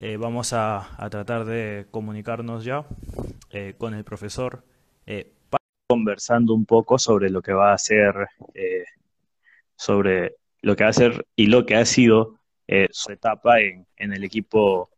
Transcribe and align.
Eh, 0.00 0.16
vamos 0.18 0.52
a, 0.52 1.02
a 1.02 1.08
tratar 1.08 1.46
de 1.46 1.86
comunicarnos 1.90 2.64
ya 2.64 2.84
eh, 3.50 3.74
con 3.78 3.94
el 3.94 4.04
profesor 4.04 4.62
eh, 5.06 5.32
conversando 5.88 6.52
un 6.52 6.66
poco 6.66 6.98
sobre 6.98 7.30
lo 7.30 7.40
que 7.40 7.52
va 7.52 7.72
a 7.72 7.78
ser, 7.78 8.14
eh, 8.54 8.84
sobre 9.74 10.34
lo 10.60 10.76
que 10.76 10.84
va 10.84 10.90
a 10.90 10.92
ser 10.92 11.26
y 11.34 11.46
lo 11.46 11.64
que 11.64 11.76
ha 11.76 11.84
sido 11.84 12.34
eh, 12.68 12.88
su 12.90 13.12
etapa 13.12 13.60
en, 13.60 13.86
en 13.96 14.12
el 14.12 14.24
equipo 14.24 14.90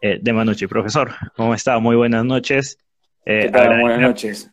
de 0.00 0.32
Manucci. 0.32 0.68
Profesor, 0.68 1.10
¿cómo 1.34 1.54
está? 1.54 1.80
Muy 1.80 1.96
buenas 1.96 2.24
noches. 2.24 2.78
¿Qué 3.24 3.50
tal? 3.52 3.80
Buenas 3.80 4.00
noches. 4.00 4.50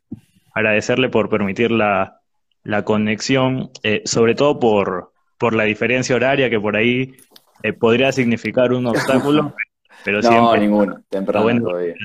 agradecerle 0.56 1.10
por 1.10 1.30
permitir 1.30 1.70
la, 1.70 2.20
la 2.64 2.84
conexión, 2.84 3.70
eh, 3.84 4.02
sobre 4.06 4.34
todo 4.34 4.60
por, 4.60 5.14
por 5.38 5.54
la 5.54 5.66
diferencia 5.66 6.16
horaria 6.16 6.50
que 6.50 6.60
por 6.60 6.76
ahí 6.76 7.14
eh, 7.62 7.74
podría 7.74 8.12
significar 8.12 8.74
un 8.74 8.88
obstáculo, 8.88 9.54
pero 10.04 10.22
No, 10.22 10.30
siempre 10.30 10.60
ninguno. 10.62 11.04
Temprano 11.10 11.44
bueno. 11.44 11.62
todavía. 11.70 11.96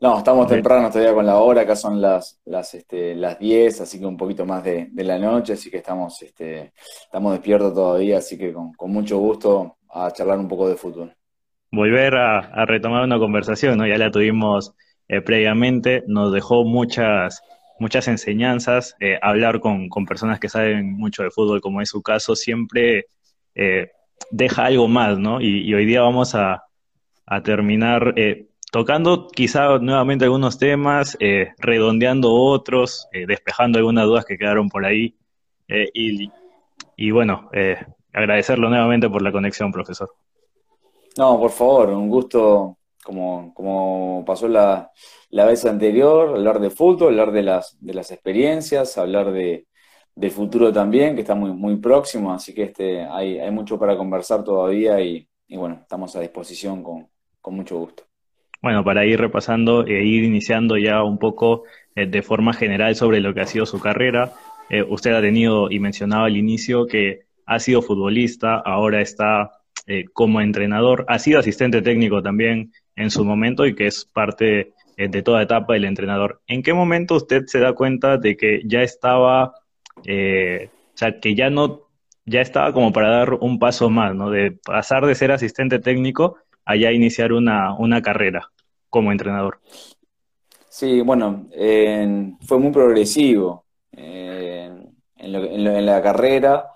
No, 0.00 0.18
estamos 0.18 0.48
temprano 0.48 0.90
todavía 0.90 1.14
con 1.14 1.26
la 1.26 1.36
hora. 1.36 1.62
Acá 1.62 1.76
son 1.76 2.00
las, 2.00 2.40
las, 2.44 2.74
este, 2.74 3.14
las 3.14 3.38
10, 3.38 3.82
así 3.82 4.00
que 4.00 4.06
un 4.06 4.16
poquito 4.16 4.44
más 4.44 4.64
de, 4.64 4.88
de 4.90 5.04
la 5.04 5.16
noche. 5.18 5.52
Así 5.52 5.70
que 5.70 5.76
estamos, 5.76 6.20
este, 6.22 6.72
estamos 7.04 7.32
despiertos 7.32 7.72
todavía. 7.72 8.18
Así 8.18 8.36
que 8.36 8.52
con, 8.52 8.72
con 8.72 8.90
mucho 8.90 9.18
gusto 9.18 9.76
a 9.90 10.10
charlar 10.10 10.38
un 10.38 10.48
poco 10.48 10.68
de 10.68 10.74
fútbol. 10.74 11.14
volver 11.70 12.16
a, 12.16 12.38
a 12.38 12.66
retomar 12.66 13.04
una 13.04 13.18
conversación, 13.18 13.78
¿no? 13.78 13.86
Ya 13.86 13.96
la 13.96 14.10
tuvimos 14.10 14.74
eh, 15.08 15.20
previamente, 15.20 16.02
nos 16.06 16.32
dejó 16.32 16.64
muchas, 16.64 17.42
muchas 17.78 18.08
enseñanzas, 18.08 18.96
eh, 18.98 19.18
hablar 19.22 19.60
con, 19.60 19.88
con 19.88 20.04
personas 20.06 20.40
que 20.40 20.48
saben 20.48 20.94
mucho 20.94 21.22
de 21.22 21.30
fútbol, 21.30 21.60
como 21.60 21.80
es 21.80 21.90
su 21.90 22.02
caso, 22.02 22.34
siempre 22.34 23.06
eh, 23.54 23.90
deja 24.30 24.66
algo 24.66 24.88
más, 24.88 25.18
¿no? 25.18 25.40
Y, 25.40 25.72
hoy 25.74 25.86
día 25.86 26.02
vamos 26.02 26.34
a, 26.34 26.64
terminar 27.44 28.12
eh, 28.16 28.48
tocando 28.70 29.26
quizá 29.28 29.78
nuevamente 29.78 30.26
algunos 30.26 30.58
temas, 30.58 31.16
eh, 31.18 31.52
redondeando 31.58 32.30
otros, 32.30 33.08
despejando 33.10 33.78
algunas 33.78 34.04
dudas 34.04 34.26
que 34.26 34.36
quedaron 34.36 34.68
por 34.68 34.84
ahí. 34.84 35.16
y, 35.68 36.30
y 36.96 37.10
bueno, 37.10 37.48
agradecerlo 38.12 38.68
nuevamente 38.68 39.08
por 39.08 39.22
la 39.22 39.32
conexión, 39.32 39.72
profesor. 39.72 40.10
No, 41.16 41.38
por 41.38 41.50
favor, 41.50 41.90
un 41.90 42.10
gusto, 42.10 42.76
como, 43.02 43.54
como 43.54 44.24
pasó 44.26 44.46
la, 44.48 44.90
la 45.30 45.46
vez 45.46 45.64
anterior, 45.64 46.36
hablar 46.36 46.60
de 46.60 46.70
fútbol, 46.70 47.18
hablar 47.18 47.32
de 47.32 47.42
las, 47.42 47.76
de 47.80 47.94
las 47.94 48.10
experiencias, 48.10 48.98
hablar 48.98 49.32
de, 49.32 49.66
del 50.14 50.30
futuro 50.30 50.72
también, 50.72 51.14
que 51.14 51.22
está 51.22 51.34
muy, 51.34 51.52
muy 51.52 51.76
próximo, 51.76 52.32
así 52.32 52.54
que 52.54 52.64
este, 52.64 53.02
hay, 53.02 53.38
hay 53.38 53.50
mucho 53.50 53.78
para 53.78 53.96
conversar 53.96 54.44
todavía 54.44 55.00
y, 55.00 55.26
y 55.48 55.56
bueno, 55.56 55.78
estamos 55.80 56.14
a 56.16 56.20
disposición 56.20 56.82
con, 56.82 57.06
con 57.40 57.54
mucho 57.54 57.78
gusto. 57.78 58.04
Bueno, 58.62 58.84
para 58.84 59.04
ir 59.04 59.20
repasando 59.20 59.84
e 59.84 60.04
ir 60.04 60.22
iniciando 60.22 60.76
ya 60.76 61.02
un 61.02 61.18
poco 61.18 61.64
eh, 61.96 62.06
de 62.06 62.22
forma 62.22 62.52
general 62.52 62.94
sobre 62.94 63.20
lo 63.20 63.34
que 63.34 63.40
ha 63.40 63.46
sido 63.46 63.66
su 63.66 63.80
carrera, 63.80 64.32
eh, 64.70 64.82
usted 64.82 65.12
ha 65.12 65.20
tenido 65.20 65.68
y 65.68 65.80
mencionaba 65.80 66.26
al 66.26 66.36
inicio 66.36 66.86
que 66.86 67.22
ha 67.44 67.58
sido 67.58 67.82
futbolista, 67.82 68.56
ahora 68.56 69.00
está 69.00 69.50
eh, 69.88 70.04
como 70.12 70.40
entrenador, 70.40 71.04
ha 71.08 71.18
sido 71.18 71.40
asistente 71.40 71.82
técnico 71.82 72.22
también 72.22 72.72
en 72.94 73.10
su 73.10 73.24
momento 73.24 73.66
y 73.66 73.74
que 73.74 73.88
es 73.88 74.04
parte 74.04 74.74
de 74.96 75.22
toda 75.22 75.42
etapa 75.42 75.72
del 75.72 75.86
entrenador. 75.86 76.42
¿En 76.46 76.62
qué 76.62 76.72
momento 76.72 77.16
usted 77.16 77.46
se 77.46 77.58
da 77.58 77.72
cuenta 77.72 78.18
de 78.18 78.36
que 78.36 78.60
ya 78.64 78.82
estaba, 78.82 79.54
eh, 80.04 80.70
o 80.94 80.96
sea, 80.98 81.20
que 81.20 81.34
ya 81.34 81.50
no, 81.50 81.82
ya 82.26 82.40
estaba 82.40 82.72
como 82.72 82.92
para 82.92 83.08
dar 83.10 83.34
un 83.34 83.58
paso 83.58 83.90
más, 83.90 84.14
¿no? 84.14 84.30
De 84.30 84.52
pasar 84.52 85.06
de 85.06 85.14
ser 85.14 85.32
asistente 85.32 85.78
técnico 85.80 86.38
a 86.64 86.76
ya 86.76 86.92
iniciar 86.92 87.32
una, 87.32 87.74
una 87.76 88.02
carrera 88.02 88.50
como 88.90 89.12
entrenador. 89.12 89.60
Sí, 90.68 91.00
bueno, 91.02 91.46
en- 91.52 92.38
fue 92.46 92.58
muy 92.58 92.72
progresivo. 92.72 93.66
En, 95.16 95.32
lo- 95.32 95.44
en 95.44 95.64
lo- 95.64 95.70
en 95.72 95.86
la 95.86 96.02
carrera 96.02 96.70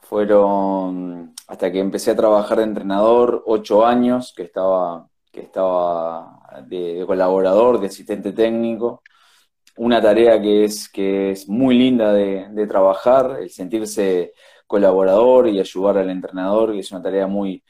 fueron, 0.00 1.34
hasta 1.48 1.72
que 1.72 1.80
empecé 1.80 2.12
a 2.12 2.16
trabajar 2.16 2.58
de 2.58 2.64
entrenador, 2.64 3.42
ocho 3.46 3.86
años 3.86 4.32
que 4.36 4.44
estaba, 4.44 5.08
que 5.32 5.42
estaba 5.42 6.40
de 6.66 7.04
colaborador, 7.06 7.80
de 7.80 7.88
asistente 7.88 8.32
técnico. 8.32 9.02
Una 9.78 10.00
tarea 10.02 10.40
que 10.40 10.64
es, 10.64 10.88
que 10.88 11.30
es 11.30 11.48
muy 11.48 11.78
linda 11.78 12.12
de, 12.12 12.66
trabajar, 12.66 13.38
el 13.40 13.50
sentirse 13.50 14.32
colaborador 14.66 15.48
y 15.48 15.60
ayudar 15.60 15.98
al 15.98 16.10
entrenador, 16.10 16.72
que 16.72 16.80
es 16.80 16.90
una 16.90 17.02
tarea 17.02 17.26
muy, 17.26 17.62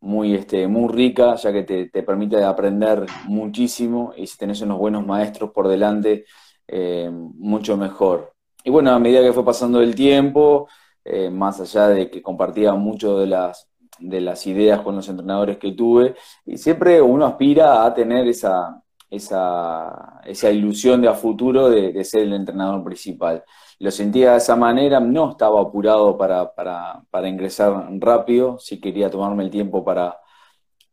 muy, 0.00 0.34
este, 0.34 0.66
muy 0.66 0.92
rica, 0.92 1.36
ya 1.36 1.52
que 1.52 1.62
te, 1.62 1.88
te 1.88 2.02
permite 2.02 2.42
aprender 2.42 3.06
muchísimo 3.26 4.12
y 4.16 4.26
si 4.26 4.36
tenés 4.38 4.60
unos 4.62 4.78
buenos 4.78 5.06
maestros 5.06 5.52
por 5.52 5.68
delante, 5.68 6.24
eh, 6.66 7.10
mucho 7.12 7.76
mejor. 7.76 8.34
Y 8.64 8.70
bueno, 8.70 8.90
a 8.92 8.98
medida 8.98 9.22
que 9.22 9.32
fue 9.32 9.44
pasando 9.44 9.80
el 9.80 9.94
tiempo, 9.94 10.68
eh, 11.04 11.30
más 11.30 11.60
allá 11.60 11.88
de 11.88 12.10
que 12.10 12.22
compartía 12.22 12.74
mucho 12.74 13.18
de 13.18 13.26
las, 13.26 13.68
de 13.98 14.20
las 14.20 14.46
ideas 14.46 14.80
con 14.80 14.96
los 14.96 15.08
entrenadores 15.08 15.58
que 15.58 15.72
tuve, 15.72 16.16
y 16.44 16.58
siempre 16.58 17.00
uno 17.00 17.26
aspira 17.26 17.84
a 17.84 17.94
tener 17.94 18.26
esa, 18.26 18.81
esa, 19.12 20.20
esa 20.24 20.50
ilusión 20.50 21.02
de 21.02 21.08
a 21.08 21.14
futuro 21.14 21.68
de, 21.68 21.92
de 21.92 22.04
ser 22.04 22.22
el 22.22 22.32
entrenador 22.32 22.82
principal. 22.82 23.44
Lo 23.78 23.90
sentía 23.90 24.32
de 24.32 24.38
esa 24.38 24.56
manera, 24.56 25.00
no 25.00 25.32
estaba 25.32 25.60
apurado 25.60 26.16
para, 26.16 26.54
para, 26.54 27.02
para 27.10 27.28
ingresar 27.28 27.88
rápido, 27.98 28.58
sí 28.58 28.80
quería 28.80 29.10
tomarme 29.10 29.44
el 29.44 29.50
tiempo 29.50 29.84
para, 29.84 30.18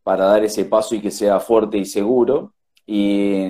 para 0.03 0.25
dar 0.25 0.43
ese 0.43 0.65
paso 0.65 0.95
y 0.95 1.01
que 1.01 1.11
sea 1.11 1.39
fuerte 1.39 1.77
y 1.77 1.85
seguro. 1.85 2.53
Y, 2.85 3.47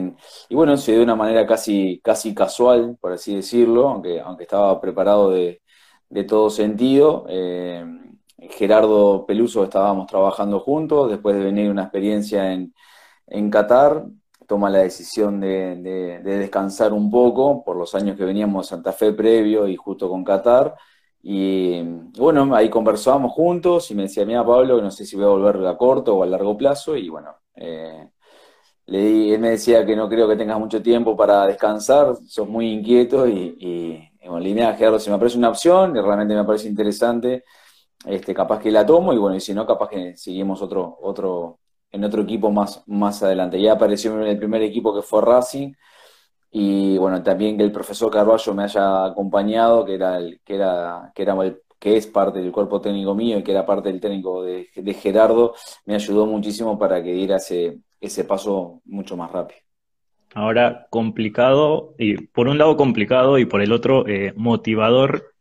bueno, 0.52 0.76
se 0.78 0.92
dio 0.92 1.00
de 1.00 1.06
una 1.06 1.16
manera 1.16 1.48
casi, 1.48 2.02
casi 2.04 2.36
casual, 2.36 2.98
por 3.00 3.14
así 3.14 3.36
decirlo, 3.36 3.88
aunque, 3.90 4.20
aunque 4.20 4.44
estaba 4.44 4.80
preparado 4.82 5.32
de, 5.32 5.62
de 6.10 6.24
todo 6.26 6.50
sentido. 6.50 7.26
Eh, 7.30 7.86
Gerardo 8.52 9.26
Peluso 9.26 9.64
estábamos 9.64 10.08
trabajando 10.08 10.60
juntos, 10.60 11.10
después 11.10 11.36
de 11.36 11.44
venir 11.44 11.72
una 11.72 11.84
experiencia 11.84 12.52
en, 12.54 12.74
en 13.28 13.50
Qatar, 13.50 14.06
toma 14.50 14.70
la 14.70 14.80
decisión 14.80 15.40
de, 15.40 15.76
de, 15.78 16.20
de, 16.24 16.40
descansar 16.40 16.92
un 16.92 17.12
poco 17.12 17.64
por 17.64 17.78
los 17.78 17.94
años 17.96 18.18
que 18.18 18.26
veníamos 18.26 18.66
a 18.68 18.70
Santa 18.72 18.92
Fe 18.92 19.14
previo 19.14 19.68
y 19.68 19.76
justo 19.76 20.10
con 20.10 20.24
Qatar. 20.24 20.76
Y 21.22 21.84
bueno, 22.18 22.56
ahí 22.56 22.70
conversábamos 22.70 23.34
juntos 23.34 23.92
y 23.92 23.96
me 23.96 24.04
decía, 24.04 24.26
mira 24.26 24.46
Pablo, 24.46 24.82
no 24.82 24.90
sé 24.92 25.06
si 25.06 25.16
voy 25.16 25.26
a 25.26 25.30
volver 25.30 25.66
a 25.68 25.78
corto 25.78 26.16
o 26.16 26.24
a 26.24 26.26
largo 26.26 26.58
plazo. 26.58 26.96
Y 26.98 27.10
bueno, 27.10 27.36
eh, 27.56 28.10
le 28.88 29.34
él 29.36 29.40
me 29.40 29.52
decía 29.52 29.86
que 29.86 29.96
no 29.96 30.10
creo 30.10 30.28
que 30.28 30.36
tengas 30.36 30.60
mucho 30.60 30.82
tiempo 30.82 31.16
para 31.16 31.46
descansar, 31.46 32.16
sos 32.28 32.48
muy 32.50 32.72
inquieto 32.72 33.28
y, 33.28 33.56
y, 33.60 34.12
y 34.22 34.40
línea 34.40 34.74
Gerardo, 34.76 35.00
si 35.00 35.12
me 35.12 35.18
parece 35.20 35.38
una 35.38 35.50
opción 35.50 35.96
y 35.96 36.02
realmente 36.02 36.34
me 36.36 36.44
parece 36.44 36.68
interesante, 36.68 37.44
este, 38.06 38.34
capaz 38.34 38.60
que 38.60 38.72
la 38.72 38.86
tomo 38.86 39.14
y 39.14 39.18
bueno, 39.18 39.36
y 39.36 39.42
si 39.42 39.54
no, 39.54 39.66
capaz 39.66 39.90
que 39.90 40.18
seguimos 40.18 40.62
otro, 40.62 40.98
otro, 41.02 41.59
en 41.92 42.04
otro 42.04 42.22
equipo 42.24 42.52
más, 42.52 42.84
más 42.88 43.24
adelante. 43.24 43.62
Ya 43.62 43.74
apareció 43.74 44.20
en 44.22 44.28
el 44.28 44.38
primer 44.38 44.62
equipo 44.62 44.96
que 44.96 45.02
fue 45.02 45.22
Racing 45.22 45.74
y 46.52 46.98
bueno, 46.98 47.22
también 47.22 47.58
que 47.58 47.64
el 47.64 47.72
profesor 47.72 48.12
Carballo 48.12 48.54
me 48.54 48.64
haya 48.64 49.06
acompañado, 49.06 49.86
que 49.86 49.96
era 49.96 50.18
el, 50.18 50.40
que 50.44 50.56
era, 50.56 51.12
que 51.14 51.22
era 51.22 51.34
el, 51.44 51.62
que 51.80 51.96
es 51.96 52.08
parte 52.08 52.40
del 52.40 52.52
cuerpo 52.52 52.82
técnico 52.82 53.14
mío 53.14 53.40
y 53.40 53.44
que 53.44 53.52
era 53.52 53.66
parte 53.66 53.90
del 53.90 54.02
técnico 54.02 54.44
de, 54.44 54.68
Gerardo, 54.94 55.54
me 55.86 55.96
ayudó 55.96 56.26
muchísimo 56.26 56.78
para 56.78 57.04
que 57.04 57.14
diera 57.14 57.38
ese, 57.38 57.80
ese 58.02 58.26
paso 58.26 58.82
mucho 58.86 59.16
más 59.16 59.32
rápido. 59.32 59.60
Ahora, 60.34 60.88
complicado, 60.90 61.96
y 61.98 62.18
por 62.28 62.48
un 62.48 62.58
lado 62.58 62.78
complicado 62.78 63.40
y 63.40 63.46
por 63.46 63.62
el 63.62 63.72
otro 63.72 64.08
eh, 64.08 64.34
motivador 64.36 65.34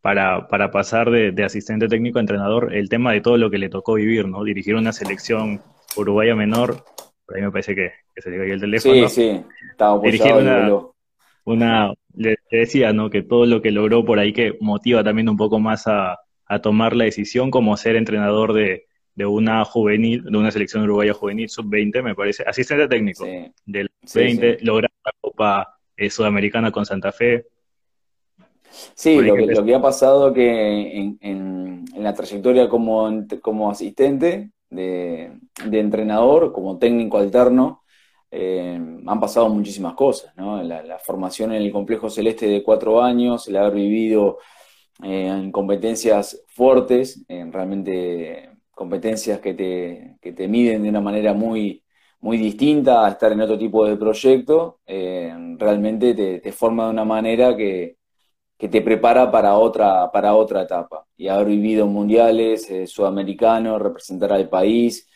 para, 0.00 0.46
para 0.46 0.70
pasar 0.70 1.10
de, 1.10 1.32
de, 1.32 1.44
asistente 1.44 1.88
técnico 1.88 2.18
a 2.18 2.20
entrenador, 2.20 2.72
el 2.74 2.88
tema 2.88 3.12
de 3.12 3.20
todo 3.20 3.38
lo 3.38 3.50
que 3.50 3.58
le 3.58 3.68
tocó 3.68 3.94
vivir, 3.94 4.28
¿no? 4.28 4.44
Dirigir 4.44 4.76
una 4.76 4.92
selección 4.92 5.60
uruguaya 5.96 6.34
menor, 6.34 6.84
por 7.26 7.36
ahí 7.36 7.42
me 7.42 7.50
parece 7.50 7.74
que, 7.74 7.92
que 8.14 8.22
se 8.22 8.30
le 8.30 8.38
cayó 8.38 8.54
el 8.54 8.60
teléfono. 8.60 9.08
Sí, 9.08 9.32
sí, 9.32 9.44
estaba 9.70 9.94
una, 9.94 10.82
una, 11.44 11.94
le 12.14 12.36
decía, 12.50 12.92
¿no? 12.92 13.10
Que 13.10 13.22
todo 13.22 13.46
lo 13.46 13.60
que 13.60 13.70
logró 13.70 14.04
por 14.04 14.18
ahí 14.18 14.32
que 14.32 14.56
motiva 14.60 15.02
también 15.02 15.28
un 15.28 15.36
poco 15.36 15.58
más 15.58 15.86
a, 15.86 16.18
a 16.46 16.60
tomar 16.60 16.94
la 16.94 17.04
decisión 17.04 17.50
como 17.50 17.76
ser 17.76 17.96
entrenador 17.96 18.52
de, 18.52 18.86
de 19.14 19.26
una 19.26 19.64
juvenil, 19.64 20.22
de 20.24 20.38
una 20.38 20.50
selección 20.50 20.84
uruguaya 20.84 21.14
juvenil 21.14 21.48
sub-20, 21.48 22.02
me 22.02 22.14
parece, 22.14 22.44
asistente 22.46 22.86
técnico 22.86 23.24
sí. 23.24 23.52
del 23.64 23.90
20, 24.14 24.52
sí, 24.52 24.58
sí. 24.58 24.64
lograr 24.64 24.90
la 25.04 25.12
Copa 25.20 25.78
eh, 25.96 26.10
Sudamericana 26.10 26.70
con 26.70 26.86
Santa 26.86 27.12
Fe. 27.12 27.46
Sí, 28.94 29.20
lo 29.20 29.34
que, 29.34 29.46
lo 29.46 29.64
que, 29.64 29.74
ha 29.74 29.80
pasado 29.80 30.34
que 30.34 30.98
en, 30.98 31.18
en, 31.22 31.84
en 31.94 32.02
la 32.02 32.12
trayectoria 32.12 32.68
como, 32.68 33.10
como 33.40 33.70
asistente 33.70 34.50
de, 34.70 35.32
entrenador, 35.72 36.52
como 36.52 36.78
técnico 36.78 37.18
alterno, 37.18 37.82
eh, 38.30 38.78
han 39.06 39.20
pasado 39.20 39.48
muchísimas 39.48 39.94
cosas, 39.94 40.34
¿no? 40.36 40.62
La, 40.62 40.98
formación 40.98 41.52
en 41.52 41.62
el 41.62 41.72
complejo 41.72 42.10
celeste 42.10 42.46
de 42.46 42.62
cuatro 42.62 43.02
años, 43.02 43.48
el 43.48 43.56
haber 43.56 43.74
vivido 43.74 44.38
en 45.02 45.52
competencias 45.52 46.42
fuertes, 46.48 47.24
en 47.28 47.52
realmente 47.52 48.50
competencias 48.72 49.40
que 49.40 49.54
te, 49.54 50.16
que 50.20 50.32
te 50.32 50.48
miden 50.48 50.82
de 50.82 50.90
una 50.90 51.00
manera 51.00 51.32
muy, 51.34 51.82
muy 52.20 52.38
distinta 52.38 53.06
a 53.06 53.10
estar 53.10 53.32
en 53.32 53.40
otro 53.40 53.58
tipo 53.58 53.86
de 53.86 53.96
proyecto, 53.96 54.80
eh, 54.86 55.32
realmente 55.58 56.14
te, 56.40 56.52
forma 56.52 56.84
de 56.86 56.90
una 56.90 57.04
manera 57.04 57.56
que, 57.56 57.95
te 58.58 58.80
prepara 58.82 59.30
para 59.30 59.56
otra, 59.56 60.10
para 60.12 60.34
otra 60.34 60.62
etapa. 60.62 61.06
Y 61.16 61.28
haber 61.28 61.48
vivido 61.48 61.86
mundiales, 61.86 62.70
eh, 62.70 62.86
sudamericanos, 62.86 63.80
representar 63.80 64.32
al 64.32 64.48
país, 64.48 65.08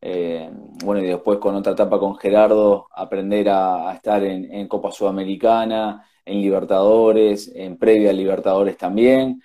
eh, 0.00 0.50
bueno, 0.84 1.02
y 1.02 1.06
después 1.06 1.38
con 1.38 1.54
otra 1.56 1.72
etapa 1.72 1.98
con 1.98 2.16
Gerardo, 2.16 2.88
aprender 2.94 3.48
a, 3.50 3.92
estar 3.94 4.22
en, 4.24 4.68
Copa 4.68 4.92
Sudamericana, 4.92 6.04
en 6.24 6.40
Libertadores, 6.40 7.50
en 7.54 7.76
previa 7.78 8.12
Libertadores 8.12 8.76
también. 8.76 9.42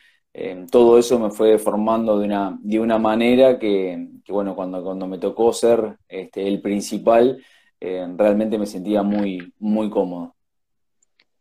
todo 0.72 0.98
eso 0.98 1.20
me 1.20 1.30
fue 1.32 1.58
formando 1.60 2.20
de 2.20 2.26
una, 2.26 2.58
de 2.62 2.80
una 2.80 2.98
manera 3.00 3.60
que, 3.60 4.08
bueno, 4.30 4.56
cuando, 4.56 4.84
cuando 4.84 5.08
me 5.08 5.18
tocó 5.20 5.54
ser 5.54 5.98
este, 6.08 6.48
el 6.48 6.62
principal, 6.62 7.40
eh, 7.86 8.08
realmente 8.16 8.58
me 8.58 8.66
sentía 8.66 9.04
muy, 9.04 9.54
muy 9.60 9.90
cómodo. 9.90 10.33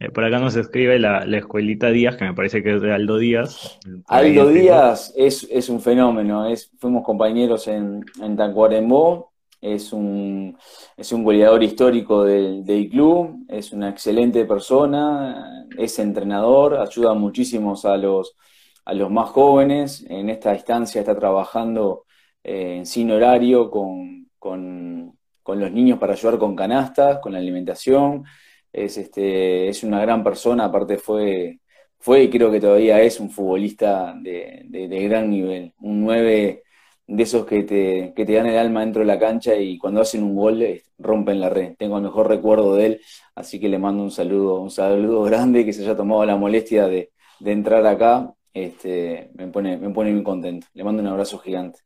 Eh, 0.03 0.11
por 0.11 0.25
acá 0.25 0.41
nos 0.41 0.57
escribe 0.57 0.99
la, 0.99 1.25
escuelita 1.37 1.91
Díaz, 1.91 2.17
que 2.17 2.25
me 2.25 2.35
parece 2.35 2.61
que 2.63 2.75
es 2.75 2.83
de 2.83 2.93
Aldo 2.93 3.19
Díaz. 3.19 3.79
Aldo 4.07 4.49
Díaz 4.49 5.13
es, 5.17 5.69
un 5.69 5.81
fenómeno, 5.81 6.47
es, 6.47 6.73
fuimos 6.79 7.05
compañeros 7.05 7.69
en, 7.69 8.05
en 8.21 8.37
Tacuarembó, 8.37 9.33
es 9.61 9.93
un, 9.93 10.59
es 10.97 11.13
un 11.13 11.23
goleador 11.23 11.63
histórico 11.63 12.25
del, 12.25 12.65
del, 12.65 12.89
club, 12.89 13.45
es 13.49 13.73
una 13.73 13.91
excelente 13.91 14.45
persona, 14.45 15.67
es 15.79 15.97
entrenador, 16.01 16.79
ayuda 16.79 17.15
muchísimo 17.15 17.75
a 17.85 17.97
los, 17.97 18.37
a 18.85 18.95
los 18.95 19.09
más 19.09 19.31
jóvenes. 19.31 20.05
En 20.09 20.31
esta 20.31 20.53
instancia 20.53 21.01
está 21.01 21.17
trabajando 21.17 22.07
eh, 22.43 22.83
sin 22.85 23.13
horario 23.13 23.71
con, 23.71 24.29
con, 24.37 25.17
los 25.47 25.71
niños 25.71 26.01
para 26.01 26.15
ayudar 26.15 26.39
con 26.39 26.57
canastas, 26.57 27.21
con 27.21 27.33
la 27.33 27.39
alimentación. 27.39 28.25
Es, 28.73 28.97
este, 28.99 29.69
es 29.69 29.83
una 29.85 30.01
gran 30.01 30.25
persona, 30.25 30.65
aparte 30.67 30.99
fue, 30.99 31.61
fue 31.99 32.25
y 32.25 32.31
creo 32.31 32.51
que 32.51 32.61
todavía 32.61 33.01
es 33.03 33.21
un 33.21 33.31
futbolista 33.31 34.15
de, 34.21 34.63
de, 34.69 35.09
gran 35.09 35.31
nivel. 35.31 35.75
Un 35.81 36.01
9 36.05 36.63
de 37.07 37.23
esos 37.23 37.47
que 37.47 37.65
te, 37.65 38.13
que 38.17 38.25
te 38.25 38.33
dan 38.35 38.47
el 38.47 38.59
alma 38.59 38.81
dentro 38.81 39.01
de 39.01 39.07
la 39.07 39.19
cancha 39.19 39.55
y 39.57 39.79
cuando 39.79 40.01
hacen 40.01 40.23
un 40.23 40.37
gol 40.37 40.65
rompen 40.99 41.41
la 41.41 41.51
red. 41.51 41.75
Tengo 41.77 41.99
el 41.99 42.05
mejor 42.05 42.29
recuerdo 42.29 42.77
de 42.77 42.87
él, 42.87 43.01
así 43.35 43.61
que 43.61 43.69
le 43.69 43.79
mando 43.79 44.03
un 44.03 44.11
saludo, 44.11 44.61
un 44.61 44.71
saludo 44.71 45.23
grande 45.25 45.65
que 45.65 45.73
se 45.73 45.83
haya 45.83 45.97
tomado 45.97 46.25
la 46.25 46.37
molestia 46.37 46.87
de, 46.89 47.13
de 47.41 47.53
entrar 47.53 47.87
acá. 47.87 48.33
Este, 48.55 49.31
me, 49.35 49.49
pone, 49.49 49.79
me 49.79 49.91
pone 49.91 50.13
muy 50.13 50.23
contento. 50.23 50.67
Le 50.75 50.85
mando 50.85 51.03
un 51.03 51.09
abrazo 51.09 51.39
gigante. 51.39 51.81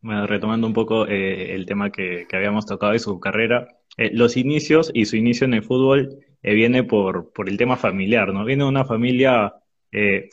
Bueno, 0.00 0.26
retomando 0.26 0.66
un 0.66 0.72
poco 0.72 1.06
eh, 1.06 1.54
el 1.54 1.66
tema 1.66 1.90
que, 1.90 2.26
habíamos 2.32 2.66
tocado 2.66 2.92
de 2.92 2.98
su 2.98 3.18
carrera, 3.18 3.66
eh, 3.98 4.10
los 4.14 4.36
inicios 4.36 4.90
y 4.94 5.04
su 5.04 5.16
inicio 5.16 5.44
en 5.44 5.54
el 5.54 5.62
fútbol 5.62 6.20
eh, 6.42 6.54
viene 6.54 6.84
por, 6.84 7.30
por 7.32 7.48
el 7.48 7.58
tema 7.58 7.76
familiar, 7.76 8.32
¿no? 8.32 8.44
Viene 8.44 8.64
de 8.64 8.70
una 8.70 8.84
familia 8.84 9.54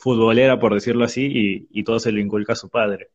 futbolera, 0.00 0.60
por 0.60 0.74
decirlo 0.74 1.06
así, 1.06 1.66
y, 1.70 1.82
todo 1.82 1.98
se 1.98 2.12
lo 2.12 2.20
inculca 2.20 2.52
a 2.52 2.56
su 2.56 2.68
padre. 2.68 3.08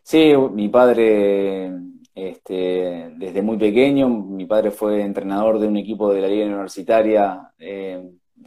Sí, 0.00 0.32
mi 0.52 0.68
padre, 0.68 1.72
este, 2.14 3.10
desde 3.16 3.42
muy 3.42 3.56
pequeño, 3.56 4.08
mi 4.08 4.46
padre 4.46 4.70
fue 4.70 5.02
entrenador 5.02 5.58
de 5.58 5.66
un 5.66 5.76
equipo 5.76 6.12
de 6.14 6.20
la 6.20 6.28
liga 6.28 6.46
universitaria 6.46 7.52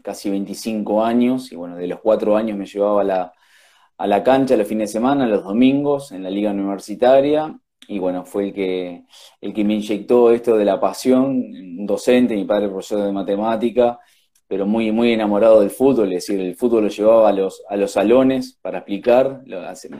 casi 0.01 0.29
25 0.29 1.03
años, 1.03 1.51
y 1.51 1.55
bueno, 1.55 1.75
de 1.75 1.87
los 1.87 1.99
cuatro 1.99 2.37
años 2.37 2.57
me 2.57 2.65
llevaba 2.65 3.01
a 3.01 3.03
la, 3.03 3.33
a 3.97 4.07
la 4.07 4.23
cancha 4.23 4.57
los 4.57 4.67
fines 4.67 4.89
de 4.89 4.93
semana, 4.93 5.27
los 5.27 5.43
domingos, 5.43 6.11
en 6.11 6.23
la 6.23 6.29
liga 6.29 6.51
universitaria. 6.51 7.59
Y 7.87 7.99
bueno, 7.99 8.25
fue 8.25 8.45
el 8.47 8.53
que, 8.53 9.05
el 9.41 9.53
que 9.53 9.63
me 9.63 9.75
inyectó 9.75 10.31
esto 10.31 10.57
de 10.57 10.65
la 10.65 10.79
pasión, 10.79 11.25
un 11.79 11.85
docente, 11.85 12.35
mi 12.35 12.45
padre 12.45 12.69
profesor 12.69 13.03
de 13.05 13.11
matemática, 13.11 13.99
pero 14.47 14.65
muy, 14.65 14.91
muy 14.91 15.11
enamorado 15.13 15.61
del 15.61 15.71
fútbol, 15.71 16.13
es 16.13 16.27
decir, 16.27 16.39
el 16.39 16.55
fútbol 16.55 16.83
lo 16.83 16.89
llevaba 16.89 17.29
a 17.29 17.33
los, 17.33 17.63
a 17.67 17.75
los 17.75 17.91
salones 17.91 18.59
para 18.61 18.79
explicar, 18.79 19.41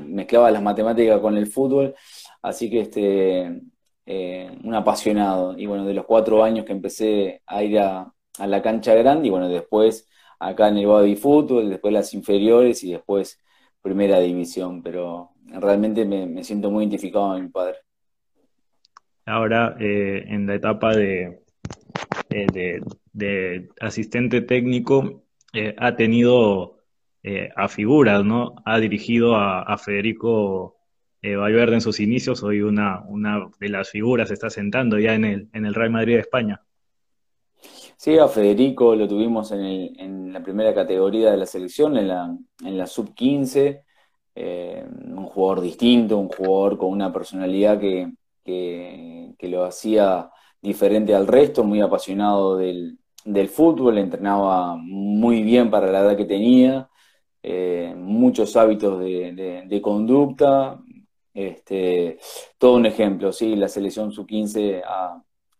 mezclaba 0.08 0.52
las 0.52 0.62
matemáticas 0.62 1.20
con 1.20 1.38
el 1.38 1.48
fútbol, 1.48 1.96
así 2.42 2.70
que 2.70 2.82
este, 2.82 3.62
eh, 4.06 4.52
un 4.64 4.76
apasionado. 4.76 5.58
Y 5.58 5.66
bueno, 5.66 5.86
de 5.86 5.94
los 5.94 6.06
cuatro 6.06 6.44
años 6.44 6.66
que 6.66 6.74
empecé 6.74 7.42
a 7.48 7.64
ir 7.64 7.80
a, 7.80 8.14
a 8.40 8.48
la 8.48 8.62
cancha 8.62 8.94
grande, 8.96 9.28
y 9.28 9.32
bueno, 9.32 9.50
después 9.50 10.08
acá 10.40 10.68
en 10.70 10.78
el 10.78 10.88
body 10.88 11.16
fútbol, 11.16 11.70
después 11.70 11.94
las 11.94 12.14
inferiores 12.14 12.84
y 12.84 12.92
después 12.92 13.40
primera 13.82 14.20
división, 14.20 14.84
pero 14.84 15.32
realmente 15.60 16.06
me, 16.06 16.44
siento 16.44 16.70
muy 16.72 16.84
identificado 16.84 17.30
con 17.30 17.44
mi 17.44 17.50
padre. 17.50 17.78
Ahora, 19.26 19.76
eh, 19.80 20.24
en 20.28 20.46
la 20.46 20.56
etapa 20.56 20.96
de, 20.96 21.42
eh, 22.30 22.82
de, 23.14 23.70
asistente 23.80 24.42
técnico, 24.42 25.24
eh, 25.54 25.74
ha 25.78 25.96
tenido 25.96 26.74
a 27.56 27.68
figuras, 27.68 28.24
¿no? 28.24 28.54
Ha 28.66 28.80
dirigido 28.80 29.36
a, 29.36 29.76
Federico 29.80 30.78
Valverde 31.24 31.74
en 31.74 31.82
sus 31.82 32.00
inicios, 32.00 32.44
hoy 32.44 32.62
una, 32.62 33.02
una 33.02 33.50
de 33.60 33.70
las 33.70 33.90
figuras 33.90 34.30
está 34.30 34.52
sentando 34.52 35.00
ya 35.00 35.16
en 35.16 35.26
el, 35.26 35.50
en 35.52 35.66
el 35.66 35.74
Real 35.74 35.90
Madrid 35.90 36.14
de 36.14 36.20
España. 36.20 36.62
Sí, 37.98 38.18
a 38.18 38.28
Federico 38.28 38.96
lo 38.96 39.08
tuvimos 39.08 39.52
en, 39.52 40.34
la 40.34 40.44
primera 40.44 40.74
categoría 40.74 41.32
de 41.32 41.38
la 41.38 41.46
selección, 41.46 41.98
en 41.98 42.10
la, 42.10 42.38
en 42.64 42.78
la 42.78 42.86
sub-15, 42.86 43.85
eh, 44.36 44.86
un 44.86 45.26
jugador 45.28 45.62
distinto, 45.62 46.18
un 46.18 46.28
jugador 46.28 46.78
con 46.78 46.92
una 46.92 47.12
personalidad 47.14 47.80
que, 47.80 48.12
lo 49.40 49.64
hacía 49.64 50.30
diferente 50.62 51.14
al 51.16 51.28
resto, 51.28 51.64
muy 51.64 51.80
apasionado 51.80 52.58
del, 52.58 52.98
fútbol, 53.50 53.98
entrenaba 53.98 54.76
muy 54.76 55.44
bien 55.44 55.70
para 55.70 55.92
la 55.92 56.02
edad 56.02 56.18
que 56.18 56.26
tenía, 56.26 56.90
eh, 57.42 57.94
muchos 57.98 58.56
hábitos 58.56 59.00
de, 59.00 59.80
conducta, 59.82 60.80
este, 61.34 62.18
todo 62.58 62.76
un 62.76 62.86
ejemplo, 62.86 63.32
sí, 63.32 63.56
la 63.56 63.68
selección 63.68 64.12
sub-15 64.12 64.84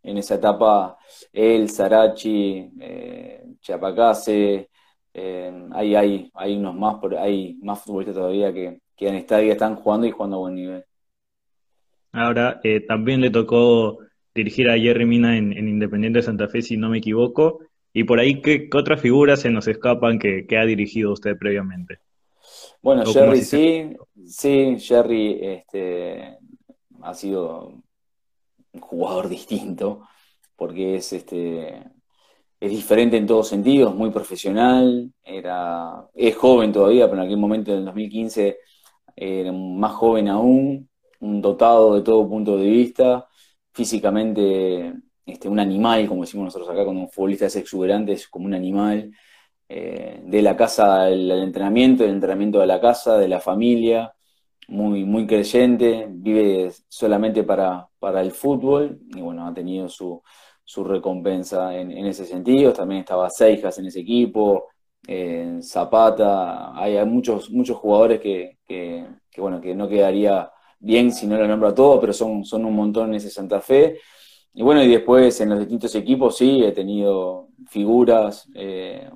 en 0.06 0.18
esa 0.18 0.36
etapa, 0.36 0.98
él, 1.34 1.70
Sarachi, 1.70 2.70
eh, 2.80 3.44
Chiapacase, 3.60 4.70
eh, 5.18 5.70
hay, 5.72 5.96
hay, 5.96 6.32
hay 6.34 6.58
unos 6.58 6.76
más, 6.76 6.98
hay 7.18 7.58
más 7.62 7.82
futbolistas 7.82 8.16
todavía 8.16 8.52
que, 8.52 8.82
que 8.98 9.08
en 9.08 9.16
estadio 9.16 9.54
están 9.54 9.78
jugando 9.78 10.06
y 10.06 10.12
jugando 10.12 10.36
a 10.36 10.40
buen 10.40 10.56
nivel. 10.56 10.84
Ahora, 12.12 12.60
eh, 12.64 12.82
también 12.82 13.22
le 13.22 13.30
tocó 13.30 14.00
dirigir 14.34 14.70
a 14.70 14.78
Jerry 14.78 15.06
Mina 15.06 15.38
en, 15.38 15.54
Independiente 15.54 16.20
de 16.20 16.24
Santa 16.24 16.50
Fe, 16.50 16.62
si 16.62 16.76
no 16.76 16.90
me 16.90 16.98
equivoco. 16.98 17.60
Y 17.94 18.04
por 18.04 18.20
ahí, 18.20 18.42
¿qué, 18.42 18.70
otras 18.74 19.00
figuras 19.00 19.40
se 19.40 19.50
nos 19.50 19.70
escapan 19.70 20.20
que, 20.20 20.46
ha 20.58 20.66
dirigido 20.66 21.14
usted 21.14 21.38
previamente? 21.38 22.00
Bueno, 22.82 23.06
Jerry 23.06 23.42
sí, 23.42 23.96
sí, 24.26 24.78
Jerry 24.80 25.40
este, 25.42 26.38
ha 27.02 27.14
sido 27.14 27.82
un 28.74 28.82
jugador 28.82 29.30
distinto, 29.30 30.02
porque 30.58 30.96
es, 30.96 31.14
este, 31.14 31.84
es 32.66 32.72
diferente 32.72 33.18
en 33.18 33.28
todos 33.28 33.48
sentidos, 33.48 33.96
muy 33.96 34.10
profesional, 34.12 35.12
era, 35.24 36.08
es 36.14 36.36
joven 36.36 36.72
todavía, 36.72 37.08
pero 37.08 37.22
en 37.22 37.28
aquel 37.28 37.38
momento, 37.38 37.72
en 37.72 37.80
el 37.80 37.86
2015, 37.86 38.58
era 39.16 39.52
más 39.52 39.94
joven 39.94 40.28
aún, 40.30 40.90
un 41.20 41.42
dotado 41.42 41.96
de 41.96 42.02
todo 42.02 42.28
punto 42.28 42.58
de 42.58 42.70
vista, 42.70 43.28
físicamente 43.72 44.94
este, 45.26 45.48
un 45.50 45.60
animal, 45.60 46.08
como 46.08 46.22
decimos 46.22 46.46
nosotros 46.46 46.70
acá, 46.70 46.84
cuando 46.84 47.02
un 47.04 47.10
futbolista 47.10 47.46
es 47.48 47.56
exuberante, 47.56 48.14
es 48.14 48.28
como 48.28 48.46
un 48.46 48.56
animal, 48.56 49.12
eh, 49.70 50.22
de 50.24 50.42
la 50.42 50.56
casa 50.58 51.04
al, 51.04 51.32
entrenamiento, 51.32 52.04
del 52.04 52.14
entrenamiento 52.14 52.60
de 52.60 52.68
la 52.68 52.82
casa, 52.82 53.18
de 53.18 53.28
la 53.28 53.40
familia, 53.40 54.14
muy, 54.68 55.06
muy 55.06 55.28
creyente, 55.28 56.08
vive 56.10 56.72
solamente 56.88 57.44
para, 57.44 57.88
para 58.00 58.22
el 58.22 58.32
fútbol 58.32 59.00
y 59.16 59.22
bueno, 59.22 59.48
ha 59.48 59.54
tenido 59.54 59.88
su, 59.90 60.22
su 60.66 60.84
recompensa 60.84 61.78
en, 61.78 61.92
ese 62.06 62.26
sentido. 62.26 62.74
También 62.74 63.02
estaba 63.02 63.30
Seijas 63.30 63.78
en 63.78 63.86
ese 63.86 64.02
equipo, 64.02 64.66
eh, 65.08 65.60
Zapata, 65.62 66.76
hay, 66.78 67.04
muchos, 67.06 67.52
muchos 67.52 67.78
jugadores 67.78 68.20
que, 68.20 68.58
bueno, 69.38 69.62
que 69.62 69.76
no 69.76 69.88
quedaría 69.88 70.52
bien 70.80 71.12
si 71.12 71.28
no 71.28 71.38
lo 71.38 71.48
nombro 71.48 71.70
a 71.70 71.76
todos, 71.76 72.00
pero 72.02 72.14
son, 72.14 72.44
son 72.44 72.66
un 72.66 72.76
montón 72.76 73.10
en 73.10 73.16
ese 73.16 73.30
Santa 73.30 73.62
Fe. 73.62 74.00
Y 74.54 74.64
bueno, 74.64 74.84
y 74.84 74.88
después 74.88 75.40
en 75.42 75.50
los 75.50 75.60
distintos 75.60 75.94
equipos 75.96 76.38
sí, 76.38 76.64
he 76.64 76.72
tenido 76.72 77.50
figuras, 77.68 78.50
eh, 78.56 79.10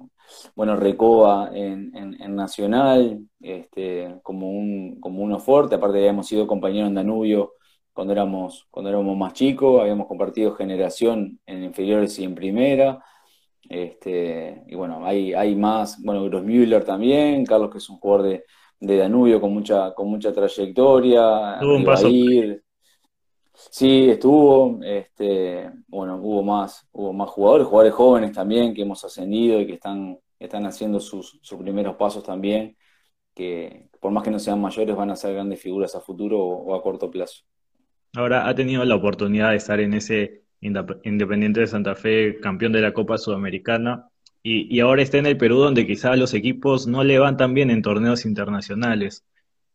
bueno, 0.56 0.76
Recoba 0.76 1.50
en, 1.54 1.92
en, 1.96 2.36
Nacional, 2.36 3.20
este, 3.42 4.20
como, 4.22 4.52
un, 4.52 5.00
como 5.00 5.24
uno 5.24 5.40
fuerte, 5.40 5.76
aparte 5.76 5.98
habíamos 5.98 6.28
sido 6.28 6.46
compañeros 6.46 6.90
en 6.90 6.96
Danubio 6.96 7.54
cuando 8.00 8.14
éramos, 8.14 8.66
cuando 8.72 8.90
éramos 8.90 9.18
más 9.18 9.34
chicos, 9.34 9.82
habíamos 9.82 10.08
compartido 10.08 10.56
generación 10.56 11.40
en 11.46 11.64
inferiores 11.66 12.18
y 12.20 12.24
en 12.24 12.34
primera, 12.36 13.04
Este, 13.70 14.64
y 14.68 14.76
bueno, 14.76 15.06
hay, 15.06 15.34
hay 15.34 15.56
más, 15.56 16.02
bueno, 16.04 16.24
Grossmüller 16.26 16.84
también, 16.86 17.46
Carlos 17.46 17.72
que 17.72 17.78
es 17.80 17.90
un 17.90 18.00
jugador 18.00 18.24
de, 18.28 18.46
de 18.80 18.98
Danubio 18.98 19.42
con 19.42 19.54
mucha, 19.54 19.94
con 19.94 20.08
mucha 20.10 20.34
trayectoria, 20.34 21.58
Tuvo 21.60 21.76
un 21.76 21.86
paso. 21.86 22.08
Sí, 23.54 24.10
estuvo, 24.10 24.80
este, 24.84 25.70
bueno, 25.88 26.18
hubo 26.22 26.44
más, 26.44 26.88
hubo 26.94 27.14
más 27.14 27.30
jugadores, 27.30 27.68
jugadores 27.68 27.94
jóvenes 27.94 28.32
también 28.34 28.74
que 28.74 28.84
hemos 28.84 29.04
ascendido 29.04 29.60
y 29.60 29.68
que 29.68 29.74
están, 29.74 30.20
están 30.40 30.66
haciendo 30.66 31.00
sus, 31.00 31.40
sus 31.42 31.60
primeros 31.60 31.96
pasos 31.98 32.24
también, 32.24 32.78
que 33.36 33.90
por 34.00 34.12
más 34.12 34.24
que 34.24 34.32
no 34.32 34.40
sean 34.40 34.62
mayores 34.62 34.96
van 34.96 35.12
a 35.12 35.16
ser 35.18 35.34
grandes 35.36 35.62
figuras 35.62 35.96
a 35.96 36.02
futuro 36.02 36.40
o, 36.42 36.76
a 36.76 36.82
corto 36.82 37.12
plazo. 37.12 37.44
Ahora 38.14 38.48
ha 38.48 38.56
tenido 38.56 38.84
la 38.86 38.96
oportunidad 38.96 39.52
de 39.52 39.58
estar 39.58 39.80
en 39.80 39.94
ese 39.94 40.44
Independiente 40.62 41.62
de 41.62 41.68
Santa 41.68 41.96
Fe, 41.96 42.38
campeón 42.42 42.74
de 42.74 42.82
la 42.82 42.94
Copa 42.94 43.18
Sudamericana, 43.18 44.10
y, 44.42 44.80
ahora 44.80 45.02
está 45.02 45.18
en 45.18 45.26
el 45.26 45.38
Perú 45.38 45.58
donde 45.58 45.86
quizás 45.86 46.18
los 46.18 46.34
equipos 46.34 46.88
no 46.88 47.04
le 47.04 47.20
van 47.20 47.38
tan 47.38 47.54
bien 47.54 47.70
en 47.70 47.82
torneos 47.82 48.26
internacionales. 48.26 49.26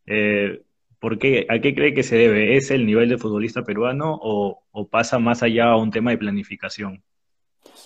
Eh, 0.06 0.62
¿Por 0.98 1.18
qué? 1.18 1.46
¿A 1.50 1.58
qué 1.58 1.74
cree 1.74 1.92
que 1.92 2.02
se 2.02 2.16
debe? 2.16 2.56
¿Es 2.56 2.70
el 2.70 2.86
nivel 2.86 3.10
de 3.10 3.18
futbolista 3.18 3.62
peruano 3.62 4.18
o, 4.22 4.88
pasa 4.90 5.18
más 5.18 5.42
allá 5.42 5.66
a 5.70 5.76
un 5.76 5.90
tema 5.90 6.12
de 6.12 6.18
planificación? 6.18 7.02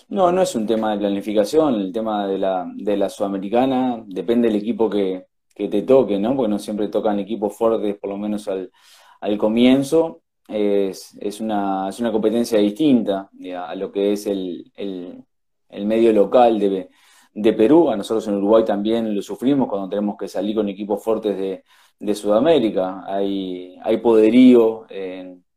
No, 0.07 0.31
no 0.31 0.41
es 0.41 0.55
un 0.55 0.65
tema 0.65 0.93
de 0.93 0.99
planificación, 0.99 1.75
el 1.75 1.91
tema 1.91 2.25
de 2.27 2.37
la, 2.37 2.71
de 2.73 2.95
la 2.95 3.09
sudamericana 3.09 4.01
depende 4.07 4.47
del 4.47 4.57
equipo 4.57 4.89
que, 4.89 5.25
te 5.53 5.81
toque, 5.81 6.17
¿no? 6.17 6.33
Porque 6.35 6.49
no 6.49 6.59
siempre 6.59 6.87
tocan 6.87 7.19
equipos 7.19 7.57
fuertes, 7.57 7.97
por 7.97 8.09
lo 8.09 8.17
menos 8.17 8.47
al, 8.47 9.37
comienzo. 9.37 10.21
Es, 10.49 11.15
es, 11.21 11.39
una, 11.41 11.89
es 11.89 11.99
una 11.99 12.11
competencia 12.11 12.57
distinta 12.59 13.29
a 13.67 13.75
lo 13.75 13.91
que 13.91 14.13
es 14.13 14.25
el, 14.25 14.71
el, 14.75 15.85
medio 15.85 16.11
local 16.11 16.59
de, 16.59 16.89
de 17.33 17.53
Perú. 17.53 17.89
A 17.89 17.95
nosotros 17.95 18.27
en 18.27 18.35
Uruguay 18.35 18.65
también 18.65 19.13
lo 19.13 19.21
sufrimos 19.21 19.67
cuando 19.69 19.89
tenemos 19.89 20.17
que 20.17 20.27
salir 20.27 20.55
con 20.55 20.67
equipos 20.67 21.03
fuertes 21.03 21.37
de, 21.37 21.63
de 21.99 22.15
Sudamérica. 22.15 23.03
Hay, 23.05 23.77
hay 23.83 23.97
poderío 23.97 24.87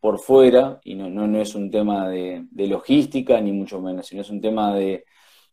por 0.00 0.18
fuera 0.18 0.80
y 0.84 0.94
no, 0.96 1.08
no, 1.08 1.40
es 1.40 1.54
un 1.54 1.70
tema 1.70 2.08
de, 2.08 2.44
logística 2.54 3.40
ni 3.40 3.52
mucho 3.52 3.80
menos, 3.80 4.06
sino 4.06 4.22
es 4.22 4.30
un 4.30 4.40
tema 4.40 4.74
de, 4.74 5.04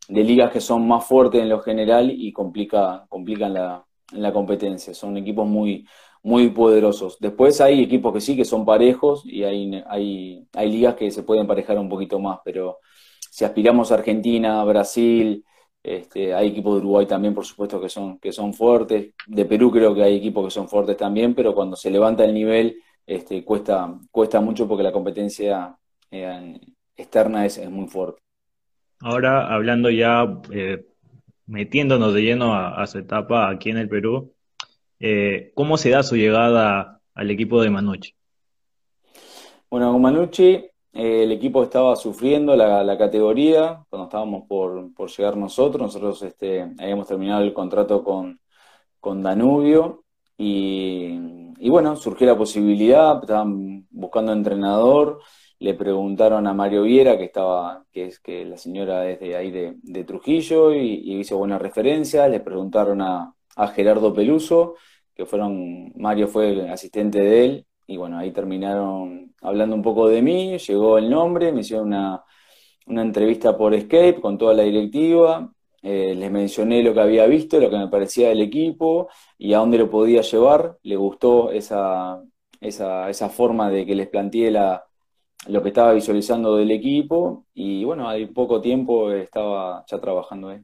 ligas 0.07 0.51
que 0.51 0.59
son 0.59 0.87
más 0.87 1.05
fuertes 1.05 1.41
en 1.41 1.49
lo 1.49 1.61
general 1.61 2.11
y 2.11 2.33
complica, 2.33 3.05
complican 3.09 3.53
la, 3.53 3.85
la 4.13 4.33
competencia. 4.33 4.93
Son 4.93 5.15
equipos 5.17 5.47
muy, 5.47 5.85
muy 6.23 6.49
poderosos. 6.49 7.17
Después 7.19 7.61
hay 7.61 7.83
equipos 7.83 8.13
que 8.13 8.21
sí, 8.21 8.35
que 8.35 8.45
son 8.45 8.65
parejos 8.65 9.23
y 9.25 9.43
hay, 9.43 9.83
hay, 9.87 10.47
hay 10.53 10.71
ligas 10.71 10.95
que 10.95 11.11
se 11.11 11.23
pueden 11.23 11.47
parejar 11.47 11.77
un 11.77 11.89
poquito 11.89 12.19
más, 12.19 12.39
pero 12.43 12.79
si 13.31 13.45
aspiramos 13.45 13.91
a 13.91 13.95
Argentina, 13.95 14.63
Brasil, 14.63 15.43
este, 15.81 16.33
hay 16.33 16.49
equipos 16.49 16.75
de 16.75 16.79
Uruguay 16.81 17.05
también, 17.05 17.33
por 17.33 17.45
supuesto, 17.45 17.79
que 17.79 17.89
son, 17.89 18.19
que 18.19 18.31
son 18.31 18.53
fuertes. 18.53 19.13
De 19.27 19.45
Perú 19.45 19.71
creo 19.71 19.95
que 19.95 20.03
hay 20.03 20.17
equipos 20.17 20.45
que 20.45 20.51
son 20.51 20.67
fuertes 20.67 20.97
también, 20.97 21.33
pero 21.33 21.53
cuando 21.55 21.75
se 21.75 21.89
levanta 21.89 22.25
el 22.25 22.33
nivel 22.33 22.81
este, 23.05 23.43
cuesta, 23.43 23.97
cuesta 24.11 24.41
mucho 24.41 24.67
porque 24.67 24.83
la 24.83 24.91
competencia 24.91 25.75
eh, 26.11 26.59
externa 26.95 27.45
es, 27.45 27.69
muy 27.69 27.87
fuerte. 27.87 28.21
Ahora, 28.99 29.47
hablando 29.53 29.89
ya, 29.89 30.41
eh, 30.51 30.85
metiéndonos 31.47 32.13
de 32.13 32.21
lleno 32.21 32.53
a, 32.53 32.85
su 32.85 32.99
etapa 32.99 33.49
aquí 33.49 33.69
en 33.69 33.77
el 33.77 33.89
Perú, 33.89 34.33
eh, 34.99 35.51
¿cómo 35.55 35.77
se 35.77 35.89
da 35.89 36.03
su 36.03 36.15
llegada 36.15 37.01
al 37.13 37.31
equipo 37.31 37.61
de 37.61 37.69
Manucci? 37.69 38.13
Bueno, 39.69 39.91
con 39.91 40.01
Manucci 40.01 40.69
eh, 40.93 41.23
el 41.23 41.31
equipo 41.31 41.63
estaba 41.63 41.95
sufriendo 41.95 42.55
la, 42.55 42.97
categoría 42.97 43.85
cuando 43.89 44.05
estábamos 44.05 44.45
por, 44.47 44.91
llegar 45.09 45.37
nosotros. 45.37 45.81
Nosotros 45.81 46.21
este, 46.23 46.61
habíamos 46.79 47.07
terminado 47.07 47.43
el 47.43 47.53
contrato 47.53 48.03
con, 48.03 48.39
Danubio 49.23 50.03
y, 50.37 51.17
bueno, 51.69 51.95
surgió 51.95 52.27
la 52.27 52.37
posibilidad, 52.37 53.19
estaban 53.21 53.87
buscando 53.89 54.33
entrenador, 54.33 55.21
le 55.59 55.73
preguntaron 55.73 56.47
a 56.47 56.53
Mario 56.53 56.83
Viera, 56.83 57.17
que 57.17 57.25
estaba, 57.25 57.85
que 57.91 58.05
es 58.07 58.19
que 58.19 58.45
la 58.45 58.57
señora 58.57 59.09
es 59.09 59.19
de 59.19 59.35
ahí 59.35 59.51
de, 59.51 60.03
Trujillo 60.03 60.73
y, 60.73 61.19
hizo 61.19 61.37
buenas 61.37 61.61
referencias, 61.61 62.29
le 62.29 62.39
preguntaron 62.39 63.01
a, 63.01 63.33
a 63.59 63.67
Gerardo 63.67 64.13
Peluso, 64.13 64.75
que 65.13 65.25
fueron, 65.25 65.91
Mario 65.97 66.27
fue 66.29 66.51
el 66.51 66.69
asistente 66.69 67.19
de 67.19 67.45
él, 67.45 67.65
y 67.87 67.97
bueno, 67.97 68.17
ahí 68.17 68.31
terminaron 68.31 69.35
hablando 69.41 69.75
un 69.75 69.81
poco 69.81 70.07
de 70.07 70.21
mí, 70.21 70.57
llegó 70.57 70.97
el 70.97 71.09
nombre, 71.09 71.51
me 71.51 71.61
hicieron 71.61 71.87
una, 71.87 72.23
entrevista 72.87 73.57
por 73.57 73.73
Escape 73.73 74.21
con 74.21 74.37
toda 74.37 74.53
la 74.53 74.63
directiva, 74.63 75.51
eh, 75.81 76.15
les 76.15 76.31
mencioné 76.31 76.83
lo 76.83 76.93
que 76.93 77.01
había 77.01 77.25
visto, 77.27 77.59
lo 77.59 77.69
que 77.69 77.77
me 77.77 77.87
parecía 77.89 78.29
del 78.29 78.41
equipo 78.41 79.09
y 79.37 79.53
a 79.53 79.59
dónde 79.59 79.77
lo 79.77 79.89
podía 79.89 80.21
llevar, 80.21 80.77
le 80.83 80.95
gustó 80.95 81.51
esa, 81.51 82.21
esa, 82.61 83.09
esa 83.09 83.29
forma 83.29 83.69
de 83.69 83.85
que 83.85 83.95
les 83.95 84.07
planteé 84.09 84.51
la, 84.51 84.85
lo 85.47 85.61
que 85.63 85.69
estaba 85.69 85.93
visualizando 85.93 86.55
del 86.57 86.71
equipo 86.71 87.45
y 87.53 87.83
bueno, 87.85 88.07
hay 88.09 88.27
poco 88.27 88.61
tiempo 88.61 89.11
estaba 89.11 89.83
ya 89.87 89.99
trabajando 89.99 90.49
ahí. 90.49 90.61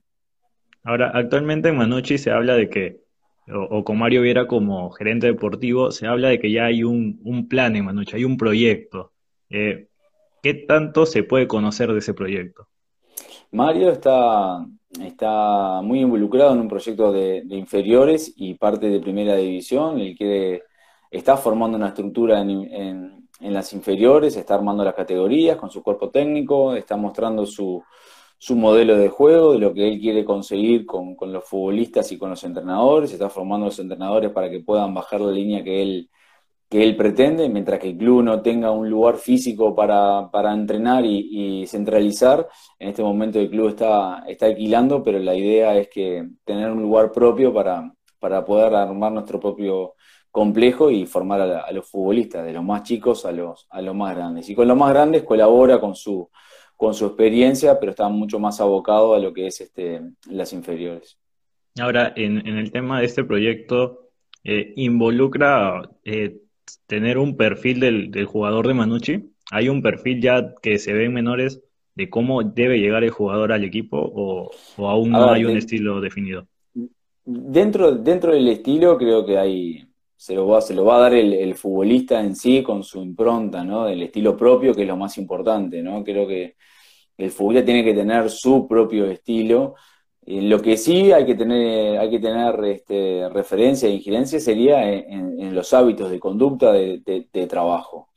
Ahora, 0.85 1.11
actualmente 1.13 1.69
en 1.69 1.77
Manucci 1.77 2.17
se 2.19 2.31
habla 2.31 2.55
de 2.55 2.69
que 2.69 3.05
o, 3.51 3.83
con 3.83 3.97
Mario 3.97 4.21
Viera 4.21 4.47
como 4.47 4.89
gerente 4.91 5.27
deportivo, 5.27 5.91
se 5.91 6.07
habla 6.07 6.29
de 6.29 6.39
que 6.39 6.51
ya 6.51 6.65
hay 6.65 6.83
un, 6.83 7.47
plan 7.49 7.75
en 7.75 7.85
Manucci, 7.85 8.15
hay 8.15 8.23
un 8.23 8.37
proyecto. 8.37 9.11
Eh, 9.49 9.87
¿Qué 10.41 10.53
tanto 10.53 11.05
se 11.05 11.23
puede 11.23 11.47
conocer 11.47 11.91
de 11.91 11.99
ese 11.99 12.13
proyecto? 12.13 12.67
Mario 13.51 13.89
está, 13.89 14.65
está 15.03 15.81
muy 15.81 16.01
involucrado 16.01 16.53
en 16.53 16.59
un 16.59 16.67
proyecto 16.67 17.11
de, 17.11 17.43
inferiores 17.49 18.33
y 18.35 18.55
parte 18.55 18.89
de 18.89 18.99
primera 18.99 19.35
división. 19.35 19.99
Él 19.99 20.15
quiere, 20.15 20.63
está 21.09 21.37
formando 21.37 21.77
una 21.77 21.89
estructura 21.89 22.41
en, 22.41 23.25
en 23.39 23.53
las 23.53 23.73
inferiores, 23.73 24.35
está 24.37 24.55
armando 24.55 24.83
las 24.83 24.95
categorías 24.95 25.57
con 25.57 25.69
su 25.69 25.83
cuerpo 25.83 26.09
técnico, 26.09 26.75
está 26.75 26.95
mostrando 26.95 27.45
su, 27.45 27.83
su 28.45 28.55
modelo 28.55 28.95
de 28.95 29.09
juego, 29.09 29.53
de 29.53 29.57
lo 29.59 29.73
que 29.73 29.87
él 29.87 29.99
quiere 29.99 30.23
conseguir 30.23 30.85
con, 30.85 31.17
los 31.19 31.43
futbolistas 31.45 32.11
y 32.11 32.19
con 32.19 32.29
los 32.29 32.43
entrenadores, 32.43 33.11
está 33.11 33.27
formando 33.27 33.65
los 33.65 33.79
entrenadores 33.79 34.29
para 34.29 34.51
que 34.51 34.59
puedan 34.59 34.93
bajar 34.93 35.19
la 35.21 35.31
línea 35.31 35.63
que 35.63 35.81
él, 35.81 36.11
que 36.69 36.83
él 36.83 36.95
pretende, 36.95 37.49
mientras 37.49 37.79
que 37.79 37.89
el 37.89 37.97
club 37.97 38.21
no 38.21 38.43
tenga 38.43 38.69
un 38.69 38.87
lugar 38.87 39.17
físico 39.17 39.73
para, 39.73 40.29
entrenar 40.53 41.03
y, 41.07 41.65
centralizar, 41.65 42.47
en 42.77 42.89
este 42.89 43.01
momento 43.01 43.39
el 43.39 43.49
club 43.49 43.69
está, 43.69 44.23
está 44.27 44.45
alquilando, 44.45 45.01
pero 45.01 45.17
la 45.17 45.33
idea 45.33 45.75
es 45.75 45.89
que 45.89 46.29
tener 46.43 46.69
un 46.69 46.83
lugar 46.83 47.11
propio 47.11 47.51
para, 47.51 47.91
para 48.19 48.45
poder 48.45 48.75
armar 48.75 49.11
nuestro 49.11 49.39
propio 49.39 49.95
complejo 50.29 50.91
y 50.91 51.07
formar 51.07 51.41
a, 51.41 51.61
a, 51.61 51.71
los 51.71 51.89
futbolistas, 51.89 52.45
de 52.45 52.53
los 52.53 52.63
más 52.63 52.83
chicos 52.83 53.25
a 53.25 53.31
los, 53.31 53.65
a 53.71 53.81
los 53.81 53.95
más 53.95 54.15
grandes. 54.15 54.47
Y 54.51 54.53
con 54.53 54.67
los 54.67 54.77
más 54.77 54.91
grandes 54.91 55.23
colabora 55.23 55.79
con 55.79 55.95
su 55.95 56.29
con 56.75 56.93
su 56.93 57.05
experiencia, 57.05 57.79
pero 57.79 57.91
está 57.91 58.09
mucho 58.09 58.39
más 58.39 58.59
abocado 58.59 59.13
a 59.13 59.19
lo 59.19 59.33
que 59.33 59.47
es 59.47 59.61
este, 59.61 60.01
las 60.29 60.53
inferiores. 60.53 61.17
Ahora, 61.79 62.13
en, 62.15 62.45
el 62.47 62.71
tema 62.71 62.99
de 62.99 63.05
este 63.05 63.23
proyecto, 63.23 64.09
eh, 64.43 64.73
¿involucra 64.75 65.89
eh, 66.03 66.37
tener 66.87 67.17
un 67.17 67.35
perfil 67.35 67.79
del, 67.79 68.25
jugador 68.25 68.67
de 68.67 68.73
Manucci? 68.73 69.31
¿Hay 69.51 69.69
un 69.69 69.81
perfil 69.81 70.21
ya 70.21 70.55
que 70.61 70.79
se 70.79 70.93
ve 70.93 71.05
en 71.05 71.13
menores 71.13 71.61
de 71.95 72.09
cómo 72.09 72.43
debe 72.43 72.79
llegar 72.79 73.03
el 73.03 73.09
jugador 73.09 73.51
al 73.51 73.63
equipo 73.63 73.97
o, 73.97 74.51
aún 74.77 75.11
no 75.11 75.31
hay 75.31 75.45
un 75.45 75.57
estilo 75.57 76.01
definido? 76.01 76.47
Dentro, 77.25 77.91
dentro 77.91 78.33
del 78.33 78.47
estilo 78.47 78.97
creo 78.97 79.25
que 79.25 79.37
hay, 79.37 79.84
se 80.15 80.33
lo 80.35 80.47
va, 80.47 80.61
se 80.61 80.73
lo 80.73 80.85
va 80.85 80.97
a 80.97 80.99
dar 81.01 81.13
el, 81.13 81.55
futbolista 81.55 82.21
en 82.21 82.35
sí 82.35 82.63
con 82.63 82.83
su 82.83 83.01
impronta, 83.01 83.63
¿no? 83.63 83.85
Del 83.85 84.03
estilo 84.03 84.37
propio, 84.37 84.73
que 84.73 84.83
es 84.83 84.87
lo 84.87 84.97
más 84.97 85.17
importante, 85.17 85.81
¿no? 85.81 86.03
Creo 86.03 86.27
que 86.27 86.55
el 87.17 87.31
futbolista 87.31 87.65
tiene 87.65 87.83
que 87.83 87.93
tener 87.93 88.29
su 88.29 88.67
propio 88.67 89.05
estilo. 89.05 89.75
lo 90.25 90.61
que 90.61 90.77
sí 90.77 91.11
hay 91.11 91.25
que 91.25 91.35
tener, 91.35 91.99
hay 91.99 92.09
que 92.09 92.19
tener 92.19 92.63
este, 92.65 93.29
referencia 93.29 93.87
e 93.89 93.93
injerencia 93.93 94.39
sería 94.39 94.91
en, 94.91 95.53
los 95.55 95.73
hábitos 95.73 96.09
de 96.11 96.19
conducta 96.19 96.71
de, 96.73 97.47
trabajo. 97.49 98.09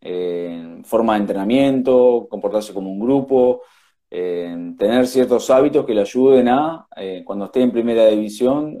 en 0.00 0.84
forma 0.84 1.14
de 1.14 1.20
entrenamiento, 1.20 2.26
comportarse 2.30 2.74
como 2.74 2.90
un 2.90 3.00
grupo, 3.00 3.62
tener 4.10 5.06
ciertos 5.06 5.50
hábitos 5.50 5.86
que 5.86 5.94
le 5.94 6.02
ayuden 6.02 6.48
a, 6.48 6.86
eh, 6.96 7.22
cuando 7.24 7.46
esté 7.46 7.62
en 7.62 7.72
primera 7.72 8.06
división, 8.06 8.80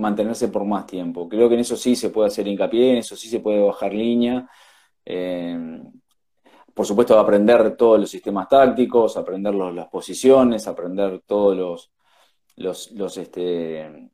mantenerse 0.00 0.48
por 0.48 0.64
más 0.64 0.86
tiempo. 0.86 1.28
Creo 1.28 1.48
que 1.48 1.54
en 1.54 1.60
eso 1.60 1.76
sí 1.76 1.94
se 1.94 2.10
puede 2.10 2.28
hacer 2.28 2.46
hincapié, 2.48 2.92
en 2.92 2.96
eso 2.98 3.16
sí 3.16 3.28
se 3.28 3.40
puede 3.40 3.60
bajar 3.60 3.92
línea. 3.92 4.48
Eh, 5.04 5.80
por 6.74 6.86
supuesto, 6.86 7.18
aprender 7.18 7.76
todos 7.76 8.00
los 8.00 8.10
sistemas 8.10 8.48
tácticos, 8.48 9.16
aprender 9.16 9.54
las 9.54 9.88
posiciones, 9.88 10.66
aprender 10.66 11.22
todos 11.26 11.56
los, 12.56 12.90
los, 12.92 13.16
este, 13.16 14.10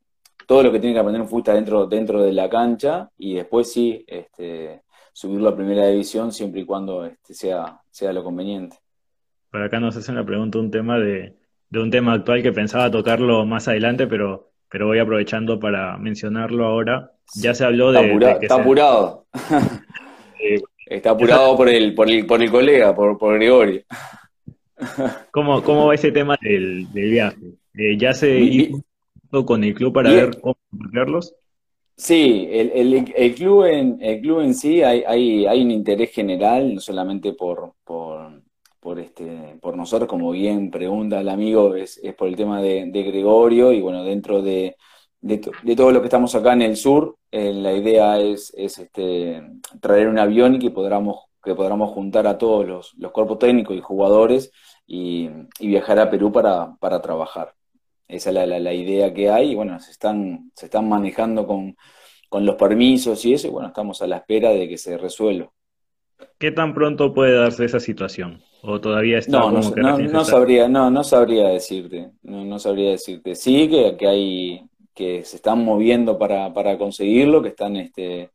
todo 0.47 0.63
lo 0.65 0.73
que 0.73 0.81
tiene 0.81 0.95
que 0.95 1.01
aprender 1.01 1.23
un 1.23 1.29
futbolista 1.29 1.55
dentro, 1.55 1.87
dentro 1.87 2.23
de 2.23 2.33
la 2.33 2.49
cancha 2.49 3.11
y 3.17 3.35
después 3.35 3.73
sí 3.73 4.05
este, 4.07 4.83
subirlo 5.13 5.49
a 5.49 5.57
primera 5.57 5.87
división 5.87 6.33
siempre 6.33 6.63
y 6.63 6.65
cuando 6.65 7.05
este, 7.05 7.35
sea, 7.35 7.81
sea 7.91 8.13
lo 8.13 8.25
conveniente. 8.25 8.79
Por 9.51 9.63
acá 9.63 9.79
nos 9.79 9.97
hacen 9.97 10.17
la 10.17 10.25
pregunta 10.25 10.59
un 10.59 10.71
tema 10.71 10.99
de 10.99 11.37
de 11.69 11.81
un 11.81 11.91
tema 11.91 12.13
actual 12.15 12.43
que 12.43 12.53
pensaba 12.53 12.91
tocarlo 12.91 13.45
más 13.45 13.69
adelante, 13.69 14.07
pero, 14.07 14.53
pero 14.69 14.87
voy 14.87 14.99
aprovechando 14.99 15.59
para 15.59 15.97
mencionarlo 15.99 16.67
ahora. 16.67 17.13
Ya 17.35 17.55
se 17.55 17.65
habló 17.65 17.93
de... 17.93 18.39
está 18.41 18.57
apurado. 18.57 19.27
está 20.87 21.11
apurado 21.11 21.57
por 21.57 21.69
el, 21.69 21.95
por 21.95 22.11
el, 22.11 22.27
por 22.27 22.43
el 22.43 22.51
colega, 22.51 22.95
por, 22.95 23.19
por 23.19 23.35
Gregorio. 23.35 23.83
¿Cómo, 25.31 25.63
¿Cómo 25.63 25.87
va 25.87 25.95
ese 25.95 26.13
tema 26.13 26.37
del, 26.41 26.87
viaje? 26.93 27.37
Eh, 27.75 27.97
¿Ya 27.97 28.13
se 28.13 28.39
hizo 28.39 28.83
con 29.45 29.65
el 29.65 29.75
club 29.75 29.93
para 29.93 30.11
ver 30.11 30.41
cómo 30.41 30.57
verlos? 30.71 31.35
Sí, 31.97 32.47
el, 32.51 32.71
el, 32.75 33.13
el, 33.17 33.35
club 33.35 33.65
en, 33.65 33.99
el 34.03 34.21
club 34.21 34.41
en 34.41 34.55
sí 34.55 34.83
hay, 34.83 35.03
hay, 35.07 35.47
hay 35.47 35.63
un 35.63 35.71
interés 35.71 36.11
general, 36.11 36.75
no 36.75 36.81
solamente 36.81 37.33
por, 37.33 37.73
por, 37.85 38.43
por, 38.87 39.01
este, 39.01 39.59
por 39.61 39.77
nosotros, 39.77 40.09
como 40.09 40.31
bien 40.31 40.71
pregunta 40.71 41.21
el 41.21 41.29
amigo, 41.29 41.75
es, 41.75 41.99
es 42.05 42.15
por 42.15 42.29
el 42.29 42.37
tema 42.37 42.63
de, 42.63 42.87
de, 42.87 43.03
Gregorio 43.03 43.73
y 43.73 43.81
bueno, 43.81 44.05
dentro 44.05 44.43
de, 44.43 44.77
de, 45.21 45.39
todo 45.75 45.91
lo 45.91 46.01
que 46.01 46.07
estamos 46.07 46.33
acá 46.37 46.53
en 46.53 46.63
el 46.63 46.77
sur, 46.77 47.17
eh, 47.33 47.53
la 47.53 47.73
idea 47.73 48.21
es, 48.21 48.55
es 48.57 48.79
este, 48.79 49.43
traer 49.81 50.07
un 50.07 50.21
avión 50.21 50.55
y 50.55 50.61
que 50.61 50.71
podamos, 50.71 51.25
que 51.43 51.57
podamos 51.57 51.91
juntar 51.91 52.29
a 52.29 52.39
todos 52.39 52.65
los, 52.65 52.95
los 52.95 53.11
cuerpos 53.11 53.41
técnicos 53.41 53.77
y 53.77 53.81
jugadores 53.81 54.53
y, 54.87 55.31
viajar 55.59 55.99
a 55.99 56.09
Perú 56.09 56.31
para, 56.31 56.77
para 56.77 57.03
trabajar. 57.03 57.55
Esa 58.07 58.31
es 58.31 58.35
la, 58.37 58.47
la, 58.47 58.73
idea 58.73 59.13
que 59.13 59.31
hay 59.31 59.51
y 59.51 59.55
bueno, 59.57 59.81
se 59.81 59.91
están, 59.91 60.53
se 60.55 60.67
están 60.67 60.89
manejando 60.89 61.45
con, 61.45 61.77
con 62.29 62.47
los 62.47 62.55
permisos 62.55 63.25
y 63.25 63.35
eso 63.35 63.49
y 63.49 63.51
bueno, 63.51 63.67
estamos 63.67 64.01
a 64.01 64.07
la 64.07 64.19
espera 64.19 64.51
de 64.51 64.69
que 64.69 64.79
se 64.79 64.97
resuelva. 64.97 65.51
¿Qué 66.39 66.53
tan 66.53 66.73
pronto 66.73 67.13
puede 67.13 67.37
darse 67.37 67.65
esa 67.65 67.81
situación? 67.81 68.46
¿O 68.63 68.81
todavía 68.81 69.19
está 69.19 69.39
no, 69.39 69.51
no, 69.51 69.61
no, 69.61 69.99
no 69.99 70.25
sabría, 70.25 70.69
no, 70.69 70.91
no 70.91 71.05
sabría 71.05 71.49
decirte, 71.49 72.11
no, 72.23 72.45
no 72.45 72.59
sabría 72.59 72.91
decirte. 72.91 73.35
Sí 73.35 73.69
que, 73.69 73.97
que 73.97 74.09
hay, 74.09 74.63
que 74.95 75.25
se 75.25 75.37
están 75.37 75.65
moviendo 75.65 76.19
para, 76.19 76.53
para 76.53 76.79
conseguirlo, 76.79 77.43
que 77.43 77.51
están, 77.51 77.77
este, 77.77 78.31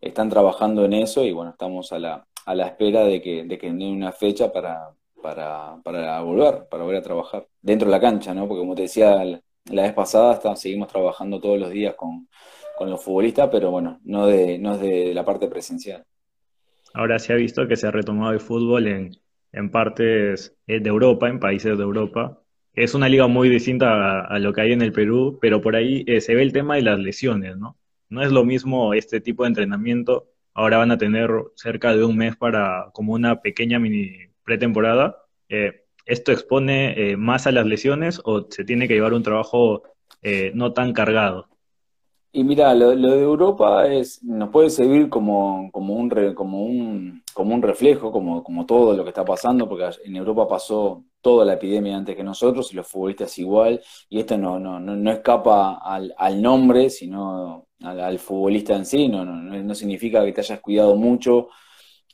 están 0.00 0.30
trabajando 0.30 0.84
en 0.84 0.94
eso 0.94 1.24
y 1.24 1.32
bueno, 1.32 1.50
estamos 1.50 1.92
a 1.92 1.98
la, 1.98 2.26
a 2.46 2.54
la 2.54 2.66
espera 2.66 3.04
de 3.04 3.20
que, 3.20 3.44
de 3.44 3.58
que 3.58 3.66
den 3.66 3.82
una 3.82 4.12
fecha 4.12 4.52
para, 4.52 4.90
para, 5.22 5.76
para 5.82 6.20
volver, 6.20 6.66
para 6.70 6.84
volver 6.84 6.98
a 6.98 7.02
trabajar 7.02 7.46
dentro 7.60 7.86
de 7.86 7.92
la 7.92 8.00
cancha, 8.00 8.34
¿no? 8.34 8.46
Porque 8.46 8.60
como 8.60 8.74
te 8.74 8.82
decía 8.82 9.24
la, 9.24 9.82
vez 9.82 9.92
pasada, 9.92 10.34
está, 10.34 10.54
seguimos 10.54 10.88
trabajando 10.88 11.40
todos 11.40 11.58
los 11.58 11.70
días 11.70 11.94
con, 11.94 12.28
los 12.80 13.02
futbolistas, 13.02 13.48
pero 13.50 13.70
bueno, 13.70 14.00
no, 14.04 14.26
de, 14.26 14.58
no 14.58 14.74
es 14.74 14.80
de 14.80 15.14
la 15.14 15.24
parte 15.24 15.48
presencial. 15.48 16.04
Ahora 16.92 17.18
se 17.18 17.32
ha 17.32 17.36
visto 17.36 17.66
que 17.66 17.76
se 17.76 17.86
ha 17.86 17.90
retomado 17.90 18.32
el 18.32 18.40
fútbol 18.40 18.86
en, 18.88 19.16
en 19.54 19.70
partes 19.70 20.56
eh, 20.66 20.80
de 20.80 20.88
Europa, 20.88 21.28
en 21.28 21.40
países 21.40 21.76
de 21.76 21.82
Europa. 21.84 22.40
Es 22.74 22.94
una 22.94 23.08
liga 23.08 23.28
muy 23.28 23.48
distinta 23.48 24.20
a, 24.22 24.38
lo 24.40 24.52
que 24.52 24.62
hay 24.62 24.72
en 24.72 24.82
el 24.82 24.92
Perú, 24.92 25.38
pero 25.40 25.60
por 25.60 25.76
ahí 25.76 26.04
eh, 26.06 26.20
se 26.20 26.34
ve 26.34 26.42
el 26.42 26.52
tema 26.52 26.76
de 26.76 26.82
las 26.82 26.98
lesiones, 26.98 27.56
¿no? 27.56 27.78
No 28.08 28.22
es 28.22 28.32
lo 28.32 28.44
mismo 28.44 28.94
este 28.94 29.20
tipo 29.20 29.44
de 29.44 29.48
entrenamiento. 29.48 30.28
Ahora 30.54 30.78
van 30.78 30.90
a 30.90 30.98
tener 30.98 31.30
cerca 31.54 31.94
de 31.94 32.04
un 32.04 32.16
mes 32.16 32.36
para 32.36 32.90
como 32.92 33.12
una 33.12 33.40
pequeña 33.42 33.78
mini 33.78 34.28
pretemporada, 34.44 35.18
eh, 35.48 35.84
¿esto 36.06 36.32
expone 36.32 37.16
más 37.16 37.46
a 37.46 37.52
las 37.52 37.66
lesiones 37.66 38.20
o 38.24 38.46
se 38.50 38.64
tiene 38.64 38.88
que 38.88 38.94
llevar 38.94 39.14
un 39.14 39.22
trabajo 39.22 39.84
no 40.54 40.72
tan 40.74 40.92
cargado? 40.92 41.48
Y 42.36 42.42
mira, 42.42 42.74
lo, 42.74 42.90
de 42.90 43.22
Europa 43.22 43.86
es, 43.86 44.20
nos 44.24 44.50
puede 44.50 44.68
servir 44.68 45.08
como, 45.08 45.70
como, 45.70 45.94
un, 45.94 46.10
como, 46.34 46.64
un, 46.64 47.22
como 47.32 47.54
un 47.54 47.62
reflejo, 47.62 48.10
como, 48.10 48.42
como 48.42 48.66
todo 48.66 48.92
lo 48.92 49.04
que 49.04 49.10
está 49.10 49.24
pasando, 49.24 49.68
porque 49.68 49.88
en 50.04 50.16
Europa 50.16 50.48
pasó 50.48 51.04
toda 51.20 51.44
la 51.44 51.52
epidemia 51.52 51.96
antes 51.96 52.16
que 52.16 52.24
nosotros 52.24 52.72
y 52.72 52.76
los 52.76 52.88
futbolistas 52.88 53.38
igual, 53.38 53.80
y 54.08 54.18
esto 54.18 54.36
no, 54.36 54.58
no, 54.58 54.80
no, 54.80 55.12
escapa 55.12 55.74
al, 55.74 56.12
al, 56.18 56.42
nombre, 56.42 56.90
sino 56.90 57.68
al, 57.82 58.00
al, 58.00 58.18
futbolista 58.18 58.74
en 58.74 58.84
sí, 58.84 59.06
no, 59.06 59.24
no, 59.24 59.34
no 59.62 59.74
significa 59.76 60.24
que 60.24 60.32
te 60.32 60.40
hayas 60.40 60.58
cuidado 60.60 60.96
mucho 60.96 61.50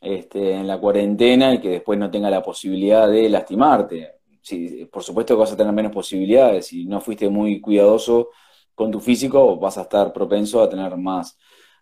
este, 0.02 0.52
en 0.52 0.66
la 0.66 0.78
cuarentena 0.78 1.54
y 1.54 1.60
que 1.60 1.70
después 1.70 1.98
no 1.98 2.10
tenga 2.10 2.28
la 2.28 2.42
posibilidad 2.42 3.08
de 3.08 3.26
lastimarte. 3.30 4.16
Sí, 4.42 4.86
por 4.92 5.02
supuesto 5.02 5.34
que 5.34 5.40
vas 5.40 5.52
a 5.52 5.56
tener 5.56 5.72
menos 5.72 5.92
posibilidades. 5.92 6.66
Si 6.66 6.84
no 6.84 7.00
fuiste 7.00 7.30
muy 7.30 7.58
cuidadoso 7.60 8.28
con 8.80 8.90
tu 8.90 9.00
físico, 9.00 9.58
vas 9.58 9.76
a 9.76 9.82
estar 9.82 10.10
propenso 10.10 10.62
a 10.62 10.70
tener 10.70 10.96
más, 10.96 11.38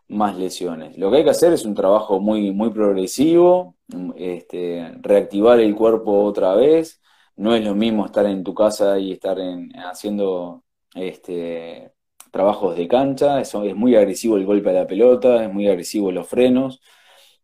más 0.08 0.36
lesiones. 0.36 0.98
Lo 0.98 1.10
que 1.10 1.18
hay 1.18 1.24
que 1.24 1.30
hacer 1.30 1.52
es 1.52 1.64
un 1.64 1.74
trabajo 1.74 2.18
muy, 2.18 2.50
muy 2.50 2.70
progresivo, 2.70 3.76
este, 4.16 4.94
reactivar 5.00 5.60
el 5.60 5.76
cuerpo 5.76 6.24
otra 6.24 6.56
vez. 6.56 7.00
No 7.36 7.54
es 7.54 7.64
lo 7.64 7.76
mismo 7.76 8.04
estar 8.04 8.26
en 8.26 8.42
tu 8.42 8.52
casa 8.52 8.98
y 8.98 9.12
estar 9.12 9.38
en, 9.38 9.70
haciendo 9.78 10.64
este, 10.94 11.92
trabajos 12.32 12.76
de 12.76 12.88
cancha. 12.88 13.40
Es 13.40 13.54
muy 13.54 13.94
agresivo 13.94 14.36
el 14.36 14.44
golpe 14.44 14.70
a 14.70 14.72
la 14.72 14.86
pelota, 14.88 15.44
es 15.44 15.52
muy 15.52 15.68
agresivo 15.68 16.10
los 16.10 16.26
frenos. 16.26 16.80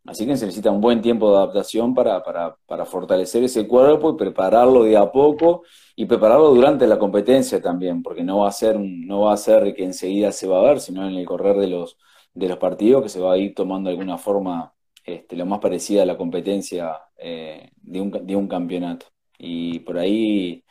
Así 0.06 0.26
que 0.26 0.36
se 0.36 0.44
necesita 0.44 0.70
un 0.70 0.82
buen 0.82 1.00
tiempo 1.00 1.30
de 1.30 1.38
adaptación 1.38 1.94
para, 1.94 2.22
para, 2.22 2.56
para, 2.66 2.84
fortalecer 2.84 3.42
ese 3.42 3.66
cuerpo 3.66 4.10
y 4.10 4.16
prepararlo 4.16 4.84
de 4.84 4.98
a 4.98 5.10
poco 5.10 5.62
y 5.96 6.04
prepararlo 6.04 6.50
durante 6.54 6.86
la 6.86 6.98
competencia 6.98 7.60
también, 7.62 8.02
porque 8.02 8.22
no 8.22 8.40
va 8.40 8.48
a 8.48 8.52
ser, 8.52 8.78
no 8.78 9.22
va 9.22 9.32
a 9.32 9.36
ser 9.38 9.74
que 9.74 9.84
enseguida 9.84 10.30
se 10.30 10.46
va 10.46 10.60
a 10.60 10.64
ver, 10.64 10.80
sino 10.80 11.08
en 11.08 11.14
el 11.16 11.24
correr 11.24 11.56
de 11.56 11.68
los, 11.68 11.96
de 12.34 12.48
los 12.48 12.58
partidos 12.58 13.02
que 13.02 13.08
se 13.08 13.20
va 13.20 13.32
a 13.32 13.38
ir 13.38 13.54
tomando 13.54 13.88
alguna 13.88 14.18
forma 14.18 14.74
este, 15.04 15.36
lo 15.36 15.46
más 15.46 15.60
parecida 15.60 16.02
a 16.02 16.06
la 16.06 16.16
competencia 16.18 17.00
eh, 17.16 17.70
de, 17.76 18.00
un, 18.00 18.10
de 18.10 18.36
un 18.36 18.48
campeonato. 18.48 19.06
Y 19.38 19.80
por 19.80 19.98
ahí 19.98 20.64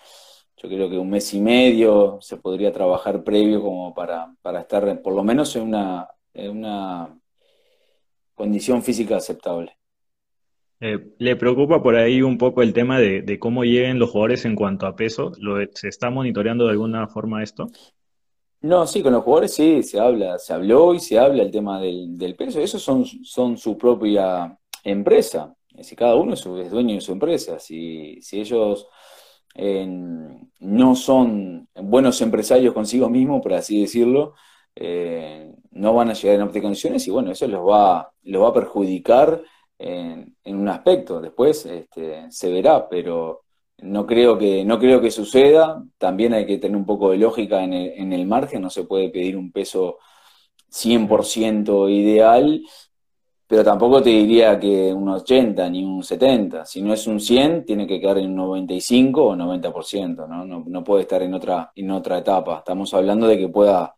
yo 0.58 0.69
creo 0.69 0.89
que 0.89 0.98
un 0.98 1.10
mes 1.10 1.34
y 1.34 1.41
medio 1.41 2.19
se 2.22 2.38
podría 2.38 2.72
trabajar 2.72 3.24
previo 3.24 3.62
como 3.62 3.93
para, 3.93 4.34
para 4.41 4.62
estar 4.62 5.02
por 5.02 5.13
lo 5.13 5.24
menos 5.24 5.56
en 5.56 5.63
una, 5.63 6.10
en 6.34 6.58
una 6.58 7.19
condición 8.34 8.84
física 8.84 9.17
aceptable. 9.17 9.78
Eh, 10.80 11.13
¿Le 11.17 11.36
preocupa 11.38 11.82
por 11.82 11.96
ahí 11.96 12.22
un 12.22 12.38
poco 12.38 12.62
el 12.62 12.74
tema 12.74 13.00
de, 13.00 13.39
cómo 13.39 13.63
lleguen 13.63 14.00
los 14.00 14.10
jugadores 14.10 14.43
en 14.43 14.56
cuanto 14.56 14.86
a 14.86 14.96
peso? 14.96 15.32
¿Lo, 15.39 15.56
¿Se 15.74 15.88
está 15.88 16.10
monitoreando 16.10 16.65
de 16.65 16.72
alguna 16.72 17.08
forma 17.08 17.41
esto? 17.41 17.67
No, 18.62 18.86
sí, 18.86 19.02
con 19.02 19.13
los 19.13 19.24
jugadores 19.24 19.54
sí, 19.54 19.84
se 19.84 20.00
habla, 20.00 20.38
se 20.39 20.54
habló 20.54 20.93
y 20.93 21.00
se 21.00 21.17
habla 21.19 21.43
el 21.43 21.52
tema 21.52 21.80
del, 21.80 22.36
peso. 22.38 22.60
Esos 22.60 22.82
son, 22.82 23.06
son 23.06 23.58
su 23.58 23.78
propia 23.78 24.58
empresa. 24.84 25.56
Si 25.82 25.96
cada 25.96 26.15
uno 26.15 26.34
es, 26.34 26.43
dueño 26.43 26.96
de 26.96 27.02
su 27.02 27.13
empresa. 27.13 27.60
Si, 27.60 28.22
si 28.22 28.41
ellos 28.41 28.88
eh, 29.56 29.88
no 30.60 30.96
son 30.96 31.69
buenos 31.76 32.22
empresarios 32.22 32.74
consigo 32.74 33.10
mismos, 33.10 33.41
por 33.41 33.54
así 33.54 33.82
decirlo, 33.82 34.34
eh, 34.75 35.53
no 35.71 35.93
van 35.93 36.09
a 36.09 36.13
llegar 36.13 36.36
en 36.36 36.43
óptimas 36.43 36.63
condiciones 36.63 37.07
y 37.07 37.12
bueno, 37.12 37.31
eso 37.31 37.47
los 37.47 37.62
va, 37.62 38.12
los 38.23 38.43
va 38.43 38.49
a 38.49 38.53
perjudicar 38.53 39.41
en, 39.77 40.36
un 40.45 40.67
aspecto. 40.69 41.21
Después 41.21 41.65
este, 41.65 42.31
se 42.31 42.51
verá, 42.51 42.88
pero 42.89 43.43
no 43.79 44.05
creo, 44.05 44.38
que, 44.38 44.63
no 44.65 44.79
creo 44.79 45.01
que 45.01 45.12
suceda. 45.12 45.83
También 45.97 46.33
hay 46.33 46.45
que 46.45 46.57
tener 46.57 46.77
un 46.77 46.86
poco 46.86 47.12
de 47.12 47.17
lógica 47.17 47.63
en 47.63 47.73
el, 47.73 47.93
en 47.95 48.13
el 48.13 48.25
margen, 48.25 48.62
no 48.62 48.69
se 48.69 48.86
puede 48.86 49.09
pedir 49.09 49.38
un 49.38 49.51
peso 49.51 49.97
100% 50.71 51.89
ideal, 51.89 52.63
pero 53.45 53.63
tampoco 53.63 54.01
te 54.01 54.09
diría 54.09 54.59
que 54.59 54.91
un 54.93 55.09
80 55.09 55.69
ni 55.69 55.83
un 55.83 56.03
70. 56.03 56.65
Si 56.65 56.81
no 56.81 56.93
es 56.93 57.05
un 57.07 57.19
100, 57.19 57.65
tiene 57.65 57.86
que 57.86 57.99
quedar 57.99 58.17
en 58.17 58.27
un 58.27 58.36
95 58.38 59.23
o 59.23 59.36
90%, 59.36 60.27
¿no? 60.27 60.45
No, 60.45 60.63
no 60.65 60.83
puede 60.83 61.03
estar 61.03 61.21
en 61.21 61.33
otra, 61.33 61.71
en 61.75 61.91
otra 61.91 62.19
etapa. 62.19 62.59
Estamos 62.59 62.93
hablando 62.93 63.27
de 63.27 63.38
que 63.38 63.49
pueda 63.49 63.95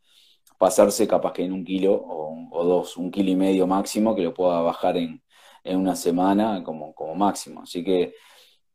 pasarse 0.66 1.08
capaz 1.08 1.32
que 1.32 1.44
en 1.44 1.54
un 1.54 1.64
kilo 1.64 1.94
o, 1.94 2.64
dos, 2.64 2.98
un 2.98 3.12
kilo 3.12 3.30
y 3.30 3.36
medio 3.36 3.68
máximo, 3.68 4.16
que 4.16 4.24
lo 4.24 4.34
pueda 4.34 4.62
bajar 4.62 4.98
en, 4.98 5.22
una 5.64 5.96
semana 5.96 6.64
como, 6.64 6.96
como 6.96 7.14
máximo. 7.14 7.62
Así 7.62 7.84
que 7.84 8.16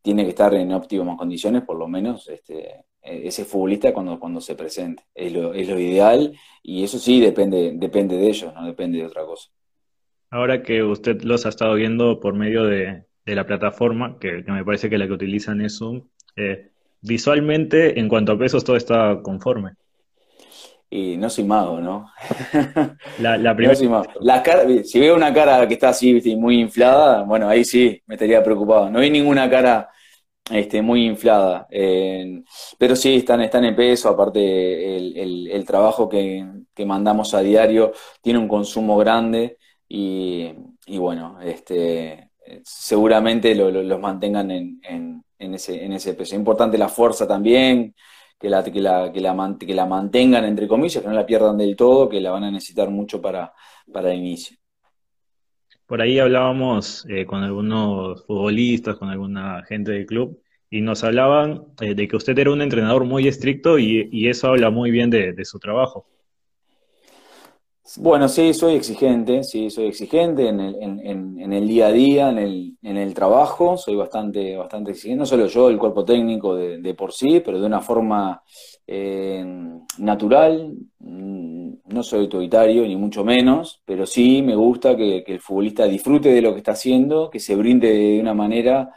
tiene 0.00 0.22
que 0.22 0.28
estar 0.28 0.54
en 0.54 0.72
óptimas 0.72 1.18
condiciones, 1.18 1.62
por 1.62 1.76
lo 1.76 1.88
menos 1.88 2.28
este, 2.28 2.84
e, 3.02 3.26
ese 3.26 3.44
futbolista 3.44 3.92
cuando, 3.92 4.20
cuando 4.20 4.40
se 4.40 4.54
presente. 4.54 5.02
Es 5.12 5.32
lo, 5.32 5.52
ideal 5.56 6.32
y 6.62 6.84
eso 6.84 7.00
sí 7.00 7.20
depende, 7.20 7.72
depende 7.74 8.16
de 8.16 8.28
ellos, 8.28 8.54
no 8.54 8.64
depende 8.64 8.98
de 8.98 9.06
otra 9.06 9.24
cosa. 9.24 9.50
Ahora 10.30 10.62
que 10.62 10.84
usted 10.84 11.22
los 11.22 11.44
ha 11.44 11.48
estado 11.48 11.74
viendo 11.74 12.20
por 12.20 12.34
medio 12.34 12.66
de, 12.66 13.04
la 13.24 13.46
plataforma, 13.46 14.16
que, 14.20 14.44
me 14.46 14.64
parece 14.64 14.88
que 14.88 14.98
la 14.98 15.08
que 15.08 15.12
utilizan 15.12 15.60
es 15.60 15.78
Zoom, 15.78 16.02
eh, 16.36 16.70
visualmente, 17.00 17.98
en 17.98 18.08
cuanto 18.08 18.30
a 18.30 18.38
pesos, 18.38 18.62
todo 18.62 18.76
está 18.76 19.20
conforme. 19.24 19.72
Y 20.92 21.16
no 21.16 21.30
soy 21.30 21.44
mago, 21.44 21.80
¿no? 21.80 22.10
La, 23.20 23.54
primera. 23.56 23.76
si 24.84 24.98
veo 24.98 25.14
una 25.14 25.32
cara 25.32 25.66
que 25.68 25.74
está 25.74 25.90
así, 25.90 26.20
muy 26.36 26.58
inflada, 26.58 27.22
bueno, 27.22 27.48
ahí 27.48 27.64
sí 27.64 28.02
me 28.06 28.16
estaría 28.16 28.42
preocupado. 28.42 28.90
No 28.90 28.98
hay 28.98 29.08
ninguna 29.08 29.48
cara 29.48 29.88
este, 30.50 30.82
muy 30.82 31.06
inflada. 31.06 31.68
pero 32.78 32.96
sí, 32.96 33.16
están, 33.16 33.40
están 33.42 33.64
en 33.64 33.76
peso, 33.76 34.08
aparte 34.08 34.96
el, 34.96 35.64
trabajo 35.64 36.08
que, 36.08 36.44
mandamos 36.84 37.34
a 37.34 37.40
diario 37.42 37.92
tiene 38.22 38.38
un 38.38 38.48
consumo 38.48 38.96
grande 38.96 39.58
y, 39.86 40.52
bueno, 40.96 41.38
este, 41.42 42.30
seguramente 42.64 43.54
los 43.54 44.00
mantengan 44.00 44.50
en, 44.50 44.80
en 45.40 45.54
ese, 45.54 45.84
en 45.84 45.92
ese 45.94 46.14
peso. 46.14 46.34
Es 46.34 46.38
importante 46.38 46.78
la 46.78 46.88
fuerza 46.88 47.26
también, 47.26 47.94
que 48.40 48.48
la, 48.48 48.64
que 48.64 48.80
la, 48.80 49.12
que 49.12 49.20
la, 49.20 49.56
que 49.58 49.74
la 49.74 49.86
mantengan, 49.86 50.44
entre 50.46 50.66
comillas, 50.66 51.02
que 51.02 51.08
no 51.08 51.14
la 51.14 51.26
pierdan 51.26 51.58
del 51.58 51.76
todo, 51.76 52.08
que 52.08 52.20
la 52.20 52.30
van 52.30 52.44
a 52.44 52.50
necesitar 52.50 52.88
mucho 52.88 53.20
para, 53.20 53.52
para 53.92 54.12
el 54.12 54.18
inicio. 54.18 54.56
Por 55.86 56.00
ahí 56.00 56.18
hablábamos 56.18 57.04
eh, 57.08 57.26
con 57.26 57.42
algunos 57.42 58.24
futbolistas, 58.24 58.96
con 58.96 59.10
alguna 59.10 59.62
gente 59.64 59.92
del 59.92 60.06
club, 60.06 60.40
y 60.70 60.80
nos 60.80 61.04
hablaban 61.04 61.64
eh, 61.80 61.94
de 61.94 62.08
que 62.08 62.16
usted 62.16 62.38
era 62.38 62.52
un 62.52 62.62
entrenador 62.62 63.04
muy 63.04 63.28
estricto 63.28 63.78
y, 63.78 64.08
eso 64.28 64.48
habla 64.48 64.70
muy 64.70 64.90
bien 64.90 65.10
de, 65.10 65.44
su 65.44 65.58
trabajo. 65.58 66.06
Bueno, 67.98 68.28
sí, 68.28 68.54
soy 68.54 68.74
exigente, 68.74 69.42
sí, 69.42 69.70
soy 69.70 69.86
exigente 69.86 70.48
en 70.48 70.60
el, 70.60 70.76
en, 70.80 71.52
el 71.52 71.66
día 71.66 71.88
a 71.88 71.92
día, 71.92 72.30
en 72.30 72.38
el, 72.38 72.76
en 72.82 72.96
el, 72.96 73.14
trabajo, 73.14 73.76
soy 73.76 73.96
bastante, 73.96 74.56
bastante 74.56 74.92
exigente, 74.92 75.18
no 75.18 75.26
solo 75.26 75.46
yo, 75.46 75.68
el 75.68 75.78
cuerpo 75.78 76.04
técnico 76.04 76.54
de, 76.54 76.94
por 76.94 77.12
sí, 77.12 77.40
pero 77.40 77.60
de 77.60 77.66
una 77.66 77.80
forma 77.80 78.42
eh, 78.86 79.44
natural, 79.98 80.74
mm, 81.00 81.72
no 81.86 82.02
soy 82.02 82.20
autoritario, 82.20 82.86
ni 82.86 82.96
mucho 82.96 83.24
menos, 83.24 83.82
pero 83.84 84.06
sí 84.06 84.42
me 84.42 84.54
gusta 84.54 84.96
que, 84.96 85.24
que 85.24 85.34
el 85.34 85.40
futbolista 85.40 85.84
disfrute 85.84 86.28
de 86.30 86.42
lo 86.42 86.52
que 86.52 86.58
está 86.58 86.72
haciendo, 86.72 87.28
que 87.30 87.40
se 87.40 87.56
brinde 87.56 87.92
de 87.92 88.20
una 88.20 88.34
manera 88.34 88.94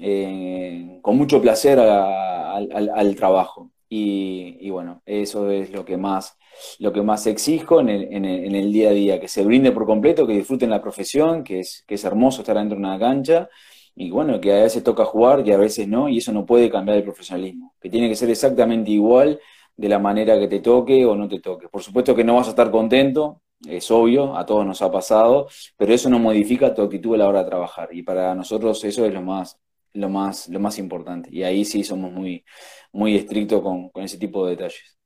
eh, 0.00 1.00
con 1.02 1.16
mucho 1.16 1.40
placer 1.40 1.78
al, 1.80 3.16
trabajo. 3.16 3.70
Y, 3.88 4.68
bueno, 4.70 5.02
eso 5.06 5.50
es 5.50 5.70
lo 5.70 5.84
que 5.84 5.96
más, 5.96 6.37
lo 6.78 6.92
que 6.92 7.02
más 7.02 7.26
exijo 7.26 7.80
en 7.80 7.88
el, 7.88 8.72
día 8.72 8.90
a 8.90 8.92
día, 8.92 9.20
que 9.20 9.28
se 9.28 9.44
brinde 9.44 9.72
por 9.72 9.86
completo, 9.86 10.26
que 10.26 10.34
disfruten 10.34 10.70
la 10.70 10.82
profesión, 10.82 11.44
que 11.44 11.60
es, 11.60 11.84
que 11.86 11.94
es 11.94 12.04
hermoso 12.04 12.42
estar 12.42 12.56
dentro 12.56 12.76
de 12.76 12.84
una 12.84 12.98
cancha, 12.98 13.48
y 13.94 14.10
bueno, 14.10 14.40
que 14.40 14.52
a 14.52 14.62
veces 14.62 14.84
toca 14.84 15.04
jugar 15.04 15.46
y 15.46 15.52
a 15.52 15.56
veces 15.56 15.88
no, 15.88 16.08
y 16.08 16.18
eso 16.18 16.32
no 16.32 16.46
puede 16.46 16.70
cambiar 16.70 16.98
el 16.98 17.04
profesionalismo, 17.04 17.74
que 17.80 17.90
tiene 17.90 18.08
que 18.08 18.14
ser 18.16 18.30
exactamente 18.30 18.90
igual 18.90 19.40
de 19.76 19.88
la 19.88 19.98
manera 19.98 20.38
que 20.38 20.48
te 20.48 20.60
toque 20.60 21.04
o 21.06 21.16
no 21.16 21.28
te 21.28 21.40
toque. 21.40 21.68
Por 21.68 21.82
supuesto 21.82 22.14
que 22.14 22.24
no 22.24 22.36
vas 22.36 22.46
a 22.48 22.50
estar 22.50 22.70
contento, 22.70 23.42
es 23.66 23.90
obvio, 23.90 24.36
a 24.36 24.46
todos 24.46 24.64
nos 24.66 24.82
ha 24.82 24.90
pasado, 24.90 25.48
pero 25.76 25.92
eso 25.92 26.08
no 26.10 26.18
modifica 26.18 26.74
tu 26.74 26.82
actitud 26.82 27.14
a 27.14 27.18
la 27.18 27.28
hora 27.28 27.42
de 27.42 27.50
trabajar, 27.50 27.88
y 27.92 28.02
para 28.02 28.34
nosotros 28.34 28.82
eso 28.84 29.04
es 29.04 29.12
lo 29.12 29.22
más, 29.22 29.58
lo 29.94 30.08
más, 30.08 30.48
lo 30.48 30.60
más 30.60 30.78
importante. 30.78 31.30
Y 31.32 31.42
ahí 31.42 31.64
sí 31.64 31.82
somos 31.84 32.12
muy, 32.12 32.44
muy 32.92 33.16
estrictos 33.16 33.62
con, 33.62 33.90
ese 33.96 34.18
tipo 34.18 34.44
de 34.44 34.52
detalles. 34.52 34.97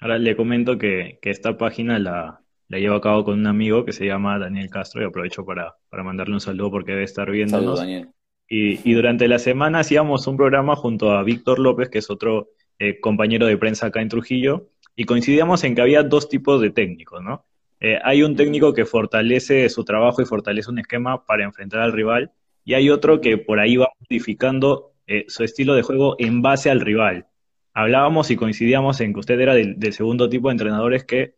Ahora 0.00 0.18
le 0.18 0.34
comento 0.34 0.78
que, 0.78 1.18
esta 1.22 1.58
página 1.58 1.98
la, 1.98 2.40
la, 2.68 2.78
llevo 2.78 2.96
a 2.96 3.00
cabo 3.00 3.24
con 3.24 3.38
un 3.38 3.46
amigo 3.46 3.84
que 3.84 3.92
se 3.92 4.06
llama 4.06 4.38
Daniel 4.38 4.70
Castro 4.70 5.02
y 5.02 5.04
aprovecho 5.04 5.44
para, 5.44 5.76
mandarle 5.90 6.34
un 6.34 6.40
saludo 6.40 6.70
porque 6.70 6.92
debe 6.92 7.04
estar 7.04 7.30
viéndonos. 7.30 7.78
Daniel. 7.78 8.08
Y, 8.52 8.94
durante 8.94 9.28
la 9.28 9.38
semana 9.38 9.78
hacíamos 9.78 10.26
un 10.26 10.36
programa 10.36 10.74
junto 10.74 11.12
a 11.12 11.22
Víctor 11.22 11.60
López, 11.60 11.88
que 11.88 11.98
es 11.98 12.10
otro 12.10 12.48
eh, 12.80 12.98
compañero 12.98 13.46
de 13.46 13.56
prensa 13.56 13.86
acá 13.86 14.02
en 14.02 14.08
Trujillo, 14.08 14.70
y 14.96 15.04
coincidíamos 15.04 15.62
en 15.62 15.76
que 15.76 15.82
había 15.82 16.02
dos 16.02 16.28
tipos 16.28 16.60
de 16.60 16.70
técnicos, 16.70 17.22
¿no? 17.22 17.44
Eh, 17.78 17.98
hay 18.02 18.24
un 18.24 18.34
técnico 18.34 18.74
que 18.74 18.86
fortalece 18.86 19.68
su 19.68 19.84
trabajo 19.84 20.20
y 20.20 20.24
fortalece 20.24 20.68
un 20.68 20.80
esquema 20.80 21.24
para 21.24 21.44
enfrentar 21.44 21.80
al 21.80 21.92
rival, 21.92 22.32
y 22.64 22.74
hay 22.74 22.90
otro 22.90 23.20
que 23.20 23.38
por 23.38 23.60
ahí 23.60 23.76
va 23.76 23.88
modificando 24.00 24.94
eh, 25.06 25.26
su 25.28 25.44
estilo 25.44 25.74
de 25.74 25.82
juego 25.82 26.16
en 26.18 26.42
base 26.42 26.70
al 26.70 26.80
rival. 26.80 27.26
Hablábamos 27.72 28.30
y 28.30 28.36
coincidíamos 28.36 29.00
en 29.00 29.12
que 29.12 29.20
usted 29.20 29.40
era 29.40 29.54
del, 29.54 29.92
segundo 29.92 30.28
tipo 30.28 30.48
de 30.48 30.52
entrenadores 30.52 31.04
que 31.04 31.34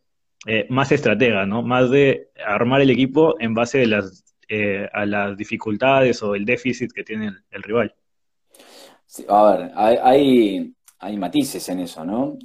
eh, 0.47 0.67
más 0.71 0.91
estratega, 0.93 1.47
¿no? 1.47 1.63
Más 1.63 1.91
de 1.91 2.31
armar 2.45 2.81
el 2.81 2.91
equipo 2.91 3.37
en 3.39 3.55
base 3.55 3.85
eh, 4.49 4.89
a 4.93 5.07
las 5.07 5.37
dificultades 5.37 6.23
o 6.23 6.35
el 6.35 6.45
déficit 6.45 6.93
que 6.93 7.05
tiene 7.05 7.33
el, 7.51 7.63
rival. 7.63 7.95
a 9.29 9.53
ver, 9.53 9.71
hay, 9.75 10.75
hay, 10.99 11.17
matices 11.17 11.69
en 11.69 11.81
eso, 11.81 12.05
¿no? 12.05 12.39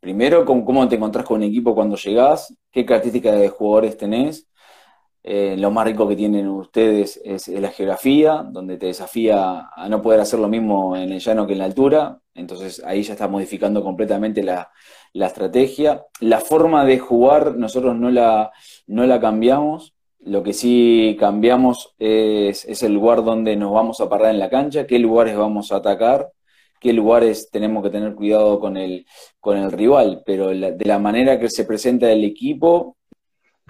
primero, 0.00 0.44
¿cómo 0.44 0.88
te 0.88 0.96
encontrás 0.96 1.24
con 1.24 1.38
un 1.38 1.44
equipo 1.44 1.74
cuando 1.74 1.96
llegás? 1.96 2.54
¿Qué 2.70 2.84
características 2.84 3.38
de 3.38 3.48
jugadores 3.48 3.96
tenés? 3.96 4.48
Eh, 5.30 5.56
lo 5.58 5.70
más 5.70 5.84
rico 5.84 6.08
que 6.08 6.16
tienen 6.16 6.48
ustedes 6.48 7.20
es, 7.22 7.48
la 7.48 7.70
geografía, 7.70 8.46
donde 8.50 8.78
te 8.78 8.86
desafía 8.86 9.68
a 9.74 9.88
no 9.88 10.00
poder 10.00 10.20
hacer 10.20 10.38
lo 10.38 10.48
mismo 10.48 10.96
en 10.96 11.12
el 11.12 11.20
llano 11.20 11.46
que 11.46 11.52
en 11.52 11.58
la 11.58 11.64
altura. 11.66 12.18
Entonces 12.38 12.82
ahí 12.84 13.02
ya 13.02 13.12
está 13.14 13.28
modificando 13.28 13.82
completamente 13.82 14.42
la, 14.42 14.70
estrategia. 15.12 16.04
La 16.20 16.40
forma 16.40 16.84
de 16.84 16.98
jugar 16.98 17.56
nosotros 17.56 17.96
no 17.96 18.10
la, 18.10 18.50
no 18.86 19.06
la 19.06 19.20
cambiamos. 19.20 19.94
Lo 20.20 20.42
que 20.42 20.52
sí 20.52 21.16
cambiamos 21.18 21.94
es, 21.98 22.82
el 22.82 22.92
lugar 22.92 23.24
donde 23.24 23.56
nos 23.56 23.72
vamos 23.72 24.00
a 24.00 24.08
parar 24.08 24.30
en 24.30 24.38
la 24.38 24.50
cancha, 24.50 24.86
qué 24.86 24.98
lugares 24.98 25.36
vamos 25.36 25.72
a 25.72 25.76
atacar, 25.76 26.30
qué 26.80 26.92
lugares 26.92 27.50
tenemos 27.50 27.82
que 27.82 27.90
tener 27.90 28.14
cuidado 28.14 28.60
con 28.60 28.76
el, 28.76 29.06
con 29.40 29.56
el 29.58 29.72
rival. 29.72 30.22
Pero 30.24 30.48
de 30.48 30.84
la 30.84 30.98
manera 30.98 31.38
que 31.38 31.50
se 31.50 31.64
presenta 31.64 32.10
el 32.10 32.24
equipo, 32.24 32.96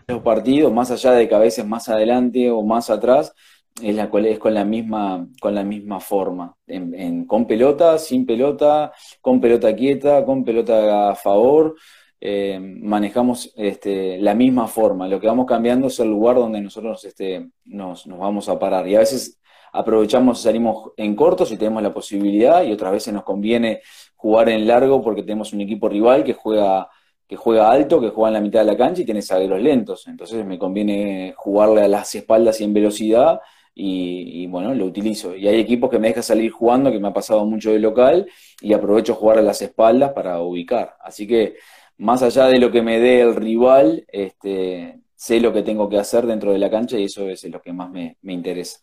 los 0.06 0.22
partidos, 0.22 0.72
más 0.72 0.90
allá 0.90 1.12
de 1.12 1.28
que 1.28 1.34
a 1.34 1.38
veces 1.38 1.66
más 1.66 1.88
adelante 1.88 2.50
o 2.50 2.62
más 2.62 2.90
atrás, 2.90 3.34
es, 3.82 3.94
la, 3.94 4.10
es 4.24 4.38
con, 4.38 4.54
la 4.54 4.64
misma, 4.64 5.26
con 5.40 5.54
la 5.54 5.64
misma 5.64 6.00
forma. 6.00 6.54
En, 6.66 7.24
con 7.26 7.46
pelota, 7.46 7.98
sin 7.98 8.26
pelota, 8.26 8.92
con 9.20 9.40
pelota 9.40 9.74
quieta, 9.74 10.24
con 10.24 10.44
pelota 10.44 11.10
a 11.10 11.14
favor. 11.14 11.76
Eh, 12.20 12.58
manejamos 12.60 13.52
este, 13.56 14.18
la 14.18 14.34
misma 14.34 14.66
forma. 14.66 15.08
Lo 15.08 15.20
que 15.20 15.26
vamos 15.26 15.46
cambiando 15.46 15.86
es 15.86 15.98
el 16.00 16.08
lugar 16.08 16.36
donde 16.36 16.60
nosotros 16.60 17.04
este, 17.04 17.50
nos, 17.64 18.06
nos 18.06 18.18
vamos 18.18 18.48
a 18.48 18.58
parar. 18.58 18.88
Y 18.88 18.96
a 18.96 19.00
veces 19.00 19.40
aprovechamos 19.72 20.40
y 20.40 20.42
salimos 20.42 20.92
en 20.96 21.14
corto 21.14 21.46
si 21.46 21.56
tenemos 21.56 21.82
la 21.82 21.94
posibilidad, 21.94 22.62
y 22.62 22.72
otras 22.72 22.92
veces 22.92 23.14
nos 23.14 23.22
conviene 23.22 23.82
jugar 24.16 24.48
en 24.48 24.66
largo 24.66 25.02
porque 25.02 25.22
tenemos 25.22 25.52
un 25.52 25.60
equipo 25.60 25.88
rival 25.88 26.24
que 26.24 26.32
juega 26.32 26.88
que 27.28 27.36
juega 27.36 27.70
alto, 27.70 28.00
que 28.00 28.08
juega 28.08 28.28
en 28.28 28.34
la 28.34 28.40
mitad 28.40 28.60
de 28.60 28.66
la 28.72 28.76
cancha 28.76 29.02
y 29.02 29.04
tiene 29.04 29.20
zagueros 29.20 29.60
lentos. 29.60 30.08
Entonces 30.08 30.46
me 30.46 30.58
conviene 30.58 31.34
jugarle 31.36 31.82
a 31.82 31.88
las 31.88 32.14
espaldas 32.14 32.58
y 32.60 32.64
en 32.64 32.72
velocidad 32.72 33.40
y, 33.74 34.46
bueno, 34.48 34.74
lo 34.74 34.86
utilizo. 34.86 35.36
Y 35.36 35.46
hay 35.46 35.60
equipos 35.60 35.90
que 35.90 35.98
me 35.98 36.08
dejan 36.08 36.22
salir 36.22 36.50
jugando, 36.50 36.90
que 36.90 36.98
me 36.98 37.08
ha 37.08 37.12
pasado 37.12 37.44
mucho 37.46 37.72
de 37.72 37.78
local, 37.78 38.26
y 38.60 38.72
aprovecho 38.72 39.14
jugar 39.14 39.38
a 39.38 39.42
las 39.42 39.62
espaldas 39.62 40.12
para 40.12 40.40
ubicar. 40.40 40.96
Así 41.00 41.26
que 41.26 41.56
más 41.98 42.22
allá 42.22 42.46
de 42.46 42.58
lo 42.58 42.70
que 42.70 42.82
me 42.82 42.98
dé 42.98 43.20
el 43.20 43.36
rival, 43.36 44.04
este, 44.08 45.00
sé 45.14 45.40
lo 45.40 45.52
que 45.52 45.62
tengo 45.62 45.88
que 45.88 45.98
hacer 45.98 46.26
dentro 46.26 46.52
de 46.52 46.58
la 46.58 46.70
cancha 46.70 46.98
y 46.98 47.04
eso 47.04 47.28
es 47.28 47.48
lo 47.50 47.60
que 47.60 47.72
más 47.72 47.90
me, 47.90 48.16
interesa. 48.22 48.78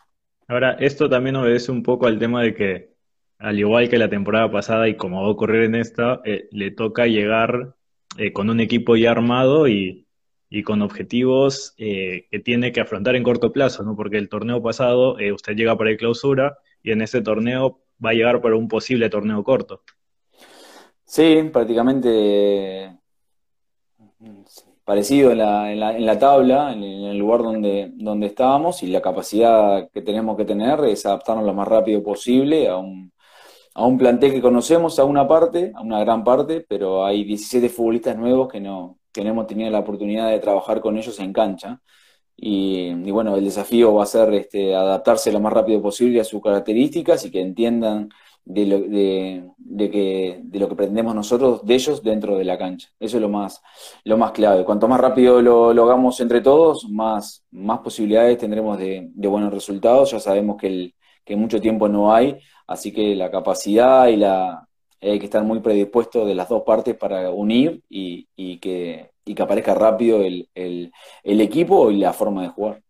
Ahora, 0.47 0.73
esto 0.79 1.09
también 1.09 1.35
obedece 1.37 1.71
un 1.71 1.81
poco 1.81 2.07
al 2.07 2.19
tema 2.19 2.43
de 2.43 2.53
que, 2.53 2.89
al 3.39 3.59
igual 3.59 3.89
que 3.89 3.97
la 3.97 4.09
temporada 4.09 4.51
pasada 4.51 4.87
y 4.87 4.95
como 4.95 5.21
va 5.21 5.27
a 5.27 5.31
ocurrir 5.31 5.63
en 5.63 5.75
esta, 5.75 6.21
eh, 6.25 6.47
le 6.51 6.71
toca 6.71 7.07
llegar 7.07 7.75
eh, 8.17 8.31
con 8.31 8.49
un 8.49 8.59
equipo 8.59 8.95
ya 8.95 9.11
armado 9.11 9.67
y, 9.67 10.04
con 10.65 10.81
objetivos 10.81 11.73
eh, 11.77 12.27
que 12.31 12.39
tiene 12.39 12.71
que 12.71 12.81
afrontar 12.81 13.15
en 13.15 13.23
corto 13.23 13.51
plazo, 13.51 13.83
¿no? 13.83 13.95
Porque 13.95 14.17
el 14.17 14.29
torneo 14.29 14.61
pasado 14.61 15.19
eh, 15.19 15.31
usted 15.31 15.53
llega 15.53 15.77
para 15.77 15.89
el 15.89 15.97
clausura 15.97 16.57
y 16.81 16.91
en 16.91 17.01
ese 17.01 17.21
torneo 17.21 17.81
va 18.03 18.11
a 18.11 18.13
llegar 18.13 18.41
para 18.41 18.55
un 18.55 18.67
posible 18.67 19.09
torneo 19.09 19.43
corto. 19.43 19.81
Sí, 21.03 21.49
prácticamente 21.51 22.95
parecido 24.83 25.31
en 25.31 25.39
la, 25.39 25.71
en 25.71 25.79
la, 25.79 25.97
en 25.97 26.05
la 26.05 26.19
tabla, 26.19 26.71
en 26.71 26.83
el 26.83 27.17
lugar 27.17 27.41
donde, 27.41 27.91
donde 27.95 28.27
estábamos, 28.27 28.83
y 28.83 28.87
la 28.87 29.01
capacidad 29.01 29.89
que 29.91 30.01
tenemos 30.03 30.37
que 30.37 30.45
tener 30.45 30.79
es 30.85 31.05
adaptarnos 31.05 31.45
lo 31.45 31.53
más 31.53 31.67
rápido 31.67 32.03
posible 32.03 32.69
a 32.69 32.77
un, 32.77 33.11
a 33.73 33.85
un 33.85 33.97
plantel 33.97 34.31
que 34.31 34.41
conocemos 34.41 34.99
a 34.99 35.05
una 35.05 35.27
parte, 35.27 35.71
a 35.75 35.81
una 35.81 35.99
gran 35.99 36.23
parte, 36.23 36.65
pero 36.67 37.03
hay 37.03 37.23
17 37.23 37.67
futbolistas 37.69 38.15
nuevos 38.15 38.47
que 38.47 38.61
no, 38.61 38.99
hemos 39.21 39.47
tenido 39.47 39.69
la 39.69 39.79
oportunidad 39.79 40.29
de 40.29 40.39
trabajar 40.39 40.81
con 40.81 40.97
ellos 40.97 41.19
en 41.19 41.33
cancha. 41.33 41.81
Y, 42.37 42.93
bueno, 43.11 43.35
el 43.35 43.45
desafío 43.45 43.93
va 43.93 44.03
a 44.03 44.07
ser 44.07 44.33
este, 44.33 44.75
adaptarse 44.75 45.31
lo 45.31 45.39
más 45.39 45.53
rápido 45.53 45.81
posible 45.81 46.19
a 46.19 46.23
sus 46.25 46.41
características 46.41 47.25
y 47.25 47.31
que 47.31 47.41
entiendan 47.41 48.09
de 48.43 48.65
lo, 48.65 48.79
de, 48.79 49.89
que, 49.89 50.41
de 50.43 50.59
lo 50.59 50.67
que 50.69 50.75
pretendemos 50.75 51.15
nosotros 51.15 51.65
de 51.65 51.75
ellos 51.75 52.03
dentro 52.03 52.37
de 52.37 52.43
la 52.43 52.57
cancha. 52.57 52.89
Eso 52.99 53.17
es 53.17 53.21
lo 53.21 53.29
más, 53.29 53.61
lo 54.03 54.17
más 54.17 54.31
clave. 54.31 54.65
Cuanto 54.65 54.87
más 54.87 54.99
rápido 54.99 55.41
lo, 55.41 55.73
lo 55.73 55.83
hagamos 55.85 56.19
entre 56.19 56.41
todos, 56.41 56.89
más, 56.89 57.45
más 57.51 57.79
posibilidades 57.79 58.37
tendremos 58.37 58.77
de, 58.77 59.09
buenos 59.15 59.53
resultados. 59.53 60.11
Ya 60.11 60.19
sabemos 60.19 60.57
que, 60.57 60.93
que 61.23 61.35
mucho 61.35 61.61
tiempo 61.61 61.87
no 61.87 62.13
hay, 62.13 62.37
Así 62.67 62.91
que 62.91 63.15
la 63.15 63.29
capacidad 63.29 64.07
y 64.07 64.17
la 64.17 64.67
hay 65.01 65.19
que 65.19 65.25
estar 65.25 65.43
muy 65.43 65.59
predispuesto 65.59 66.25
de 66.25 66.35
las 66.35 66.49
dos 66.49 66.63
partes 66.63 66.95
para 66.95 67.29
unir 67.29 67.81
y, 67.89 68.27
que, 68.57 69.11
que, 69.23 69.41
aparezca 69.41 69.73
rápido 69.73 70.21
el, 70.21 70.91
equipo 71.23 71.91
y 71.91 71.97
la 71.97 72.13
forma 72.13 72.43
de 72.43 72.49
jugar. 72.49 72.81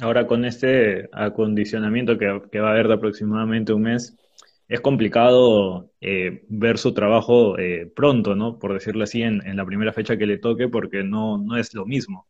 Ahora 0.00 0.26
con 0.26 0.44
este 0.44 1.08
acondicionamiento 1.12 2.18
que, 2.18 2.60
va 2.60 2.68
a 2.68 2.72
haber 2.72 2.88
de 2.88 2.94
aproximadamente 2.94 3.72
un 3.72 3.82
mes, 3.82 4.16
es 4.68 4.80
complicado 4.80 5.90
eh, 6.00 6.44
ver 6.48 6.78
su 6.78 6.92
trabajo 6.92 7.58
eh, 7.58 7.90
pronto, 7.94 8.34
¿no? 8.34 8.58
Por 8.58 8.74
decirlo 8.74 9.04
así, 9.04 9.22
en, 9.22 9.56
la 9.56 9.64
primera 9.64 9.92
fecha 9.92 10.16
que 10.16 10.26
le 10.26 10.38
toque, 10.38 10.68
porque 10.68 11.02
no, 11.02 11.38
no 11.38 11.56
es 11.56 11.74
lo 11.74 11.86
mismo. 11.86 12.26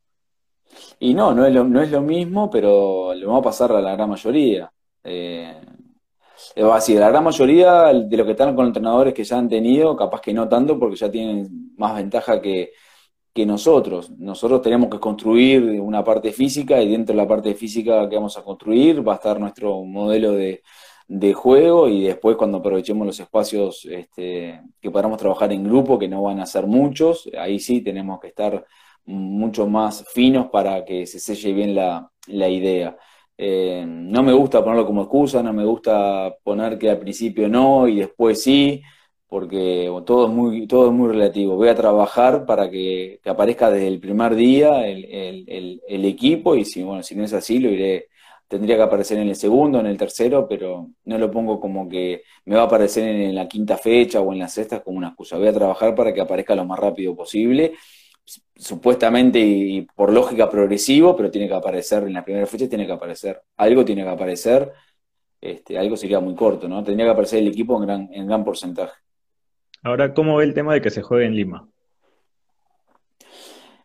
Y 1.01 1.15
no, 1.15 1.35
no 1.35 1.47
es 1.47 1.53
lo, 1.53 1.65
no 1.65 1.83
es 1.83 1.91
lo 1.91 2.01
mismo, 2.01 2.49
pero 2.51 3.15
lo 3.15 3.33
va 3.33 3.39
a 3.39 3.43
pasar 3.43 3.73
a 3.73 3.81
la 3.81 3.95
gran 3.95 4.09
mayoría. 4.09 4.71
Eh, 5.03 5.61
así, 6.73 6.95
la 6.95 7.09
gran 7.11 7.25
mayoría 7.25 7.85
de 7.93 8.17
los 8.17 8.27
que 8.27 8.33
están 8.33 8.55
con 8.55 8.67
entrenadores 8.67 9.15
que 9.15 9.25
ya 9.25 9.39
han 9.39 9.49
tenido, 9.49 9.97
capaz 9.97 10.21
que 10.21 10.33
no 10.33 10.49
tanto, 10.49 10.79
porque 10.79 10.97
ya 10.97 11.11
tienen 11.11 11.75
más 11.77 11.95
ventaja 11.97 12.41
que, 12.41 12.73
que 13.33 13.47
nosotros. 13.47 14.11
Nosotros 14.19 14.63
tenemos 14.63 14.91
que 14.91 15.01
construir 15.01 15.81
una 15.81 16.03
parte 16.05 16.33
física 16.33 16.81
y 16.83 16.91
dentro 16.91 17.15
de 17.15 17.23
la 17.23 17.29
parte 17.29 17.55
física 17.55 18.09
que 18.09 18.17
vamos 18.17 18.37
a 18.37 18.43
construir 18.43 19.07
va 19.07 19.13
a 19.15 19.17
estar 19.17 19.39
nuestro 19.39 19.85
modelo 19.85 20.33
de, 20.33 20.63
de 21.09 21.33
juego 21.35 21.89
y 21.89 22.03
después 22.05 22.37
cuando 22.37 22.59
aprovechemos 22.59 23.07
los 23.07 23.19
espacios 23.21 23.87
este, 23.87 24.61
que 24.81 24.91
podamos 24.91 25.19
trabajar 25.19 25.53
en 25.53 25.65
grupo, 25.65 25.99
que 25.99 26.09
no 26.09 26.23
van 26.23 26.41
a 26.41 26.47
ser 26.47 26.67
muchos, 26.67 27.29
ahí 27.39 27.59
sí 27.61 27.81
tenemos 27.81 28.21
que 28.21 28.29
estar 28.29 28.65
mucho 29.07 29.67
más 29.67 30.05
finos 30.13 30.49
para 30.51 30.85
que 30.85 31.07
se 31.07 31.19
selle 31.19 31.53
bien 31.53 31.75
la, 31.75 32.11
la 32.27 32.49
idea. 32.49 32.97
Eh, 33.41 33.85
no 33.87 34.23
me 34.25 34.33
gusta 34.33 34.65
ponerlo 34.65 34.85
como 34.85 35.03
excusa, 35.03 35.43
no 35.45 35.53
me 35.53 35.65
gusta 35.65 36.37
poner 36.43 36.77
que 36.77 36.91
al 36.91 36.99
principio 36.99 37.49
no 37.49 37.87
y 37.87 38.01
después 38.01 38.43
sí, 38.43 38.83
porque 39.29 39.89
todo 40.05 40.27
es 40.27 40.33
muy, 40.33 40.67
todo 40.67 40.89
es 40.89 40.93
muy 40.93 41.09
relativo. 41.09 41.55
Voy 41.57 41.69
a 41.69 41.75
trabajar 41.77 42.45
para 42.47 42.69
que, 42.71 43.21
aparezca 43.25 43.71
desde 43.71 43.89
el 43.89 44.01
primer 44.01 44.35
día 44.35 44.87
el, 44.89 46.05
equipo 46.05 46.57
y 46.57 46.65
si, 46.65 46.83
bueno, 46.83 47.03
si 47.03 47.15
no 47.15 47.25
es 47.25 47.33
así, 47.33 47.59
lo 47.61 47.71
iré, 47.71 48.09
tendría 48.49 48.77
que 48.77 48.83
aparecer 48.83 49.19
en 49.19 49.29
el 49.29 49.37
segundo, 49.37 49.79
en 49.81 49.87
el 49.87 49.97
tercero, 49.99 50.49
pero 50.49 50.91
no 51.05 51.19
lo 51.19 51.31
pongo 51.31 51.61
como 51.61 51.89
que 51.89 52.23
me 52.47 52.57
va 52.57 52.63
a 52.63 52.65
aparecer 52.67 53.05
en 53.09 53.35
la 53.35 53.47
quinta 53.49 53.77
fecha 53.77 54.21
o 54.21 54.33
en 54.33 54.41
la 54.41 54.49
sexta 54.49 54.83
como 54.83 54.99
una 54.99 55.09
excusa. 55.09 55.39
Voy 55.39 55.49
a 55.49 55.53
trabajar 55.53 55.95
para 55.95 56.13
que 56.13 56.21
aparezca 56.21 56.55
lo 56.57 56.65
más 56.65 56.79
rápido 56.79 57.15
posible 57.15 57.75
supuestamente 58.57 59.39
y, 59.39 59.83
por 59.83 60.13
lógica 60.13 60.51
progresivo, 60.51 61.17
pero 61.17 61.31
tiene 61.31 61.49
que 61.49 61.55
aparecer 61.55 62.03
en 62.05 62.13
la 62.13 62.25
primera 62.25 62.47
fecha, 62.47 62.69
tiene 62.69 62.87
que 62.87 62.93
aparecer, 62.93 63.41
algo 63.57 63.85
tiene 63.85 64.03
que 64.03 64.11
aparecer, 64.11 64.73
este, 65.41 65.79
algo 65.79 65.97
sería 65.97 66.21
muy 66.21 66.35
corto, 66.35 66.69
¿no? 66.69 66.83
Tendría 66.83 67.07
que 67.07 67.13
aparecer 67.13 67.39
el 67.39 67.49
equipo 67.49 67.77
en 67.77 67.87
gran, 67.87 68.09
en 68.13 68.27
gran 68.27 68.45
porcentaje. 68.45 68.95
Ahora, 69.83 70.13
¿cómo 70.13 70.37
ve 70.37 70.45
el 70.45 70.55
tema 70.55 70.75
de 70.75 70.81
que 70.81 70.91
se 70.91 71.03
juegue 71.03 71.27
en 71.27 71.37
Lima? 71.37 71.69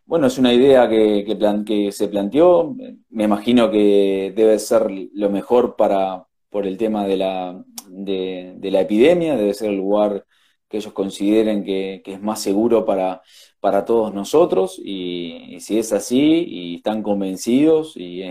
Bueno, 0.06 0.28
es 0.28 0.38
una 0.38 0.54
idea 0.54 0.90
que, 0.90 1.24
que, 1.66 1.92
se 1.92 2.08
planteó. 2.08 2.76
Me 3.10 3.24
imagino 3.24 3.72
que 3.72 4.34
debe 4.36 4.60
ser 4.60 4.88
lo 5.14 5.30
mejor 5.30 5.76
para 5.76 6.26
por 6.50 6.68
el 6.68 6.78
tema 6.78 7.06
de 7.06 7.18
la, 7.18 7.64
de, 7.88 8.60
la 8.62 8.82
epidemia, 8.82 9.36
debe 9.36 9.56
ser 9.56 9.72
el 9.72 9.78
lugar 9.78 10.26
que 10.70 10.78
ellos 10.78 10.94
consideren 10.94 11.64
que, 11.64 12.02
que 12.06 12.14
es 12.14 12.22
más 12.22 12.42
seguro 12.42 12.86
para, 12.86 13.24
para 13.64 13.86
todos 13.86 14.14
nosotros 14.14 14.78
y, 14.84 15.58
si 15.62 15.80
es 15.80 15.94
así 15.94 16.44
y 16.46 16.76
están 16.78 17.02
convencidos 17.02 17.96
y, 17.96 18.22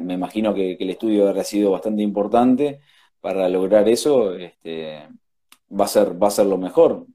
me 0.00 0.14
imagino 0.14 0.54
que, 0.54 0.72
el 0.80 0.90
estudio 0.90 1.28
habrá 1.28 1.44
sido 1.44 1.72
bastante 1.72 2.02
importante 2.02 2.80
para 3.20 3.46
lograr 3.50 3.88
eso, 3.90 4.34
este, 4.34 5.06
va, 5.70 5.84
a 5.84 5.88
ser, 5.88 6.22
va 6.22 6.28
a 6.28 6.30
ser 6.30 6.46
lo 6.46 6.56
mejor. 6.58 7.06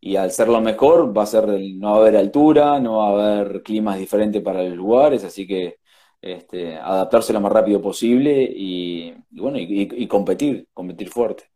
Y 0.00 0.16
al 0.16 0.32
ser 0.32 0.48
lo 0.48 0.60
mejor 0.60 1.16
va 1.16 1.22
a 1.22 1.26
ser, 1.26 1.46
no 1.46 1.92
va 1.92 1.96
a 1.98 2.00
haber 2.00 2.16
altura, 2.16 2.80
no 2.80 2.96
va 2.98 3.06
a 3.08 3.38
haber 3.38 3.62
climas 3.62 3.98
diferentes 3.98 4.42
para 4.42 4.62
los 4.64 4.76
lugares, 4.76 5.22
así 5.24 5.46
que 5.46 5.78
este, 6.20 6.76
adaptarse 6.76 7.32
lo 7.32 7.40
más 7.40 7.52
rápido 7.52 7.80
posible 7.80 8.42
y, 8.42 9.14
bueno, 9.30 9.58
y 9.58 10.06
competir, 10.08 10.68
competir 10.74 11.10
fuerte 11.10 11.51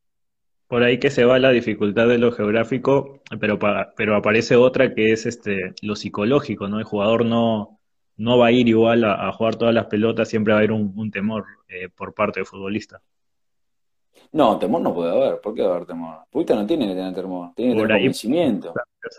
por 0.69 0.83
ahí 0.83 0.99
que 0.99 1.11
se 1.11 1.25
va 1.25 1.39
la 1.39 1.51
dificultad 1.51 2.09
de 2.09 2.19
lo 2.19 2.33
geográfico, 2.33 3.21
pero, 3.41 3.59
pero 3.97 4.17
aparece 4.17 4.57
otra 4.57 4.95
que 4.95 5.13
es 5.13 5.27
este, 5.27 5.75
lo 5.83 5.97
psicológico, 5.97 6.69
¿no? 6.69 6.79
El 6.79 6.85
jugador 6.85 7.25
no, 7.25 7.79
no 8.17 8.39
va 8.39 8.47
a 8.47 8.53
ir 8.53 8.69
igual 8.69 9.05
a, 9.05 9.31
jugar 9.33 9.57
todas 9.57 9.75
las 9.75 9.87
pelotas, 9.87 10.29
siempre 10.29 10.53
va 10.53 10.59
a 10.59 10.61
haber 10.61 10.73
un, 10.73 11.11
temor 11.11 11.45
eh, 11.69 11.89
por 11.89 12.15
parte 12.15 12.41
del 12.41 12.47
futbolista. 12.47 13.01
No, 14.33 14.59
temor 14.59 14.81
no 14.81 14.95
puede 14.95 15.13
haber. 15.13 15.41
¿Por 15.41 15.55
qué 15.55 15.63
va 15.63 15.69
a 15.69 15.77
haber 15.77 15.87
temor? 15.87 16.19
Puita 16.31 16.55
no 16.55 16.67
tiene 16.67 16.87
que 16.89 16.95
tener 16.95 17.15
temor, 17.15 17.53
tiene 17.55 17.75
que 17.75 17.83
tener 17.83 17.97
convencimiento. 17.97 18.75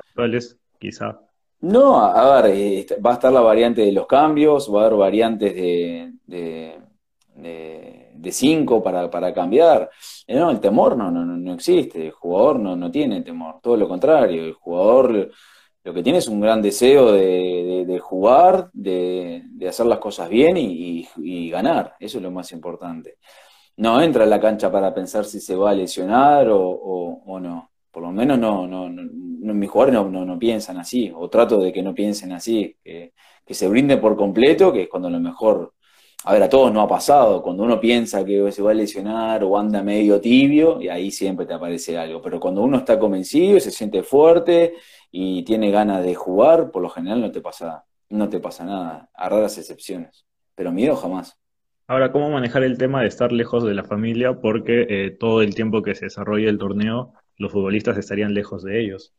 Actuales, 0.09 0.57
quizá. 0.77 1.19
No, 1.59 1.99
a 1.99 2.41
ver, 2.41 2.53
eh, 2.55 2.85
va 3.03 3.11
a 3.11 3.13
estar 3.13 3.33
la 3.33 3.41
variante 3.41 3.81
de 3.81 3.91
los 3.91 4.05
cambios, 4.05 4.71
va 4.71 4.83
a 4.83 4.85
haber 4.85 4.97
variantes 4.99 5.55
de, 5.55 6.13
de, 6.25 6.79
de, 7.35 8.06
cinco 8.31 8.81
para, 8.83 9.09
para 9.09 9.33
cambiar. 9.33 9.89
Eh, 10.25 10.35
no, 10.35 10.49
el 10.51 10.59
temor 10.59 10.97
no, 10.97 11.11
no, 11.11 11.25
no 11.25 11.53
existe, 11.53 12.07
el 12.07 12.11
jugador 12.11 12.59
no, 12.59 12.75
no 12.75 12.91
tiene 12.91 13.21
temor, 13.21 13.59
todo 13.61 13.77
lo 13.77 13.87
contrario, 13.87 14.43
el 14.43 14.53
jugador 14.53 15.31
lo 15.87 15.93
que 15.93 16.03
tiene 16.03 16.19
es 16.19 16.27
un 16.27 16.41
gran 16.41 16.61
deseo 16.61 17.13
de, 17.13 17.97
jugar, 18.01 18.69
de, 18.73 19.41
hacer 19.69 19.85
las 19.85 19.99
cosas 19.99 20.27
bien 20.27 20.57
y, 20.57 21.49
ganar, 21.49 21.95
eso 21.97 22.17
es 22.17 22.23
lo 22.23 22.29
más 22.29 22.51
importante. 22.51 23.15
No 23.77 24.01
entra 24.01 24.25
a 24.25 24.27
la 24.27 24.41
cancha 24.41 24.69
para 24.69 24.93
pensar 24.93 25.23
si 25.23 25.39
se 25.39 25.55
va 25.55 25.69
a 25.69 25.73
lesionar 25.73 26.49
o, 26.51 27.39
no, 27.39 27.71
por 27.89 28.03
lo 28.03 28.11
menos 28.11 28.37
no, 28.37 28.67
no, 28.67 28.89
no 28.89 29.53
mis 29.53 29.69
jugadores 29.69 30.11
no, 30.11 30.25
no, 30.25 30.37
piensan 30.37 30.77
así, 30.77 31.09
o 31.15 31.29
trato 31.29 31.57
de 31.57 31.71
que 31.71 31.81
no 31.81 31.95
piensen 31.95 32.33
así, 32.33 32.75
que, 32.83 33.13
que 33.45 33.53
se 33.53 33.69
brinden 33.69 34.01
por 34.01 34.17
completo, 34.17 34.73
que 34.73 34.81
es 34.83 34.89
cuando 34.89 35.09
lo 35.09 35.21
mejor 35.21 35.73
a 36.23 36.33
ver, 36.33 36.43
a 36.43 36.49
todos 36.49 36.73
no 36.73 36.81
ha 36.81 36.87
pasado, 36.87 37.41
cuando 37.41 37.63
uno 37.63 37.79
piensa 37.79 38.25
que 38.25 38.51
se 38.51 38.61
va 38.61 38.71
a 38.71 38.73
lesionar 38.73 39.43
o 39.43 39.57
anda 39.57 39.81
medio 39.83 40.19
tibio, 40.19 40.81
y 40.81 40.89
ahí 40.89 41.11
siempre 41.11 41.45
te 41.45 41.53
aparece 41.53 41.97
algo, 41.97 42.21
pero 42.21 42.39
cuando 42.39 42.61
uno 42.61 42.77
está 42.77 42.99
convencido 42.99 43.57
y 43.57 43.61
se 43.61 43.71
siente 43.71 44.03
fuerte 44.03 44.73
y 45.11 45.43
tiene 45.43 45.71
ganas 45.71 46.03
de 46.03 46.15
jugar, 46.15 46.71
por 46.71 46.81
lo 46.81 46.89
general 46.89 47.21
no 47.21 47.31
te 47.31 47.41
pasa, 47.41 47.85
no 48.09 48.27
te 48.29 48.39
pasa 48.39 48.65
nada, 48.65 49.09
a 49.13 49.29
raras 49.29 49.57
excepciones, 49.57 50.25
pero 50.55 50.71
miedo 50.71 50.95
jamás. 50.95 51.39
Ahora, 51.89 52.11
¿cómo 52.11 52.29
manejar 52.29 52.63
el 52.63 52.77
tema 52.77 53.01
de 53.01 53.07
estar 53.07 53.31
lejos 53.31 53.63
de 53.63 53.73
la 53.73 53.85
familia? 53.85 54.41
Porque 54.41 54.87
eh, 54.89 55.11
todo 55.11 55.41
el 55.41 55.55
tiempo 55.55 55.81
que 55.81 55.95
se 55.95 56.05
desarrolla 56.05 56.49
el 56.49 56.57
torneo, 56.57 57.13
los 57.37 57.53
futbolistas 57.53 57.97
estarían 57.97 58.33
lejos 58.33 58.63
de 58.63 58.81
ellos. 58.81 59.13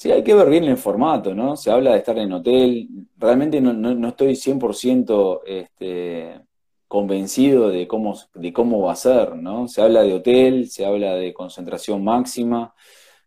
Sí, 0.00 0.10
hay 0.10 0.24
que 0.24 0.32
ver 0.34 0.48
bien 0.48 0.64
el 0.64 0.78
formato, 0.78 1.34
¿no? 1.34 1.56
Se 1.56 1.70
habla 1.70 1.92
de 1.92 1.98
estar 1.98 2.16
en 2.18 2.32
hotel. 2.32 2.88
Realmente 3.18 3.60
no, 3.60 3.74
no, 3.74 3.94
no 3.94 4.08
estoy 4.08 4.34
100% 4.34 5.42
este, 5.44 6.40
convencido 6.88 7.68
de 7.68 7.86
cómo, 7.86 8.18
de 8.34 8.50
cómo 8.50 8.80
va 8.80 8.92
a 8.92 8.96
ser, 8.96 9.36
¿no? 9.36 9.68
Se 9.68 9.82
habla 9.82 10.02
de 10.02 10.14
hotel, 10.14 10.70
se 10.70 10.86
habla 10.86 11.14
de 11.16 11.34
concentración 11.34 12.02
máxima. 12.02 12.74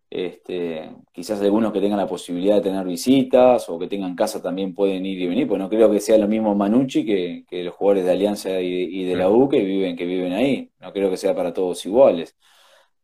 Este, 0.10 0.92
quizás 1.12 1.42
algunos 1.42 1.74
que 1.74 1.82
tengan 1.82 2.00
la 2.00 2.08
posibilidad 2.08 2.56
de 2.56 2.62
tener 2.62 2.86
visitas 2.88 3.70
o 3.70 3.78
que 3.80 3.88
tengan 3.88 4.16
casa 4.16 4.42
también 4.42 4.74
pueden 4.74 5.06
ir 5.06 5.20
y 5.20 5.28
venir, 5.28 5.48
pues 5.48 5.60
no 5.60 5.70
creo 5.70 5.92
que 5.92 6.00
sea 6.00 6.18
lo 6.18 6.28
mismo 6.28 6.56
Manucci 6.56 7.06
que, 7.06 7.46
que 7.48 7.64
los 7.64 7.76
jugadores 7.76 8.06
de 8.06 8.12
Alianza 8.12 8.60
y, 8.62 9.06
de 9.06 9.16
la 9.16 9.30
U 9.30 9.48
que 9.50 9.60
viven, 9.64 9.96
que 9.96 10.06
viven 10.06 10.34
ahí. 10.34 10.72
No 10.80 10.92
creo 10.94 11.10
que 11.12 11.18
sea 11.18 11.36
para 11.36 11.54
todos 11.54 11.86
iguales. 11.86 12.36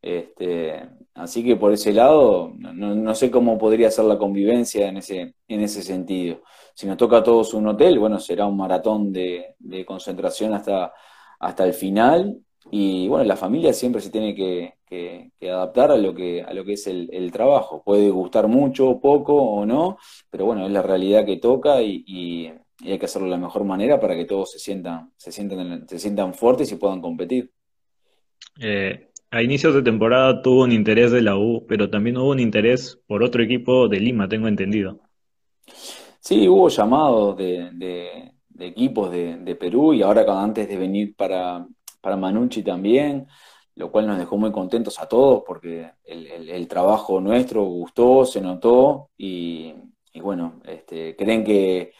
Este, 0.02 0.90
así 1.16 1.44
que 1.44 1.56
por 1.56 1.74
ese 1.74 1.94
lado, 1.94 2.54
no, 2.58 3.16
sé 3.16 3.30
cómo 3.32 3.58
podría 3.58 3.92
ser 3.92 4.06
la 4.06 4.18
convivencia 4.18 4.88
en 4.88 4.98
ese, 4.98 5.36
en 5.48 5.62
ese 5.62 5.82
sentido. 5.82 6.42
Si 6.74 6.88
nos 6.88 6.98
toca 6.98 7.18
a 7.18 7.24
todos 7.24 7.54
un 7.54 7.68
hotel, 7.68 8.00
bueno, 8.00 8.20
será 8.20 8.46
un 8.46 8.58
maratón 8.58 9.12
de, 9.12 9.56
concentración 9.86 10.54
hasta, 10.54 10.94
hasta 11.40 11.66
el 11.66 11.74
final. 11.74 12.40
Y 12.72 13.08
bueno, 13.08 13.26
la 13.26 13.36
familia 13.36 13.74
siempre 13.74 14.02
se 14.02 14.12
tiene 14.12 14.36
que, 14.36 14.76
adaptar 15.50 15.92
a 15.92 15.98
lo 15.98 16.14
que, 16.14 16.42
a 16.44 16.54
lo 16.54 16.64
que 16.66 16.74
es 16.74 16.88
el, 16.88 17.32
trabajo. 17.32 17.84
Puede 17.84 18.10
gustar 18.10 18.48
mucho, 18.48 19.00
poco 19.00 19.36
o 19.36 19.66
no, 19.66 19.98
pero 20.30 20.46
bueno, 20.46 20.66
es 20.66 20.72
la 20.72 20.82
realidad 20.82 21.26
que 21.26 21.38
toca 21.38 21.82
y, 21.82 22.54
hay 22.82 22.98
que 22.98 23.06
hacerlo 23.06 23.26
de 23.26 23.32
la 23.32 23.38
mejor 23.38 23.66
manera 23.66 24.00
para 24.00 24.16
que 24.16 24.24
todos 24.24 24.52
se 24.52 24.60
sientan, 24.60 25.12
se 25.18 25.34
sientan, 25.34 25.86
se 25.86 26.00
sientan 26.00 26.34
fuertes 26.34 26.72
y 26.72 26.78
puedan 26.78 27.02
competir. 27.02 27.52
Eh, 28.62 29.09
a 29.32 29.44
inicios 29.44 29.76
de 29.76 29.84
temporada 29.84 30.42
tuvo 30.42 30.64
un 30.64 30.72
interés 30.72 31.12
de 31.12 31.22
la 31.22 31.38
U, 31.38 31.66
pero 31.68 31.90
también 31.90 32.18
hubo 32.18 32.32
un 32.32 32.40
interés 32.40 33.00
por 33.08 33.24
otro 33.24 33.44
equipo 33.44 33.88
de 33.88 34.00
Lima, 34.00 34.28
tengo 34.28 34.48
entendido. 34.48 35.00
Sí, 36.20 36.48
hubo 36.48 36.70
llamados 36.70 37.38
de, 37.38 38.34
equipos 38.60 39.12
de, 39.12 39.56
Perú 39.60 39.94
y 39.94 40.02
ahora 40.02 40.26
antes 40.42 40.68
de 40.68 40.78
venir 40.78 41.16
para, 41.16 41.66
para 42.02 42.18
Manucci 42.18 42.64
también, 42.64 43.28
lo 43.76 43.92
cual 43.92 44.08
nos 44.08 44.18
dejó 44.18 44.38
muy 44.38 44.52
contentos 44.52 45.00
a 45.00 45.08
todos 45.08 45.44
porque 45.46 45.92
el, 46.04 46.68
trabajo 46.68 47.22
nuestro 47.22 47.64
gustó, 47.64 48.26
se 48.26 48.42
notó 48.42 49.10
y, 49.18 49.74
bueno, 50.16 50.60
este, 50.66 51.16
creen 51.16 51.44
que, 51.44 51.92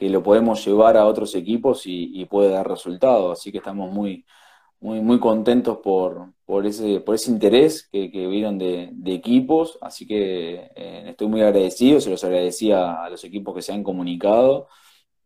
lo 0.00 0.22
podemos 0.22 0.64
llevar 0.64 0.96
a 0.96 1.06
otros 1.06 1.34
equipos 1.34 1.84
y, 1.86 2.20
y 2.20 2.24
puede 2.26 2.50
dar 2.50 2.68
resultados, 2.68 3.38
así 3.38 3.50
que 3.50 3.58
estamos 3.58 3.92
muy, 3.92 4.24
muy, 4.80 5.00
muy 5.00 5.18
contentos 5.18 5.78
por, 5.78 6.32
por, 6.44 6.66
ese, 6.66 7.00
por 7.00 7.14
ese 7.14 7.30
interés 7.30 7.88
que, 7.90 8.10
que 8.10 8.26
vieron 8.26 8.58
de, 8.58 8.92
equipos, 9.06 9.78
así 9.80 10.06
que 10.06 10.70
eh, 10.76 11.04
estoy 11.08 11.28
muy 11.28 11.42
agradecido, 11.42 12.00
se 12.00 12.10
los 12.10 12.22
agradecía 12.24 13.02
a 13.02 13.10
los 13.10 13.24
equipos 13.24 13.54
que 13.54 13.62
se 13.62 13.72
han 13.72 13.82
comunicado, 13.82 14.68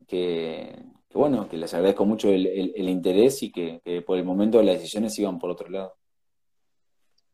que, 0.06 0.74
bueno, 1.12 1.48
que 1.48 1.56
les 1.56 1.72
agradezco 1.74 2.04
mucho 2.04 2.28
el, 2.28 2.46
el, 2.46 2.88
interés 2.88 3.42
y 3.42 3.52
que, 3.52 3.80
por 4.06 4.18
el 4.18 4.24
momento 4.24 4.62
las 4.62 4.76
decisiones 4.76 5.18
iban 5.18 5.38
por 5.38 5.50
otro 5.50 5.68
lado. 5.68 5.94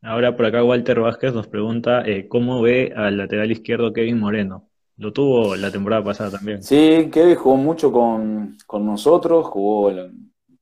Ahora 0.01 0.35
por 0.35 0.45
acá 0.45 0.63
Walter 0.63 0.99
Vázquez 1.01 1.33
nos 1.33 1.47
pregunta 1.47 2.03
eh, 2.05 2.27
cómo 2.29 2.61
ve 2.61 2.93
al 2.95 3.17
lateral 3.17 3.51
izquierdo 3.51 3.91
Kevin 3.91 4.19
Moreno. 4.19 4.69
Lo 4.95 5.13
tuvo 5.13 5.55
la 5.55 5.71
temporada 5.71 6.03
pasada 6.03 6.31
también. 6.31 6.61
Sí, 6.61 7.09
Kevin 7.11 7.35
jugó 7.35 7.55
mucho 7.55 7.91
con, 7.91 8.57
con 8.65 8.85
nosotros, 8.85 9.45
jugó 9.47 9.91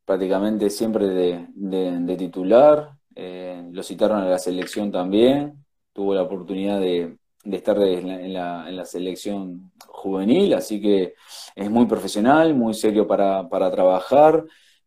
prácticamente 0.08 0.70
siempre 0.70 1.06
de, 1.10 2.16
titular, 2.18 2.92
eh, 3.14 3.62
lo 3.74 3.84
citaron 3.84 4.22
a 4.22 4.30
la 4.30 4.40
selección 4.40 4.90
también, 4.90 5.66
tuvo 5.92 6.16
la 6.16 6.22
oportunidad 6.22 6.80
de, 6.80 7.18
estar 7.44 7.78
en 7.84 8.34
la, 8.34 8.86
selección 8.86 9.74
juvenil, 9.86 10.54
así 10.54 10.80
que 10.82 11.16
es 11.54 11.70
muy 11.70 11.88
profesional, 11.88 12.54
muy 12.54 12.74
serio 12.74 13.06
para, 13.06 13.50
trabajar, 13.70 14.46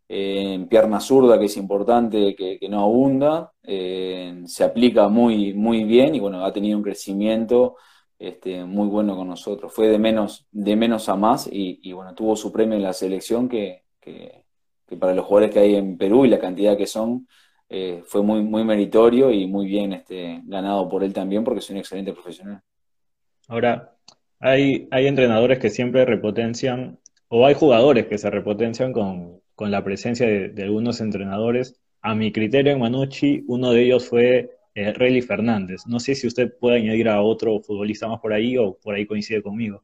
eh, 0.09 0.55
en 0.55 0.69
pierna 0.69 1.01
zurda, 1.01 1.39
que 1.39 1.45
es 1.45 1.57
importante, 1.59 2.35
que, 2.35 2.69
no 2.71 2.81
abunda, 2.81 3.53
eh, 3.63 4.41
se 4.47 4.65
aplica 4.65 5.09
muy, 5.09 5.53
muy 5.53 5.85
bien 5.85 6.15
y 6.15 6.21
bueno, 6.21 6.43
ha 6.47 6.53
tenido 6.53 6.79
un 6.79 6.83
crecimiento 6.83 7.77
este, 8.19 8.65
muy 8.65 8.89
bueno 8.89 9.15
con 9.17 9.29
nosotros. 9.29 9.71
Fue 9.71 9.89
de 9.89 9.99
menos, 9.99 10.47
de 10.51 10.77
menos 10.77 11.11
a 11.11 11.17
más 11.17 11.47
y, 11.53 11.93
bueno, 11.93 12.15
tuvo 12.15 12.37
su 12.37 12.51
premio 12.51 12.77
en 12.77 12.85
la 12.85 12.95
selección 12.95 13.51
que, 13.51 13.85
para 14.97 15.15
los 15.15 15.25
jugadores 15.25 15.53
que 15.53 15.61
hay 15.61 15.77
en 15.77 15.97
Perú 15.97 16.25
y 16.25 16.29
la 16.29 16.39
cantidad 16.39 16.77
que 16.77 16.87
son, 16.87 17.27
eh, 17.69 18.03
fue 18.05 18.23
muy, 18.23 18.43
muy 18.43 18.65
meritorio 18.65 19.31
y 19.31 19.47
muy 19.47 19.67
bien 19.67 19.93
este, 19.93 20.41
ganado 20.45 20.89
por 20.89 21.05
él 21.05 21.13
también 21.13 21.45
porque 21.45 21.61
es 21.61 21.71
un 21.71 21.77
excelente 21.77 22.13
profesional. 22.13 22.61
Ahora, 23.49 23.97
hay, 24.39 24.89
hay 24.91 25.07
entrenadores 25.07 25.59
que 25.59 25.71
siempre 25.71 26.05
repotencian, 26.05 26.99
o 27.29 27.47
hay 27.47 27.55
jugadores 27.55 28.07
que 28.07 28.19
se 28.19 28.31
repotencian 28.31 28.93
con, 28.93 29.41
la 29.59 29.85
presencia 29.85 30.27
de, 30.27 30.49
de 30.49 30.63
algunos 30.63 31.03
entrenadores. 31.03 31.79
A 32.01 32.15
mi 32.15 32.33
criterio 32.33 32.73
en 32.73 32.81
Manucci, 32.81 33.45
uno 33.47 33.73
de 33.73 33.83
ellos 33.83 34.09
fue 34.09 34.51
eh, 34.75 34.93
Relly 34.93 35.21
Fernández. 35.21 35.87
No 35.87 35.99
sé 35.99 36.15
si 36.15 36.27
usted 36.27 36.57
puede 36.59 36.79
añadir 36.79 37.09
a 37.09 37.23
otro 37.23 37.61
futbolista 37.61 38.09
más 38.09 38.21
por 38.21 38.33
ahí 38.33 38.57
o 38.57 38.75
por 38.75 38.95
ahí 38.95 39.07
coincide 39.07 39.43
conmigo. 39.43 39.83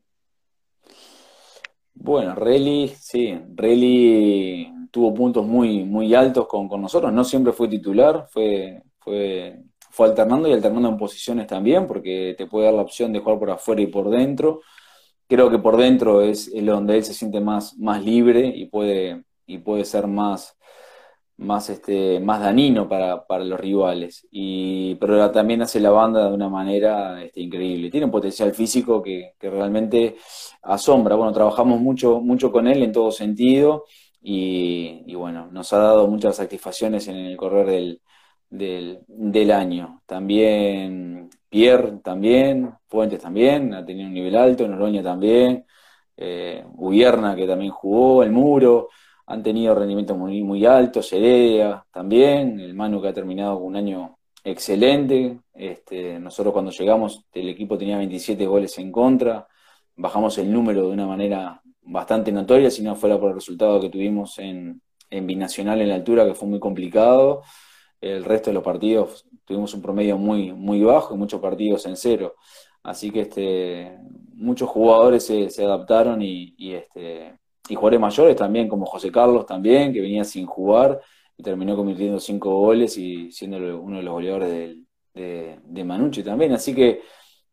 Bueno, 1.92 2.35
Relly, 2.35 2.88
sí, 2.88 3.37
Relly 3.55 4.71
tuvo 4.96 5.12
puntos 5.12 5.46
muy, 5.46 5.85
muy 5.85 6.14
altos 6.14 6.46
con, 6.48 6.68
nosotros, 6.80 7.12
no 7.12 7.22
siempre 7.22 7.52
fue 7.52 7.68
titular, 7.68 8.26
fue, 8.30 8.82
fue, 8.98 9.59
alternando 9.98 10.48
y 10.48 10.54
alternando 10.54 10.88
en 10.88 10.96
posiciones 10.96 11.46
también, 11.46 11.87
porque 11.87 12.35
te 12.38 12.46
puede 12.46 12.64
dar 12.64 12.74
la 12.74 12.80
opción 12.80 13.12
de 13.12 13.20
jugar 13.20 13.38
por 13.38 13.50
afuera 13.50 13.82
y 13.82 13.88
por 13.88 14.09
dentro. 14.09 14.62
Creo 15.28 15.50
que 15.50 15.59
por 15.59 15.76
dentro 15.76 16.22
es, 16.22 16.48
es 16.48 16.64
donde 16.64 16.96
él 16.96 17.04
se 17.04 17.12
siente 17.12 17.40
más, 17.40 17.76
más 17.76 18.02
libre 18.02 18.46
y 18.46 18.64
puede, 18.66 19.24
y 19.46 19.59
puede 19.59 19.85
ser 19.85 20.06
más, 20.06 20.56
más, 21.37 21.68
este, 21.68 22.18
más 22.18 22.40
dañino 22.40 22.88
para, 22.88 23.22
los 23.44 23.61
rivales. 23.61 24.26
Y, 24.30 24.94
pero 24.94 25.30
también 25.30 25.61
hace 25.61 25.78
la 25.78 25.90
banda 25.90 26.26
de 26.26 26.35
una 26.35 26.48
manera 26.48 27.22
este, 27.22 27.42
increíble. 27.42 27.90
Tiene 27.90 28.06
un 28.06 28.12
potencial 28.12 28.54
físico 28.54 29.02
que, 29.02 29.35
realmente 29.40 30.16
asombra. 30.62 31.16
Bueno, 31.16 31.35
trabajamos 31.35 31.80
mucho, 31.80 32.22
mucho 32.22 32.50
con 32.50 32.66
él 32.66 32.82
en 32.82 32.92
todo 32.92 33.11
sentido 33.12 33.85
y, 34.28 35.14
bueno, 35.14 35.46
nos 35.52 35.72
ha 35.72 35.78
dado 35.78 36.08
muchas 36.08 36.34
satisfacciones 36.34 37.06
en 37.06 37.14
el 37.16 37.36
correr 37.36 38.00
del, 38.50 39.00
del, 39.08 39.50
año. 39.52 40.02
También 40.04 41.30
Pierre, 41.48 41.98
también, 42.02 42.74
Fuentes 42.88 43.20
también, 43.20 43.72
ha 43.72 43.84
tenido 43.86 44.08
un 44.08 44.14
nivel 44.14 44.34
alto, 44.34 44.66
Noroña 44.66 45.00
también, 45.00 45.64
eh, 46.16 46.64
que 47.36 47.46
también 47.46 47.70
jugó, 47.70 48.24
El 48.24 48.32
Muro 48.32 48.88
han 49.26 49.44
tenido 49.44 49.76
rendimientos 49.76 50.18
muy, 50.18 50.42
muy 50.42 50.66
altos, 50.66 51.12
Heredia 51.12 51.84
también, 51.92 52.58
el 52.58 52.74
Manu 52.74 53.00
que 53.00 53.08
ha 53.08 53.12
terminado 53.12 53.58
un 53.58 53.76
año 53.76 54.18
excelente. 54.42 55.38
Este, 55.54 56.18
nosotros 56.18 56.52
cuando 56.52 56.72
llegamos 56.72 57.24
el 57.32 57.48
equipo 57.48 57.78
tenía 57.78 57.96
27 57.98 58.44
goles 58.44 58.76
en 58.78 58.90
contra, 58.90 59.46
bajamos 59.94 60.36
el 60.38 60.52
número 60.52 60.88
de 60.88 60.94
una 60.94 61.06
manera 61.06 61.62
bastante 61.87 62.33
notoria, 62.33 62.70
si 62.70 62.83
no 62.83 62.94
fuera 62.94 63.18
por 63.18 63.31
el 63.31 63.37
resultado 63.37 63.81
que 63.81 63.88
tuvimos 63.88 64.38
en, 64.38 64.81
en 65.11 65.27
Binacional 65.27 65.81
en 65.81 65.88
la 65.88 65.94
altura, 65.94 66.27
que 66.27 66.35
fue 66.35 66.49
muy 66.49 66.61
complicado. 66.61 67.42
El 68.01 68.25
resto 68.25 68.51
de 68.51 68.55
los 68.55 68.62
partidos 68.62 69.27
tuvimos 69.44 69.72
un 69.75 69.83
promedio 69.83 70.18
muy, 70.18 70.53
muy 70.53 70.83
bajo 70.83 71.14
y 71.14 71.18
muchos 71.18 71.40
partidos 71.40 71.87
en 71.87 71.96
cero. 71.96 72.35
Así 72.83 73.11
que 73.11 73.22
este, 73.22 73.99
muchos 74.35 74.68
jugadores 74.68 75.25
se, 75.25 75.51
se 75.51 75.64
adaptaron 75.64 76.22
y, 76.22 76.55
este, 76.59 77.38
y 77.68 77.75
jugadores 77.75 78.01
mayores 78.01 78.37
también, 78.37 78.68
como 78.68 78.87
José 78.87 79.11
Carlos 79.11 79.46
también, 79.46 79.92
que 79.92 80.01
venía 80.01 80.25
sin 80.25 80.46
jugar 80.46 81.01
y 81.37 81.42
terminó 81.42 81.77
convirtiendo 81.77 82.20
cinco 82.20 82.57
goles 82.57 82.96
y 82.96 83.31
siendo 83.33 83.57
uno 83.81 83.96
de 83.99 84.03
los 84.03 84.12
goleadores 84.12 84.49
de, 85.14 85.59
de, 85.64 85.85
Manucci 85.85 86.22
también. 86.22 86.53
Así 86.53 86.75
que 86.75 87.03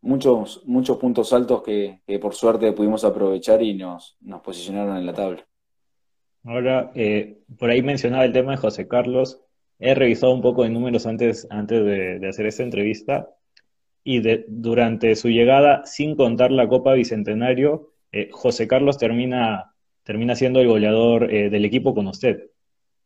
muchos, 0.03 0.61
muchos 0.65 0.97
puntos 0.97 1.33
altos 1.33 1.63
que, 1.63 1.99
por 2.21 2.35
suerte 2.35 2.71
pudimos 2.73 3.03
aprovechar 3.03 3.61
y 3.63 3.73
nos, 3.73 4.17
nos 4.21 4.41
posicionaron 4.41 4.97
en 4.97 5.05
la 5.05 5.13
tabla. 5.13 5.47
Ahora, 6.43 6.91
eh, 6.93 7.39
por 7.57 7.69
ahí 7.69 7.81
mencionaba 7.81 8.25
el 8.25 8.33
tema 8.33 8.51
de 8.51 8.57
José 8.57 8.87
Carlos. 8.87 9.41
He 9.79 9.95
revisado 9.95 10.33
un 10.33 10.41
poco 10.41 10.63
de 10.63 10.69
números 10.69 11.07
antes, 11.07 11.47
antes 11.49 11.83
de, 11.83 12.27
hacer 12.27 12.45
esta 12.45 12.63
entrevista 12.63 13.29
y 14.03 14.19
de, 14.19 14.45
durante 14.47 15.15
su 15.15 15.29
llegada, 15.29 15.85
sin 15.85 16.15
contar 16.15 16.51
la 16.51 16.67
Copa 16.67 16.93
Bicentenario, 16.93 17.93
eh, 18.11 18.29
José 18.31 18.67
Carlos 18.67 18.97
termina 18.97 19.73
termina 20.03 20.35
siendo 20.35 20.59
el 20.59 20.67
goleador 20.67 21.33
eh, 21.33 21.49
del 21.49 21.65
equipo 21.65 21.95
con 21.95 22.07
usted. 22.07 22.49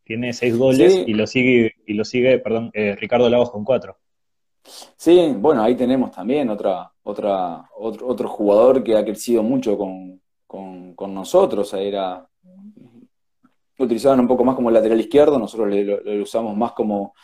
Tiene 0.04 0.32
seis 0.32 0.56
goles 0.56 1.04
y 1.06 1.14
lo 1.14 1.26
sigue, 1.26 1.74
y 1.86 1.94
lo 1.94 2.04
sigue 2.04 2.38
perdón, 2.38 2.70
eh, 2.74 2.96
Ricardo 2.96 3.28
Lagos 3.30 3.50
con 3.50 3.64
cuatro. 3.64 3.98
Sí, 4.64 5.34
bueno, 5.38 5.62
ahí 5.62 5.74
tenemos 5.74 6.10
también 6.10 6.50
otra, 6.50 6.92
otra, 7.02 7.68
otro, 7.76 8.28
jugador 8.28 8.82
que 8.82 8.96
ha 8.96 9.04
crecido 9.04 9.42
mucho 9.42 9.78
con, 9.78 10.20
nosotros. 11.14 11.72
Era, 11.74 12.26
utilizaban 13.78 14.20
un 14.20 14.28
poco 14.28 14.44
más 14.44 14.56
como 14.56 14.70
lateral 14.70 15.00
izquierdo, 15.00 15.38
nosotros 15.38 15.74
lo, 15.74 16.22
usamos 16.22 16.56
más 16.56 16.72
como, 16.72 17.14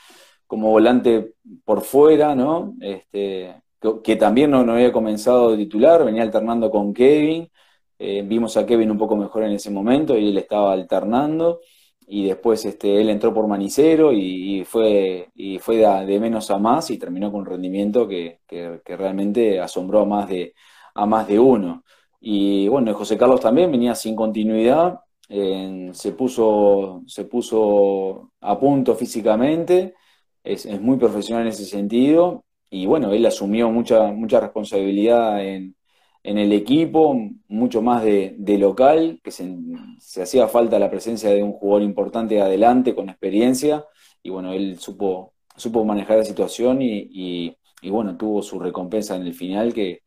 como 0.47 0.71
volante 0.71 1.35
por 1.65 1.83
fuera, 1.83 2.35
¿no? 2.35 2.75
Este, 2.81 3.63
que, 4.03 4.17
también 4.17 4.51
no, 4.51 4.65
no, 4.65 4.73
había 4.73 4.93
comenzado 4.93 5.51
de 5.51 5.59
titular, 5.59 6.05
venía 6.05 6.23
alternando 6.23 6.71
con 6.71 6.95
Kevin, 6.95 7.51
eh, 7.99 8.23
vimos 8.27 8.57
a 8.57 8.67
Kevin 8.67 8.91
un 8.91 8.99
poco 8.99 9.17
mejor 9.17 9.45
en 9.45 9.53
ese 9.53 9.71
momento 9.71 10.17
y 10.17 10.31
él 10.31 10.39
estaba 10.39 10.73
alternando. 10.73 11.61
Y 12.07 12.27
después 12.27 12.65
este, 12.65 13.01
él 13.01 13.09
entró 13.09 13.33
por 13.33 13.47
Manicero 13.47 14.13
y, 14.13 14.65
fue, 14.65 15.31
y 15.35 15.59
fue 15.59 15.77
de, 15.79 16.21
menos 16.21 16.51
a 16.51 16.59
más 16.59 16.91
y 16.91 16.99
terminó 16.99 17.31
con 17.33 17.41
un 17.41 17.47
rendimiento 17.47 18.07
que, 18.07 18.41
realmente 18.87 19.61
asombró 19.61 20.01
a 20.01 20.05
más, 20.05 20.29
de, 20.29 20.55
a 20.95 21.07
más 21.07 21.27
de 21.29 21.39
uno. 21.39 21.85
Y 22.21 22.69
bueno, 22.69 22.95
José 22.95 23.17
Carlos 23.19 23.41
también 23.41 23.71
venía 23.71 23.95
sin 23.95 24.17
continuidad, 24.17 25.01
se, 25.29 26.13
puso, 26.13 27.03
se 27.07 27.25
puso 27.25 28.33
a 28.41 28.59
punto 28.59 28.95
físicamente, 28.95 29.95
es, 30.43 30.67
es, 30.67 30.81
muy 30.81 30.99
profesional 30.99 31.43
en 31.45 31.49
ese 31.49 31.65
sentido 31.65 32.45
y 32.71 32.87
bueno, 32.87 33.13
él 33.13 33.25
asumió 33.27 33.71
mucha, 33.71 34.13
mucha 34.13 34.41
responsabilidad 34.41 35.45
en, 35.45 35.77
en 36.25 36.39
el 36.39 36.53
equipo, 36.53 37.15
mucho 37.49 37.83
más 37.83 38.03
de, 38.03 38.35
local, 38.59 39.21
que 39.23 39.31
se, 39.31 40.23
hacía 40.23 40.49
falta 40.49 40.79
la 40.79 40.91
presencia 40.91 41.29
de 41.29 41.43
un 41.43 41.53
jugador 41.53 41.83
importante 41.83 42.41
adelante 42.41 42.95
con 42.95 43.11
experiencia, 43.11 43.85
y 44.23 44.31
bueno, 44.31 44.55
él 44.55 44.79
supo, 44.79 45.35
supo 45.55 45.85
manejar 45.85 46.17
la 46.17 46.25
situación 46.25 46.79
y, 46.81 47.55
bueno, 47.91 48.17
tuvo 48.17 48.41
su 48.41 48.59
recompensa 48.59 49.15
en 49.17 49.23
el 49.23 49.35
final 49.35 49.75
que 49.75 50.01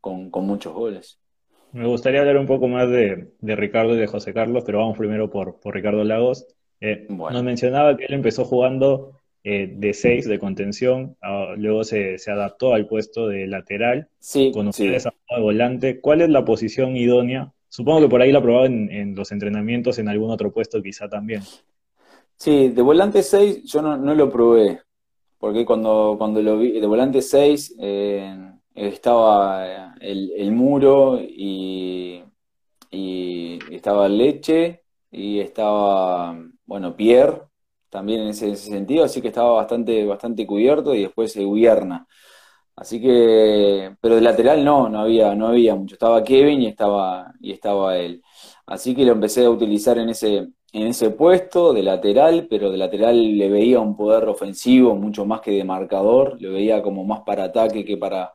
con, 0.00 0.30
muchos 0.46 0.72
goles. 0.72 1.18
Me 1.72 1.88
gustaría 1.88 2.20
hablar 2.20 2.38
un 2.38 2.46
poco 2.46 2.68
más 2.68 2.88
de, 2.88 3.32
Ricardo 3.42 3.96
y 3.96 3.98
de 3.98 4.06
José 4.06 4.32
Carlos, 4.32 4.62
pero 4.64 4.78
vamos 4.78 4.96
primero 4.96 5.28
por, 5.28 5.58
Ricardo 5.64 6.04
Lagos. 6.04 6.46
Eh, 6.80 7.08
nos 7.08 7.42
mencionaba 7.42 7.96
que 7.96 8.04
él 8.04 8.14
empezó 8.14 8.44
jugando 8.44 9.18
eh, 9.46 9.70
de 9.76 9.92
6 9.92 10.26
de 10.26 10.38
contención, 10.38 11.18
ah, 11.20 11.54
luego 11.58 11.84
se, 11.84 12.16
adaptó 12.28 12.72
al 12.72 12.86
puesto 12.86 13.28
de 13.28 13.46
lateral, 13.46 14.08
sí, 14.18 14.50
con 14.54 14.68
ustedes 14.68 15.04
de 15.04 15.40
volante. 15.40 16.00
¿Cuál 16.00 16.22
es 16.22 16.30
la 16.30 16.46
posición 16.46 16.96
idónea? 16.96 17.52
Supongo 17.68 18.00
que 18.00 18.08
por 18.08 18.22
ahí 18.22 18.32
la 18.32 18.40
probado 18.40 18.64
en, 18.64 18.90
en, 18.90 19.14
los 19.14 19.32
entrenamientos, 19.32 19.98
en 19.98 20.08
algún 20.08 20.30
otro 20.30 20.50
puesto 20.50 20.82
quizá 20.82 21.10
también. 21.10 21.42
Sí, 22.36 22.70
de 22.70 22.80
volante 22.80 23.22
6 23.22 23.64
yo 23.64 23.82
no, 23.82 24.14
lo 24.14 24.30
probé, 24.30 24.80
porque 25.36 25.66
cuando, 25.66 26.14
cuando 26.16 26.40
lo 26.40 26.58
vi, 26.58 26.80
de 26.80 26.86
volante 26.86 27.20
6 27.20 27.76
eh, 27.80 28.50
estaba 28.74 29.94
el, 30.00 30.32
el 30.38 30.52
muro 30.52 31.20
y, 31.20 32.22
y 32.90 33.58
estaba 33.70 34.08
Leche 34.08 34.84
y 35.10 35.40
estaba, 35.40 36.34
bueno, 36.64 36.96
Pierre 36.96 37.42
también 37.94 38.22
en 38.22 38.28
ese, 38.30 38.56
sentido, 38.56 39.04
así 39.04 39.22
que 39.22 39.28
estaba 39.28 39.52
bastante, 39.52 40.04
bastante 40.04 40.44
cubierto 40.48 40.96
y 40.96 41.02
después 41.02 41.30
se 41.32 41.44
gobierna. 41.44 42.08
Así 42.76 43.00
que, 43.00 43.96
pero 44.00 44.16
de 44.16 44.20
lateral 44.20 44.64
no, 44.64 44.88
no 44.88 45.00
había, 45.00 45.34
no 45.36 45.46
había 45.46 45.76
mucho. 45.76 45.94
Estaba 45.94 46.24
Kevin 46.24 46.62
y 46.62 46.66
estaba, 46.66 47.32
y 47.40 47.52
estaba 47.52 47.96
él. 47.96 48.20
Así 48.66 48.96
que 48.96 49.04
lo 49.04 49.12
empecé 49.12 49.44
a 49.44 49.50
utilizar 49.50 49.96
en 49.98 50.08
ese, 50.08 50.38
en 50.72 50.86
ese 50.88 51.10
puesto 51.10 51.72
de 51.72 51.84
lateral, 51.84 52.48
pero 52.50 52.70
de 52.72 52.78
lateral 52.78 53.38
le 53.38 53.48
veía 53.48 53.78
un 53.78 53.96
poder 53.96 54.24
ofensivo 54.28 54.96
mucho 54.96 55.24
más 55.24 55.40
que 55.40 55.52
de 55.52 55.64
marcador, 55.64 56.40
le 56.40 56.48
veía 56.50 56.82
como 56.82 57.04
más 57.04 57.20
para 57.20 57.44
ataque 57.44 57.84
que 57.84 57.96
para, 57.96 58.32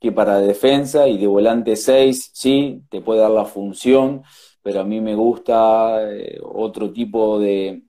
que 0.00 0.12
para 0.12 0.38
defensa, 0.38 1.08
y 1.08 1.18
de 1.18 1.26
volante 1.26 1.74
6, 1.76 2.30
sí, 2.32 2.82
te 2.90 3.00
puede 3.00 3.20
dar 3.22 3.32
la 3.32 3.44
función, 3.44 4.22
pero 4.64 4.80
a 4.80 4.84
mí 4.84 4.98
me 4.98 5.14
gusta 5.14 6.10
eh, 6.10 6.40
otro 6.42 6.90
tipo 6.90 7.38
de, 7.38 7.82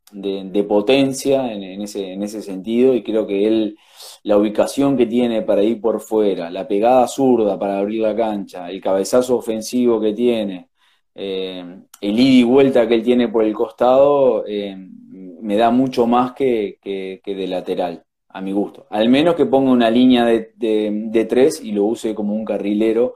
potencia 0.68 1.50
en, 1.54 1.82
ese, 1.82 2.12
en 2.12 2.22
ese 2.22 2.42
sentido 2.42 2.94
y 2.94 3.02
creo 3.02 3.26
que 3.26 3.48
él, 3.48 3.78
la 4.24 4.38
ubicación 4.38 4.98
que 4.98 5.06
tiene 5.06 5.42
para 5.42 5.64
ir 5.64 5.80
por 5.80 6.02
fuera, 6.02 6.50
la 6.52 6.68
pegada 6.68 7.08
zurda 7.08 7.58
para 7.58 7.80
abrir 7.80 8.02
la 8.02 8.14
cancha, 8.14 8.70
el 8.70 8.82
cabezazo 8.82 9.38
ofensivo 9.38 10.02
que 10.02 10.12
tiene, 10.12 10.68
eh, 11.16 11.64
el 12.02 12.20
ida 12.20 12.40
y 12.42 12.44
vuelta 12.44 12.86
que 12.90 12.96
él 12.96 13.04
tiene 13.04 13.30
por 13.30 13.46
el 13.46 13.54
costado, 13.54 14.44
eh, 14.46 14.76
me 14.76 15.56
da 15.56 15.72
mucho 15.72 16.06
más 16.08 16.34
que, 16.34 16.80
de 16.84 17.48
lateral, 17.48 18.04
a 18.28 18.42
mi 18.42 18.52
gusto. 18.52 18.86
Al 18.90 19.08
menos 19.08 19.36
que 19.36 19.46
ponga 19.46 19.72
una 19.72 19.90
línea 19.90 20.26
de, 20.26 20.52
de 20.58 21.26
tres 21.26 21.62
y 21.64 21.72
lo 21.72 21.86
use 21.86 22.14
como 22.14 22.36
un 22.36 22.44
carrilero 22.44 23.16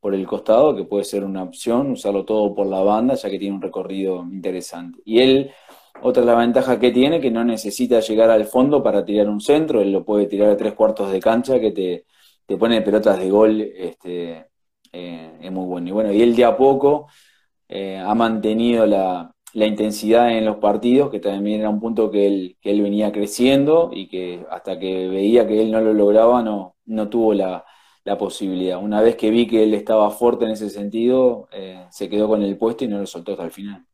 por 0.00 0.14
el 0.14 0.26
costado, 0.26 0.74
que 0.74 0.84
puede 0.84 1.04
ser 1.04 1.24
una 1.24 1.42
opción, 1.42 1.90
usarlo 1.92 2.24
todo 2.24 2.54
por 2.54 2.66
la 2.66 2.80
banda, 2.80 3.14
ya 3.14 3.30
que 3.30 3.38
tiene 3.38 3.54
un 3.56 3.62
recorrido 3.62 4.22
interesante. 4.22 5.00
Y 5.04 5.20
él, 5.20 5.50
otra 6.02 6.22
de 6.22 6.26
las 6.26 6.38
ventajas 6.38 6.78
que 6.78 6.90
tiene, 6.90 7.20
que 7.20 7.30
no 7.30 7.44
necesita 7.44 8.00
llegar 8.00 8.30
al 8.30 8.46
fondo 8.46 8.82
para 8.82 9.04
tirar 9.04 9.28
un 9.28 9.40
centro, 9.40 9.80
él 9.82 9.92
lo 9.92 10.04
puede 10.04 10.26
tirar 10.26 10.50
a 10.50 10.56
tres 10.56 10.72
cuartos 10.74 11.12
de 11.12 11.20
cancha, 11.20 11.60
que 11.60 11.72
te, 11.72 12.06
te 12.46 12.56
pone 12.56 12.80
pelotas 12.82 13.18
de 13.18 13.30
gol, 13.30 13.60
este, 13.60 14.46
eh, 14.92 15.38
es 15.42 15.52
muy 15.52 15.66
bueno. 15.66 15.88
Y 15.88 15.92
bueno, 15.92 16.12
y 16.12 16.22
él 16.22 16.34
de 16.34 16.44
a 16.46 16.56
poco 16.56 17.08
eh, 17.68 17.98
ha 17.98 18.14
mantenido 18.14 18.86
la, 18.86 19.34
la, 19.54 19.66
intensidad 19.66 20.30
en 20.36 20.46
los 20.46 20.56
partidos, 20.56 21.10
que 21.10 21.20
también 21.20 21.60
era 21.60 21.68
un 21.70 21.80
punto 21.80 22.10
que 22.10 22.26
él, 22.26 22.56
que 22.60 22.70
él 22.70 22.82
venía 22.82 23.12
creciendo 23.12 23.90
y 23.92 24.08
que 24.08 24.46
hasta 24.50 24.78
que 24.78 25.08
veía 25.08 25.46
que 25.46 25.60
él 25.62 25.70
no 25.70 25.80
lo 25.80 25.92
lograba, 25.94 26.42
no, 26.42 26.76
no 26.86 27.08
tuvo 27.08 27.34
la 27.34 27.64
la 28.04 28.16
posibilidad. 28.16 28.82
Una 28.82 29.02
vez 29.02 29.16
que 29.16 29.30
vi 29.30 29.46
que 29.46 29.62
él 29.62 29.74
estaba 29.74 30.10
fuerte 30.10 30.44
en 30.44 30.52
ese 30.52 30.70
sentido, 30.70 31.48
eh, 31.52 31.84
se 31.90 32.08
quedó 32.08 32.28
con 32.28 32.42
el 32.42 32.56
puesto 32.56 32.84
y 32.84 32.88
no 32.88 32.98
lo 32.98 33.06
soltó 33.06 33.32
hasta 33.32 33.44
el 33.44 33.50
final. 33.50 33.84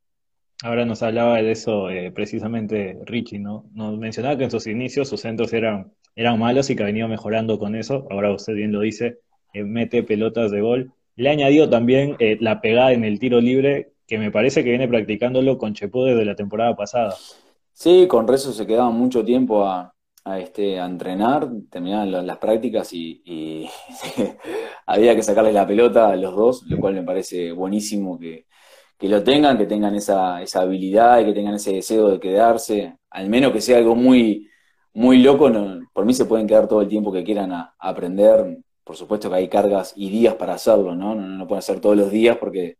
Ahora 0.62 0.86
nos 0.86 1.02
hablaba 1.02 1.36
de 1.36 1.50
eso 1.50 1.90
eh, 1.90 2.11
precisamente 2.12 2.98
Richie, 3.04 3.38
¿no? 3.38 3.66
Nos 3.74 3.98
mencionaba 3.98 4.38
que 4.38 4.44
en 4.44 4.50
sus 4.50 4.66
inicios 4.66 5.09
sus 5.09 5.20
centros 5.20 5.52
eran, 5.52 5.92
eran 6.14 6.38
malos 6.38 6.70
y 6.70 6.76
que 6.76 6.82
ha 6.82 6.86
venido 6.86 7.09
mejorando 7.09 7.59
con 7.59 7.74
eso. 7.74 8.07
Ahora 8.11 8.32
usted 8.32 8.54
bien 8.54 8.72
lo 8.72 8.80
dice, 8.80 9.18
eh, 9.52 9.64
mete 9.64 10.02
pelotas 10.02 10.50
de 10.50 10.61
gol. 10.61 10.92
Le 11.16 11.28
ha 11.28 11.32
añadido 11.32 11.68
también 11.68 12.16
la 12.40 12.61
pegada 12.61 12.92
en 12.92 13.02
el 13.02 13.18
tiro 13.18 13.40
libre, 13.40 13.92
que 14.07 14.18
me 14.18 14.30
parece 14.30 14.62
que 14.62 14.68
viene 14.68 14.86
practicándolo 14.86 15.57
con 15.57 15.72
Chepó 15.72 16.04
desde 16.04 16.26
la 16.26 16.36
temporada 16.36 16.76
pasada. 16.76 17.14
Sí, 17.72 18.07
con 18.07 18.28
Rezo 18.28 18.52
se 18.52 18.66
quedaba 18.66 18.90
mucho 18.90 19.24
tiempo 19.24 19.64
a, 19.64 19.95
a, 20.27 20.41
este, 20.41 20.81
a 20.81 20.87
entrenar, 20.87 21.49
terminaban 21.70 22.27
las 22.27 22.39
prácticas 22.39 22.93
y, 22.93 23.68
había 24.87 25.14
que 25.14 25.22
sacarles 25.22 25.55
la 25.55 25.66
pelota 25.66 26.11
a 26.11 26.16
los 26.16 26.35
dos, 26.35 26.64
lo 26.66 26.79
cual 26.79 26.95
me 26.95 27.05
parece 27.05 27.53
buenísimo 27.53 28.18
que, 28.18 28.47
lo 29.03 29.22
tengan, 29.22 29.57
que 29.57 29.66
tengan 29.66 29.95
esa, 29.95 30.43
esa, 30.43 30.62
habilidad 30.62 31.20
y 31.20 31.27
que 31.27 31.33
tengan 31.33 31.55
ese 31.55 31.74
deseo 31.74 32.09
de 32.09 32.18
quedarse, 32.18 32.97
al 33.11 33.29
menos 33.29 33.53
que 33.53 33.61
sea 33.61 33.79
algo 33.79 33.95
muy, 33.95 34.49
muy 34.95 35.18
loco, 35.18 35.51
por 35.93 36.05
mí 36.05 36.12
se 36.12 36.24
pueden 36.24 36.49
quedar 36.49 36.66
todo 36.66 36.83
el 36.83 36.89
tiempo 36.89 37.12
que 37.12 37.22
quieran 37.22 37.53
a, 37.53 37.77
aprender, 37.79 38.59
por 38.83 38.97
supuesto 38.97 39.31
que 39.31 39.37
hay 39.37 39.49
cargas 39.49 39.93
y 39.97 40.11
días 40.11 40.35
para 40.35 40.55
hacerlo, 40.55 40.97
¿no? 40.97 41.14
¿no? 41.14 41.29
No, 41.29 41.47
pueden 41.47 41.61
hacer 41.61 41.81
todos 41.81 41.97
los 41.97 42.11
días 42.11 42.37
porque 42.39 42.79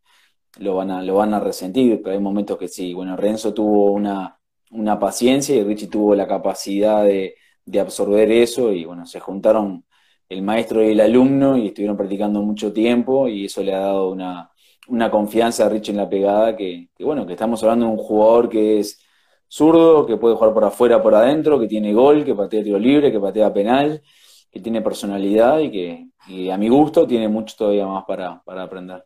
lo 0.59 0.75
van 0.75 0.91
a, 0.91 1.03
lo 1.03 1.15
van 1.17 1.35
a 1.35 1.41
resentir, 1.41 2.01
pero 2.03 2.15
hay 2.17 2.21
momentos 2.21 2.59
que 2.59 2.69
sí, 2.69 2.93
bueno, 2.95 3.17
Renzo 3.17 3.55
tuvo 3.55 3.93
una 3.93 4.36
una 4.77 4.99
paciencia 4.99 5.57
y 5.57 5.65
Richie 5.65 5.89
tuvo 5.89 6.15
la 6.15 6.27
capacidad 6.27 7.05
de, 7.05 7.37
absorber 7.81 8.31
eso 8.31 8.73
y 8.73 8.85
bueno, 8.85 9.07
se 9.07 9.19
juntaron 9.19 9.85
el 10.29 10.43
maestro 10.43 10.83
y 10.85 10.93
el 10.93 11.01
alumno 11.01 11.57
y 11.57 11.69
estuvieron 11.69 11.97
practicando 11.97 12.41
mucho 12.43 12.73
tiempo 12.73 13.29
y 13.29 13.47
eso 13.47 13.63
le 13.63 13.75
ha 13.75 13.81
dado 13.81 14.11
una, 14.11 14.51
confianza 15.11 15.67
a 15.67 15.69
Richie 15.69 15.91
en 15.91 15.97
la 15.97 16.09
pegada 16.09 16.57
que, 16.57 16.91
bueno, 17.01 17.27
que 17.27 17.33
estamos 17.33 17.63
hablando 17.63 17.87
de 17.87 17.93
un 17.93 17.99
jugador 17.99 18.49
que 18.49 18.79
es 18.79 19.01
zurdo, 19.49 20.07
que 20.07 20.17
puede 20.17 20.37
jugar 20.37 20.55
por 20.55 20.65
afuera, 20.65 21.03
por 21.03 21.15
adentro, 21.15 21.59
que 21.59 21.67
tiene 21.67 21.93
gol, 21.93 22.25
que 22.25 22.35
patea 22.35 22.63
tiro 22.63 22.79
libre, 22.79 23.11
que 23.11 23.21
patea 23.21 23.53
penal, 23.53 24.03
que 24.51 24.61
tiene 24.61 24.83
personalidad 24.83 25.59
y 25.61 25.71
que 25.71 26.53
a 26.53 26.57
mi 26.57 26.69
gusto 26.69 27.07
tiene 27.07 27.29
mucho 27.29 27.57
todavía 27.59 27.87
más 27.87 28.05
para, 28.05 28.43
aprender. 28.47 29.05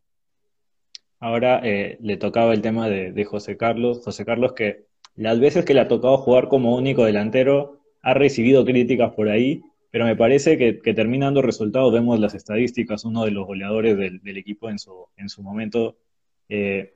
Ahora 1.18 1.60
eh, 1.62 1.98
le 2.00 2.16
tocaba 2.16 2.52
el 2.52 2.62
tema 2.62 2.88
de, 2.88 3.12
de 3.12 3.24
José 3.24 3.56
Carlos, 3.56 4.02
José 4.04 4.24
Carlos 4.24 4.52
que 4.52 4.89
las 5.20 5.38
veces 5.38 5.66
que 5.66 5.74
le 5.74 5.80
ha 5.80 5.88
tocado 5.88 6.16
jugar 6.16 6.48
como 6.48 6.74
único 6.74 7.04
delantero, 7.04 7.78
ha 8.00 8.14
recibido 8.14 8.64
críticas 8.64 9.12
por 9.12 9.28
ahí, 9.28 9.62
pero 9.90 10.06
me 10.06 10.16
parece 10.16 10.56
que, 10.56 10.94
terminando 10.94 11.42
resultados, 11.42 11.92
vemos 11.92 12.18
las 12.18 12.32
estadísticas, 12.34 13.04
uno 13.04 13.26
de 13.26 13.30
los 13.30 13.46
goleadores 13.46 13.98
del, 13.98 14.36
equipo 14.38 14.70
en 14.70 14.78
su, 14.78 15.08
en 15.18 15.28
su 15.28 15.42
momento, 15.42 15.96
eh, 16.48 16.94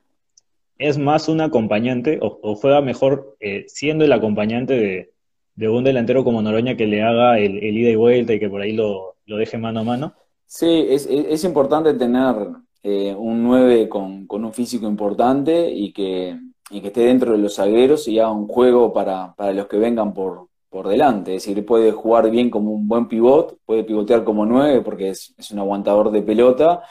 es 0.79 0.97
más 0.97 1.29
un 1.29 1.39
acompañante 1.39 2.17
o, 2.19 2.55
juega 2.55 2.81
mejor 2.81 3.37
eh, 3.39 3.65
siendo 3.67 4.03
el 4.03 4.11
acompañante 4.11 5.11
de, 5.55 5.69
un 5.69 5.83
delantero 5.83 6.23
como 6.23 6.41
Noroña 6.41 6.75
que 6.75 6.87
le 6.87 7.03
haga 7.03 7.37
el, 7.37 7.63
ida 7.63 7.91
y 7.91 7.95
vuelta 7.95 8.33
y 8.33 8.39
que 8.39 8.49
por 8.49 8.61
ahí 8.61 8.73
lo, 8.73 9.17
deje 9.27 9.59
mano 9.59 9.81
a 9.81 9.83
mano. 9.83 10.13
Sí, 10.47 10.87
es, 10.89 11.43
importante 11.43 11.93
tener 11.93 12.35
eh, 12.81 13.13
un 13.15 13.43
9 13.43 13.87
con, 13.87 14.25
con, 14.25 14.43
un 14.43 14.51
físico 14.51 14.87
importante 14.87 15.69
y 15.69 15.93
que, 15.93 16.35
y 16.69 16.81
que 16.81 16.87
esté 16.87 17.01
dentro 17.01 17.33
de 17.33 17.37
los 17.37 17.55
zagueros 17.55 18.07
y 18.07 18.19
haga 18.19 18.31
un 18.31 18.47
juego 18.47 18.91
para, 18.93 19.33
para 19.35 19.53
los 19.53 19.67
que 19.67 19.77
vengan 19.77 20.13
por, 20.13 20.47
por 20.75 20.89
delante. 20.89 21.35
Es 21.35 21.45
decir, 21.45 21.65
puede 21.65 21.93
jugar 21.93 22.29
bien 22.29 22.49
como 22.49 22.71
un 22.73 22.85
buen 22.85 23.07
pivot, 23.07 23.59
puede 23.65 23.85
pivotear 23.85 24.25
como 24.25 24.45
nueve 24.45 24.81
porque 24.81 25.09
es, 25.09 25.33
un 25.51 25.59
aguantador 25.59 26.11
de 26.11 26.21
pelota. 26.21 26.83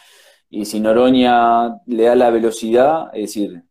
Y 0.49 0.65
si 0.65 0.81
Noroña 0.81 1.81
le 1.87 2.05
da 2.05 2.15
la 2.15 2.31
velocidad, 2.31 3.11
es 3.13 3.23
decir, 3.23 3.63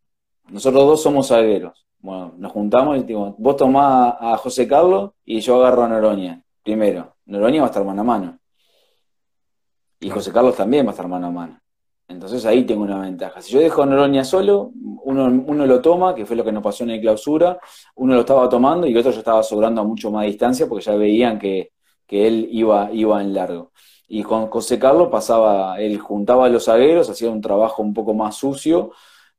nosotros 0.50 0.86
dos 0.86 1.02
somos 1.02 1.30
zagueros. 1.30 1.88
Bueno, 1.98 2.36
nos 2.38 2.52
juntamos 2.52 2.98
y 2.98 3.02
decimos, 3.02 3.34
vos 3.40 3.58
tomás 3.58 4.16
a 4.20 4.38
José 4.38 4.68
Carlos 4.68 5.14
y 5.26 5.40
yo 5.40 5.56
agarro 5.56 5.84
a 5.84 5.88
Noroña. 5.88 6.44
Primero, 6.62 7.16
Noroña 7.26 7.62
va 7.62 7.68
a 7.68 7.70
estar 7.72 7.84
mano 7.84 8.02
a 8.02 8.06
mano. 8.06 8.40
Y 10.00 10.12
José 10.12 10.32
Carlos 10.32 10.56
también 10.56 10.86
va 10.86 10.90
a 10.90 10.92
estar 10.92 11.08
mano 11.08 11.26
a 11.26 11.32
mano. 11.32 11.63
Entonces 12.14 12.46
ahí 12.46 12.64
tengo 12.64 12.84
una 12.84 13.00
ventaja. 13.00 13.42
Si 13.42 13.52
yo 13.52 13.60
dejo 13.60 13.84
a 13.84 13.86
Noroña 13.86 14.24
solo, 14.24 14.72
uno, 15.04 15.26
uno, 15.26 15.66
lo 15.66 15.82
toma, 15.82 16.16
que 16.16 16.26
fue 16.26 16.36
lo 16.36 16.44
que 16.44 16.52
nos 16.52 16.64
pasó 16.64 16.84
en 16.84 16.92
el 16.92 17.02
clausura, 17.02 17.60
uno 17.96 18.14
lo 18.14 18.22
estaba 18.22 18.48
tomando 18.48 18.88
y 18.88 18.96
otro 18.96 19.12
ya 19.12 19.20
estaba 19.20 19.44
sobrando 19.44 19.82
a 19.82 19.84
mucho 19.84 20.12
más 20.12 20.26
distancia 20.26 20.68
porque 20.68 20.86
ya 20.86 20.96
veían 20.96 21.40
que, 21.40 21.72
él 22.10 22.48
iba, 22.52 22.92
iba 22.94 23.22
en 23.22 23.34
largo. 23.34 23.72
Y 24.08 24.22
con 24.22 24.48
José 24.48 24.78
Carlos 24.78 25.10
pasaba, 25.12 25.80
él 25.80 25.98
juntaba 25.98 26.46
a 26.46 26.50
los 26.50 26.66
zagueros, 26.66 27.10
hacía 27.10 27.32
un 27.32 27.42
trabajo 27.42 27.82
un 27.82 27.94
poco 27.94 28.14
más 28.14 28.36
sucio 28.36 28.92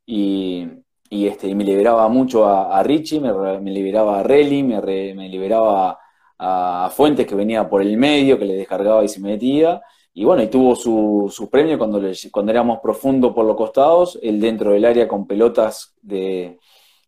y, 0.05 0.69
este, 1.11 1.55
me 1.55 1.63
liberaba 1.63 2.09
mucho 2.09 2.47
a, 2.49 2.83
Richie, 2.83 3.21
me, 3.21 3.71
liberaba 3.71 4.19
a 4.19 4.23
Relly, 4.25 4.65
me, 4.65 4.81
me 5.15 5.29
liberaba 5.29 5.99
a, 6.39 6.87
a 6.87 6.91
Fuentes 6.91 7.27
que 7.27 7.37
venía 7.37 7.69
por 7.69 7.81
el 7.83 7.97
medio, 7.97 8.39
que 8.39 8.45
le 8.45 8.55
descargaba 8.55 9.05
y 9.05 9.09
se 9.09 9.21
metía 9.21 9.81
y 10.15 10.25
bueno, 10.25 10.43
y 10.43 10.49
tuvo 10.49 10.77
su, 10.77 11.31
su 11.35 11.51
premio 11.51 11.77
cuando, 11.77 12.01
cuando 12.31 12.53
éramos 12.53 12.79
profundo 12.81 13.35
por 13.35 13.45
los 13.45 13.57
costados, 13.57 14.19
él 14.23 14.41
dentro 14.41 14.71
del 14.73 14.85
área 14.85 15.09
con 15.09 15.27
pelotas 15.27 15.95
de, 16.01 16.59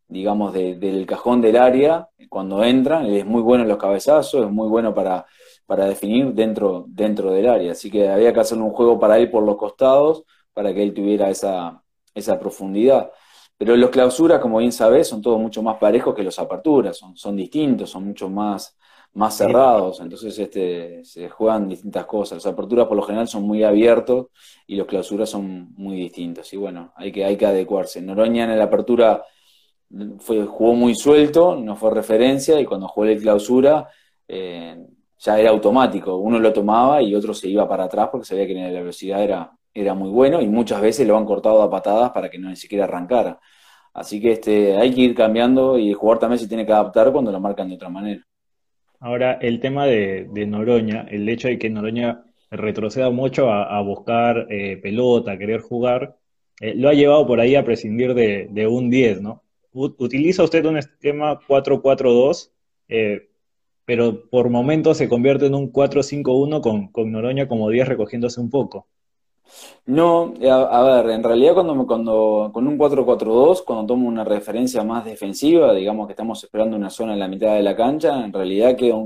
digamos, 0.09 0.53
del 0.53 1.07
cajón 1.07 1.41
del 1.41 1.57
área, 1.57 2.09
cuando 2.29 2.65
entran, 2.65 3.07
él 3.07 3.17
es 3.19 3.27
muy 3.27 3.43
bueno 3.43 3.63
en 3.63 3.69
los 3.69 3.79
cabezazos, 3.79 4.45
es 4.45 4.51
muy 4.51 4.69
bueno 4.69 4.93
para, 4.95 5.25
para 5.67 5.87
definir 5.87 6.33
dentro, 6.33 6.85
dentro 6.89 7.31
del 7.33 7.49
área. 7.49 7.73
Así 7.73 7.91
que 7.91 8.09
había 8.09 8.33
que 8.33 8.41
hacer 8.41 8.59
un 8.59 8.71
juego 8.71 8.99
para 8.99 9.19
él 9.19 9.31
por 9.31 9.45
los 9.45 9.57
costados, 9.57 10.25
para 10.53 10.75
que 10.75 10.83
él 10.83 10.93
tuviera 10.95 11.31
esa, 11.31 11.83
esa 12.15 12.39
profundidad. 12.39 13.11
Pero 13.57 13.77
los 13.77 13.91
clausuras, 13.91 14.41
como 14.41 14.59
bien 14.59 14.73
sabés, 14.73 15.09
son 15.09 15.23
todos 15.23 15.41
mucho 15.41 15.63
más 15.63 15.77
parejos 15.79 16.15
que 16.15 16.23
los 16.23 16.39
aperturas, 16.39 16.99
son, 16.99 17.17
son 17.17 17.37
distintos, 17.37 17.91
son 17.91 18.05
mucho 18.05 18.29
más, 18.29 18.77
más 19.17 19.35
cerrados, 19.35 20.01
entonces 20.01 20.39
este, 20.39 21.03
se 21.03 21.31
juegan 21.31 21.69
distintas 21.69 22.05
cosas. 22.05 22.45
Las 22.45 22.53
aperturas 22.53 22.87
por 22.87 22.99
lo 22.99 23.03
general 23.03 23.27
son 23.27 23.45
muy 23.45 23.65
abiertos 23.65 24.27
y 24.67 24.77
los 24.77 24.87
clausuras 24.87 25.31
son 25.31 25.73
muy 25.75 25.97
distintos. 25.97 26.53
Y 26.53 26.59
bueno, 26.59 26.93
hay 26.97 27.11
que, 27.11 27.25
hay 27.25 27.37
que 27.37 27.47
adecuarse. 27.47 28.03
Noroña 28.03 28.45
en 28.45 28.59
la 28.59 28.65
apertura 28.65 29.25
fue, 30.19 30.45
jugó 30.45 30.75
muy 30.75 30.95
suelto, 30.95 31.57
no 31.57 31.77
fue 31.77 31.93
referencia, 31.93 32.61
y 32.61 32.67
cuando 32.67 32.89
jugó 32.89 33.07
la 33.07 33.17
clausura 33.17 33.89
eh, 34.29 34.87
ya 35.19 35.39
era 35.39 35.51
automático. 35.51 36.17
Uno 36.17 36.39
lo 36.39 36.53
tomaba 36.53 37.01
y 37.01 37.15
otro 37.15 37.33
se 37.33 37.49
iba 37.49 37.67
para 37.67 37.85
atrás 37.85 38.09
porque 38.13 38.27
sabía 38.27 38.47
que 38.47 38.55
la 38.55 38.81
velocidad 38.81 39.23
era, 39.23 39.51
era 39.73 39.95
muy 39.95 40.11
bueno 40.11 40.43
y 40.43 40.49
muchas 40.49 40.83
veces 40.83 41.07
lo 41.09 41.17
han 41.17 41.25
cortado 41.25 41.63
a 41.63 41.71
patadas 41.71 42.11
para 42.11 42.29
que 42.29 42.39
no 42.39 42.51
ni 42.51 42.57
siquiera 42.57 42.85
arrancara. 42.85 43.41
Así 43.95 44.21
que 44.21 44.33
este, 44.33 44.77
hay 44.77 44.95
que 44.95 45.01
ir 45.01 45.15
cambiando 45.15 45.79
y 45.79 45.89
el 45.89 45.95
jugador 45.95 46.19
también 46.21 46.39
se 46.39 46.49
tiene 46.49 46.67
que 46.67 46.73
adaptar 46.73 47.13
cuando 47.13 47.33
lo 47.33 47.41
marcan 47.41 47.69
de 47.71 47.77
otra 47.77 47.89
manera. 47.89 48.23
Ahora, 49.01 49.35
el 49.35 49.61
tema 49.61 49.87
de, 49.87 50.27
Noroña, 50.47 51.07
el 51.11 51.29
hecho 51.29 51.49
de 51.49 51.59
que 51.59 51.71
Noroña 51.71 52.25
retroceda 52.51 53.11
mucho 53.11 53.51
a, 53.51 53.81
buscar 53.83 54.47
eh, 54.51 54.77
pelota, 54.79 55.33
a 55.33 55.39
querer 55.39 55.61
jugar, 55.61 56.17
eh, 56.61 56.75
lo 56.75 56.89
ha 56.89 56.95
llevado 56.95 57.27
por 57.27 57.41
ahí 57.41 57.55
a 57.55 57.65
prescindir 57.65 58.15
de, 58.15 58.67
un 58.67 58.91
10, 58.91 59.21
¿no? 59.23 59.43
utiliza 59.73 60.43
usted 60.43 60.65
un 60.65 60.79
esquema 60.79 61.39
4-4-2, 61.41 62.51
eh, 62.89 63.29
pero 63.85 64.29
por 64.31 64.49
momentos 64.49 64.97
se 64.97 65.09
convierte 65.09 65.47
en 65.47 65.55
un 65.55 65.71
4-5-1 65.71 66.63
con, 66.63 66.89
con 66.89 67.13
Noroña 67.13 67.47
como 67.47 67.69
10 67.69 67.89
recogiéndose 67.89 68.41
un 68.41 68.49
poco. 68.49 68.89
No, 69.87 70.35
a, 70.51 70.83
ver, 70.83 71.11
en 71.11 71.23
realidad 71.23 71.55
cuando, 71.55 71.87
cuando 71.87 72.51
con 72.53 72.67
un 72.67 72.77
4-4-2, 72.79 73.65
cuando 73.65 73.87
tomo 73.87 74.09
una 74.09 74.25
referencia 74.25 74.83
más 74.83 75.05
defensiva, 75.05 75.73
digamos 75.73 76.07
que 76.07 76.13
estamos 76.13 76.43
esperando 76.43 76.77
una 76.77 76.91
zona 76.91 77.13
en 77.13 77.21
la 77.21 77.29
mitad 77.29 77.55
de 77.55 77.63
la 77.63 77.77
cancha, 77.77 78.25
en 78.25 78.33
realidad 78.33 78.77
quedo, 78.77 78.97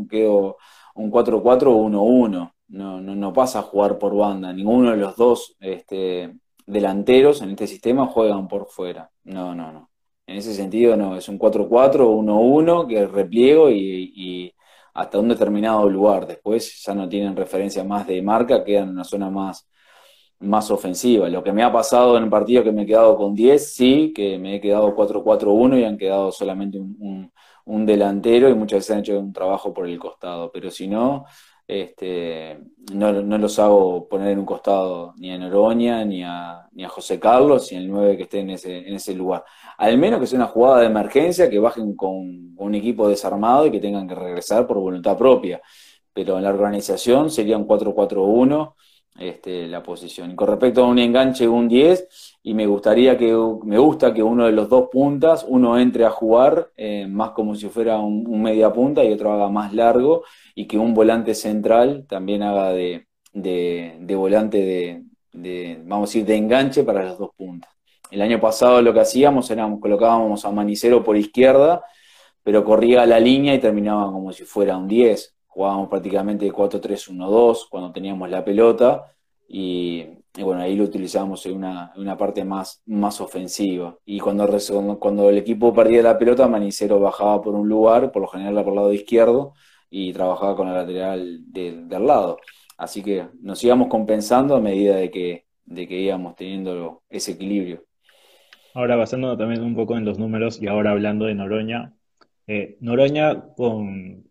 un 0.94 1.10
4-4-1-1. 1.10 2.52
No, 2.68 3.00
no, 3.00 3.14
no 3.16 3.32
pasa 3.32 3.60
a 3.60 3.62
jugar 3.62 3.98
por 3.98 4.14
banda. 4.16 4.52
Ninguno 4.52 4.92
de 4.92 4.96
los 4.96 5.16
dos 5.16 5.56
este, 5.60 6.36
delanteros 6.66 7.42
en 7.42 7.50
este 7.50 7.66
sistema 7.66 8.06
juegan 8.06 8.48
por 8.48 8.66
fuera. 8.68 9.10
No, 9.24 9.54
no, 9.54 9.72
no. 9.72 9.90
En 10.26 10.36
ese 10.36 10.54
sentido 10.54 10.96
no, 10.96 11.16
es 11.16 11.28
un 11.28 11.38
4-4-1-1 11.38 12.86
que 12.86 13.06
repliego 13.06 13.68
y, 13.70 14.12
y, 14.14 14.54
hasta 14.94 15.18
un 15.18 15.28
determinado 15.28 15.88
lugar. 15.88 16.26
Después 16.26 16.82
ya 16.84 16.94
no 16.94 17.08
tienen 17.08 17.36
referencia 17.36 17.82
más 17.84 18.06
de 18.06 18.22
marca, 18.22 18.64
quedan 18.64 18.84
en 18.84 18.90
una 18.90 19.04
zona 19.04 19.30
más 19.30 19.68
más 20.40 20.70
ofensiva. 20.70 21.28
Lo 21.28 21.44
que 21.44 21.52
me 21.52 21.62
ha 21.62 21.72
pasado 21.72 22.16
en 22.18 22.30
partidos 22.30 22.64
que 22.64 22.72
me 22.72 22.82
he 22.82 22.86
quedado 22.86 23.16
con 23.16 23.34
10, 23.34 23.74
sí, 23.74 24.12
que 24.14 24.38
me 24.38 24.56
he 24.56 24.60
quedado 24.60 24.94
4-4-1 24.96 25.80
y 25.80 25.84
han 25.84 25.98
quedado 25.98 26.32
solamente 26.32 26.78
un, 26.78 27.30
delantero 27.86 28.48
y 28.48 28.54
muchas 28.54 28.78
veces 28.78 28.90
han 28.90 28.98
hecho 29.00 29.18
un 29.18 29.32
trabajo 29.32 29.72
por 29.72 29.86
el 29.86 29.98
costado, 29.98 30.50
pero 30.52 30.70
si 30.70 30.88
no, 30.88 31.24
este, 31.68 32.58
no, 32.92 33.12
los 33.12 33.58
hago 33.60 34.08
poner 34.08 34.32
en 34.32 34.40
un 34.40 34.44
costado 34.44 35.14
ni 35.18 35.30
a 35.30 35.38
Noroña, 35.38 36.04
ni 36.04 36.24
a, 36.24 36.68
José 36.88 37.20
Carlos, 37.20 37.70
ni 37.70 37.78
el 37.78 37.88
9 37.88 38.16
que 38.16 38.22
esté 38.24 38.40
en 38.40 38.50
ese, 38.50 38.78
en 38.78 38.94
ese 38.94 39.14
lugar. 39.14 39.44
Al 39.78 39.98
menos 39.98 40.20
que 40.20 40.26
sea 40.26 40.38
una 40.38 40.48
jugada 40.48 40.80
de 40.80 40.86
emergencia, 40.86 41.48
que 41.48 41.58
bajen 41.60 41.94
con 41.94 42.54
un 42.56 42.74
equipo 42.74 43.08
desarmado 43.08 43.66
y 43.66 43.70
que 43.70 43.80
tengan 43.80 44.08
que 44.08 44.14
regresar 44.14 44.66
por 44.66 44.78
voluntad 44.78 45.16
propia. 45.16 45.60
Pero 46.12 46.38
en 46.38 46.44
la 46.44 46.50
organización 46.50 47.30
sería 47.30 47.56
un 47.56 47.68
4-4-1 47.68 48.74
este, 49.18 49.66
la 49.68 49.82
posición. 49.82 50.34
Con 50.36 50.48
respecto 50.48 50.84
a 50.84 50.88
un 50.88 50.98
enganche, 50.98 51.46
un 51.46 51.68
10, 51.68 52.38
y 52.42 52.54
me 52.54 52.66
gustaría 52.66 53.18
que, 53.18 53.36
me 53.64 53.78
gusta 53.78 54.14
que 54.14 54.22
uno 54.22 54.46
de 54.46 54.52
los 54.52 54.68
dos 54.68 54.88
puntas, 54.90 55.44
uno 55.46 55.78
entre 55.78 56.04
a 56.04 56.10
jugar 56.10 56.70
eh, 56.76 57.06
más 57.06 57.30
como 57.32 57.54
si 57.54 57.68
fuera 57.68 57.98
un, 57.98 58.42
media 58.42 58.72
punta 58.72 59.04
y 59.04 59.12
otro 59.12 59.32
haga 59.32 59.48
más 59.50 59.74
largo, 59.74 60.24
y 60.54 60.66
que 60.66 60.78
un 60.78 60.94
volante 60.94 61.34
central 61.34 62.06
también 62.08 62.42
haga 62.42 62.70
de, 62.70 63.08
de, 63.32 64.14
volante 64.16 65.04
de, 65.32 65.82
vamos 65.84 66.08
a 66.08 66.12
decir, 66.12 66.24
de 66.24 66.36
enganche 66.36 66.84
para 66.84 67.04
las 67.04 67.18
dos 67.18 67.30
puntas. 67.36 67.70
El 68.10 68.22
año 68.22 68.40
pasado 68.40 68.82
lo 68.82 68.92
que 68.92 69.00
hacíamos 69.00 69.50
era 69.50 69.68
colocábamos 69.80 70.44
a 70.44 70.50
Manicero 70.50 71.04
por 71.04 71.16
izquierda, 71.16 71.84
pero 72.42 72.64
corría 72.64 73.06
la 73.06 73.20
línea 73.20 73.54
y 73.54 73.60
terminaba 73.60 74.10
como 74.10 74.32
si 74.32 74.44
fuera 74.44 74.76
un 74.76 74.88
10 74.88 75.36
jugábamos 75.50 75.88
prácticamente 75.88 76.50
4-3-1-2 76.50 77.66
cuando 77.68 77.92
teníamos 77.92 78.30
la 78.30 78.44
pelota 78.44 79.12
y, 79.48 80.06
bueno, 80.38 80.62
ahí 80.62 80.76
lo 80.76 80.84
utilizábamos 80.84 81.44
en 81.46 81.56
una, 81.56 81.92
una 81.96 82.16
parte 82.16 82.44
más, 82.44 82.80
más 82.86 83.20
ofensiva. 83.20 83.98
Y 84.04 84.20
cuando, 84.20 84.48
cuando 85.00 85.28
el 85.28 85.38
equipo 85.38 85.74
perdía 85.74 86.02
la 86.02 86.16
pelota, 86.16 86.46
Manicero 86.46 87.00
bajaba 87.00 87.42
por 87.42 87.56
un 87.56 87.68
lugar, 87.68 88.12
por 88.12 88.22
lo 88.22 88.28
general 88.28 88.62
por 88.62 88.72
el 88.72 88.76
lado 88.76 88.92
izquierdo, 88.92 89.54
y 89.90 90.12
trabajaba 90.12 90.54
con 90.54 90.68
la 90.68 90.74
lateral 90.74 91.40
del 91.52 92.06
lado. 92.06 92.38
Así 92.78 93.02
que 93.02 93.26
nos 93.40 93.62
íbamos 93.64 93.88
compensando 93.88 94.54
a 94.54 94.60
medida 94.60 94.94
de 94.94 95.10
que, 95.10 95.46
de 95.64 95.88
que 95.88 96.00
íbamos 96.00 96.36
teniendo 96.36 97.02
ese 97.10 97.32
equilibrio. 97.32 97.84
Ahora 98.72 98.94
basándonos 98.94 99.36
también 99.36 99.62
un 99.64 99.74
poco 99.74 99.96
en 99.96 100.04
los 100.04 100.16
números 100.16 100.62
y 100.62 100.68
ahora 100.68 100.92
hablando 100.92 101.24
de 101.24 101.34
Noroña, 101.34 101.92
eh, 102.46 102.76
Noroña 102.80 103.52
con, 103.56 104.29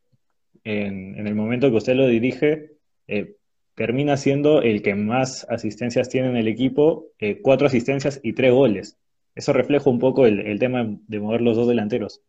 en, 0.70 1.28
el 1.28 1.36
momento 1.36 1.70
que 1.70 1.78
usted 1.78 1.96
lo 1.96 2.08
dirige, 2.08 2.74
eh, 3.08 3.36
termina 3.76 4.18
siendo 4.18 4.62
el 4.62 4.84
que 4.84 4.94
más 4.94 5.48
asistencias 5.50 6.10
tiene 6.10 6.30
en 6.30 6.38
el 6.38 6.48
equipo, 6.48 7.08
eh, 7.18 7.42
cuatro 7.42 7.68
asistencias 7.68 8.20
y 8.24 8.34
tres 8.34 8.54
goles. 8.54 8.98
Eso 9.34 9.52
refleja 9.54 9.90
un 9.90 10.00
poco 10.00 10.26
el, 10.26 10.60
tema 10.60 10.86
de 11.08 11.20
mover 11.20 11.42
los 11.42 11.56
dos 11.56 11.68
delanteros. 11.68 12.22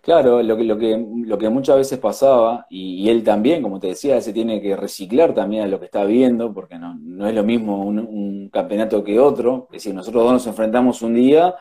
Claro, 0.00 0.42
lo 0.42 0.56
que, 0.56 0.64
lo 0.64 1.38
que, 1.38 1.48
muchas 1.48 1.76
veces 1.76 1.98
pasaba, 1.98 2.66
y, 2.68 3.08
él 3.08 3.22
también, 3.22 3.62
como 3.62 3.78
te 3.78 3.88
decía, 3.88 4.20
se 4.20 4.32
tiene 4.32 4.60
que 4.60 4.74
reciclar 4.74 5.32
también 5.32 5.62
a 5.62 5.68
lo 5.68 5.78
que 5.78 5.86
está 5.86 6.04
viendo, 6.04 6.52
porque 6.52 6.76
no, 6.76 7.28
es 7.28 7.34
lo 7.34 7.44
mismo 7.44 7.84
un, 7.84 8.48
campeonato 8.52 9.04
que 9.04 9.20
otro. 9.20 9.68
Es 9.70 9.84
decir, 9.84 9.94
nosotros 9.94 10.24
dos 10.24 10.32
nos 10.32 10.46
enfrentamos 10.46 11.02
un 11.02 11.14
día 11.14 11.54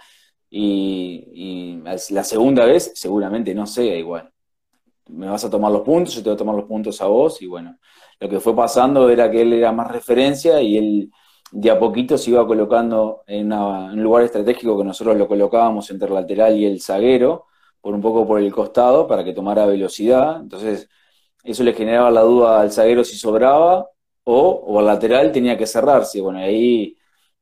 y 0.50 1.80
la 1.84 2.24
segunda 2.24 2.66
vez 2.66 2.92
seguramente 2.96 3.54
no 3.54 3.66
sea 3.66 3.96
igual 3.96 4.33
me 5.08 5.28
vas 5.30 5.44
a 5.46 5.50
tomar 5.50 5.72
los 5.72 5.82
puntos, 5.82 6.16
yo 6.16 6.24
te 6.24 6.30
voy 6.30 6.36
a 6.36 6.38
tomar 6.38 6.56
los 6.56 6.66
puntos 6.66 7.02
a 7.02 7.08
vos, 7.08 7.42
y 7.42 7.48
bueno, 7.48 7.78
lo 8.20 8.30
que 8.30 8.40
fue 8.40 8.56
pasando 8.56 9.10
era 9.10 9.30
que 9.30 9.42
él 9.42 9.54
era 9.54 9.72
más 9.72 9.92
referencia 9.92 10.62
y 10.62 10.78
él 10.78 11.12
de 11.52 11.70
a 11.70 11.78
poquito 11.80 12.18
se 12.18 12.32
iba 12.32 12.46
colocando 12.48 13.24
en, 13.28 13.54
un 13.54 14.02
lugar 14.02 14.24
estratégico 14.24 14.78
que 14.78 14.84
nosotros 14.84 15.18
lo 15.18 15.28
colocábamos 15.28 15.90
entre 15.92 16.08
el 16.08 16.16
lateral 16.16 16.58
y 16.58 16.66
el 16.66 16.82
zaguero, 16.82 17.46
por 17.82 17.94
un 17.94 18.02
poco 18.02 18.26
por 18.26 18.40
el 18.42 18.52
costado, 18.52 19.08
para 19.08 19.24
que 19.24 19.34
tomara 19.34 19.66
velocidad. 19.66 20.40
Entonces, 20.42 20.90
eso 21.44 21.64
le 21.64 21.74
generaba 21.74 22.10
la 22.12 22.22
duda 22.22 22.62
al 22.62 22.72
zaguero 22.72 23.04
si 23.04 23.18
sobraba 23.18 23.88
o, 24.24 24.50
o 24.66 24.80
al 24.80 24.86
lateral 24.86 25.32
tenía 25.32 25.58
que 25.58 25.68
cerrarse. 25.68 26.22
Bueno, 26.22 26.40
ahí 26.40 26.98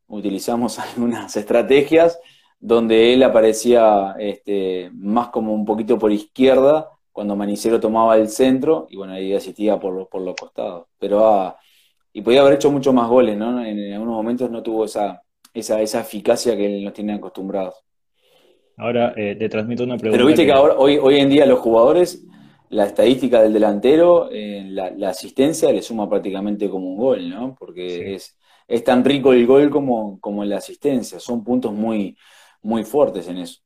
utilizamos 0.08 0.80
algunas 0.80 1.36
estrategias 1.38 2.20
donde 2.60 3.14
él 3.14 3.24
aparecía 3.24 4.16
este, 4.20 4.92
más 4.94 5.30
como 5.30 5.54
un 5.54 5.66
poquito 5.66 5.98
por 5.98 6.12
izquierda 6.12 6.90
cuando 7.12 7.36
Manicero 7.36 7.80
tomaba 7.80 8.16
el 8.18 8.30
centro 8.30 8.88
y 8.90 8.98
bueno, 8.98 9.14
ahí 9.14 9.34
asistía 9.34 9.80
por, 9.80 10.08
por 10.10 10.22
los 10.22 10.36
costados. 10.36 10.88
Pero 10.98 11.26
ah, 11.26 11.58
y 12.14 12.22
podía 12.22 12.42
haber 12.42 12.56
hecho 12.56 12.72
muchos 12.72 12.94
más 12.94 13.08
goles, 13.08 13.38
¿no? 13.38 13.64
En, 13.64 13.94
algunos 13.94 14.16
momentos 14.16 14.50
no 14.52 14.62
tuvo 14.62 14.86
esa, 14.86 15.22
esa, 15.54 15.82
esa 15.82 16.02
eficacia 16.02 16.56
que 16.58 16.82
nos 16.82 16.94
tiene 16.94 17.14
acostumbrados. 17.14 17.76
Ahora 18.78 19.14
eh, 19.16 19.36
te 19.36 19.48
transmito 19.48 19.84
una 19.84 19.98
pregunta. 19.98 20.18
Pero 20.18 20.28
viste 20.28 20.46
que, 20.46 20.52
ahora, 20.52 20.76
hoy, 20.78 20.98
hoy 20.98 21.20
en 21.20 21.30
día 21.30 21.46
los 21.46 21.60
jugadores, 21.60 22.26
la 22.70 22.86
estadística 22.86 23.42
del 23.42 23.54
delantero, 23.54 24.30
eh, 24.32 24.66
la, 24.70 25.10
asistencia 25.10 25.72
le 25.72 25.82
suma 25.82 26.10
prácticamente 26.10 26.70
como 26.70 26.90
un 26.90 26.98
gol, 26.98 27.30
¿no? 27.30 27.56
Porque 27.58 28.16
es, 28.16 28.38
es 28.68 28.84
tan 28.84 29.06
rico 29.06 29.34
el 29.34 29.46
gol 29.46 29.70
como, 29.70 30.20
como 30.20 30.44
la 30.44 30.58
asistencia. 30.58 31.20
Son 31.20 31.44
puntos 31.44 31.74
muy, 31.74 32.18
muy 32.62 32.84
fuertes 32.84 33.28
en 33.28 33.38
eso. 33.38 33.62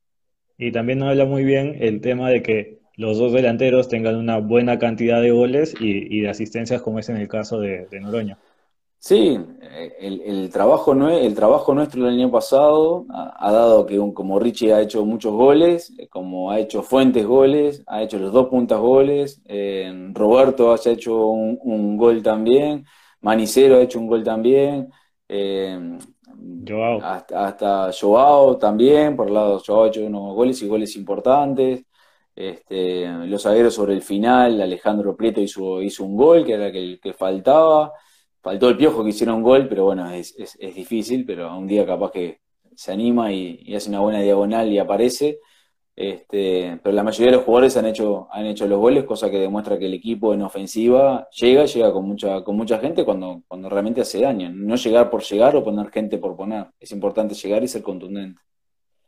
Y 0.58 0.72
también 0.72 1.00
nos 1.00 1.10
habla 1.10 1.26
muy 1.26 1.44
bien 1.44 1.78
el 1.80 2.00
tema 2.02 2.30
de 2.30 2.42
que 2.42 2.80
los 2.98 3.18
dos 3.18 3.34
delanteros 3.34 3.88
tengan 3.88 4.16
una 4.16 4.40
buena 4.40 4.80
cantidad 4.80 5.22
de 5.22 5.32
goles 5.32 5.76
y, 5.80 6.22
de 6.22 6.30
asistencias, 6.30 6.82
como 6.82 7.00
es 7.00 7.10
en 7.10 7.18
el 7.18 7.28
caso 7.28 7.60
de, 7.60 7.88
de 7.88 8.00
Noroña. 8.00 8.38
Sí, 9.06 9.38
el, 10.00 10.50
trabajo 10.50 10.94
el 10.94 11.36
trabajo 11.36 11.76
nuestro 11.76 12.08
el 12.08 12.16
año 12.16 12.32
pasado 12.32 13.06
ha, 13.10 13.52
dado 13.52 13.86
que 13.86 14.00
un, 14.00 14.12
como 14.16 14.40
Richie 14.40 14.74
ha 14.74 14.82
hecho 14.82 15.06
muchos 15.06 15.32
goles, 15.32 15.94
como 16.10 16.50
ha 16.50 16.60
hecho 16.60 16.82
Fuentes 16.82 17.24
goles, 17.24 17.84
ha 17.86 18.02
hecho 18.02 18.18
los 18.18 18.34
dos 18.34 18.48
puntas 18.48 18.80
goles, 18.80 19.44
eh, 19.46 20.10
Roberto 20.12 20.74
ha 20.74 20.90
hecho 20.90 21.28
un, 21.28 21.98
gol 21.98 22.24
también, 22.24 22.84
Manicero 23.22 23.76
ha 23.76 23.82
hecho 23.82 24.00
un 24.00 24.08
gol 24.08 24.24
también, 24.24 24.90
eh, 25.30 26.00
Hasta, 27.04 27.46
hasta 27.46 27.92
Joao 27.94 28.58
también, 28.58 29.16
por 29.16 29.28
el 29.28 29.36
lado 29.36 29.62
Joao 29.64 29.84
ha 29.84 29.88
hecho 29.90 30.04
unos 30.04 30.34
goles 30.34 30.60
y 30.64 30.68
goles 30.68 30.96
importantes. 30.96 31.86
Este, 32.36 33.08
los 33.28 33.44
zagueros 33.44 33.74
sobre 33.74 33.94
el 33.94 34.02
final, 34.02 34.62
Alejandro 34.62 35.16
Prieto 35.16 35.40
hizo, 35.42 35.82
hizo 35.82 36.04
un 36.04 36.18
gol, 36.18 36.46
que 36.46 36.54
era 36.54 36.68
el 36.68 37.00
que 37.00 37.14
faltaba. 37.14 37.94
Faltó 38.46 38.70
el 38.70 38.78
piojo 38.78 39.04
que 39.04 39.10
hiciera 39.10 39.34
un 39.34 39.42
gol, 39.42 39.68
pero 39.68 39.86
bueno, 39.86 40.10
es, 40.12 40.36
difícil, 40.76 41.26
pero 41.26 41.58
un 41.58 41.66
día 41.66 41.86
capaz 41.86 42.12
que 42.12 42.42
se 42.76 42.92
anima 42.92 43.32
y, 43.32 43.74
hace 43.76 43.90
una 43.90 44.02
buena 44.02 44.22
diagonal 44.22 44.72
y 44.72 44.78
aparece. 44.78 45.40
Este, 45.96 46.80
pero 46.84 46.94
la 46.96 47.04
mayoría 47.04 47.32
de 47.32 47.38
los 47.38 47.46
jugadores 47.46 47.78
han 47.78 47.86
hecho, 47.88 48.28
han 48.32 48.46
hecho 48.46 48.68
los 48.68 48.80
goles, 48.80 49.06
cosa 49.06 49.32
que 49.32 49.40
demuestra 49.40 49.80
que 49.80 49.86
el 49.88 49.94
equipo 49.96 50.34
en 50.34 50.42
ofensiva 50.44 51.28
llega, 51.32 51.66
llega 51.66 51.92
con 51.94 52.06
mucha, 52.06 52.44
con 52.44 52.58
mucha 52.58 52.80
gente 52.80 53.06
cuando, 53.06 53.44
cuando 53.48 53.70
realmente 53.70 54.02
hace 54.02 54.22
daño. 54.22 54.52
No 54.54 54.76
llegar 54.76 55.10
por 55.10 55.24
llegar 55.24 55.56
o 55.56 55.64
poner 55.64 55.90
gente 55.90 56.18
por 56.18 56.36
poner. 56.36 56.68
Es 56.80 56.92
importante 56.92 57.34
llegar 57.34 57.64
y 57.64 57.68
ser 57.68 57.82
contundente. 57.82 58.42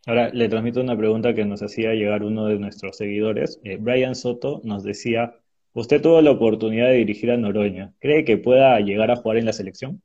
Ahora 0.08 0.30
le 0.30 0.48
transmito 0.48 0.80
una 0.80 0.96
pregunta 0.96 1.34
que 1.34 1.44
nos 1.44 1.62
hacía 1.62 1.94
llegar 1.94 2.24
uno 2.24 2.46
de 2.46 2.58
nuestros 2.58 2.96
seguidores. 2.96 3.60
Eh, 3.66 3.76
Brian 3.76 4.16
Soto 4.16 4.62
nos 4.64 4.84
decía, 4.84 5.36
usted 5.74 6.02
tuvo 6.02 6.22
la 6.22 6.32
oportunidad 6.32 6.88
de 6.88 6.94
dirigir 6.94 7.30
a 7.30 7.36
Noroña. 7.36 7.94
¿Cree 8.00 8.24
que 8.24 8.38
pueda 8.38 8.80
llegar 8.80 9.12
a 9.12 9.18
jugar 9.18 9.36
en 9.36 9.46
la 9.46 9.52
selección? 9.52 10.02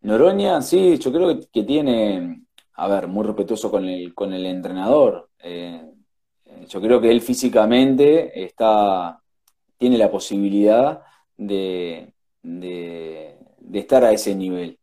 Noroña, 0.00 0.62
sí, 0.62 0.96
yo 0.96 1.12
creo 1.12 1.40
que, 1.52 1.62
tiene, 1.62 2.40
a 2.72 2.88
ver, 2.88 3.06
muy 3.06 3.26
respetuoso 3.26 3.70
con 3.70 3.84
el, 3.84 4.14
con 4.14 4.32
el 4.32 4.46
entrenador. 4.46 5.28
Eh, 5.42 5.82
yo 6.70 6.80
creo 6.80 7.02
que 7.02 7.10
él 7.10 7.20
físicamente 7.20 8.44
está, 8.44 9.20
tiene 9.76 9.98
la 9.98 10.10
posibilidad 10.10 11.02
de, 11.36 12.14
de, 12.42 13.36
estar 13.74 14.04
a 14.04 14.12
ese 14.12 14.34
nivel. 14.34 14.78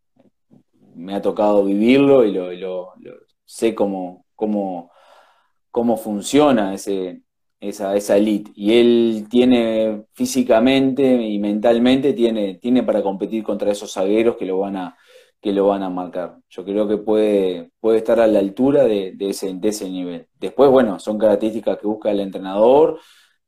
Me 0.94 1.16
ha 1.16 1.22
tocado 1.22 1.66
vivirlo 1.66 2.24
y 2.24 2.32
lo, 2.32 2.94
sé 3.46 3.76
cómo, 3.76 4.26
cómo, 4.36 4.92
cómo 5.72 5.98
funciona 5.98 6.74
ese, 6.74 7.24
esa, 7.60 7.96
esa 7.96 8.18
elite. 8.18 8.52
Y 8.56 8.74
él 8.80 9.28
tiene 9.30 10.06
físicamente 10.14 11.04
y 11.04 11.40
mentalmente, 11.40 12.14
tiene, 12.14 12.56
tiene 12.56 12.84
para 12.84 13.04
competir 13.04 13.44
contra 13.44 13.72
esos 13.72 13.94
zagueros 13.94 14.38
que 14.38 14.46
lo 14.46 14.60
van 14.60 14.78
a, 14.78 14.98
que 15.46 15.54
lo 15.54 15.68
van 15.68 15.84
a 15.84 15.90
marcar. 15.92 16.38
Yo 16.50 16.66
creo 16.66 16.88
que 16.88 16.98
puede, 16.98 17.72
puede 17.80 18.00
estar 18.00 18.20
a 18.20 18.28
la 18.28 18.40
altura 18.40 18.84
de, 18.86 19.16
ese, 19.20 19.54
de 19.54 19.70
ese 19.70 19.90
nivel. 19.90 20.28
Después, 20.40 20.72
bueno, 20.72 21.00
son 21.00 21.20
características 21.20 21.78
que 21.78 21.88
busca 21.88 22.10
el 22.12 22.20
entrenador. 22.20 23.00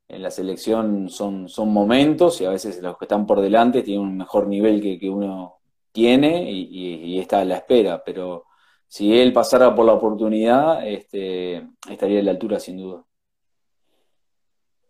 En 0.06 0.22
la 0.22 0.30
selección 0.30 1.08
son, 1.08 1.48
son 1.48 1.72
momentos 1.72 2.40
y 2.40 2.44
a 2.44 2.50
veces 2.50 2.80
los 2.80 2.96
que 2.96 3.04
están 3.04 3.26
por 3.26 3.40
delante 3.40 3.82
tienen 3.82 4.06
un 4.06 4.16
mejor 4.16 4.46
nivel 4.46 4.80
que, 4.80 4.98
que 4.98 5.10
uno 5.10 5.58
tiene 5.90 6.50
y, 6.52 7.18
está 7.18 7.40
a 7.40 7.44
la 7.44 7.56
espera. 7.56 8.02
Pero 8.04 8.44
si 8.88 9.18
él 9.18 9.34
pasara 9.34 9.74
por 9.74 9.84
la 9.84 9.92
oportunidad, 9.92 10.86
este, 10.86 11.62
estaría 11.90 12.20
a 12.20 12.22
la 12.22 12.30
altura 12.30 12.58
sin 12.58 12.78
duda. 12.78 13.04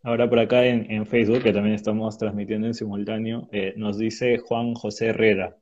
Ahora 0.05 0.31
por 0.31 0.39
acá 0.39 0.65
en, 0.65 1.05
Facebook, 1.07 1.43
que 1.43 1.53
también 1.53 1.75
estamos 1.75 2.17
transmitiendo 2.17 2.69
en 2.69 2.75
simultáneo, 2.75 3.49
eh, 3.51 3.75
nos 3.77 3.99
dice 3.99 4.39
Juan 4.39 4.75
José 4.75 5.09
Herrera. 5.09 5.57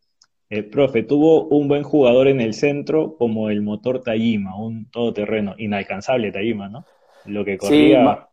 Eh, 0.50 0.62
profe, 0.62 1.02
tuvo 1.02 1.46
un 1.46 1.66
buen 1.66 1.82
jugador 1.82 2.28
en 2.28 2.40
el 2.40 2.52
centro 2.52 3.16
como 3.16 3.48
el 3.48 3.62
motor 3.62 4.02
Tajima, 4.02 4.56
un 4.56 4.88
todoterreno, 4.90 5.54
inalcanzable 5.56 6.30
Tajima, 6.30 6.68
¿no? 6.68 6.84
Lo 7.24 7.44
que 7.44 7.56
corría... 7.56 8.28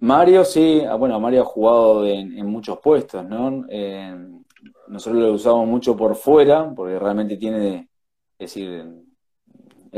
Mario 0.00 0.44
sí, 0.44 0.82
ah, 0.88 0.96
bueno, 0.96 1.18
Mario 1.18 1.42
ha 1.42 1.44
jugado 1.44 2.06
en, 2.06 2.46
muchos 2.46 2.78
puestos, 2.78 3.24
¿no? 3.24 3.64
nosotros 4.86 5.22
lo 5.22 5.32
usamos 5.32 5.66
mucho 5.66 5.96
por 5.96 6.14
fuera, 6.14 6.72
porque 6.74 6.98
realmente 6.98 7.36
tiene, 7.36 7.88
es 8.38 8.54
decir, 8.54 8.84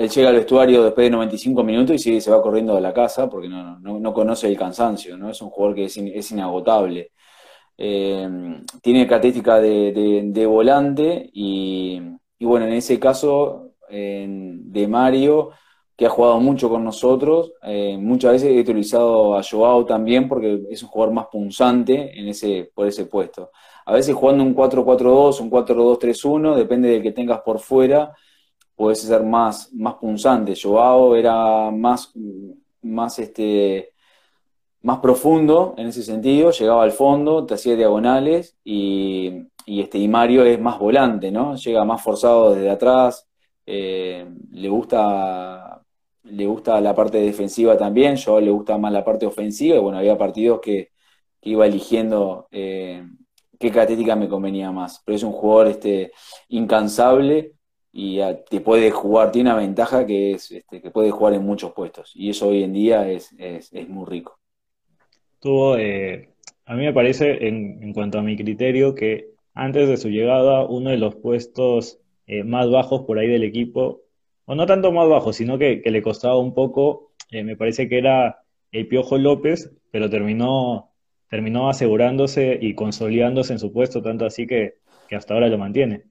él 0.00 0.08
llega 0.08 0.30
al 0.30 0.36
vestuario 0.36 0.82
después 0.82 1.06
de 1.06 1.10
95 1.10 1.62
minutos 1.62 1.96
y 1.96 1.98
sigue, 1.98 2.20
se 2.22 2.30
va 2.30 2.40
corriendo 2.40 2.74
de 2.74 2.80
la 2.80 2.94
casa 2.94 3.28
porque 3.28 3.48
no, 3.48 4.14
conoce 4.14 4.48
el 4.48 4.56
cansancio, 4.56 5.16
¿no? 5.18 5.30
Es 5.30 5.42
un 5.42 5.50
jugador 5.50 5.76
que 5.76 5.84
es, 5.84 6.30
inagotable. 6.30 7.12
Eh, 7.76 8.28
tiene 8.80 9.06
característica 9.06 9.60
de, 9.60 10.46
volante 10.46 11.28
y, 11.34 12.00
bueno, 12.40 12.66
en 12.66 12.72
ese 12.72 12.98
caso 12.98 13.72
de 13.90 14.86
Mario, 14.88 15.50
que 15.96 16.06
ha 16.06 16.10
jugado 16.10 16.40
mucho 16.40 16.70
con 16.70 16.82
nosotros, 16.82 17.52
eh, 17.62 17.98
muchas 17.98 18.32
veces 18.32 18.52
he 18.52 18.60
utilizado 18.60 19.36
a 19.36 19.42
Joao 19.42 19.84
también 19.84 20.28
porque 20.28 20.62
es 20.70 20.82
un 20.82 20.88
jugador 20.88 21.14
más 21.14 21.26
punzante 21.26 22.18
en 22.18 22.28
ese, 22.28 22.70
por 22.74 22.86
ese 22.86 23.04
puesto. 23.04 23.50
A 23.84 23.92
veces 23.92 24.14
jugando 24.14 24.44
un 24.44 24.54
4-4-2, 24.54 25.40
un 25.42 25.50
4-2-3-1, 25.50 26.54
depende 26.54 26.88
de 26.88 27.02
que 27.02 27.12
tengas 27.12 27.40
por 27.42 27.58
fuera 27.58 28.14
puede 28.80 28.96
ser 28.96 29.24
más, 29.24 29.70
más 29.74 29.96
punzante. 29.96 30.54
Joao 30.56 31.14
era 31.14 31.70
más, 31.70 32.14
más, 32.80 33.18
este, 33.18 33.92
más 34.80 35.00
profundo 35.00 35.74
en 35.76 35.88
ese 35.88 36.02
sentido, 36.02 36.50
llegaba 36.50 36.84
al 36.84 36.92
fondo, 36.92 37.44
te 37.44 37.54
hacía 37.54 37.76
diagonales 37.76 38.56
y, 38.64 39.48
este, 39.66 39.98
y 39.98 40.08
Mario 40.08 40.46
es 40.46 40.58
más 40.58 40.78
volante, 40.78 41.30
¿no? 41.30 41.56
Llega 41.56 41.84
más 41.84 42.02
forzado 42.02 42.54
desde 42.54 42.70
atrás, 42.70 43.28
eh, 43.66 44.26
le 44.50 44.68
gusta 44.70 45.82
le 46.22 46.46
gusta 46.46 46.80
la 46.80 46.94
parte 46.94 47.18
defensiva 47.18 47.76
también, 47.76 48.16
yo 48.16 48.40
le 48.40 48.50
gusta 48.50 48.78
más 48.78 48.92
la 48.92 49.04
parte 49.04 49.26
ofensiva, 49.26 49.76
y 49.76 49.80
bueno, 49.80 49.98
había 49.98 50.16
partidos 50.16 50.60
que, 50.60 50.90
iba 51.42 51.66
eligiendo 51.66 52.48
eh, 52.50 53.04
qué 53.58 53.70
característica 53.70 54.16
me 54.16 54.28
convenía 54.28 54.72
más. 54.72 55.02
Pero 55.04 55.16
es 55.16 55.22
un 55.22 55.32
jugador 55.32 55.68
este, 55.68 56.12
incansable, 56.48 57.54
y 57.92 58.20
te 58.48 58.60
puede 58.60 58.90
jugar, 58.90 59.32
tiene 59.32 59.50
una 59.50 59.58
ventaja 59.58 60.06
que 60.06 60.32
es 60.32 60.50
este, 60.52 60.80
que 60.80 60.90
puede 60.90 61.10
jugar 61.10 61.34
en 61.34 61.44
muchos 61.44 61.72
puestos 61.72 62.12
y 62.14 62.30
eso 62.30 62.48
hoy 62.48 62.62
en 62.62 62.72
día 62.72 63.10
es, 63.10 63.34
es, 63.38 63.72
muy 63.88 64.06
rico. 64.06 64.38
Tuvo, 65.40 65.76
eh, 65.76 66.30
a 66.66 66.74
mí 66.74 66.84
me 66.84 66.92
parece, 66.92 67.48
en, 67.48 67.82
en, 67.82 67.92
cuanto 67.92 68.18
a 68.18 68.22
mi 68.22 68.36
criterio, 68.36 68.94
que 68.94 69.30
antes 69.54 69.88
de 69.88 69.96
su 69.96 70.08
llegada, 70.08 70.64
uno 70.66 70.90
de 70.90 70.98
los 70.98 71.16
puestos 71.16 71.98
eh, 72.26 72.44
más 72.44 72.70
bajos 72.70 73.02
por 73.02 73.18
ahí 73.18 73.26
del 73.26 73.42
equipo, 73.42 74.02
o 74.44 74.54
no 74.54 74.66
tanto 74.66 74.92
más 74.92 75.08
bajos, 75.08 75.36
sino 75.36 75.58
que, 75.58 75.82
le 75.84 76.02
costaba 76.02 76.38
un 76.38 76.54
poco, 76.54 77.12
eh, 77.30 77.42
me 77.42 77.56
parece 77.56 77.88
que 77.88 77.98
era 77.98 78.42
el 78.70 78.86
Piojo 78.86 79.18
López, 79.18 79.72
pero 79.90 80.08
terminó, 80.08 80.92
terminó 81.28 81.68
asegurándose 81.68 82.58
y 82.60 82.74
consolidándose 82.74 83.52
en 83.52 83.58
su 83.58 83.72
puesto, 83.72 84.02
tanto 84.02 84.26
así 84.26 84.46
que, 84.46 84.74
que 85.08 85.16
hasta 85.16 85.34
ahora 85.34 85.48
lo 85.48 85.58
mantiene. 85.58 86.04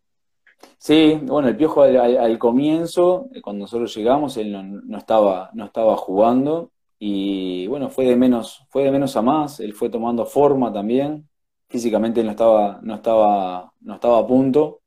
Sí, 0.78 1.20
bueno, 1.24 1.50
el 1.50 1.58
Piojo 1.58 1.82
al, 1.84 2.40
comienzo, 2.40 3.28
eh, 3.34 3.42
cuando 3.42 3.64
nosotros 3.64 3.96
llegamos, 3.96 4.38
él 4.38 4.52
no, 4.88 4.98
estaba, 4.98 5.50
no 5.54 5.66
estaba 5.66 5.98
jugando 5.98 6.72
y 6.98 7.68
bueno, 7.68 7.90
fue 7.90 8.06
de 8.06 8.16
menos, 8.16 8.66
fue 8.70 8.84
de 8.84 8.92
menos 8.92 9.16
a 9.18 9.22
más, 9.22 9.60
él 9.60 9.74
fue 9.74 9.90
tomando 9.90 10.26
forma 10.26 10.72
también, 10.72 11.28
físicamente 11.68 12.24
no 12.24 12.32
estaba, 12.32 12.80
no 12.82 12.96
estaba, 12.96 13.74
no 13.82 13.96
estaba 13.96 14.20
a 14.20 14.28
punto. 14.28 14.82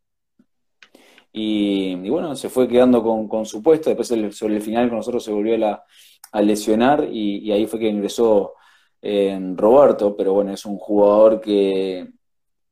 Y, 1.35 2.09
bueno, 2.11 2.37
se 2.37 2.51
fue 2.51 2.69
quedando 2.69 3.03
con, 3.03 3.47
su 3.47 3.63
puesto, 3.63 3.89
después 3.91 4.09
sobre 4.37 4.57
el 4.57 4.63
final 4.63 4.89
con 4.89 4.99
nosotros 4.99 5.25
se 5.25 5.33
volvió 5.33 5.55
a, 5.67 5.85
lesionar 6.43 7.09
y, 7.11 7.51
ahí 7.53 7.67
fue 7.67 7.79
que 7.79 7.89
ingresó 7.89 8.55
eh, 9.01 9.39
Roberto, 9.57 10.17
pero 10.17 10.35
bueno, 10.35 10.53
es 10.53 10.65
un 10.67 10.79
jugador 10.79 11.41
que, 11.41 12.09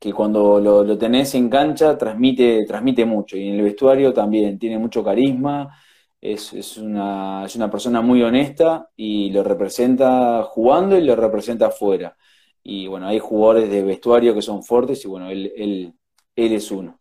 que 0.00 0.14
cuando 0.14 0.58
lo, 0.58 0.96
tenés 0.98 1.34
en 1.34 1.50
cancha 1.50 1.96
transmite, 1.98 2.64
transmite 2.66 3.04
mucho 3.04 3.36
y 3.36 3.48
en 3.48 3.56
el 3.56 3.62
vestuario 3.62 4.14
también 4.14 4.58
tiene 4.58 4.78
mucho 4.78 5.04
carisma, 5.04 5.76
es, 6.18 6.78
una, 6.78 7.44
es 7.44 7.54
una 7.54 7.70
persona 7.70 8.00
muy 8.00 8.22
honesta 8.22 8.88
y 8.96 9.30
lo 9.30 9.42
representa 9.44 10.42
jugando 10.44 10.96
y 10.96 11.04
lo 11.04 11.16
representa 11.16 11.66
afuera. 11.66 12.16
Y 12.62 12.86
bueno, 12.86 13.08
hay 13.08 13.18
jugadores 13.18 13.70
de 13.70 13.82
vestuario 13.82 14.34
que 14.34 14.42
son 14.42 14.62
fuertes 14.62 15.04
y 15.04 15.08
bueno, 15.08 15.30
él, 15.30 15.52
él, 15.54 15.92
él 16.34 16.52
es 16.52 16.70
uno. 16.70 16.98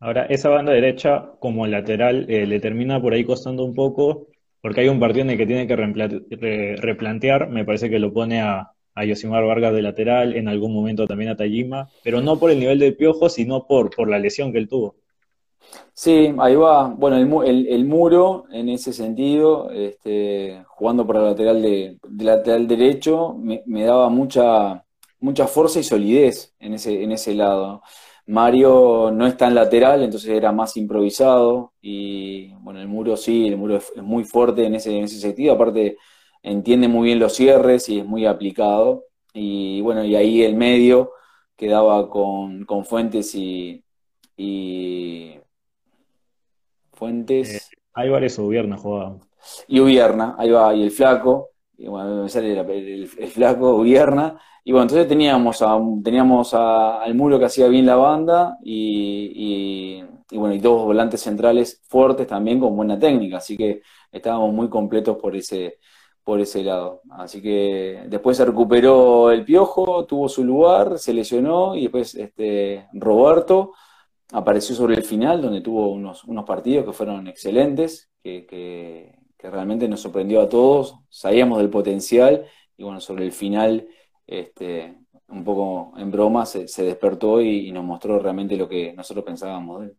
Ahora, 0.00 0.24
esa 0.26 0.48
banda 0.48 0.72
derecha 0.72 1.32
como 1.38 1.66
lateral 1.66 2.26
eh, 2.30 2.46
le 2.46 2.60
termina 2.60 3.00
por 3.00 3.12
ahí 3.12 3.24
costando 3.24 3.64
un 3.64 3.74
poco, 3.74 4.28
porque 4.62 4.80
hay 4.82 4.88
un 4.88 5.00
partido 5.00 5.22
en 5.24 5.30
el 5.30 5.38
que 5.38 5.46
tiene 5.46 5.66
que 5.66 6.76
replantear, 6.76 7.48
me 7.50 7.64
parece 7.64 7.90
que 7.90 7.98
lo 7.98 8.12
pone 8.12 8.40
a, 8.42 8.70
a 8.96 9.04
Yosimar 9.04 9.44
Vargas 9.44 9.74
de 9.74 9.82
lateral, 9.82 10.34
en 10.34 10.48
algún 10.48 10.74
momento 10.74 11.06
también 11.06 11.30
a 11.30 11.36
Tajima, 11.36 11.90
pero 12.02 12.22
no 12.22 12.38
por 12.38 12.50
el 12.50 12.58
nivel 12.58 12.78
del 12.78 12.96
piojo, 12.96 13.28
sino 13.28 13.66
por, 13.66 13.94
por 13.94 14.08
la 14.08 14.18
lesión 14.18 14.52
que 14.52 14.58
él 14.58 14.68
tuvo. 14.68 14.96
Sí, 15.92 16.34
ahí 16.38 16.56
va. 16.56 16.88
Bueno, 16.88 17.42
el, 17.42 17.84
muro, 17.84 18.44
en 18.50 18.70
ese 18.70 18.92
sentido, 18.92 19.70
este, 19.70 20.64
jugando 20.68 21.06
por 21.06 21.16
el 21.16 21.24
lateral 21.24 21.62
de, 21.62 21.98
lateral 22.18 22.66
derecho, 22.66 23.34
me, 23.34 23.84
daba 23.84 24.08
mucha, 24.08 24.84
mucha 25.20 25.46
fuerza 25.46 25.80
y 25.80 25.84
solidez 25.84 26.54
en 26.58 26.74
ese, 26.74 27.02
en 27.02 27.12
ese 27.12 27.34
lado. 27.34 27.82
Mario 28.26 29.10
no 29.12 29.26
es 29.26 29.36
tan 29.36 29.54
lateral, 29.54 30.02
entonces 30.02 30.30
era 30.30 30.52
más 30.52 30.76
improvisado. 30.76 31.72
Y 31.82 32.52
bueno, 32.60 32.80
el 32.80 32.88
muro 32.88 33.16
sí, 33.16 33.46
el 33.46 33.56
muro 33.58 33.76
es, 33.76 33.92
muy 33.96 34.24
fuerte 34.24 34.64
en 34.64 34.74
ese, 34.74 34.96
en 34.96 35.04
ese 35.04 35.18
sentido. 35.18 35.54
Aparte, 35.54 35.96
entiende 36.46 36.86
muy 36.88 37.06
bien 37.06 37.18
los 37.18 37.34
cierres 37.34 37.88
y 37.88 37.98
es 37.98 38.06
muy 38.06 38.24
aplicado. 38.24 39.06
Y 39.34 39.80
bueno, 39.82 40.04
y 40.04 40.16
ahí 40.16 40.42
el 40.42 40.54
medio 40.54 41.12
quedaba 41.56 42.08
con, 42.08 42.64
con 42.64 42.84
Fuentes 42.84 43.34
y, 43.34 43.82
Fuentes. 46.92 47.70
Eh, 47.72 47.76
Álvarez 47.94 48.38
o 48.38 48.44
Ubierna 48.44 48.76
jugaban. 48.76 49.20
Y 49.68 49.80
Ubierna, 49.80 50.36
ahí 50.38 50.50
va, 50.50 50.74
y 50.74 50.82
el 50.82 50.90
flaco, 50.90 51.50
y 51.76 51.86
bueno, 51.86 52.22
me 52.22 52.28
sale 52.28 52.58
el, 52.58 53.08
flaco, 53.08 53.76
Ubierna. 53.76 54.40
Y 54.64 54.72
bueno, 54.72 54.84
entonces 54.84 55.08
teníamos 55.08 55.62
a, 55.62 55.78
teníamos 56.02 56.54
al 56.54 57.14
muro 57.14 57.38
que 57.38 57.44
hacía 57.44 57.68
bien 57.68 57.86
la 57.86 57.96
banda 57.96 58.58
y, 58.62 60.02
y, 60.30 60.36
bueno, 60.36 60.54
y 60.54 60.58
dos 60.58 60.84
volantes 60.84 61.20
centrales 61.20 61.82
fuertes 61.88 62.26
también 62.26 62.58
con 62.58 62.74
buena 62.76 62.98
técnica, 62.98 63.36
así 63.38 63.56
que 63.56 63.82
estábamos 64.10 64.52
muy 64.52 64.68
completos 64.68 65.16
por 65.18 65.36
ese, 65.36 65.78
por 66.26 66.40
ese 66.40 66.64
lado. 66.64 67.02
Así 67.10 67.40
que 67.40 68.02
después 68.08 68.36
se 68.36 68.44
recuperó 68.44 69.30
el 69.30 69.44
Piojo, 69.44 70.06
tuvo 70.06 70.28
su 70.28 70.42
lugar, 70.42 70.98
se 70.98 71.14
lesionó 71.14 71.76
y 71.76 71.82
después 71.82 72.16
este, 72.16 72.88
Roberto 72.94 73.74
apareció 74.32 74.74
sobre 74.74 74.96
el 74.96 75.04
final, 75.04 75.40
donde 75.40 75.60
tuvo 75.60 75.92
unos, 75.92 76.24
unos 76.24 76.44
partidos 76.44 76.84
que 76.84 76.92
fueron 76.92 77.28
excelentes, 77.28 78.10
que, 78.24 79.14
realmente 79.38 79.88
nos 79.88 80.00
sorprendió 80.00 80.40
a 80.40 80.48
todos, 80.48 80.96
sabíamos 81.08 81.58
del 81.58 81.70
potencial 81.70 82.44
y 82.76 82.82
bueno, 82.82 83.00
sobre 83.00 83.24
el 83.24 83.30
final, 83.30 83.86
este, 84.26 84.98
un 85.28 85.44
poco 85.44 85.92
en 85.96 86.10
broma, 86.10 86.44
se, 86.44 86.66
despertó 86.82 87.40
y, 87.40 87.70
nos 87.70 87.84
mostró 87.84 88.18
realmente 88.18 88.56
lo 88.56 88.68
que 88.68 88.92
nosotros 88.94 89.24
pensábamos 89.24 89.80
de 89.80 89.86
él 89.86 89.96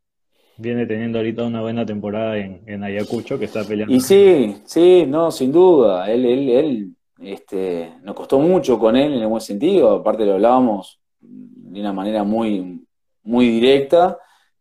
viene 0.58 0.86
teniendo 0.86 1.20
ahorita 1.20 1.44
una 1.44 1.62
buena 1.62 1.86
temporada 1.86 2.38
en, 2.38 2.84
Ayacucho, 2.84 3.38
que 3.38 3.46
está 3.46 3.64
peleando. 3.64 3.94
Y 3.94 4.00
sí, 4.02 4.58
sí, 4.66 5.06
no, 5.08 5.32
sin 5.32 5.52
duda. 5.52 6.12
Él, 6.12 6.26
él, 6.26 6.50
él, 6.50 6.96
este, 7.20 7.94
nos 8.04 8.16
costó 8.16 8.40
mucho 8.40 8.78
con 8.80 8.96
él 8.96 9.14
en 9.14 9.22
el 9.22 9.28
buen 9.28 9.42
sentido. 9.42 9.92
Aparte 9.92 10.26
lo 10.26 10.34
hablábamos 10.34 11.00
de 11.20 11.80
una 11.80 11.94
manera 11.94 12.24
muy, 12.24 12.86
muy 13.24 13.50
directa, 13.50 14.18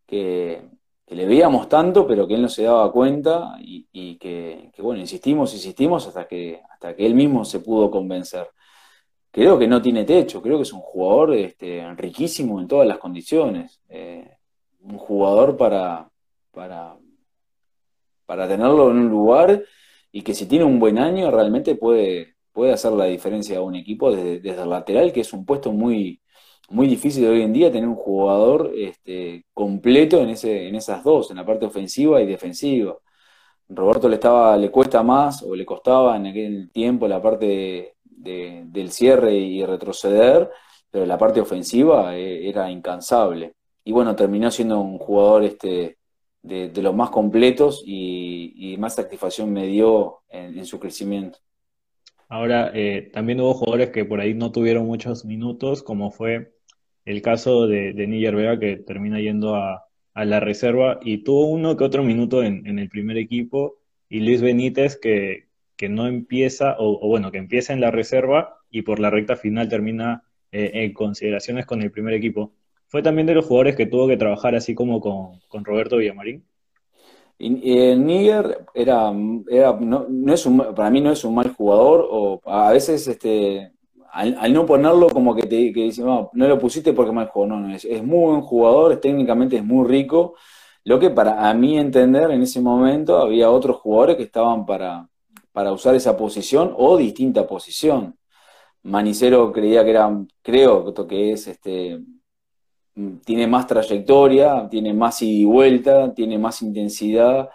que, 0.06 0.62
le 1.08 1.24
veíamos 1.24 1.68
tanto, 1.68 2.06
pero 2.06 2.26
que 2.26 2.34
él 2.34 2.42
no 2.42 2.48
se 2.48 2.64
daba 2.64 2.90
cuenta 2.90 3.56
y, 3.60 4.16
que, 4.18 4.72
bueno, 4.78 5.00
insistimos, 5.00 5.54
insistimos 5.54 6.06
hasta 6.08 6.26
que, 6.26 6.60
hasta 6.68 6.96
que 6.96 7.06
él 7.06 7.14
mismo 7.14 7.44
se 7.44 7.60
pudo 7.60 7.90
convencer. 7.90 8.48
Creo 9.30 9.58
que 9.58 9.68
no 9.68 9.80
tiene 9.80 10.04
techo, 10.04 10.42
creo 10.42 10.56
que 10.56 10.64
es 10.64 10.72
un 10.72 10.80
jugador 10.80 11.34
este, 11.34 11.86
riquísimo 11.94 12.60
en 12.60 12.66
todas 12.66 12.88
las 12.88 12.98
condiciones. 12.98 13.80
Eh, 13.88 14.35
un 14.88 14.98
jugador 14.98 15.56
para, 15.56 16.08
para, 16.52 16.96
para 18.26 18.48
tenerlo 18.48 18.90
en 18.90 18.98
un 18.98 19.08
lugar 19.08 19.64
y 20.12 20.22
que 20.22 20.34
si 20.34 20.46
tiene 20.46 20.64
un 20.64 20.78
buen 20.78 20.98
año 20.98 21.30
realmente 21.30 21.74
puede, 21.74 22.36
puede 22.52 22.72
hacer 22.72 22.92
la 22.92 23.04
diferencia 23.06 23.58
a 23.58 23.62
un 23.62 23.74
equipo 23.76 24.14
desde, 24.14 24.48
el 24.50 24.70
lateral, 24.70 25.12
que 25.12 25.20
es 25.20 25.32
un 25.32 25.44
puesto 25.44 25.72
muy, 25.72 26.20
muy 26.70 26.86
difícil 26.86 27.22
de 27.22 27.28
hoy 27.30 27.42
en 27.42 27.52
día 27.52 27.70
tener 27.70 27.88
un 27.88 27.96
jugador 27.96 28.72
este, 28.74 29.44
completo 29.52 30.20
en, 30.20 30.30
ese, 30.30 30.68
en 30.68 30.74
esas 30.74 31.04
dos, 31.04 31.30
en 31.30 31.36
la 31.36 31.46
parte 31.46 31.66
ofensiva 31.66 32.20
y 32.22 32.26
defensiva. 32.26 32.96
Roberto 33.68 34.08
le 34.08 34.14
estaba, 34.14 34.56
le 34.56 34.70
cuesta 34.70 35.02
más, 35.02 35.42
o 35.42 35.54
le 35.54 35.66
costaba 35.66 36.16
en 36.16 36.26
aquel 36.26 36.70
tiempo 36.70 37.08
la 37.08 37.20
parte 37.20 37.96
del 38.02 38.90
cierre 38.90 39.34
y 39.34 39.64
retroceder, 39.64 40.50
pero 40.90 41.04
la 41.06 41.18
parte 41.18 41.40
ofensiva 41.40 42.16
eh, 42.16 42.48
era 42.48 42.70
incansable. 42.70 43.54
Y 43.86 43.92
bueno, 43.92 44.14
terminó 44.14 44.50
siendo 44.50 44.80
un 44.80 44.98
jugador 44.98 45.44
este, 45.44 45.96
de, 46.42 46.70
los 46.82 46.94
más 46.94 47.08
completos 47.08 47.82
y, 47.86 48.76
más 48.78 48.96
satisfacción 48.96 49.50
me 49.50 49.66
dio 49.66 50.18
en 50.28 50.66
su 50.66 50.78
crecimiento. 50.78 51.38
Ahora, 52.28 52.72
eh, 52.74 53.10
también 53.12 53.40
hubo 53.40 53.54
jugadores 53.54 53.90
que 53.90 54.04
por 54.04 54.20
ahí 54.20 54.34
no 54.34 54.50
tuvieron 54.50 54.86
muchos 54.86 55.24
minutos, 55.24 55.82
como 55.82 56.10
fue 56.10 56.54
el 57.04 57.22
caso 57.22 57.68
de, 57.68 57.92
de 57.92 58.06
Níger 58.08 58.34
Vega, 58.34 58.58
que 58.58 58.76
termina 58.76 59.20
yendo 59.20 59.54
a, 59.54 59.84
la 60.14 60.40
reserva 60.40 60.98
y 61.02 61.18
tuvo 61.18 61.46
uno 61.46 61.76
que 61.76 61.84
otro 61.84 62.02
minuto 62.02 62.42
en, 62.42 62.78
el 62.78 62.88
primer 62.88 63.18
equipo, 63.18 63.76
y 64.08 64.20
Luis 64.20 64.40
Benítez, 64.40 64.96
que, 64.96 65.48
que 65.76 65.90
no 65.90 66.06
empieza, 66.06 66.74
o, 66.78 67.06
bueno, 67.06 67.30
que 67.30 67.38
empieza 67.38 67.74
en 67.74 67.82
la 67.82 67.90
reserva 67.90 68.56
y 68.70 68.82
por 68.82 68.98
la 68.98 69.10
recta 69.10 69.36
final 69.36 69.68
termina 69.68 70.24
eh, 70.52 70.70
en 70.72 70.94
consideraciones 70.94 71.66
con 71.66 71.82
el 71.82 71.90
primer 71.90 72.14
equipo. 72.14 72.54
Fue 72.88 73.02
también 73.02 73.26
de 73.26 73.34
los 73.34 73.46
jugadores 73.46 73.76
que 73.76 73.86
tuvo 73.86 74.06
que 74.08 74.16
trabajar 74.16 74.54
así 74.54 74.74
como 74.74 75.00
con, 75.00 75.64
Roberto 75.64 75.96
Villamarín. 75.96 76.44
Níger 77.38 78.64
era, 78.74 79.12
no, 79.12 80.32
es 80.32 80.48
para 80.74 80.90
mí 80.90 81.00
no 81.00 81.12
es 81.12 81.24
un 81.24 81.34
mal 81.34 81.52
jugador, 81.54 82.06
o 82.10 82.40
a 82.46 82.72
veces 82.72 83.06
este, 83.08 83.72
al, 84.12 84.52
no 84.52 84.64
ponerlo 84.64 85.08
como 85.10 85.34
que 85.34 85.42
te 85.42 85.72
que 85.72 85.92
no, 85.98 86.30
no, 86.32 86.48
lo 86.48 86.58
pusiste 86.58 86.92
porque 86.94 87.12
mal 87.12 87.28
jugó, 87.28 87.46
no, 87.46 87.74
es, 87.74 87.84
muy 88.02 88.30
buen 88.30 88.40
jugador, 88.40 88.96
técnicamente 89.00 89.56
es 89.56 89.64
muy 89.64 89.86
rico, 89.86 90.34
lo 90.84 90.98
que 90.98 91.10
para 91.10 91.48
a 91.48 91.54
mí 91.54 91.78
entender 91.78 92.30
en 92.30 92.42
ese 92.42 92.60
momento 92.60 93.18
había 93.18 93.50
otros 93.50 93.76
jugadores 93.76 94.16
que 94.16 94.22
estaban 94.22 94.64
para, 94.64 95.08
para 95.52 95.72
usar 95.72 95.94
esa 95.94 96.16
posición 96.16 96.72
o 96.76 96.96
distinta 96.96 97.46
posición. 97.46 98.16
Manicero 98.82 99.52
creía 99.52 99.84
que 99.84 99.90
era, 99.90 100.10
creo 100.42 100.94
que 101.06 101.32
es 101.32 101.48
este, 101.48 102.00
tiene 103.24 103.46
más 103.46 103.66
trayectoria, 103.66 104.68
tiene 104.70 104.94
más 104.94 105.20
ida 105.22 105.40
y 105.40 105.44
vuelta, 105.44 106.14
tiene 106.14 106.38
más 106.38 106.62
intensidad, 106.62 107.48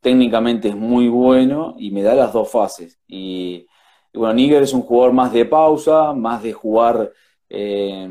técnicamente 0.00 0.68
es 0.68 0.76
muy 0.76 1.08
bueno 1.08 1.74
y 1.78 1.90
me 1.90 2.02
da 2.02 2.14
las 2.14 2.32
dos 2.32 2.50
fases. 2.50 2.98
Y, 3.06 3.66
bueno, 4.12 4.34
Níger 4.34 4.62
es 4.62 4.72
un 4.72 4.82
jugador 4.82 5.12
más 5.12 5.32
de 5.32 5.44
pausa, 5.44 6.12
más 6.12 6.42
de 6.42 6.52
jugar 6.52 7.12
eh, 7.48 8.08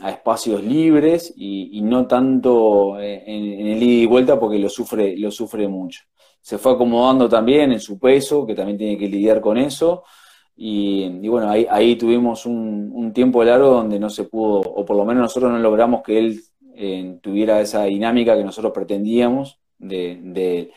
a 0.00 0.10
espacios 0.10 0.62
libres 0.62 1.32
y, 1.36 1.80
no 1.82 2.06
tanto 2.06 3.00
en, 3.00 3.66
el 3.66 3.82
ida 3.82 4.02
y 4.02 4.06
vuelta 4.06 4.38
porque 4.38 4.58
lo 4.58 4.68
sufre, 4.68 5.16
lo 5.16 5.30
sufre 5.30 5.66
mucho. 5.68 6.02
Se 6.40 6.58
fue 6.58 6.72
acomodando 6.72 7.28
también 7.28 7.72
en 7.72 7.80
su 7.80 7.98
peso, 7.98 8.46
que 8.46 8.54
también 8.54 8.78
tiene 8.78 8.98
que 8.98 9.08
lidiar 9.08 9.40
con 9.40 9.58
eso. 9.58 10.04
Y, 10.60 11.28
bueno, 11.28 11.48
ahí, 11.50 11.94
tuvimos 11.94 12.44
un, 12.44 13.12
tiempo 13.14 13.44
largo 13.44 13.70
donde 13.70 14.00
no 14.00 14.10
se 14.10 14.24
pudo, 14.24 14.58
o 14.58 14.84
por 14.84 14.96
lo 14.96 15.04
menos 15.04 15.22
nosotros 15.22 15.52
no 15.52 15.58
logramos 15.60 16.02
que 16.02 16.18
él 16.18 16.40
eh, 16.74 17.18
tuviera 17.22 17.60
esa 17.60 17.84
dinámica 17.84 18.36
que 18.36 18.42
nosotros 18.42 18.72
pretendíamos. 18.72 19.60
De, 19.78 20.72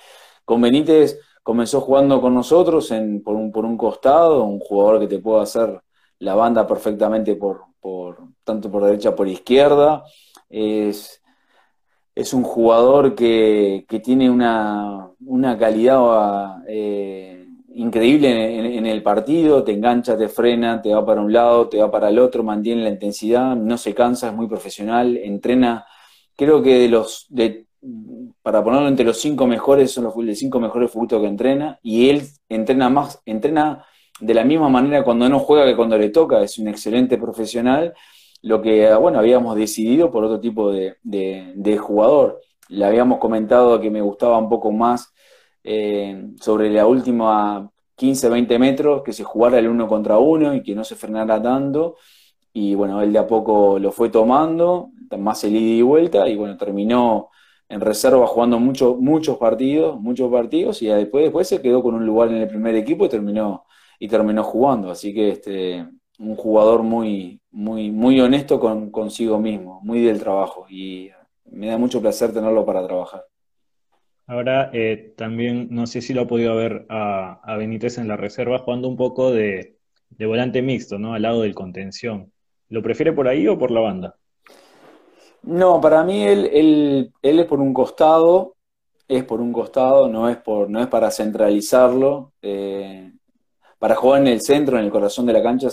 con 0.46 0.62
Benítez 0.62 1.20
comenzó 1.42 1.82
jugando 1.82 2.22
con 2.22 2.36
nosotros 2.36 2.92
en, 2.92 3.24
por, 3.24 3.36
un, 3.36 3.52
por 3.52 3.66
un 3.66 3.76
costado, 3.76 4.44
un 4.44 4.60
jugador 4.60 5.00
que 5.00 5.08
te 5.08 5.20
puede 5.20 5.42
hacer 5.42 5.82
la 6.20 6.36
banda 6.36 6.68
perfectamente 6.68 7.36
por, 7.36 7.64
por 7.80 8.20
tanto 8.44 8.70
por 8.70 8.86
derecha 8.86 9.16
por 9.16 9.28
izquierda. 9.28 10.04
Es, 10.48 11.24
es 12.14 12.34
un 12.36 12.44
jugador 12.44 13.16
que, 13.16 13.86
que 13.90 14.00
tiene 14.00 14.30
una, 14.30 15.10
una 15.26 15.58
calidad 15.58 16.62
eh, 16.68 17.41
increíble 17.76 18.78
en, 18.78 18.86
el 18.86 19.04
partido, 19.04 19.64
te 19.64 19.72
engancha, 19.72 20.18
te 20.18 20.28
frena, 20.28 20.82
te 20.82 20.94
va 20.94 21.06
para 21.06 21.22
un 21.22 21.32
lado, 21.32 21.70
te 21.70 21.78
va 21.78 21.90
para 21.90 22.10
el 22.10 22.20
otro, 22.20 22.44
mantiene 22.44 22.84
la 22.84 22.90
intensidad, 22.90 23.56
no 23.56 23.78
se 23.78 23.94
cansa, 23.94 24.30
es 24.30 24.34
muy 24.34 24.48
profesional, 24.48 25.18
entrena, 25.18 25.86
creo 26.36 26.62
que 26.62 26.80
de 26.80 26.90
los, 26.90 27.26
de, 27.30 27.68
para 28.42 28.64
ponerlo 28.64 28.88
entre 28.88 29.06
los 29.06 29.20
cinco 29.20 29.48
mejores, 29.48 29.92
son 29.92 30.06
los 30.06 30.14
cinco 30.38 30.60
mejores 30.60 30.92
futbolistas 30.92 31.22
que 31.22 31.28
entrena, 31.28 31.80
y 31.82 32.10
él 32.10 32.24
entrena 32.50 32.90
más, 32.90 33.22
entrena 33.26 33.86
de 34.20 34.34
la 34.34 34.44
misma 34.44 34.70
manera 34.70 35.04
cuando 35.04 35.28
no 35.30 35.40
juega 35.40 35.66
que 35.66 35.76
cuando 35.76 35.98
le 35.98 36.10
toca, 36.10 36.42
es 36.42 36.58
un 36.58 36.68
excelente 36.68 37.18
profesional, 37.18 37.94
lo 38.44 38.62
que, 38.62 38.94
bueno, 38.96 39.20
habíamos 39.20 39.56
decidido 39.56 40.12
por 40.12 40.24
otro 40.24 40.40
tipo 40.40 40.72
de, 40.72 40.98
de 41.04 41.78
jugador. 41.78 42.42
Le 42.70 42.86
habíamos 42.86 43.20
comentado 43.20 43.80
que 43.80 43.92
me 43.92 44.02
gustaba 44.02 44.38
un 44.40 44.50
poco 44.50 44.72
más 44.72 45.14
eh, 45.64 46.30
sobre 46.40 46.70
la 46.70 46.86
última 46.88 47.70
15, 47.96 48.30
20 48.30 48.60
metros, 48.60 49.04
que 49.04 49.14
se 49.14 49.24
jugara 49.24 49.60
el 49.60 49.68
uno 49.68 49.88
contra 49.88 50.18
uno 50.18 50.54
y 50.56 50.64
que 50.64 50.76
no 50.76 50.84
se 50.84 50.96
frenara 50.96 51.42
tanto. 51.42 51.98
Y 52.54 52.76
bueno, 52.76 53.02
él 53.02 53.14
de 53.14 53.20
a 53.20 53.28
poco 53.28 53.80
lo 53.80 53.92
fue 53.92 54.10
tomando, 54.10 54.92
más 55.18 55.44
el 55.44 55.56
ida 55.56 55.78
y 55.78 55.82
vuelta, 55.82 56.28
y 56.28 56.36
bueno, 56.36 56.58
terminó 56.58 57.30
en 57.70 57.82
reserva 57.82 58.28
jugando 58.28 58.60
mucho, 58.60 58.96
muchos 58.96 59.38
partidos, 59.38 60.00
muchos 60.00 60.32
partidos, 60.32 60.82
y 60.82 60.88
después, 60.88 61.24
después 61.26 61.48
se 61.48 61.62
quedó 61.62 61.82
con 61.82 61.96
un 61.96 62.06
lugar 62.06 62.30
en 62.30 62.38
el 62.38 62.48
primer 62.48 62.76
equipo 62.76 63.06
y 63.06 63.10
terminó, 63.10 63.66
y 64.00 64.08
terminó 64.08 64.44
jugando. 64.44 64.92
Así 64.92 65.14
que 65.14 65.30
este, 65.30 65.88
un 66.20 66.36
jugador 66.36 66.84
muy, 66.84 67.42
muy, 67.52 67.92
muy 67.92 68.20
honesto 68.20 68.60
con, 68.60 68.92
consigo 68.92 69.40
mismo, 69.40 69.80
muy 69.84 70.02
del 70.02 70.20
trabajo, 70.20 70.66
y 70.70 71.10
me 71.46 71.68
da 71.68 71.78
mucho 71.78 72.02
placer 72.02 72.34
tenerlo 72.34 72.66
para 72.66 72.86
trabajar. 72.86 73.26
Ahora 74.32 74.70
eh, 74.72 75.14
también 75.18 75.68
no 75.72 75.86
sé 75.86 76.00
si 76.02 76.14
lo 76.14 76.22
ha 76.22 76.28
podido 76.28 76.56
ver 76.56 76.86
a, 76.88 77.54
Benítez 77.58 77.98
en 77.98 78.08
la 78.08 78.16
reserva 78.16 78.60
jugando 78.60 78.88
un 78.88 78.96
poco 78.96 79.30
de, 79.30 79.76
volante 80.18 80.62
mixto, 80.62 80.98
¿no? 80.98 81.14
Al 81.14 81.24
lado 81.24 81.42
del 81.42 81.54
contención. 81.54 82.32
¿Lo 82.70 82.82
prefiere 82.82 83.12
por 83.12 83.28
ahí 83.28 83.46
o 83.50 83.60
por 83.60 83.72
la 83.72 83.82
banda? 83.82 84.16
No, 85.44 85.82
para 85.82 86.06
mí 86.06 86.24
él, 86.24 87.12
es 87.22 87.46
por 87.46 87.60
un 87.60 87.74
costado, 87.74 88.56
es 89.06 89.26
por 89.26 89.42
un 89.42 89.52
costado, 89.52 90.08
no 90.08 90.30
es, 90.30 90.38
por, 90.38 90.70
no 90.70 90.80
es 90.80 90.88
para 90.88 91.12
centralizarlo. 91.12 92.32
Eh, 92.42 93.12
para 93.80 93.96
jugar 93.96 94.22
en 94.22 94.28
el 94.28 94.40
centro, 94.40 94.80
en 94.80 94.86
el 94.86 94.92
corazón 94.92 95.26
de 95.26 95.34
la 95.34 95.44
cancha, 95.44 95.68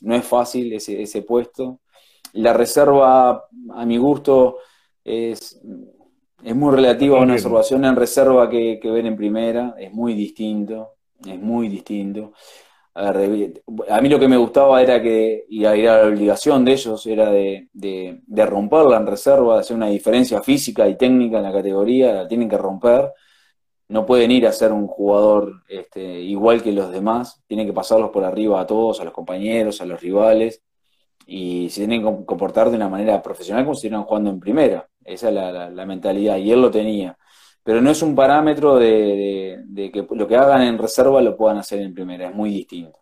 no 0.00 0.14
es 0.16 0.24
fácil 0.24 0.72
ese 0.72 1.22
puesto. 1.22 1.78
La 2.32 2.52
reserva, 2.52 3.44
a 3.74 3.86
mi 3.86 3.96
gusto, 3.96 4.56
es 5.04 5.60
es 6.42 6.56
muy 6.56 6.74
relativo 6.74 7.16
a 7.16 7.20
una 7.22 7.34
observación 7.34 7.84
en 7.84 7.96
reserva 7.96 8.48
que, 8.48 8.78
que 8.80 8.90
ver 8.90 9.06
en 9.06 9.16
primera, 9.16 9.74
es 9.78 9.92
muy 9.92 10.14
distinto, 10.14 10.94
es 11.24 11.40
muy 11.40 11.68
distinto. 11.68 12.32
A, 12.94 14.00
mí 14.00 14.08
lo 14.08 14.18
que 14.18 14.28
me 14.28 14.36
gustaba 14.36 14.82
era 14.82 15.00
que, 15.00 15.44
y 15.48 15.64
era 15.64 16.02
la 16.02 16.08
obligación 16.08 16.64
de 16.64 16.72
ellos, 16.72 17.06
era 17.06 17.30
de, 17.30 17.68
de, 17.72 18.46
romperla 18.46 18.96
en 18.96 19.06
reserva, 19.06 19.54
de 19.54 19.60
hacer 19.60 19.76
una 19.76 19.86
diferencia 19.88 20.42
física 20.42 20.88
y 20.88 20.96
técnica 20.96 21.38
en 21.38 21.44
la 21.44 21.52
categoría, 21.52 22.12
la 22.12 22.28
tienen 22.28 22.48
que 22.48 22.58
romper. 22.58 23.12
No 23.88 24.06
pueden 24.06 24.30
ir 24.30 24.46
a 24.46 24.52
ser 24.52 24.72
un 24.72 24.86
jugador 24.86 25.62
este, 25.68 26.02
igual 26.20 26.62
que 26.62 26.72
los 26.72 26.90
demás, 26.92 27.42
tienen 27.46 27.66
que 27.66 27.72
pasarlos 27.72 28.10
por 28.10 28.24
arriba 28.24 28.60
a 28.60 28.66
todos, 28.66 29.00
a 29.00 29.04
los 29.04 29.12
compañeros, 29.12 29.80
a 29.80 29.86
los 29.86 30.00
rivales, 30.00 30.62
y 31.26 31.70
se 31.70 31.86
tienen 31.86 32.02
que 32.02 32.24
comportar 32.26 32.70
de 32.70 32.76
una 32.76 32.88
manera 32.88 33.22
profesional 33.22 33.64
como 33.64 33.74
si 33.74 33.86
estuvieran 33.86 34.04
jugando 34.04 34.30
en 34.30 34.40
primera. 34.40 34.89
Esa 35.04 35.28
es 35.28 35.34
la, 35.74 35.86
mentalidad, 35.86 36.36
y 36.36 36.52
él 36.52 36.60
lo 36.60 36.70
tenía. 36.70 37.16
Pero 37.62 37.80
no 37.80 37.90
es 37.90 38.02
un 38.02 38.14
parámetro 38.14 38.76
de, 38.76 39.62
que 39.92 40.06
lo 40.10 40.26
que 40.26 40.36
hagan 40.36 40.62
en 40.62 40.78
reserva 40.78 41.20
lo 41.20 41.36
puedan 41.36 41.58
hacer 41.58 41.80
en 41.80 41.94
primera, 41.94 42.28
es 42.28 42.34
muy 42.34 42.50
distinto. 42.50 42.98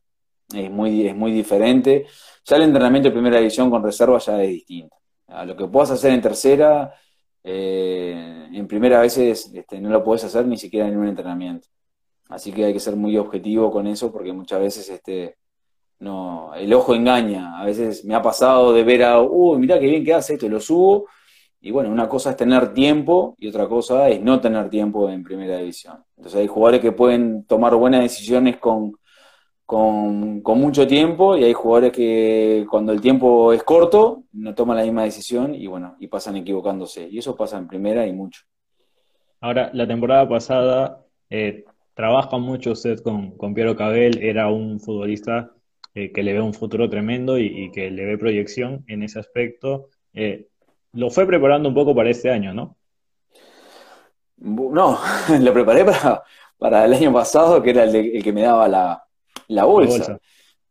Es 0.52 0.70
muy, 0.70 1.06
es 1.06 1.14
muy 1.14 1.32
diferente. 1.32 2.06
Ya 2.44 2.56
el 2.56 2.62
entrenamiento 2.62 3.08
de 3.08 3.12
primera 3.12 3.38
división 3.38 3.70
con 3.70 3.82
reserva 3.82 4.18
ya 4.18 4.42
es 4.42 4.48
distinto. 4.48 4.96
A 5.28 5.44
lo 5.44 5.56
que 5.56 5.66
puedas 5.66 5.90
hacer 5.90 6.12
en 6.12 6.22
tercera, 6.22 6.94
eh, 7.44 8.48
en 8.52 8.66
primera 8.66 9.00
veces 9.00 9.50
este, 9.54 9.80
no 9.80 9.90
lo 9.90 10.02
puedes 10.02 10.24
hacer 10.24 10.46
ni 10.46 10.56
siquiera 10.56 10.88
en 10.88 10.96
un 10.96 11.08
entrenamiento. 11.08 11.68
Así 12.30 12.52
que 12.52 12.64
hay 12.64 12.72
que 12.72 12.80
ser 12.80 12.96
muy 12.96 13.16
objetivo 13.18 13.70
con 13.70 13.86
eso 13.86 14.12
porque 14.12 14.32
muchas 14.32 14.60
veces 14.60 14.88
este, 14.88 15.36
no, 16.00 16.54
el 16.54 16.72
ojo 16.72 16.94
engaña. 16.94 17.60
A 17.60 17.64
veces 17.64 18.04
me 18.04 18.14
ha 18.14 18.22
pasado 18.22 18.72
de 18.72 18.84
ver 18.84 19.04
a, 19.04 19.20
uy, 19.20 19.58
mira 19.58 19.78
qué 19.78 19.86
bien 19.86 20.04
que 20.04 20.14
hace 20.14 20.34
esto, 20.34 20.48
lo 20.48 20.60
subo 20.60 21.06
Y 21.60 21.70
bueno, 21.70 21.90
una 21.90 22.08
cosa 22.08 22.30
es 22.30 22.36
tener 22.36 22.72
tiempo 22.72 23.34
y 23.38 23.48
otra 23.48 23.66
cosa 23.66 24.08
es 24.08 24.20
no 24.20 24.40
tener 24.40 24.70
tiempo 24.70 25.10
en 25.10 25.24
primera 25.24 25.58
división. 25.58 26.04
Entonces 26.16 26.40
hay 26.40 26.46
jugadores 26.46 26.80
que 26.80 26.92
pueden 26.92 27.44
tomar 27.44 27.74
buenas 27.74 28.02
decisiones 28.02 28.58
con, 28.58 28.92
con, 29.66 30.42
mucho 30.42 30.86
tiempo 30.86 31.36
y 31.36 31.44
hay 31.44 31.52
jugadores 31.52 31.92
que 31.92 32.64
cuando 32.70 32.92
el 32.92 33.00
tiempo 33.00 33.52
es 33.52 33.62
corto 33.64 34.24
no 34.32 34.54
toman 34.54 34.76
la 34.76 34.84
misma 34.84 35.02
decisión 35.02 35.54
y 35.54 35.66
bueno, 35.66 35.96
y 35.98 36.06
pasan 36.06 36.36
equivocándose. 36.36 37.08
Y 37.08 37.18
eso 37.18 37.36
pasa 37.36 37.58
en 37.58 37.66
primera 37.66 38.06
y 38.06 38.12
mucho. 38.12 38.42
Ahora, 39.40 39.70
la 39.74 39.86
temporada 39.86 40.28
pasada 40.28 41.04
eh, 41.28 41.64
trabaja 41.94 42.38
mucho 42.38 42.72
usted 42.72 43.00
con, 43.00 43.36
con 43.36 43.54
Piero 43.54 43.76
Cabel, 43.76 44.22
era 44.22 44.48
un 44.48 44.80
futbolista 44.80 45.52
eh, 45.94 46.12
que 46.12 46.22
le 46.22 46.32
ve 46.32 46.40
un 46.40 46.54
futuro 46.54 46.88
tremendo 46.88 47.38
y, 47.38 47.72
que 47.72 47.90
le 47.90 48.04
ve 48.04 48.18
proyección 48.18 48.84
en 48.86 49.02
ese 49.02 49.18
aspecto. 49.18 49.88
Eh, 50.12 50.46
lo 50.92 51.10
fue 51.10 51.26
preparando 51.26 51.68
un 51.68 51.74
poco 51.74 51.94
para 51.94 52.10
este 52.10 52.30
año, 52.30 52.52
¿no? 52.54 52.76
No, 54.38 54.98
lo 55.40 55.52
preparé 55.52 55.84
para, 55.84 56.22
para 56.58 56.84
el 56.84 56.94
año 56.94 57.12
pasado, 57.12 57.62
que 57.62 57.70
era 57.70 57.84
el, 57.84 58.22
que 58.22 58.32
me 58.32 58.42
daba 58.42 58.68
la, 58.68 59.64
bolsa. 59.64 60.18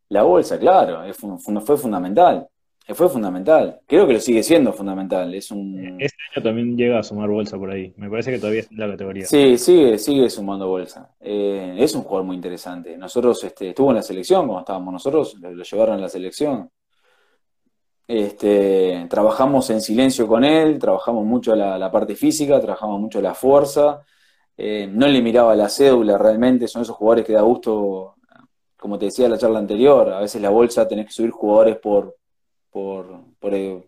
la, 0.10 0.24
bolsa. 0.24 0.58
claro, 0.60 1.02
fue, 1.14 1.78
fundamental. 1.78 2.48
Fue 2.94 3.10
fundamental. 3.10 3.82
Creo 3.86 4.08
que 4.08 4.14
lo 4.14 4.20
sigue 4.22 4.42
siendo 4.44 4.72
fundamental. 4.72 5.34
Es 5.36 5.52
un... 5.52 5.98
Este 6.00 6.18
año 6.34 6.44
también 6.44 6.78
llega 6.78 7.00
a 7.00 7.04
sumar 7.04 7.28
bolsa 7.28 7.58
por 7.58 7.70
ahí. 7.70 7.94
Me 7.98 8.10
parece 8.10 8.32
que 8.32 8.40
todavía 8.40 8.62
es 8.62 8.72
en 8.72 8.78
la 8.78 8.90
categoría. 8.90 9.26
Sí, 9.26 9.58
sigue, 9.58 9.98
sigue 9.98 10.30
sumando 10.30 10.70
bolsa. 10.70 11.14
Eh, 11.20 11.76
es 11.78 11.94
un 11.96 12.04
jugador 12.04 12.26
muy 12.26 12.38
interesante. 12.38 12.98
Nosotros 12.98 13.44
este, 13.44 13.70
estuvo 13.70 13.90
en 13.90 13.98
la 13.98 14.04
selección, 14.04 14.46
cuando 14.46 14.60
estábamos 14.60 14.94
nosotros, 14.94 15.36
lo 15.42 15.64
llevaron 15.64 15.98
a 15.98 16.02
la 16.02 16.10
selección. 16.10 16.70
Este, 18.08 19.06
trabajamos 19.10 19.70
en 19.70 19.82
silencio 19.82 20.28
con 20.28 20.46
él, 20.46 20.80
trabajamos 20.80 21.26
mucho 21.26 21.54
la, 21.56 21.92
parte 21.92 22.16
física, 22.16 22.60
trabajamos 22.62 23.02
mucho 23.02 23.22
la 23.22 23.34
fuerza. 23.34 24.02
Eh, 24.56 24.88
no 24.90 25.08
le 25.08 25.22
miraba 25.22 25.56
la 25.56 25.68
cédula 25.70 26.18
realmente, 26.18 26.68
son 26.68 26.84
esos 26.84 26.96
jugadores 26.96 27.26
que 27.26 27.34
da 27.34 27.42
gusto, 27.42 28.16
como 28.78 28.98
te 28.98 29.06
decía 29.06 29.26
en 29.26 29.32
la 29.32 29.38
charla 29.38 29.60
anterior, 29.60 30.10
a 30.12 30.22
veces 30.22 30.42
la 30.42 30.50
bolsa 30.50 30.88
tenés 30.88 31.08
que 31.08 31.12
subir 31.12 31.32
jugadores 31.32 31.78
por, 31.78 32.18
por, 32.72 33.20
por, 33.40 33.54
eh, 33.54 33.88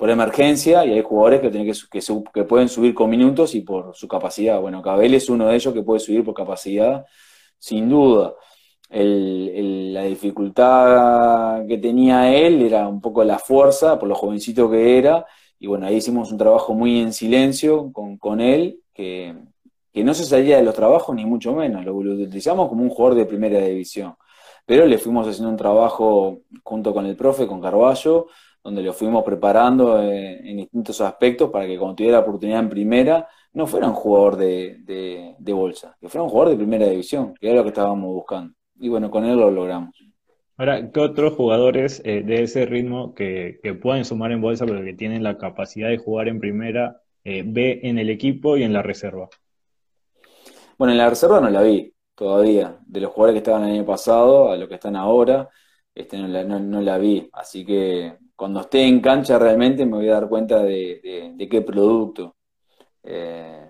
emergencia 0.00 0.86
y 0.86 0.92
hay 0.92 1.02
jugadores 1.02 1.40
que, 1.40 1.50
que, 1.50 1.72
que, 1.90 2.00
que, 2.32 2.44
pueden 2.44 2.68
subir 2.68 2.94
con 2.94 3.10
minutos 3.10 3.54
y 3.54 3.62
por 3.62 3.94
su 3.94 4.06
capacidad. 4.08 4.60
Bueno, 4.60 4.80
Cabel 4.80 5.14
es 5.14 5.28
uno 5.28 5.48
de 5.48 5.56
ellos 5.56 5.74
que 5.74 5.82
puede 5.82 6.00
subir 6.00 6.24
por 6.24 6.34
capacidad, 6.34 7.04
sin 7.58 7.88
duda 7.90 8.34
la 8.90 10.02
dificultad 10.04 11.66
que 11.66 11.78
tenía 11.78 12.34
él 12.34 12.62
era 12.62 12.88
un 12.88 13.00
poco 13.00 13.22
la 13.24 13.38
fuerza, 13.38 13.98
por 13.98 14.08
lo 14.08 14.14
jovencito 14.14 14.70
que 14.70 14.98
era, 14.98 15.26
y 15.58 15.66
bueno, 15.66 15.86
ahí 15.86 15.96
hicimos 15.96 16.32
un 16.32 16.38
trabajo 16.38 16.74
muy 16.74 17.00
en 17.00 17.12
silencio 17.12 17.92
con, 17.92 18.40
él, 18.40 18.80
que, 18.94 19.34
no 19.94 20.14
se 20.14 20.24
salía 20.24 20.58
de 20.58 20.62
los 20.62 20.74
trabajos 20.74 21.14
ni 21.16 21.26
mucho 21.26 21.54
menos, 21.54 21.84
lo, 21.84 21.94
utilizamos 21.94 22.68
como 22.68 22.82
un 22.82 22.90
jugador 22.90 23.18
de 23.18 23.26
primera 23.26 23.60
división, 23.60 24.14
pero 24.64 24.86
le 24.86 24.98
fuimos 24.98 25.26
haciendo 25.26 25.50
un 25.50 25.56
trabajo 25.56 26.42
junto 26.62 26.94
con 26.94 27.06
el 27.06 27.16
profe, 27.16 27.46
con 27.46 27.60
Carballo, 27.60 28.26
donde 28.62 28.82
lo 28.82 28.92
fuimos 28.92 29.24
preparando 29.24 30.00
eh, 30.02 30.40
en, 30.50 30.58
distintos 30.58 31.00
aspectos 31.00 31.50
para 31.50 31.66
que 31.66 31.78
cuando 31.78 31.96
tuviera 31.96 32.18
la 32.18 32.22
oportunidad 32.22 32.60
en 32.60 32.68
primera, 32.68 33.28
no 33.52 33.66
fuera 33.66 33.88
un 33.88 33.94
jugador 33.94 34.36
de, 34.36 35.34
de 35.38 35.52
bolsa, 35.52 35.96
que 36.00 36.08
fuera 36.08 36.22
un 36.22 36.30
jugador 36.30 36.50
de 36.50 36.56
primera 36.58 36.86
división, 36.86 37.34
que 37.34 37.48
era 37.48 37.56
lo 37.56 37.62
que 37.64 37.70
estábamos 37.70 38.12
buscando 38.12 38.57
y 38.80 38.88
bueno, 38.88 39.10
con 39.10 39.24
él 39.24 39.36
lo 39.36 39.50
logramos. 39.50 39.94
Ahora, 40.56 40.90
¿qué 40.90 41.00
otros 41.00 41.34
jugadores 41.34 42.02
eh, 42.04 42.22
de 42.24 42.42
ese 42.42 42.66
ritmo 42.66 43.14
que, 43.14 43.60
pueden 43.80 44.04
sumar 44.04 44.32
en 44.32 44.40
bolsa, 44.40 44.66
pero 44.66 44.82
que 44.82 44.92
tienen 44.92 45.22
la 45.22 45.38
capacidad 45.38 45.88
de 45.88 45.98
jugar 45.98 46.26
en 46.26 46.40
primera, 46.40 47.00
eh, 47.22 47.44
ve 47.46 47.78
en 47.84 47.98
el 47.98 48.10
equipo 48.10 48.56
y 48.56 48.64
en 48.64 48.72
la 48.72 48.82
reserva? 48.82 49.28
Bueno, 50.76 50.92
en 50.92 50.98
la 50.98 51.08
reserva 51.08 51.40
no 51.40 51.48
la 51.48 51.62
vi 51.62 51.92
todavía. 52.14 52.76
De 52.84 53.00
los 53.00 53.12
jugadores 53.12 53.34
que 53.34 53.38
estaban 53.38 53.68
el 53.68 53.76
año 53.76 53.86
pasado 53.86 54.50
a 54.50 54.56
los 54.56 54.68
que 54.68 54.74
están 54.74 54.96
ahora, 54.96 55.48
este, 55.94 56.18
no, 56.18 56.80
la, 56.80 56.98
vi. 56.98 57.28
Así 57.32 57.64
que 57.64 58.16
cuando 58.34 58.60
esté 58.60 58.82
en 58.82 59.00
cancha 59.00 59.38
realmente 59.38 59.86
me 59.86 59.96
voy 59.96 60.08
a 60.08 60.14
dar 60.14 60.28
cuenta 60.28 60.62
de, 60.62 61.36
qué 61.50 61.62
producto. 61.62 62.36
Eh, 63.04 63.67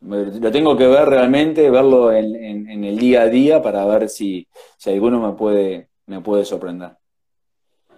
lo 0.00 0.50
tengo 0.50 0.76
que 0.76 0.86
ver 0.86 1.08
realmente, 1.08 1.70
verlo 1.70 2.12
en, 2.12 2.84
el 2.84 2.98
día 2.98 3.22
a 3.22 3.28
día 3.28 3.62
para 3.62 3.84
ver 3.84 4.08
si, 4.08 4.46
si 4.76 4.90
alguno 4.90 5.20
me 5.20 5.36
puede, 5.36 5.88
me 6.06 6.20
puede 6.20 6.44
sorprender. 6.44 6.92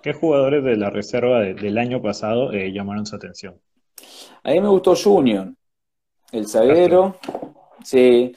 ¿Qué 0.03 0.15
jugadores 0.15 0.65
de 0.65 0.77
la 0.77 0.89
reserva 0.89 1.41
del 1.41 1.77
año 1.77 2.01
pasado 2.01 2.53
eh, 2.53 2.73
llamaron 2.73 3.05
su 3.05 3.17
atención? 3.17 3.61
A 4.43 4.53
mí 4.53 4.61
me 4.61 4.69
gustó 4.69 4.95
Junior, 4.97 5.53
el 6.33 6.47
zaguero. 6.47 7.17
Sí, 7.85 8.33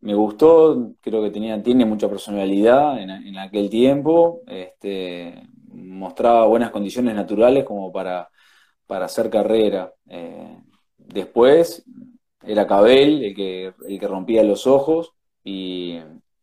me 0.00 0.14
gustó, 0.14 0.92
creo 1.00 1.22
que 1.22 1.30
tenía, 1.30 1.62
tiene 1.62 1.84
mucha 1.84 2.08
personalidad 2.08 3.00
en, 3.00 3.38
aquel 3.38 3.70
tiempo. 3.70 4.42
Este, 4.46 5.42
mostraba 5.72 6.46
buenas 6.46 6.70
condiciones 6.70 7.14
naturales 7.14 7.64
como 7.64 7.92
para, 7.92 8.28
para 8.86 9.06
hacer 9.06 9.30
carrera. 9.30 9.92
Eh, 10.08 10.58
después, 10.98 11.84
era 12.46 12.66
Cabel 12.66 13.24
el 13.24 13.34
que, 13.34 13.72
el 13.88 13.98
que 13.98 14.08
rompía 14.08 14.42
los 14.42 14.66
ojos 14.66 15.12
y, 15.42 15.98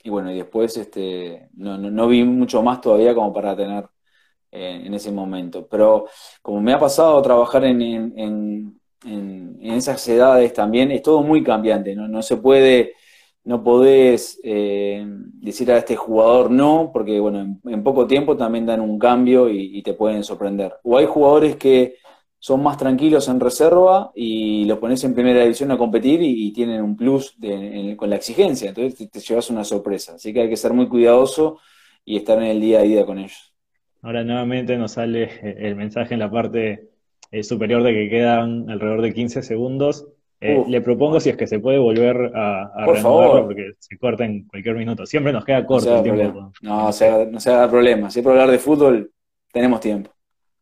bueno, 0.05 0.31
y 0.31 0.35
después 0.35 0.77
este, 0.77 1.49
no, 1.53 2.07
vi 2.07 2.23
mucho 2.23 2.61
más 2.63 2.81
todavía 2.81 3.15
como 3.15 3.33
para 3.33 3.55
tener 3.55 3.85
eh, 4.51 4.81
en 4.85 4.93
ese 4.93 5.11
momento. 5.11 5.67
Pero 5.67 6.07
como 6.41 6.61
me 6.61 6.73
ha 6.73 6.79
pasado 6.79 7.21
trabajar 7.21 7.65
en, 7.65 7.81
en, 7.81 8.77
esas 9.61 10.07
edades 10.07 10.53
también, 10.53 10.91
es 10.91 11.01
todo 11.01 11.23
muy 11.23 11.43
cambiante, 11.43 11.95
no, 11.95 12.07
no 12.07 12.21
se 12.21 12.37
puede, 12.37 12.93
no 13.43 13.63
podés 13.63 14.39
eh, 14.43 15.03
decir 15.07 15.71
a 15.71 15.77
este 15.77 15.95
jugador 15.95 16.51
no, 16.51 16.91
porque 16.93 17.19
bueno, 17.19 17.59
en, 17.65 17.83
poco 17.83 18.05
tiempo 18.05 18.37
también 18.37 18.65
dan 18.65 18.81
un 18.81 18.99
cambio 18.99 19.49
y 19.49 19.81
te 19.81 19.93
pueden 19.93 20.23
sorprender. 20.23 20.75
O 20.83 20.97
hay 20.97 21.05
jugadores 21.05 21.55
que 21.55 21.95
son 22.43 22.63
más 22.63 22.75
tranquilos 22.75 23.27
en 23.27 23.39
reserva 23.39 24.11
y 24.15 24.65
los 24.65 24.79
pones 24.79 25.03
en 25.03 25.13
primera 25.13 25.43
división 25.43 25.69
a 25.69 25.77
competir 25.77 26.23
y, 26.23 26.51
tienen 26.51 26.81
un 26.81 26.97
plus 26.97 27.37
con 27.95 28.09
la 28.09 28.15
exigencia. 28.15 28.69
Entonces 28.69 29.11
te, 29.11 29.19
llevas 29.19 29.51
una 29.51 29.63
sorpresa. 29.63 30.15
Así 30.15 30.33
que 30.33 30.41
hay 30.41 30.49
que 30.49 30.57
ser 30.57 30.73
muy 30.73 30.87
cuidadoso 30.87 31.59
y 32.03 32.17
estar 32.17 32.39
en 32.39 32.45
el 32.45 32.59
día 32.59 32.79
a 32.79 32.81
día 32.81 33.05
con 33.05 33.19
ellos. 33.19 33.53
Ahora 34.01 34.23
nuevamente 34.23 34.75
nos 34.75 34.93
sale 34.93 35.29
el 35.43 35.75
mensaje 35.75 36.15
en 36.15 36.19
la 36.19 36.31
parte 36.31 36.89
eh, 37.29 37.43
superior 37.43 37.83
de 37.83 37.93
que 37.93 38.09
quedan 38.09 38.67
alrededor 38.71 39.03
de 39.03 39.13
15 39.13 39.43
segundos. 39.43 40.07
Eh, 40.39 40.63
le 40.67 40.81
propongo 40.81 41.19
si 41.19 41.29
es 41.29 41.37
que 41.37 41.45
se 41.45 41.59
puede 41.59 41.77
volver 41.77 42.31
a, 42.35 42.71
a 42.75 42.85
Por 42.87 43.45
porque 43.45 43.73
se 43.77 43.99
corta 43.99 44.25
en 44.25 44.47
cualquier 44.47 44.77
minuto. 44.77 45.05
Siempre 45.05 45.31
nos 45.31 45.45
queda 45.45 45.63
corto 45.63 45.95
el 45.95 46.01
tiempo. 46.01 46.51
No, 46.63 46.85
no 46.85 46.91
se, 46.91 47.27
no 47.27 47.39
se 47.39 47.51
haga 47.51 47.69
problema. 47.69 48.09
Si 48.09 48.17
es 48.17 48.23
por 48.23 48.31
hablar 48.31 48.49
de 48.49 48.57
fútbol, 48.57 49.11
tenemos 49.53 49.79
tiempo. 49.79 50.09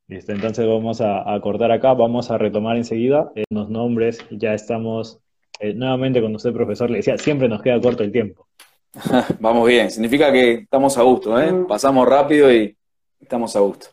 Listo, 0.09 0.31
entonces 0.31 0.67
vamos 0.67 1.01
a, 1.01 1.39
cortar 1.39 1.71
acá, 1.71 1.93
vamos 1.93 2.31
a 2.31 2.37
retomar 2.39 2.75
enseguida 2.77 3.31
en 3.35 3.45
los 3.51 3.69
nombres, 3.69 4.25
ya 4.31 4.55
estamos 4.55 5.19
eh, 5.59 5.75
nuevamente 5.75 6.19
con 6.19 6.33
usted, 6.33 6.51
profesor, 6.51 6.89
le 6.89 6.97
decía, 6.97 7.15
siempre 7.19 7.47
nos 7.47 7.61
queda 7.61 7.79
corto 7.79 8.01
el 8.01 8.11
tiempo. 8.11 8.47
vamos 9.39 9.67
bien, 9.67 9.91
significa 9.91 10.31
que 10.31 10.53
estamos 10.53 10.97
a 10.97 11.03
gusto, 11.03 11.39
¿eh? 11.39 11.53
pasamos 11.67 12.07
rápido 12.07 12.51
y 12.51 12.75
estamos 13.19 13.55
a 13.55 13.59
gusto. 13.59 13.89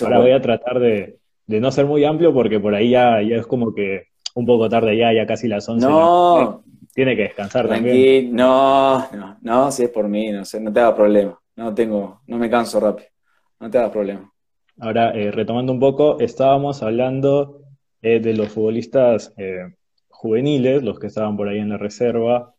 Ahora 0.00 0.18
voy 0.18 0.30
a 0.30 0.40
tratar 0.40 0.80
de, 0.80 1.18
no 1.46 1.70
ser 1.70 1.84
muy 1.84 2.04
amplio 2.04 2.32
porque 2.32 2.58
por 2.58 2.74
ahí 2.74 2.88
ya, 2.88 3.20
ya 3.20 3.36
es 3.36 3.46
como 3.46 3.74
que 3.74 4.04
un 4.34 4.46
poco 4.46 4.70
tarde 4.70 4.96
ya, 4.96 5.12
ya 5.12 5.26
casi 5.26 5.46
las 5.46 5.68
11. 5.68 5.86
No, 5.86 6.64
tiene 6.94 7.14
que 7.16 7.24
descansar 7.24 7.68
también. 7.68 8.34
No, 8.34 9.10
no, 9.12 9.36
no, 9.42 9.70
si 9.70 9.82
es 9.82 9.90
por 9.90 10.08
mí, 10.08 10.32
no 10.32 10.46
sé, 10.46 10.58
no 10.58 10.72
te 10.72 10.80
hagas 10.80 10.94
problema. 10.94 11.38
No 11.56 11.74
tengo, 11.74 12.22
no 12.28 12.38
me 12.38 12.48
canso 12.48 12.80
rápido. 12.80 13.10
No 13.60 13.70
te 13.70 13.76
hagas 13.76 13.90
problema. 13.90 14.33
Ahora, 14.80 15.12
eh, 15.14 15.30
retomando 15.30 15.72
un 15.72 15.78
poco, 15.78 16.18
estábamos 16.20 16.82
hablando 16.82 17.62
eh, 18.02 18.18
de 18.18 18.34
los 18.34 18.48
futbolistas 18.48 19.32
eh, 19.36 19.72
juveniles, 20.08 20.82
los 20.82 20.98
que 20.98 21.06
estaban 21.06 21.36
por 21.36 21.48
ahí 21.48 21.58
en 21.58 21.68
la 21.68 21.78
reserva. 21.78 22.54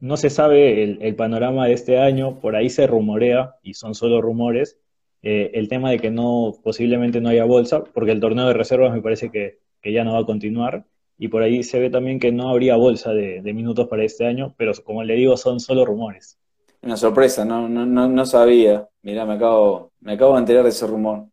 no 0.00 0.16
se 0.16 0.30
sabe 0.30 0.82
el, 0.82 1.14
panorama 1.14 1.66
de 1.66 1.74
este 1.74 1.98
año, 1.98 2.40
por 2.40 2.56
ahí 2.56 2.68
se 2.68 2.86
rumorea, 2.86 3.56
y 3.62 3.74
son 3.74 3.94
solo 3.94 4.20
rumores, 4.20 4.78
el 5.22 5.68
tema 5.68 5.90
de 5.90 6.00
que 6.00 6.10
no, 6.10 6.54
posiblemente 6.64 7.20
no 7.20 7.28
haya 7.28 7.44
bolsa, 7.44 7.84
porque 7.84 8.12
el 8.12 8.20
torneo 8.20 8.48
de 8.48 8.54
reservas 8.54 8.92
me 8.92 9.02
parece 9.02 9.30
que, 9.30 9.60
ya 9.84 10.04
no 10.04 10.14
va 10.14 10.20
a 10.20 10.26
continuar, 10.26 10.84
y 11.18 11.28
por 11.28 11.42
ahí 11.42 11.62
se 11.62 11.78
ve 11.80 11.90
también 11.90 12.18
que 12.20 12.32
no 12.32 12.48
habría 12.50 12.76
bolsa 12.76 13.12
de, 13.14 13.42
de 13.42 13.52
minutos 13.54 13.88
para 13.88 14.04
este 14.04 14.26
año, 14.26 14.54
pero 14.58 14.72
como 14.84 15.04
le 15.04 15.14
digo, 15.14 15.36
son 15.36 15.60
solo 15.60 15.84
rumores. 15.84 16.41
Una 16.82 16.96
sorpresa, 16.96 17.44
no, 17.44 17.68
no, 17.68 17.86
no, 17.86 18.08
no 18.08 18.26
sabía. 18.26 18.88
Mirá, 19.02 19.24
me 19.24 19.34
acabo, 19.34 19.92
me 20.00 20.14
acabo 20.14 20.34
de 20.34 20.40
enterar 20.40 20.64
de 20.64 20.70
ese 20.70 20.86
rumor. 20.86 21.26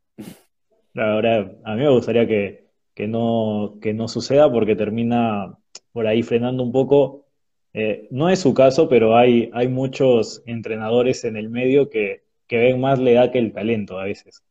Ahora, 0.96 1.52
a 1.64 1.76
mí 1.76 1.82
me 1.82 1.90
gustaría 1.90 2.28
que, 2.28 2.68
no, 3.08 3.78
que 3.82 3.94
no 3.94 4.08
suceda 4.08 4.52
porque 4.52 4.76
termina 4.76 5.58
por 5.92 6.06
ahí 6.06 6.22
frenando 6.22 6.62
un 6.62 6.72
poco. 6.72 7.26
Eh, 7.74 8.08
no 8.12 8.30
es 8.30 8.40
su 8.40 8.54
caso, 8.54 8.90
pero 8.90 9.16
hay, 9.16 9.50
hay 9.54 9.68
muchos 9.68 10.44
entrenadores 10.46 11.24
en 11.24 11.36
el 11.36 11.50
medio 11.50 11.90
que, 11.90 12.24
ven 12.48 12.80
más 12.80 13.00
la 13.00 13.12
edad 13.12 13.32
que 13.32 13.40
el 13.40 13.52
talento 13.52 14.00
a 14.00 14.06
veces. 14.06 14.44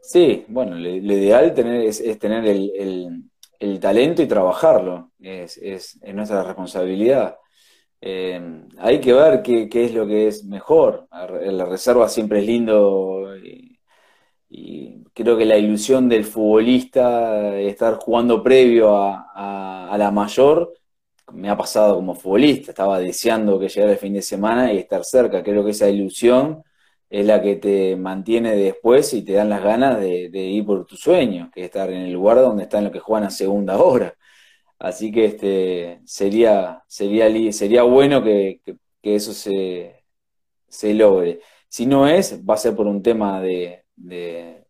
Sí, 0.00 0.44
bueno, 0.48 0.76
lo, 0.76 0.88
ideal 0.88 1.52
tener, 1.52 1.82
es, 1.82 2.02
tener 2.18 2.44
el, 2.46 3.80
talento 3.80 4.22
y 4.22 4.26
trabajarlo, 4.26 5.10
es, 5.20 5.58
es, 5.58 6.00
nuestra 6.14 6.42
responsabilidad. 6.42 7.36
Eh, 8.00 8.40
hay 8.78 9.00
que 9.00 9.12
ver 9.12 9.42
qué, 9.42 9.68
es 9.72 9.94
lo 9.94 10.06
que 10.06 10.28
es 10.28 10.44
mejor. 10.44 11.06
La 11.10 11.64
reserva 11.66 12.08
siempre 12.08 12.40
es 12.40 12.46
lindo 12.46 13.36
y, 13.36 13.78
creo 15.14 15.36
que 15.36 15.44
la 15.44 15.56
ilusión 15.58 16.08
del 16.08 16.24
futbolista, 16.24 17.58
estar 17.58 17.96
jugando 17.96 18.42
previo 18.42 18.96
a, 18.96 19.88
a 19.90 19.98
la 19.98 20.10
mayor, 20.10 20.72
me 21.32 21.48
ha 21.50 21.56
pasado 21.56 21.96
como 21.96 22.14
futbolista, 22.14 22.70
estaba 22.72 22.98
deseando 22.98 23.58
que 23.58 23.68
llegara 23.68 23.92
el 23.92 23.98
fin 23.98 24.14
de 24.14 24.22
semana 24.22 24.72
y 24.72 24.78
estar 24.78 25.04
cerca. 25.04 25.42
Creo 25.42 25.64
que 25.64 25.70
esa 25.72 25.88
ilusión 25.88 26.62
es 27.10 27.26
la 27.26 27.42
que 27.42 27.56
te 27.56 27.96
mantiene 27.96 28.56
después 28.56 29.12
y 29.14 29.22
te 29.24 29.32
dan 29.34 29.50
las 29.50 29.62
ganas 29.62 30.00
de, 30.00 30.30
ir 30.32 30.64
por 30.64 30.86
tu 30.86 30.96
sueño, 30.96 31.50
que 31.52 31.62
es 31.62 31.66
estar 31.66 31.90
en 31.90 32.02
el 32.02 32.12
lugar 32.12 32.38
donde 32.38 32.64
están 32.64 32.84
los 32.84 32.92
que 32.92 33.00
juegan 33.00 33.26
a 33.28 33.30
segunda 33.30 33.78
hora. 33.78 34.14
Así 34.80 35.12
que 35.12 35.26
este, 35.26 36.00
sería, 36.06 36.82
sería, 36.88 37.52
sería 37.52 37.82
bueno 37.84 38.22
que, 38.24 38.62
eso 39.02 39.32
se, 39.34 40.04
logre. 40.94 41.40
Si 41.68 41.86
no 41.86 42.08
es, 42.08 42.40
va 42.48 42.54
a 42.54 42.56
ser 42.56 42.74
por 42.74 42.86
un 42.86 43.02
tema 43.02 43.40
de, 43.40 43.84
de, 43.96 44.64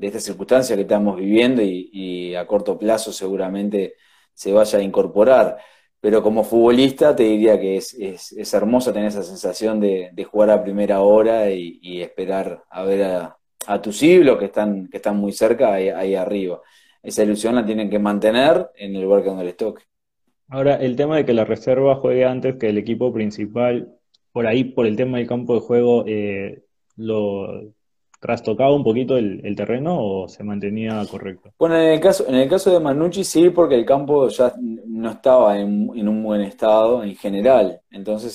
esta 0.00 0.20
circunstancia 0.20 0.76
que 0.76 0.82
estamos 0.82 1.16
viviendo 1.16 1.62
y, 1.62 2.34
a 2.36 2.46
corto 2.46 2.78
plazo 2.78 3.12
seguramente 3.12 3.94
se 4.32 4.52
vaya 4.52 4.78
a 4.78 4.82
incorporar 4.82 5.58
pero 6.00 6.22
como 6.22 6.44
futbolista 6.44 7.16
te 7.16 7.24
diría 7.24 7.58
que 7.60 7.76
es, 7.76 7.94
es, 7.94 8.54
hermoso 8.54 8.92
tener 8.92 9.08
esa 9.08 9.24
sensación 9.24 9.80
de, 9.80 10.12
jugar 10.30 10.50
a 10.50 10.62
primera 10.62 11.00
hora 11.00 11.50
y, 11.50 12.00
esperar 12.02 12.64
a 12.70 12.84
ver 12.84 13.02
a, 13.04 13.38
a 13.66 13.82
tus 13.82 14.02
ídolos 14.02 14.38
que 14.38 14.46
están, 14.46 14.88
que 14.88 14.98
están 14.98 15.16
muy 15.16 15.32
cerca 15.32 15.74
ahí, 15.74 16.14
arriba. 16.14 16.60
Esa 17.02 17.22
ilusión 17.22 17.54
la 17.54 17.64
tienen 17.64 17.90
que 17.90 17.98
mantener 17.98 18.70
en 18.76 18.96
el 18.96 19.02
lugar 19.02 19.22
que 19.22 19.28
donde 19.28 19.44
les 19.44 19.56
toque. 19.56 19.84
Ahora, 20.48 20.76
el 20.76 20.96
tema 20.96 21.16
de 21.16 21.24
que 21.24 21.34
la 21.34 21.44
reserva 21.44 21.96
juegue 21.96 22.24
antes 22.24 22.56
que 22.56 22.68
el 22.68 22.78
equipo 22.78 23.12
principal, 23.12 23.94
por 24.32 24.46
ahí, 24.46 24.64
por 24.64 24.86
el 24.86 24.96
tema 24.96 25.18
del 25.18 25.26
campo 25.26 25.54
de 25.54 25.60
juego, 25.60 26.04
eh, 26.06 26.62
lo, 26.96 27.72
trastocaba 28.20 28.74
un 28.74 28.82
poquito 28.82 29.16
el, 29.16 29.54
terreno 29.56 29.98
o 29.98 30.28
se 30.28 30.42
mantenía 30.42 31.02
correcto? 31.10 31.52
Bueno, 31.58 31.76
en 31.76 31.92
el 31.92 32.00
caso, 32.00 32.26
en 32.28 32.34
el 32.34 32.48
caso 32.48 32.72
de 32.72 32.80
Manucci 32.80 33.24
sí, 33.24 33.50
porque 33.50 33.74
el 33.74 33.84
campo 33.84 34.28
ya 34.28 34.54
no 34.58 35.10
estaba 35.10 35.58
en, 35.58 35.90
un 35.90 36.22
buen 36.22 36.42
estado 36.42 37.02
en 37.02 37.14
general, 37.16 37.80
entonces 37.90 38.34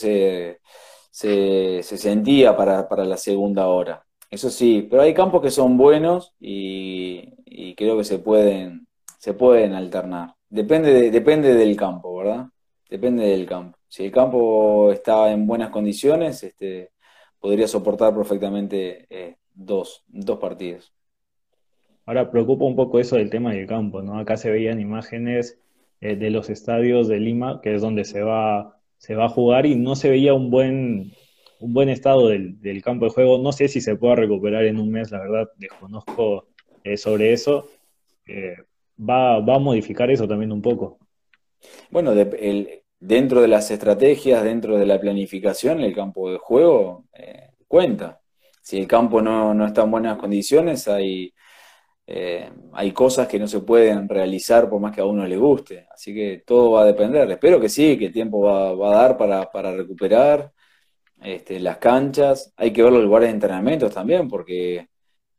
se, 1.11 1.83
sentía 1.83 2.55
para, 2.55 3.05
la 3.05 3.17
segunda 3.17 3.67
hora. 3.67 4.05
Eso 4.33 4.49
sí, 4.49 4.87
pero 4.89 5.03
hay 5.03 5.13
campos 5.13 5.43
que 5.43 5.51
son 5.51 5.77
buenos 5.77 6.33
y, 6.39 7.35
creo 7.75 7.99
que 7.99 8.03
se 8.03 8.17
pueden, 8.17 8.87
se 9.19 9.35
pueden 9.35 9.73
alternar. 9.73 10.33
Depende, 10.49 11.11
depende 11.11 11.53
del 11.53 11.77
campo, 11.77 12.17
¿verdad? 12.17 12.47
Depende 12.89 13.27
del 13.27 13.45
campo. 13.45 13.77
Si 13.87 14.03
el 14.05 14.11
campo 14.11 14.91
está 14.91 15.31
en 15.31 15.45
buenas 15.45 15.69
condiciones, 15.69 16.41
este, 16.41 16.89
podría 17.39 17.67
soportar 17.67 18.15
perfectamente 18.15 19.05
eh, 19.11 19.37
dos, 19.53 20.03
dos 20.07 20.39
partidos. 20.39 20.91
Ahora 22.07 22.31
preocupa 22.31 22.65
un 22.65 22.75
poco 22.75 22.99
eso 22.99 23.17
del 23.17 23.29
tema 23.29 23.53
del 23.53 23.67
campo, 23.67 24.01
¿no? 24.01 24.17
Acá 24.17 24.35
se 24.37 24.49
veían 24.49 24.81
imágenes 24.81 25.59
eh, 26.01 26.15
de 26.15 26.31
los 26.31 26.49
estadios 26.49 27.07
de 27.07 27.19
Lima, 27.19 27.61
que 27.61 27.75
es 27.75 27.83
donde 27.83 28.03
se 28.03 28.23
va, 28.23 28.79
se 28.97 29.13
va 29.13 29.25
a 29.25 29.29
jugar, 29.29 29.67
y 29.67 29.75
no 29.75 29.95
se 29.95 30.09
veía 30.09 30.33
un 30.33 30.49
buen, 30.49 31.13
un 31.63 31.73
buen 31.73 31.89
estado 31.89 32.29
del, 32.29 32.81
campo 32.83 33.05
de 33.05 33.11
juego. 33.11 33.37
No 33.37 33.51
sé 33.51 33.67
si 33.67 33.81
se 33.81 33.95
pueda 33.95 34.15
recuperar 34.15 34.65
en 34.65 34.79
un 34.79 34.91
mes, 34.91 35.11
la 35.11 35.19
verdad, 35.19 35.49
desconozco 35.57 36.47
eh, 36.83 36.97
sobre 36.97 37.33
eso. 37.33 37.69
Eh, 38.27 38.55
va, 38.99 39.39
va, 39.39 39.55
a 39.55 39.59
modificar 39.59 40.09
eso 40.11 40.27
también 40.27 40.51
un 40.51 40.61
poco. 40.61 40.99
Bueno, 41.89 42.13
dentro 42.99 43.41
de 43.41 43.47
las 43.47 43.71
estrategias, 43.71 44.43
dentro 44.43 44.77
de 44.77 44.85
la 44.85 44.99
planificación, 44.99 45.81
el 45.81 45.93
campo 45.93 46.31
de 46.31 46.37
juego 46.37 47.05
cuenta 47.67 48.19
si 48.63 48.79
el 48.79 48.87
campo 48.87 49.21
no, 49.21 49.65
está 49.65 49.83
en 49.83 49.91
buenas 49.91 50.17
condiciones, 50.17 50.87
hay, 50.87 51.33
eh, 52.07 52.49
hay 52.73 52.91
cosas 52.93 53.27
que 53.27 53.37
no 53.37 53.47
se 53.47 53.59
pueden 53.59 54.07
realizar 54.07 54.69
por 54.69 54.79
más 54.79 54.95
que 54.95 55.01
a 55.01 55.05
uno 55.05 55.27
le 55.27 55.37
guste. 55.37 55.87
Así 55.93 56.13
que 56.13 56.43
todo 56.45 56.71
va 56.71 56.83
a 56.83 56.85
depender. 56.85 57.29
Espero 57.29 57.59
que 57.59 57.69
sí, 57.69 57.97
que 57.97 58.05
el 58.07 58.13
tiempo 58.13 58.41
va, 58.41 58.69
a 58.69 58.95
dar 58.95 59.17
para, 59.17 59.71
recuperar 59.75 60.51
este, 61.23 61.59
las 61.59 61.77
canchas. 61.77 62.53
Hay 62.57 62.71
que 62.73 62.83
ver 62.83 62.91
los 62.93 63.03
lugares 63.03 63.29
de 63.29 63.33
entrenamiento 63.35 63.89
también, 63.89 64.27
porque 64.27 64.87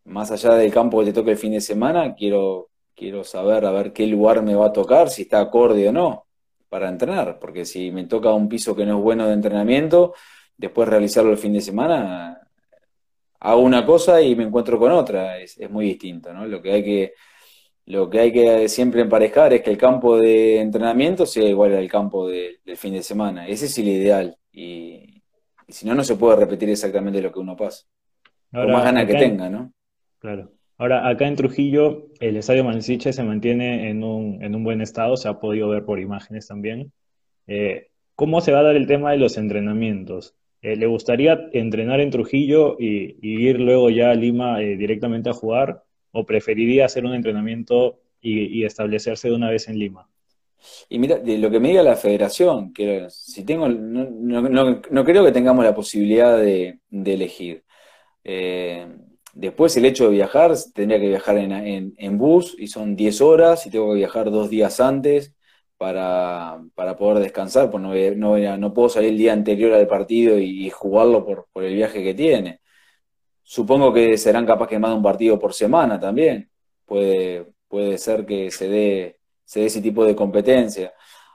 más 0.04 0.30
allá 0.30 0.54
del 0.54 0.72
campo 0.72 1.00
que 1.00 1.06
te 1.06 1.12
toque 1.12 1.32
el 1.32 1.38
fin 1.38 1.52
de 1.52 1.60
semana, 1.60 2.14
quiero, 2.14 2.70
quiero 2.94 3.24
saber 3.24 3.64
a 3.64 3.72
ver 3.72 3.92
qué 3.92 4.06
lugar 4.06 4.42
me 4.42 4.54
va 4.54 4.66
a 4.66 4.72
tocar, 4.72 5.10
si 5.10 5.22
está 5.22 5.40
acorde 5.40 5.88
o 5.88 5.92
no, 5.92 6.26
para 6.68 6.88
entrenar. 6.88 7.38
Porque 7.38 7.64
si 7.64 7.90
me 7.90 8.04
toca 8.06 8.32
un 8.32 8.48
piso 8.48 8.76
que 8.76 8.86
no 8.86 8.98
es 8.98 9.02
bueno 9.02 9.26
de 9.26 9.34
entrenamiento, 9.34 10.14
después 10.56 10.88
realizarlo 10.88 11.30
el 11.32 11.38
fin 11.38 11.52
de 11.54 11.60
semana 11.60 12.40
hago 13.44 13.60
una 13.60 13.84
cosa 13.84 14.22
y 14.22 14.34
me 14.34 14.44
encuentro 14.44 14.78
con 14.78 14.90
otra, 14.92 15.38
es, 15.38 15.58
muy 15.70 15.86
distinto, 15.86 16.32
¿no? 16.32 16.46
Lo 16.46 16.62
que 16.62 16.72
hay 16.72 16.82
que, 16.82 17.14
lo 17.86 18.08
que 18.08 18.20
hay 18.20 18.32
que 18.32 18.68
siempre 18.68 19.02
emparejar 19.02 19.52
es 19.52 19.62
que 19.62 19.70
el 19.70 19.78
campo 19.78 20.16
de 20.18 20.60
entrenamiento 20.60 21.26
sea 21.26 21.44
igual 21.46 21.74
al 21.74 21.88
campo 21.88 22.26
del 22.28 22.58
fin 22.76 22.94
de 22.94 23.02
semana. 23.02 23.46
Ese 23.46 23.66
es 23.66 23.78
el 23.78 23.88
ideal. 23.88 24.36
Y, 24.52 25.13
si 25.68 25.86
no, 25.86 25.94
no 25.94 26.04
se 26.04 26.16
puede 26.16 26.36
repetir 26.36 26.68
exactamente 26.70 27.20
lo 27.20 27.32
que 27.32 27.38
uno 27.38 27.56
pasa. 27.56 27.86
Por 28.50 28.68
más 28.70 28.84
ganas 28.84 29.06
que 29.06 29.14
tenga, 29.14 29.50
¿no? 29.50 29.72
Claro. 30.18 30.52
Ahora, 30.76 31.08
acá 31.08 31.26
en 31.26 31.36
Trujillo, 31.36 32.08
el 32.20 32.36
estadio 32.36 32.64
Mansiche 32.64 33.12
se 33.12 33.22
mantiene 33.22 33.90
en 33.90 34.02
un, 34.02 34.42
en 34.42 34.54
un 34.54 34.64
buen 34.64 34.80
estado, 34.80 35.16
se 35.16 35.28
ha 35.28 35.38
podido 35.38 35.68
ver 35.68 35.84
por 35.84 36.00
imágenes 36.00 36.48
también. 36.48 36.92
Eh, 37.46 37.88
¿Cómo 38.16 38.40
se 38.40 38.52
va 38.52 38.60
a 38.60 38.64
dar 38.64 38.76
el 38.76 38.86
tema 38.86 39.12
de 39.12 39.18
los 39.18 39.36
entrenamientos? 39.36 40.34
Eh, 40.62 40.76
¿Le 40.76 40.86
gustaría 40.86 41.48
entrenar 41.52 42.00
en 42.00 42.10
Trujillo 42.10 42.76
y, 42.78 43.16
ir 43.20 43.60
luego 43.60 43.90
ya 43.90 44.10
a 44.10 44.14
Lima 44.14 44.62
eh, 44.62 44.76
directamente 44.76 45.30
a 45.30 45.34
jugar? 45.34 45.82
¿O 46.10 46.24
preferiría 46.24 46.86
hacer 46.86 47.04
un 47.04 47.14
entrenamiento 47.14 48.00
y, 48.20 48.64
establecerse 48.64 49.28
de 49.28 49.34
una 49.34 49.50
vez 49.50 49.68
en 49.68 49.78
Lima? 49.78 50.08
Y 50.88 50.98
mira, 50.98 51.18
de 51.18 51.38
lo 51.38 51.50
que 51.50 51.60
me 51.60 51.68
diga 51.68 51.82
la 51.82 51.96
federación, 51.96 52.72
que 52.72 53.06
si 53.10 53.44
tengo, 53.44 53.68
no, 53.68 55.04
creo 55.04 55.24
que 55.24 55.32
tengamos 55.32 55.64
la 55.64 55.74
posibilidad 55.74 56.38
de, 56.38 56.80
elegir. 56.90 57.64
Eh, 58.24 58.86
después 59.34 59.76
el 59.76 59.84
hecho 59.86 60.04
de 60.04 60.10
viajar, 60.10 60.52
tendría 60.74 61.00
que 61.00 61.08
viajar 61.08 61.38
en, 61.38 61.94
en, 61.96 62.18
bus 62.18 62.56
y 62.58 62.68
son 62.68 62.96
10 62.96 63.20
horas 63.20 63.66
y 63.66 63.70
tengo 63.70 63.90
que 63.90 63.98
viajar 63.98 64.30
dos 64.30 64.50
días 64.50 64.80
antes 64.80 65.34
para, 65.76 66.62
para 66.74 66.96
poder 66.96 67.22
descansar, 67.22 67.70
pues 67.70 67.82
no, 67.82 67.94
no, 68.16 68.58
no, 68.58 68.74
puedo 68.74 68.88
salir 68.88 69.10
el 69.10 69.18
día 69.18 69.32
anterior 69.32 69.72
al 69.72 69.86
partido 69.86 70.38
y, 70.38 70.70
jugarlo 70.70 71.24
por, 71.24 71.48
por, 71.52 71.64
el 71.64 71.74
viaje 71.74 72.02
que 72.02 72.14
tiene. 72.14 72.60
Supongo 73.42 73.92
que 73.92 74.16
serán 74.18 74.46
capaz 74.46 74.68
que 74.68 74.78
más 74.78 74.90
de 74.90 74.96
un 74.96 75.02
partido 75.02 75.38
por 75.38 75.54
semana 75.54 76.00
también. 76.00 76.50
Puede, 76.86 77.46
puede 77.68 77.98
ser 77.98 78.24
que 78.26 78.50
se 78.50 78.68
dé, 78.68 79.18
se 79.44 79.60
dé 79.60 79.66
ese 79.66 79.80
tipo 79.80 80.04
de 80.04 80.16
competencia. 80.16 80.92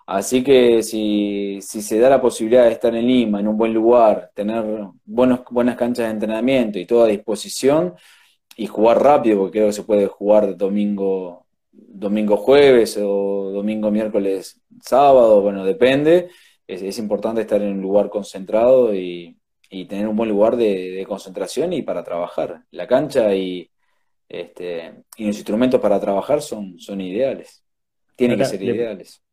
Así 0.07 0.43
que 0.43 0.81
si, 0.83 1.59
si, 1.61 1.81
se 1.81 1.99
da 1.99 2.09
la 2.09 2.21
posibilidad 2.21 2.65
de 2.65 2.71
estar 2.71 2.95
en 2.95 3.05
Lima, 3.07 3.39
en 3.39 3.47
un 3.47 3.57
buen 3.57 3.73
lugar, 3.73 4.31
tener 4.33 4.65
buenos, 5.05 5.41
buenas 5.51 5.75
canchas 5.77 6.07
de 6.07 6.11
entrenamiento 6.13 6.79
y 6.79 6.85
toda 6.85 7.07
disposición, 7.07 7.95
y 8.59 8.67
jugar 8.67 9.01
rápido, 9.01 9.39
porque 9.39 9.59
creo 9.59 9.67
que 9.67 9.73
se 9.73 9.83
puede 9.83 10.07
jugar 10.07 10.57
domingo, 10.57 11.47
domingo 11.71 12.35
jueves 12.37 12.97
o 13.01 13.51
domingo 13.51 13.89
miércoles 13.91 14.61
sábado, 14.81 15.41
bueno, 15.41 15.63
depende. 15.65 16.29
Es, 16.67 16.99
importante 16.99 17.41
estar 17.41 17.61
en 17.61 17.69
un 17.73 17.81
lugar 17.81 18.09
concentrado 18.09 18.93
y, 18.93 19.37
tener 19.87 20.07
un 20.07 20.15
buen 20.17 20.29
lugar 20.29 20.57
de, 20.57 21.05
concentración 21.07 21.71
y 21.73 21.83
para 21.83 22.03
trabajar. 22.03 22.63
La 22.71 22.87
cancha 22.87 23.33
y, 23.33 23.69
este, 24.27 25.03
y 25.17 25.27
los 25.27 25.37
instrumentos 25.37 25.79
para 25.79 25.99
trabajar 25.99 26.41
son, 26.41 26.79
son 26.79 27.01
ideales. 27.01 27.63
Tienen 28.19 28.37
que 28.37 28.45
ser 28.45 28.61
ideales. 28.61 29.23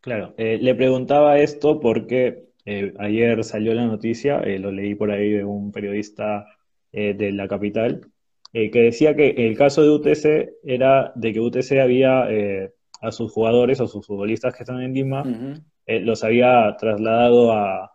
Claro, 0.00 0.34
eh, 0.36 0.58
le 0.60 0.74
preguntaba 0.74 1.38
esto 1.40 1.80
porque 1.80 2.50
eh, 2.64 2.94
ayer 2.98 3.42
salió 3.42 3.74
la 3.74 3.86
noticia, 3.86 4.38
eh, 4.40 4.58
lo 4.58 4.70
leí 4.70 4.94
por 4.94 5.10
ahí 5.10 5.30
de 5.30 5.44
un 5.44 5.72
periodista 5.72 6.46
de 6.92 7.30
la 7.30 7.46
capital, 7.46 8.10
eh, 8.58 8.70
que 8.70 8.80
decía 8.80 9.14
que 9.14 9.34
el 9.36 9.54
caso 9.54 9.82
de 9.82 9.90
UTC 9.90 10.60
era 10.64 11.12
de 11.14 11.34
que 11.34 11.40
UTC 11.40 11.78
había 11.78 12.24
eh, 12.30 12.72
a 13.02 13.12
sus 13.12 13.30
jugadores 13.30 13.80
o 13.80 13.86
sus 13.86 14.06
futbolistas 14.06 14.54
que 14.54 14.62
están 14.62 14.80
en 14.80 14.94
Lima, 14.94 15.24
eh, 15.84 16.00
los 16.00 16.24
había 16.24 16.74
trasladado 16.78 17.52
a, 17.52 17.92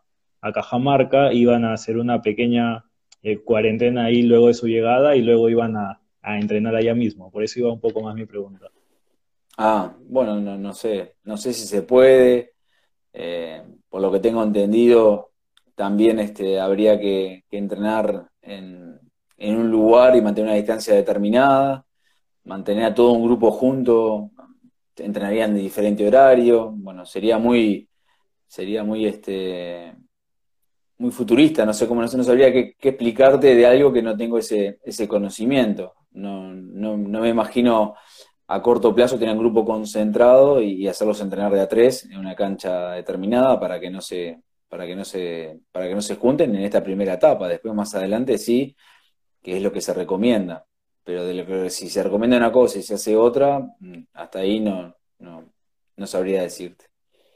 Cajamarca, 0.53 1.33
iban 1.33 1.65
a 1.65 1.73
hacer 1.73 1.97
una 1.97 2.21
pequeña 2.21 2.85
cuarentena 3.43 4.05
ahí 4.05 4.21
luego 4.21 4.47
de 4.47 4.53
su 4.53 4.67
llegada 4.67 5.15
y 5.15 5.23
luego 5.23 5.49
iban 5.49 5.75
a, 5.77 5.99
entrenar 6.23 6.75
allá 6.75 6.93
mismo. 6.93 7.31
Por 7.31 7.43
eso 7.43 7.59
iba 7.59 7.73
un 7.73 7.79
poco 7.79 8.01
más 8.01 8.13
mi 8.13 8.25
pregunta. 8.25 8.67
Ah, 9.63 9.95
bueno, 10.07 10.39
no, 10.39 10.73
sé, 10.73 11.17
no 11.23 11.37
sé 11.37 11.53
si 11.53 11.67
se 11.67 11.83
puede. 11.83 12.53
por 13.89 14.01
lo 14.01 14.11
que 14.11 14.19
tengo 14.19 14.43
entendido, 14.43 15.31
también 15.75 16.19
este, 16.19 16.59
habría 16.59 16.99
que 16.99 17.43
entrenar 17.51 18.31
en, 18.41 18.99
un 19.37 19.71
lugar 19.71 20.15
y 20.15 20.21
mantener 20.21 20.49
una 20.49 20.57
distancia 20.57 20.95
determinada, 20.95 21.85
mantener 22.43 22.85
a 22.85 22.93
todo 22.93 23.11
un 23.11 23.23
grupo 23.23 23.51
junto, 23.51 24.31
entrenarían 24.95 25.53
de 25.55 25.61
diferente 25.61 26.07
horario, 26.07 26.71
bueno, 26.71 27.05
sería 27.05 27.37
muy, 27.37 27.89
sería 28.47 28.83
muy 28.83 29.05
este 29.05 29.95
muy 30.97 31.11
futurista, 31.11 31.65
no 31.65 31.73
sé 31.73 31.87
cómo, 31.87 32.01
no, 32.01 32.07
sabría 32.07 32.51
qué, 32.53 32.75
explicarte 32.79 33.55
de 33.55 33.65
algo 33.65 33.91
que 33.91 34.03
no 34.03 34.15
tengo 34.15 34.37
ese, 34.37 34.79
ese 34.83 35.07
conocimiento. 35.07 35.95
No, 36.11 36.53
no, 36.53 36.95
no, 36.95 37.21
me 37.21 37.29
imagino 37.29 37.95
a 38.53 38.61
corto 38.61 38.93
plazo 38.93 39.17
tener 39.17 39.33
un 39.33 39.39
grupo 39.39 39.63
concentrado 39.63 40.61
y, 40.61 40.85
hacerlos 40.85 41.21
entrenar 41.21 41.53
de 41.53 41.61
a 41.61 41.69
tres 41.69 42.03
en 42.03 42.17
una 42.17 42.35
cancha 42.35 42.91
determinada 42.91 43.57
para 43.57 43.79
que 43.79 43.89
no 43.89 44.01
se, 44.01 44.41
para 44.67 44.85
que 44.85 44.93
no 44.93 45.05
se, 45.05 45.61
para 45.71 45.87
que 45.87 45.95
no 45.95 46.01
se 46.01 46.17
junten 46.17 46.53
en 46.53 46.63
esta 46.63 46.83
primera 46.83 47.13
etapa. 47.13 47.47
Después 47.47 47.73
más 47.73 47.95
adelante 47.95 48.37
sí, 48.37 48.75
que 49.41 49.55
es 49.55 49.63
lo 49.63 49.71
que 49.71 49.79
se 49.79 49.93
recomienda. 49.93 50.65
Pero 51.05 51.25
que, 51.47 51.69
si 51.69 51.89
se 51.89 52.03
recomienda 52.03 52.35
una 52.35 52.51
cosa 52.51 52.77
y 52.77 52.81
se 52.81 52.95
hace 52.95 53.15
otra, 53.15 53.59
mm, 53.79 54.03
hasta 54.13 54.39
ahí 54.39 54.59
no, 54.59 54.97
no, 55.19 55.45
no 55.95 56.07
sabría 56.07 56.41
decirte. 56.41 56.87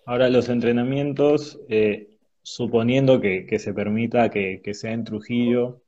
Ahora 0.05 0.29
los 0.29 0.49
entrenamientos, 0.49 1.61
eh, 1.69 2.17
suponiendo 2.41 3.21
que, 3.21 3.47
se 3.57 3.73
permita 3.73 4.29
que, 4.29 4.73
sea 4.73 4.91
en 4.91 5.05
Trujillo, 5.05 5.81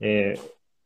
eh, 0.00 0.34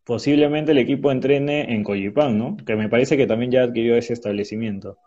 posiblemente 0.05 0.73
el 0.73 0.79
equipo 0.79 1.11
entrene 1.11 1.73
en 1.75 1.85
Coyipán, 1.85 2.39
¿no? 2.39 2.57
Que 2.57 2.77
me 2.77 2.89
parece 2.89 3.17
que 3.17 3.27
también 3.27 3.51
ya 3.53 3.63
adquirió 3.63 3.97
ese 3.97 4.13
establecimiento. 4.13 4.99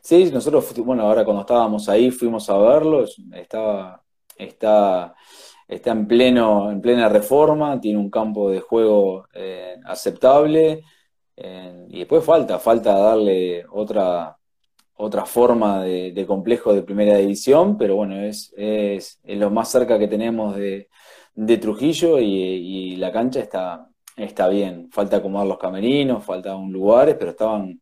Sí, 0.00 0.30
nosotros, 0.32 0.74
bueno, 0.78 1.02
ahora 1.02 1.24
cuando 1.24 1.42
estábamos 1.42 1.88
ahí 1.88 2.10
fuimos 2.10 2.48
a 2.48 2.58
verlo, 2.58 3.04
estaba, 3.32 4.02
está, 4.36 5.14
está 5.66 5.90
en, 5.92 6.06
pleno, 6.06 6.70
en 6.70 6.80
plena 6.80 7.08
reforma, 7.08 7.80
tiene 7.80 7.98
un 7.98 8.10
campo 8.10 8.50
de 8.50 8.60
juego 8.60 9.26
eh, 9.34 9.76
aceptable, 9.84 10.82
eh, 11.36 11.86
y 11.88 11.98
después 12.00 12.24
falta, 12.24 12.58
falta 12.58 12.96
darle 12.96 13.64
otra, 13.70 14.36
otra 14.96 15.26
forma 15.26 15.82
de, 15.82 16.24
complejo 16.26 16.72
de 16.72 16.82
primera 16.82 17.16
división, 17.18 17.76
pero 17.76 17.96
bueno, 17.96 18.20
es, 18.22 18.52
es, 18.56 19.20
lo 19.24 19.50
más 19.50 19.70
cerca 19.70 19.98
que 19.98 20.08
tenemos 20.08 20.56
de, 20.56 20.88
Trujillo 21.60 22.20
y, 22.20 22.96
la 22.96 23.10
cancha 23.12 23.40
está, 23.40 23.88
está 24.16 24.48
bien. 24.48 24.90
Falta 24.90 25.16
acomodar 25.18 25.46
los 25.46 25.58
camerinos, 25.58 26.24
faltan 26.24 26.70
lugares, 26.70 27.16
pero 27.18 27.32
estaban, 27.32 27.80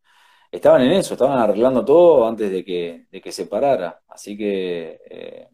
estaban 0.51 0.81
en 0.83 0.91
eso, 0.93 1.13
estaban 1.13 1.39
arreglando 1.39 1.83
todo 1.85 2.27
antes 2.27 2.51
de 2.51 2.63
que, 2.63 3.07
de 3.11 3.21
que 3.21 3.31
se 3.31 3.45
parara. 3.47 4.01
Así 4.07 4.37
que 4.37 4.99
eh, 5.09 5.47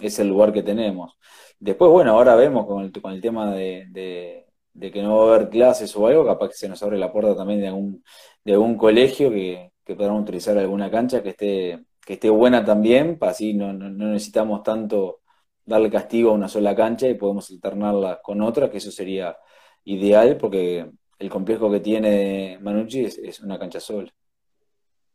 es 0.00 0.18
el 0.18 0.28
lugar 0.28 0.52
que 0.52 0.62
tenemos. 0.62 1.14
Después, 1.58 1.90
bueno, 1.90 2.12
ahora 2.12 2.34
vemos 2.34 2.66
con 2.66 2.84
el, 2.84 2.92
con 2.92 3.12
el 3.12 3.20
tema 3.20 3.54
de, 3.54 3.86
de, 3.90 4.90
que 4.90 5.02
no 5.02 5.16
va 5.16 5.32
a 5.32 5.36
haber 5.36 5.48
clases 5.48 5.94
o 5.96 6.06
algo, 6.06 6.26
capaz 6.26 6.48
que 6.48 6.54
se 6.54 6.68
nos 6.68 6.82
abre 6.82 6.98
la 6.98 7.12
puerta 7.12 7.36
también 7.36 7.60
de 7.60 7.68
algún, 7.68 8.04
de 8.44 8.52
algún 8.54 8.76
colegio 8.76 9.30
que, 9.30 9.72
que 9.84 9.94
podamos 9.94 10.22
utilizar 10.22 10.56
alguna 10.58 10.90
cancha 10.90 11.22
que 11.22 11.30
esté, 11.30 11.84
que 12.04 12.14
esté 12.14 12.30
buena 12.30 12.64
también, 12.64 13.18
para 13.18 13.32
así 13.32 13.54
no, 13.54 13.72
necesitamos 13.72 14.62
tanto 14.62 15.20
darle 15.64 15.90
castigo 15.90 16.30
a 16.30 16.34
una 16.34 16.48
sola 16.48 16.74
cancha 16.74 17.08
y 17.08 17.14
podemos 17.14 17.50
alternarla 17.50 18.20
con 18.22 18.42
otra, 18.42 18.70
que 18.70 18.78
eso 18.78 18.90
sería 18.90 19.36
ideal 19.84 20.36
porque 20.36 20.86
el 21.18 21.30
complejo 21.30 21.70
que 21.70 21.80
tiene 21.80 22.58
Manucci 22.60 23.04
es, 23.04 23.40
una 23.40 23.58
cancha 23.58 23.80
sola. 23.80 24.12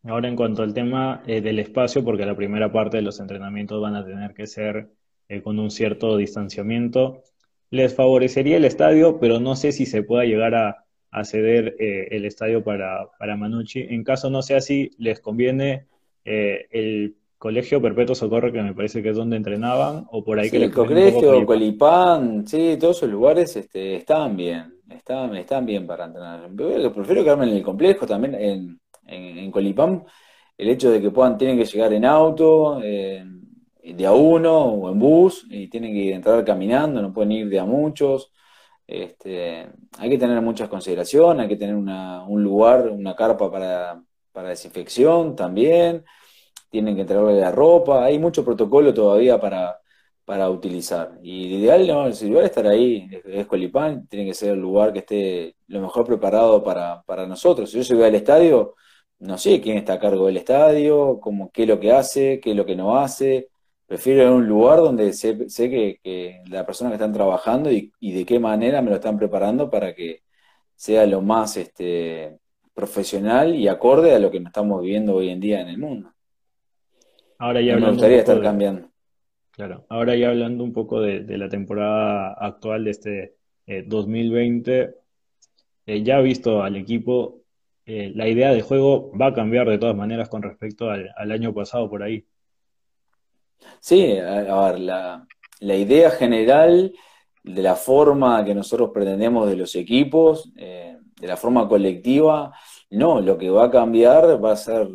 Ahora 0.04 0.30
en 0.30 0.36
cuanto 0.36 0.64
al 0.64 0.74
tema 0.74 1.22
eh, 1.28 1.42
del 1.42 1.60
espacio, 1.60 2.04
porque 2.04 2.26
la 2.26 2.36
primera 2.36 2.72
parte 2.72 2.98
de 2.98 3.04
los 3.04 3.20
entrenamientos 3.20 3.82
van 3.82 3.96
a 3.96 4.06
tener 4.06 4.34
que 4.34 4.48
ser 4.48 4.90
eh, 5.28 5.42
con 5.42 5.60
un 5.60 5.70
cierto 5.70 6.16
distanciamiento, 6.16 7.24
les 7.70 7.94
favorecería 7.94 8.56
el 8.56 8.64
estadio, 8.64 9.20
pero 9.20 9.42
no 9.42 9.58
sé 9.58 9.74
si 9.74 9.86
se 9.86 10.04
pueda 10.04 10.24
llegar 10.24 10.56
a, 10.56 10.84
ceder 11.24 11.76
eh, 11.80 12.10
el 12.12 12.26
estadio 12.26 12.64
para, 12.64 13.10
para, 13.18 13.36
Manucci. 13.36 13.82
En 13.90 14.04
caso 14.04 14.30
no 14.30 14.44
sea 14.44 14.58
así, 14.58 14.92
les 15.00 15.20
conviene 15.20 15.88
el 16.24 17.17
Colegio 17.38 17.82
Perpetuo 17.82 18.16
Socorro, 18.16 18.52
que 18.52 18.62
me 18.62 18.74
parece 18.74 19.04
que 19.04 19.10
es 19.10 19.16
donde 19.16 19.38
entrenaban, 19.38 20.06
o 20.12 20.24
por 20.24 20.40
ahí 20.40 20.50
que 20.50 20.58
el 20.58 20.74
Colegio, 20.74 21.46
Colipán, 21.46 22.48
sí, 22.48 22.78
todos 22.80 22.98
esos 22.98 23.10
lugares 23.10 23.56
este, 23.56 23.96
están 23.96 24.36
bien, 24.36 24.74
están, 24.90 25.36
están 25.36 25.66
bien 25.66 25.86
para 25.86 26.06
entrenar. 26.06 26.50
Prefiero 26.94 27.24
quedarme 27.24 27.46
en 27.46 27.58
el 27.58 27.64
complejo, 27.64 28.08
también 28.08 28.36
en, 28.36 28.80
en, 29.06 29.52
Colipán, 29.52 30.04
el 30.58 30.70
hecho 30.70 30.90
de 30.90 31.00
que 31.00 31.12
puedan, 31.12 31.38
tienen 31.38 31.58
que 31.58 31.66
llegar 31.66 31.94
en 31.94 32.06
auto, 32.06 32.80
de 32.80 34.06
a 34.06 34.12
uno 34.12 34.64
o 34.64 34.92
en 34.92 35.00
bus, 35.00 35.46
y 35.50 35.68
tienen 35.68 35.94
que 35.94 36.14
entrar 36.14 36.44
caminando, 36.44 37.02
no 37.02 37.14
pueden 37.14 37.32
ir 37.32 37.50
de 37.50 37.60
a 37.60 37.66
muchos. 37.66 38.32
Este, 38.86 39.68
hay 39.98 40.10
que 40.10 40.18
tener 40.18 40.42
muchas 40.42 40.70
consideraciones, 40.70 41.44
hay 41.44 41.50
que 41.50 41.58
tener 41.58 41.76
un 41.76 42.44
lugar, 42.44 42.88
una 42.90 43.16
carpa 43.16 43.52
para, 43.52 44.02
desinfección 44.48 45.36
también, 45.36 46.06
tienen 46.70 46.96
que 46.96 47.02
entregarle 47.02 47.40
la 47.40 47.52
ropa, 47.52 48.06
hay 48.06 48.20
mucho 48.20 48.44
protocolo 48.46 48.94
todavía 48.94 49.40
para, 49.40 49.80
para 50.26 50.50
utilizar. 50.50 51.20
Y 51.24 51.56
ideal, 51.58 51.88
no, 51.88 52.08
el 52.08 52.14
ideal 52.14 52.46
estar 52.46 52.68
ahí, 52.68 53.10
es, 53.26 53.48
Colipán, 53.48 54.08
tiene 54.08 54.26
que 54.26 54.34
ser 54.34 54.52
el 54.54 54.60
lugar 54.60 54.94
que 54.94 55.00
esté 55.00 55.56
lo 55.68 55.82
mejor 55.82 56.06
preparado 56.06 56.64
para, 56.64 57.04
nosotros. 57.28 57.72
Si 57.72 57.78
yo 57.78 57.84
llego 57.84 58.06
al 58.06 58.16
estadio, 58.16 58.76
no 59.20 59.38
sé 59.38 59.62
quién 59.62 59.78
está 59.78 59.94
a 59.94 60.00
cargo 60.00 60.28
del 60.28 60.38
estadio, 60.38 61.20
cómo, 61.22 61.52
qué 61.52 61.64
es 61.64 61.70
lo 61.70 61.80
que 61.80 61.92
hace, 61.92 62.40
qué 62.42 62.52
es 62.52 62.58
lo 62.58 62.66
que 62.66 62.76
no 62.76 62.98
hace, 62.98 63.50
Prefiero 63.88 64.22
ir 64.24 64.28
a 64.28 64.32
un 64.34 64.48
lugar 64.48 64.80
donde 64.80 65.14
sé, 65.14 65.50
sé 65.50 65.70
que, 65.70 66.00
que, 66.04 66.42
la 66.50 66.66
persona 66.66 66.90
que 66.90 66.96
están 66.96 67.14
trabajando 67.14 67.72
y, 67.72 67.92
de 68.02 68.26
qué 68.26 68.38
manera 68.40 68.82
me 68.82 68.90
lo 68.90 68.98
están 68.98 69.18
preparando 69.18 69.70
para 69.70 69.96
que 69.96 70.24
sea 70.76 71.06
lo 71.06 71.22
más 71.22 71.58
este, 71.58 72.38
profesional 72.74 73.56
y 73.56 73.68
acorde 73.70 74.14
a 74.16 74.20
lo 74.20 74.32
que 74.32 74.40
estamos 74.40 74.82
viviendo 74.82 75.16
hoy 75.16 75.30
en 75.30 75.40
día 75.40 75.62
en 75.62 75.70
el 75.70 75.78
mundo. 75.78 76.14
Ahora 77.40 77.62
ya 77.62 77.78
me 77.78 77.90
gustaría 77.90 78.20
estar 78.20 78.42
cambiando. 78.42 78.90
Claro, 79.52 79.86
ahora 79.90 80.16
ya 80.16 80.30
hablando 80.30 80.64
un 80.64 80.74
poco 80.74 81.02
de, 81.02 81.38
la 81.38 81.50
temporada 81.50 82.34
actual 82.34 82.86
de 82.86 82.92
este 82.92 83.36
2020, 83.86 84.82
eh, 84.82 84.96
eh, 85.86 86.04
ya 86.04 86.20
visto 86.20 86.62
al 86.62 86.76
equipo, 86.76 87.42
eh, 87.86 88.12
la 88.14 88.28
idea 88.28 88.52
de 88.52 88.62
juego 88.62 89.12
va 89.20 89.28
a 89.28 89.34
cambiar 89.34 89.68
de 89.68 89.78
todas 89.78 89.96
maneras 89.96 90.30
con 90.30 90.44
respecto 90.44 90.90
al 90.90 91.32
año 91.32 91.54
pasado 91.54 91.90
por 91.90 92.04
ahí. 92.04 92.26
Sí, 93.80 94.18
a, 94.18 94.72
ver, 94.72 94.80
la, 94.80 95.76
idea 95.76 96.12
general 96.12 96.94
de 97.44 97.62
la 97.62 97.76
forma 97.76 98.44
que 98.44 98.54
nosotros 98.54 98.92
pretendemos 98.94 99.50
de 99.50 99.56
los 99.56 99.76
equipos, 99.76 100.52
eh, 100.58 100.98
de 101.20 101.28
la 101.28 101.38
forma 101.38 101.68
colectiva, 101.68 102.54
no, 102.92 103.22
lo 103.22 103.38
que 103.38 103.50
va 103.50 103.66
a 103.66 103.72
cambiar 103.72 104.44
va 104.44 104.52
a 104.52 104.56
ser, 104.56 104.88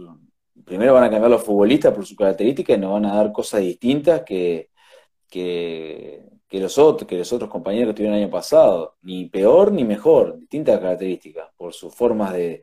primero 0.73 0.95
van 0.95 1.05
a 1.05 1.11
cambiar 1.11 1.31
los 1.31 1.43
futbolistas 1.43 1.93
por 1.93 2.07
su 2.07 2.16
característica 2.16 2.73
y 2.73 2.79
nos 2.79 2.93
van 2.93 3.05
a 3.05 3.14
dar 3.14 3.31
cosas 3.31 3.61
distintas 3.61 4.23
que, 4.23 4.70
que, 5.29 6.25
los, 6.53 6.79
otros, 6.79 7.07
que 7.07 7.18
los 7.18 7.33
otros 7.33 7.51
compañeros 7.51 7.89
que 7.91 7.95
tuvieron 7.95 8.16
el 8.16 8.25
año 8.25 8.31
pasado, 8.31 8.97
ni 9.03 9.27
peor 9.27 9.70
ni 9.73 9.85
mejor, 9.85 10.39
distintas 10.39 10.81
características 10.81 11.51
por 11.57 11.75
sus 11.75 11.95
formas 11.95 12.33
de, 12.33 12.62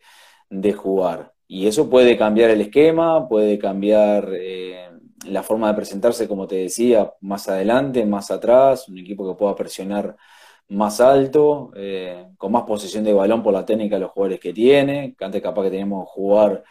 jugar. 0.73 1.33
Y 1.47 1.67
eso 1.67 1.89
puede 1.89 2.17
cambiar 2.17 2.49
el 2.49 2.61
esquema, 2.61 3.27
puede 3.27 3.59
cambiar... 3.59 4.29
Eh, 4.33 4.89
la 5.25 5.43
forma 5.43 5.67
de 5.67 5.73
presentarse, 5.73 6.27
como 6.27 6.47
te 6.47 6.55
decía, 6.55 7.13
más 7.21 7.49
adelante, 7.49 8.05
más 8.05 8.31
atrás, 8.31 8.87
un 8.87 8.97
equipo 8.97 9.27
que 9.27 9.37
pueda 9.37 9.55
presionar 9.55 10.15
más 10.69 11.01
alto, 11.01 11.71
eh, 11.75 12.27
con 12.37 12.51
más 12.51 12.63
posesión 12.63 13.03
de 13.03 13.13
balón 13.13 13.41
por 13.43 13.53
la 13.53 13.65
técnica 13.65 13.95
de 13.95 14.01
los 14.01 14.11
jugadores 14.11 14.39
que 14.39 14.53
tiene, 14.53 15.15
que 15.17 15.25
antes 15.25 15.41
capaz 15.41 15.63
que 15.63 15.71
teníamos 15.71 16.05
que 16.05 16.11
jugar 16.11 16.63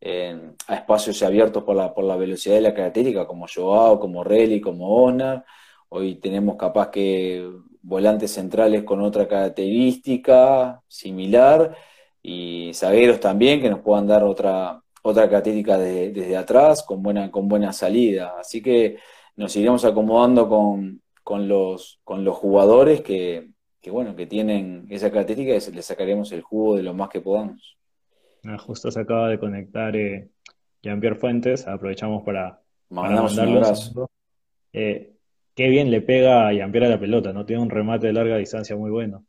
a 0.00 0.74
espacios 0.74 1.22
abiertos 1.22 1.64
por 1.64 1.76
la, 1.76 1.92
por 1.94 2.04
la 2.04 2.16
velocidad 2.16 2.56
y 2.58 2.60
la 2.60 2.74
característica, 2.74 3.26
como 3.26 3.46
Joao, 3.52 3.98
como 3.98 4.22
Relly, 4.22 4.60
como 4.60 5.04
Osnar. 5.04 5.44
Hoy 5.88 6.16
tenemos 6.16 6.56
capaz 6.56 6.90
que 6.90 7.48
volantes 7.82 8.32
centrales 8.32 8.82
con 8.82 9.00
otra 9.00 9.28
característica 9.28 10.82
similar 10.88 11.76
y 12.22 12.72
zagueros 12.74 13.20
también 13.20 13.60
que 13.60 13.70
nos 13.70 13.80
puedan 13.80 14.06
dar 14.06 14.24
otra, 14.24 14.82
otra 15.02 15.28
característica 15.28 15.78
desde 15.78 16.36
atrás 16.36 16.82
con 16.82 17.02
buena, 17.02 17.30
con 17.30 17.48
buena 17.48 17.72
salida. 17.72 18.34
Así 18.40 18.60
que 18.60 18.98
nos 19.36 19.54
iremos 19.54 19.84
acomodando 19.84 20.48
con, 20.48 21.48
los, 21.48 22.00
con 22.02 22.24
los 22.24 22.36
jugadores 22.36 23.02
que, 23.02 23.50
bueno, 23.88 24.16
que 24.16 24.26
tienen 24.26 24.86
esa 24.90 25.10
característica 25.10 25.70
y 25.70 25.74
les 25.74 25.86
sacaremos 25.86 26.32
el 26.32 26.42
jugo 26.42 26.76
de 26.76 26.82
lo 26.82 26.94
más 26.94 27.08
que 27.08 27.20
podamos. 27.20 27.76
Ah, 28.46 28.58
justo 28.58 28.90
se 28.90 29.00
acaba 29.00 29.28
de 29.28 29.38
conectar 29.38 29.96
eh, 29.96 30.28
Jean-Pierre 30.82 31.16
Fuentes, 31.16 31.66
aprovechamos 31.66 32.22
para, 32.22 32.60
un 32.88 33.00
abrazo. 33.00 34.08
Eh, 34.72 35.14
qué 35.54 35.68
bien 35.68 35.90
le 35.90 36.00
pega 36.00 36.48
a 36.48 36.52
Jean-Pierre 36.52 36.86
a 36.86 36.90
la 36.90 37.00
pelota, 37.00 37.32
¿no? 37.32 37.44
Tiene 37.44 37.62
un 37.62 37.70
remate 37.70 38.06
de 38.06 38.12
larga 38.12 38.36
distancia 38.36 38.76
muy 38.76 38.90
bueno. 38.90 39.24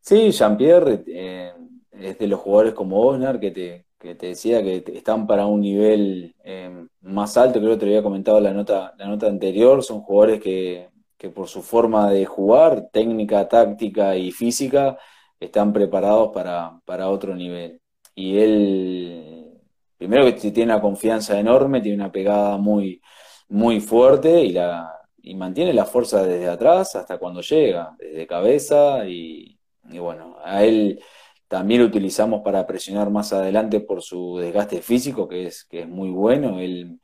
Sí, 0.00 0.30
Jean-Pierre 0.32 1.02
eh, 1.06 1.52
es 1.92 2.18
de 2.18 2.26
los 2.26 2.40
jugadores 2.40 2.74
como 2.74 3.00
Osnar 3.00 3.40
que 3.40 3.50
te, 3.52 3.86
que 3.98 4.14
te 4.16 4.26
decía 4.26 4.62
que 4.62 4.84
están 4.92 5.26
para 5.26 5.46
un 5.46 5.62
nivel 5.62 6.34
eh, 6.44 6.86
más 7.00 7.38
alto, 7.38 7.58
creo 7.58 7.72
que 7.72 7.78
te 7.78 7.86
lo 7.86 7.92
había 7.92 8.02
comentado 8.02 8.38
la 8.38 8.52
nota, 8.52 8.92
la 8.98 9.06
nota 9.06 9.28
anterior, 9.28 9.82
son 9.82 10.02
jugadores 10.02 10.42
que, 10.42 10.90
que 11.16 11.30
por 11.30 11.48
su 11.48 11.62
forma 11.62 12.10
de 12.10 12.26
jugar, 12.26 12.90
técnica, 12.92 13.48
táctica 13.48 14.14
y 14.14 14.30
física, 14.30 14.98
están 15.40 15.72
preparados 15.72 16.32
para, 16.34 16.80
para 16.84 17.08
otro 17.08 17.34
nivel. 17.34 17.80
Y 18.14 18.38
él, 18.38 19.60
primero 19.98 20.24
que 20.26 20.32
tiene 20.32 20.72
una 20.72 20.80
confianza 20.80 21.38
enorme, 21.38 21.80
tiene 21.80 21.96
una 21.96 22.12
pegada 22.12 22.56
muy, 22.56 23.00
muy 23.48 23.80
fuerte 23.80 24.42
y, 24.42 24.52
la, 24.52 24.92
y 25.22 25.34
mantiene 25.34 25.72
la 25.72 25.84
fuerza 25.84 26.22
desde 26.24 26.48
atrás 26.48 26.96
hasta 26.96 27.18
cuando 27.18 27.40
llega, 27.40 27.96
desde 27.98 28.26
cabeza 28.26 29.06
y, 29.06 29.58
y 29.90 29.98
bueno, 29.98 30.36
a 30.44 30.64
él 30.64 31.00
también 31.48 31.82
lo 31.82 31.86
utilizamos 31.86 32.42
para 32.42 32.66
presionar 32.66 33.10
más 33.10 33.32
adelante 33.32 33.80
por 33.80 34.02
su 34.02 34.38
desgaste 34.38 34.82
físico, 34.82 35.28
que 35.28 35.46
es, 35.46 35.64
que 35.64 35.80
es 35.80 35.88
muy 35.88 36.10
bueno. 36.10 36.58
Él 36.58 37.00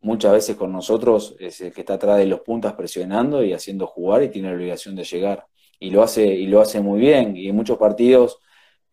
muchas 0.00 0.32
veces 0.32 0.56
con 0.56 0.72
nosotros 0.72 1.36
es 1.38 1.60
el 1.60 1.72
que 1.72 1.80
está 1.80 1.94
atrás 1.94 2.18
de 2.18 2.26
los 2.26 2.40
puntas 2.40 2.74
presionando 2.74 3.42
y 3.42 3.52
haciendo 3.52 3.86
jugar 3.86 4.22
y 4.22 4.28
tiene 4.28 4.48
la 4.48 4.54
obligación 4.54 4.94
de 4.94 5.04
llegar. 5.04 5.46
Y 5.80 5.90
lo 5.90 6.02
hace, 6.02 6.26
y 6.26 6.46
lo 6.46 6.60
hace 6.60 6.80
muy 6.80 7.00
bien. 7.00 7.36
Y 7.36 7.48
en 7.48 7.56
muchos 7.56 7.78
partidos 7.78 8.38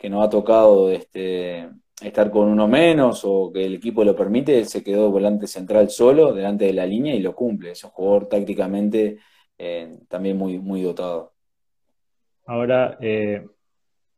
que 0.01 0.09
nos 0.09 0.25
ha 0.25 0.29
tocado 0.31 0.89
este, 0.89 1.69
estar 2.01 2.31
con 2.31 2.47
uno 2.47 2.67
menos 2.67 3.21
o 3.23 3.51
que 3.53 3.67
el 3.67 3.75
equipo 3.75 4.03
lo 4.03 4.15
permite, 4.15 4.57
él 4.57 4.65
se 4.65 4.83
quedó 4.83 5.11
volante 5.11 5.45
central 5.45 5.91
solo 5.91 6.33
delante 6.33 6.65
de 6.65 6.73
la 6.73 6.87
línea 6.87 7.13
y 7.13 7.19
lo 7.19 7.35
cumple. 7.35 7.69
Es 7.69 7.83
un 7.83 7.91
jugador 7.91 8.27
tácticamente 8.27 9.19
eh, 9.59 9.99
también 10.07 10.39
muy, 10.39 10.57
muy 10.57 10.81
dotado. 10.81 11.33
Ahora, 12.47 12.97
eh, 12.99 13.45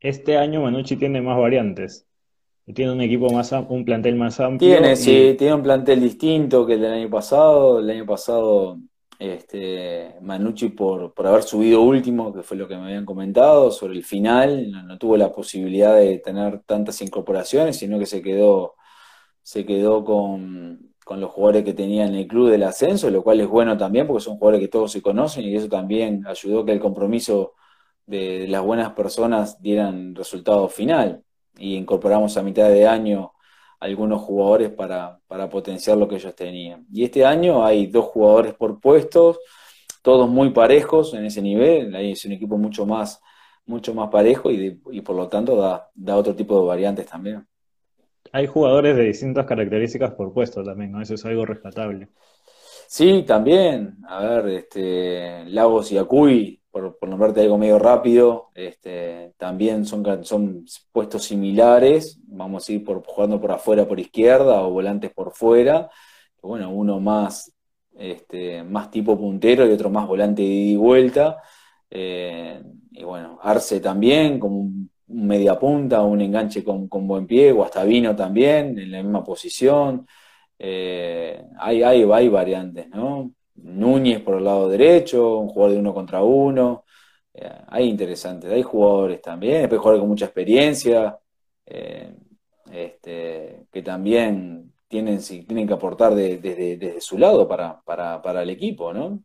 este 0.00 0.38
año 0.38 0.62
Manucci 0.62 0.96
tiene 0.96 1.20
más 1.20 1.36
variantes. 1.36 2.08
Tiene 2.74 2.92
un 2.92 3.02
equipo 3.02 3.28
más 3.28 3.52
un 3.52 3.84
plantel 3.84 4.14
más 4.14 4.40
amplio. 4.40 4.70
Tiene, 4.70 4.96
sí, 4.96 5.34
tiene 5.36 5.52
un 5.52 5.62
plantel 5.62 6.00
distinto 6.00 6.64
que 6.64 6.72
el 6.74 6.80
del 6.80 6.94
año 6.94 7.10
pasado. 7.10 7.80
El 7.80 7.90
año 7.90 8.06
pasado, 8.06 8.78
este, 9.18 10.16
Manucci, 10.20 10.70
por, 10.70 11.14
por 11.14 11.26
haber 11.26 11.42
subido 11.42 11.82
último, 11.82 12.32
que 12.32 12.42
fue 12.42 12.56
lo 12.56 12.68
que 12.68 12.76
me 12.76 12.86
habían 12.86 13.04
comentado, 13.04 13.70
sobre 13.70 13.94
el 13.94 14.04
final, 14.04 14.70
no, 14.86 14.98
tuvo 14.98 15.16
la 15.16 15.32
posibilidad 15.32 15.96
de 15.96 16.18
tener 16.18 16.62
tantas 16.66 17.00
incorporaciones, 17.02 17.76
sino 17.76 17.98
que 17.98 18.06
se 18.06 18.22
quedó, 18.22 18.74
se 19.42 19.66
quedó 19.66 20.04
con, 20.04 20.94
con 21.04 21.20
los 21.20 21.30
jugadores 21.32 21.64
que 21.64 21.74
tenía 21.74 22.06
en 22.06 22.14
el 22.14 22.26
club 22.26 22.50
del 22.50 22.64
ascenso, 22.64 23.10
lo 23.10 23.22
cual 23.22 23.40
es 23.40 23.48
bueno 23.48 23.76
también, 23.76 24.06
porque 24.06 24.24
son 24.24 24.38
jugadores 24.38 24.60
que 24.60 24.68
todos 24.68 24.92
se 24.92 25.02
conocen 25.02 25.44
y 25.44 25.54
eso 25.56 25.68
también 25.68 26.26
ayudó 26.26 26.64
que 26.64 26.72
el 26.72 26.80
compromiso 26.80 27.54
de 28.06 28.48
las 28.48 28.62
buenas 28.62 28.92
personas 28.92 29.60
dieran 29.62 30.14
resultado 30.14 30.68
final. 30.68 31.22
Y 31.56 31.76
incorporamos 31.76 32.36
a 32.36 32.42
mitad 32.42 32.68
de 32.68 32.86
año 32.88 33.33
algunos 33.84 34.22
jugadores 34.22 34.70
para, 34.70 35.20
potenciar 35.50 35.98
lo 35.98 36.08
que 36.08 36.16
ellos 36.16 36.34
tenían. 36.34 36.86
Y 36.90 37.04
este 37.04 37.24
año 37.24 37.64
hay 37.64 37.86
dos 37.86 38.06
jugadores 38.06 38.54
por 38.54 38.80
puestos, 38.80 39.38
todos 40.02 40.28
muy 40.28 40.50
parejos 40.50 41.12
en 41.14 41.26
ese 41.26 41.42
nivel, 41.42 41.94
ahí 41.94 42.12
es 42.12 42.24
un 42.24 42.32
equipo 42.32 42.56
mucho 42.56 42.86
más, 42.86 43.20
mucho 43.66 43.94
más 43.94 44.08
parejo 44.08 44.50
y, 44.50 44.80
y 44.90 45.00
por 45.02 45.16
lo 45.16 45.28
tanto 45.28 45.56
da, 45.56 45.90
da 45.94 46.16
otro 46.16 46.34
tipo 46.34 46.58
de 46.58 46.66
variantes 46.66 47.06
también. 47.06 47.46
Hay 48.32 48.46
jugadores 48.46 48.96
de 48.96 49.04
distintas 49.04 49.44
características 49.44 50.12
por 50.14 50.32
puesto 50.32 50.64
también, 50.64 50.92
¿no? 50.92 51.02
Eso 51.02 51.14
es 51.14 51.24
algo 51.26 51.44
rescatable. 51.44 52.08
Sí, 52.96 53.24
también. 53.26 53.96
A 54.06 54.20
ver, 54.20 54.48
este, 54.50 55.44
Lagos 55.46 55.90
y 55.90 55.98
Acuy 55.98 56.62
por, 56.70 56.96
nombrarte 57.08 57.40
algo 57.40 57.58
medio 57.58 57.76
rápido, 57.80 58.50
este, 58.54 59.32
también 59.36 59.84
son, 59.84 60.24
son 60.24 60.64
puestos 60.92 61.24
similares, 61.24 62.20
vamos 62.28 62.68
a 62.68 62.72
ir 62.72 62.84
por, 62.84 63.02
jugando 63.04 63.40
por 63.40 63.50
afuera 63.50 63.84
por 63.88 63.98
izquierda 63.98 64.62
o 64.62 64.70
volantes 64.70 65.12
por 65.12 65.32
fuera, 65.32 65.90
bueno, 66.40 66.70
uno 66.70 67.00
más, 67.00 67.52
este, 67.98 68.62
más 68.62 68.92
tipo 68.92 69.18
puntero 69.18 69.66
y 69.66 69.72
otro 69.72 69.90
más 69.90 70.06
volante 70.06 70.42
de 70.42 70.48
ida 70.48 70.72
y 70.74 70.76
vuelta, 70.76 71.42
eh, 71.90 72.62
y 72.92 73.02
bueno, 73.02 73.40
Arce 73.42 73.80
también, 73.80 74.38
como 74.38 74.60
un, 74.60 74.90
media 75.08 75.58
punta, 75.58 76.00
un 76.02 76.20
enganche 76.20 76.62
con, 76.62 76.88
buen 76.88 77.26
pie, 77.26 77.50
Guastavino 77.50 78.14
también, 78.14 78.78
en 78.78 78.92
la 78.92 79.02
misma 79.02 79.24
posición, 79.24 80.06
eh, 80.66 81.44
hay, 81.58 81.82
hay, 81.82 82.10
hay 82.10 82.28
variantes, 82.28 82.88
¿no? 82.88 83.32
Núñez 83.56 84.22
por 84.22 84.38
el 84.38 84.44
lado 84.44 84.66
derecho, 84.70 85.38
un 85.38 85.48
jugador 85.48 85.74
de 85.74 85.80
uno 85.80 85.92
contra 85.92 86.22
uno. 86.22 86.84
Eh, 87.34 87.50
hay 87.68 87.86
interesantes, 87.86 88.50
hay 88.50 88.62
jugadores 88.62 89.20
también, 89.20 89.60
después 89.60 89.78
jugadores 89.78 90.00
con 90.00 90.08
mucha 90.08 90.24
experiencia, 90.24 91.18
eh, 91.66 92.14
este, 92.72 93.66
que 93.70 93.82
también 93.82 94.72
tienen, 94.88 95.18
tienen 95.20 95.66
que 95.66 95.74
aportar 95.74 96.14
desde 96.14 96.98
su 96.98 97.18
lado 97.18 97.46
para, 97.46 97.82
para, 97.82 98.42
el 98.42 98.48
equipo, 98.48 98.90
¿no? 98.94 99.20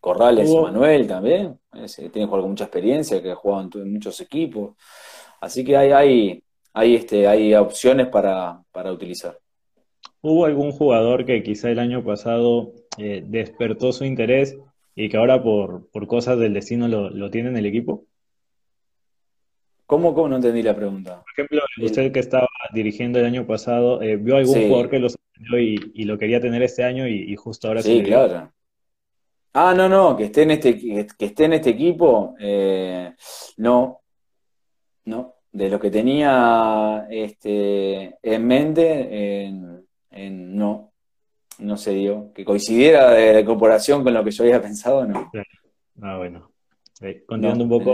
Corrales, 0.00 0.50
Manuel 0.50 1.06
también, 1.06 1.60
tiene 1.70 2.24
jugador 2.24 2.40
con 2.40 2.50
mucha 2.52 2.64
experiencia, 2.64 3.22
que 3.22 3.32
ha 3.32 3.36
jugado 3.36 3.82
en, 3.82 3.92
muchos 3.92 4.18
equipos. 4.22 4.74
Así 5.38 5.62
que 5.62 5.76
hay, 5.76 5.92
hay, 5.92 6.44
hay, 6.72 6.94
este, 6.94 7.26
hay 7.28 7.54
opciones 7.54 8.08
para, 8.08 8.62
para 8.72 8.90
utilizar. 8.90 9.41
¿Hubo 10.24 10.44
algún 10.44 10.70
jugador 10.70 11.26
que 11.26 11.42
quizá 11.42 11.68
el 11.68 11.80
año 11.80 12.04
pasado 12.04 12.72
eh, 12.96 13.24
despertó 13.26 13.92
su 13.92 14.04
interés 14.04 14.56
y 14.94 15.08
que 15.08 15.16
ahora 15.16 15.42
por, 15.42 15.88
cosas 16.06 16.38
del 16.38 16.54
destino 16.54 16.86
lo, 16.86 17.30
tiene 17.30 17.48
en 17.48 17.56
el 17.56 17.66
equipo? 17.66 18.04
¿Cómo, 19.84 20.14
¿Cómo 20.14 20.28
no 20.28 20.36
entendí 20.36 20.62
la 20.62 20.76
pregunta? 20.76 21.22
Por 21.22 21.32
ejemplo, 21.32 21.62
usted 21.84 22.12
que 22.12 22.20
estaba 22.20 22.48
dirigiendo 22.72 23.18
el 23.18 23.24
año 23.24 23.46
pasado, 23.48 24.00
eh, 24.00 24.16
¿vio 24.16 24.36
algún 24.36 24.54
jugador 24.54 24.90
que 24.90 25.00
lo 25.00 25.08
sorprendió 25.08 25.58
y, 25.58 26.04
lo 26.04 26.16
quería 26.16 26.40
tener 26.40 26.62
este 26.62 26.84
año 26.84 27.08
y, 27.08 27.34
justo 27.34 27.66
ahora 27.66 27.82
sí? 27.82 27.98
Sí, 27.98 28.02
claro. 28.04 28.52
Ah, 29.54 29.74
no, 29.76 29.88
no, 29.88 30.16
que 30.16 30.24
esté 30.26 30.42
en 30.42 30.52
este, 30.52 30.78
que 30.78 31.24
esté 31.26 31.44
en 31.44 31.54
este 31.54 31.70
equipo, 31.70 32.36
eh, 32.38 33.12
no, 33.56 34.00
no. 35.06 35.34
De 35.50 35.68
lo 35.68 35.78
que 35.78 35.90
tenía 35.90 37.06
este, 37.10 38.16
en 38.22 38.46
mente, 38.46 39.44
en, 39.44 39.71
no, 40.12 40.92
no 41.58 41.76
se 41.76 41.92
dio. 41.92 42.32
Que 42.34 42.44
coincidiera 42.44 43.10
de 43.10 43.32
la 43.34 43.40
incorporación 43.40 44.02
con 44.02 44.14
lo 44.14 44.24
que 44.24 44.30
yo 44.30 44.44
había 44.44 44.60
pensado, 44.60 45.06
no. 45.06 45.30
Ah, 46.00 46.18
bueno. 46.18 46.50
Eh, 47.00 47.24
continuando 47.26 47.64
un 47.64 47.70
poco. 47.70 47.92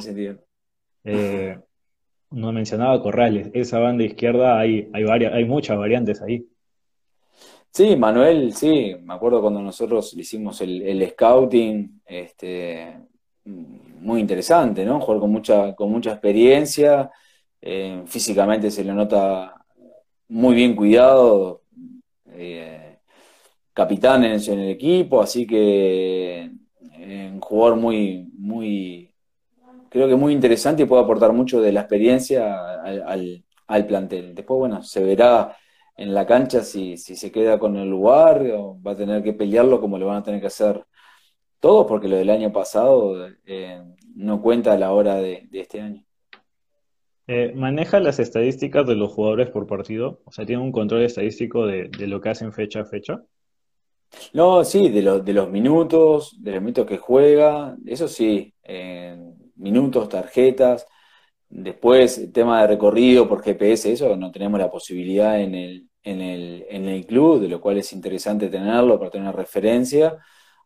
Eh, 1.05 1.59
no 2.31 2.53
mencionaba 2.53 3.03
Corrales. 3.03 3.51
Esa 3.55 3.79
banda 3.79 4.05
izquierda 4.05 4.59
hay, 4.59 4.89
hay, 4.93 5.05
varias, 5.05 5.33
hay 5.33 5.45
muchas 5.45 5.79
variantes 5.79 6.21
ahí. 6.21 6.47
Sí, 7.73 7.97
Manuel, 7.97 8.53
sí. 8.55 8.97
Me 9.03 9.15
acuerdo 9.15 9.41
cuando 9.41 9.63
nosotros 9.63 10.15
hicimos 10.17 10.61
el, 10.61 11.09
scouting, 11.11 12.03
este, 12.05 12.99
muy 13.45 14.21
interesante, 14.21 14.85
¿no? 14.85 15.01
Jugar 15.01 15.21
con 15.21 15.31
mucha, 15.31 15.75
con 15.75 15.91
mucha 15.91 16.13
experiencia. 16.13 17.11
Eh, 17.61 18.03
físicamente 18.07 18.71
se 18.71 18.85
le 18.85 18.93
nota 18.93 19.55
muy 20.29 20.55
bien 20.55 20.77
cuidado, 20.77 21.58
eh, 22.39 22.99
capitán 23.73 24.25
en 24.25 24.33
el, 24.33 24.71
equipo, 24.71 25.21
así 25.23 25.47
que 25.47 26.51
eh, 26.99 27.31
un 27.33 27.41
jugador 27.41 27.77
muy, 27.79 28.31
muy, 28.39 29.15
creo 29.89 30.09
que 30.09 30.17
muy 30.17 30.33
interesante 30.33 30.83
y 30.83 30.87
puede 30.87 31.03
aportar 31.03 31.33
mucho 31.33 31.61
de 31.61 31.73
la 31.73 31.81
experiencia 31.81 32.81
al, 32.83 33.87
plantel. 33.87 34.35
Después, 34.35 34.59
bueno, 34.59 34.83
se 34.83 35.03
verá 35.03 35.57
en 35.97 36.15
la 36.15 36.27
cancha 36.27 36.63
si, 36.63 36.97
se 36.97 37.33
queda 37.33 37.59
con 37.59 37.77
el 37.77 37.89
lugar 37.89 38.43
o 38.53 38.81
va 38.83 38.93
a 38.93 38.97
tener 38.97 39.23
que 39.23 39.33
pelearlo 39.33 39.81
como 39.81 39.99
lo 39.99 40.07
van 40.07 40.19
a 40.19 40.23
tener 40.23 40.41
que 40.41 40.47
hacer 40.49 40.85
todos, 41.61 41.87
porque 41.87 42.09
lo 42.09 42.17
del 42.17 42.31
año 42.31 42.53
pasado 42.53 43.29
eh, 43.47 43.83
no 44.15 44.43
cuenta 44.43 44.73
a 44.73 44.79
la 44.79 44.93
hora 44.93 45.17
de 45.17 45.49
este 45.53 45.81
año. 45.81 46.08
Eh, 47.31 47.53
¿Maneja 47.55 48.01
las 48.01 48.19
estadísticas 48.19 48.87
de 48.87 48.95
los 48.95 49.13
jugadores 49.13 49.51
por 49.51 49.67
partido? 49.67 50.21
O 50.25 50.33
sea, 50.33 50.47
¿tiene 50.47 50.63
un 50.63 50.73
control 50.73 51.03
estadístico 51.03 51.67
de, 51.67 51.91
lo 51.99 52.23
que 52.23 52.31
hacen 52.31 52.55
fecha 52.55 52.81
a 52.81 52.85
fecha? 52.87 53.23
No, 54.33 54.65
sí, 54.65 54.89
de, 54.89 55.21
de 55.21 55.33
los 55.35 55.51
minutos, 55.51 56.43
de 56.43 56.53
los 56.53 56.63
minutos 56.63 56.87
que 56.87 56.97
juega, 56.97 57.77
eso 57.85 58.09
sí, 58.09 58.55
minutos, 59.57 60.09
tarjetas. 60.09 60.87
Después, 61.51 62.17
el 62.19 62.33
tema 62.33 62.63
de 62.63 62.69
recorrido 62.69 63.29
por 63.29 63.43
GPS, 63.43 63.93
eso 63.93 64.17
no 64.17 64.31
tenemos 64.31 64.59
la 64.59 64.71
posibilidad 64.71 65.39
en 65.39 65.55
el, 65.55 65.89
en 66.03 66.23
el, 66.23 66.67
en 66.71 66.89
el 66.89 67.07
club, 67.07 67.41
de 67.41 67.49
lo 67.49 67.61
cual 67.61 67.79
es 67.79 67.93
interesante 67.93 68.49
tenerlo 68.49 68.99
para 68.99 69.11
tener 69.11 69.29
una 69.29 69.37
referencia. 69.37 70.17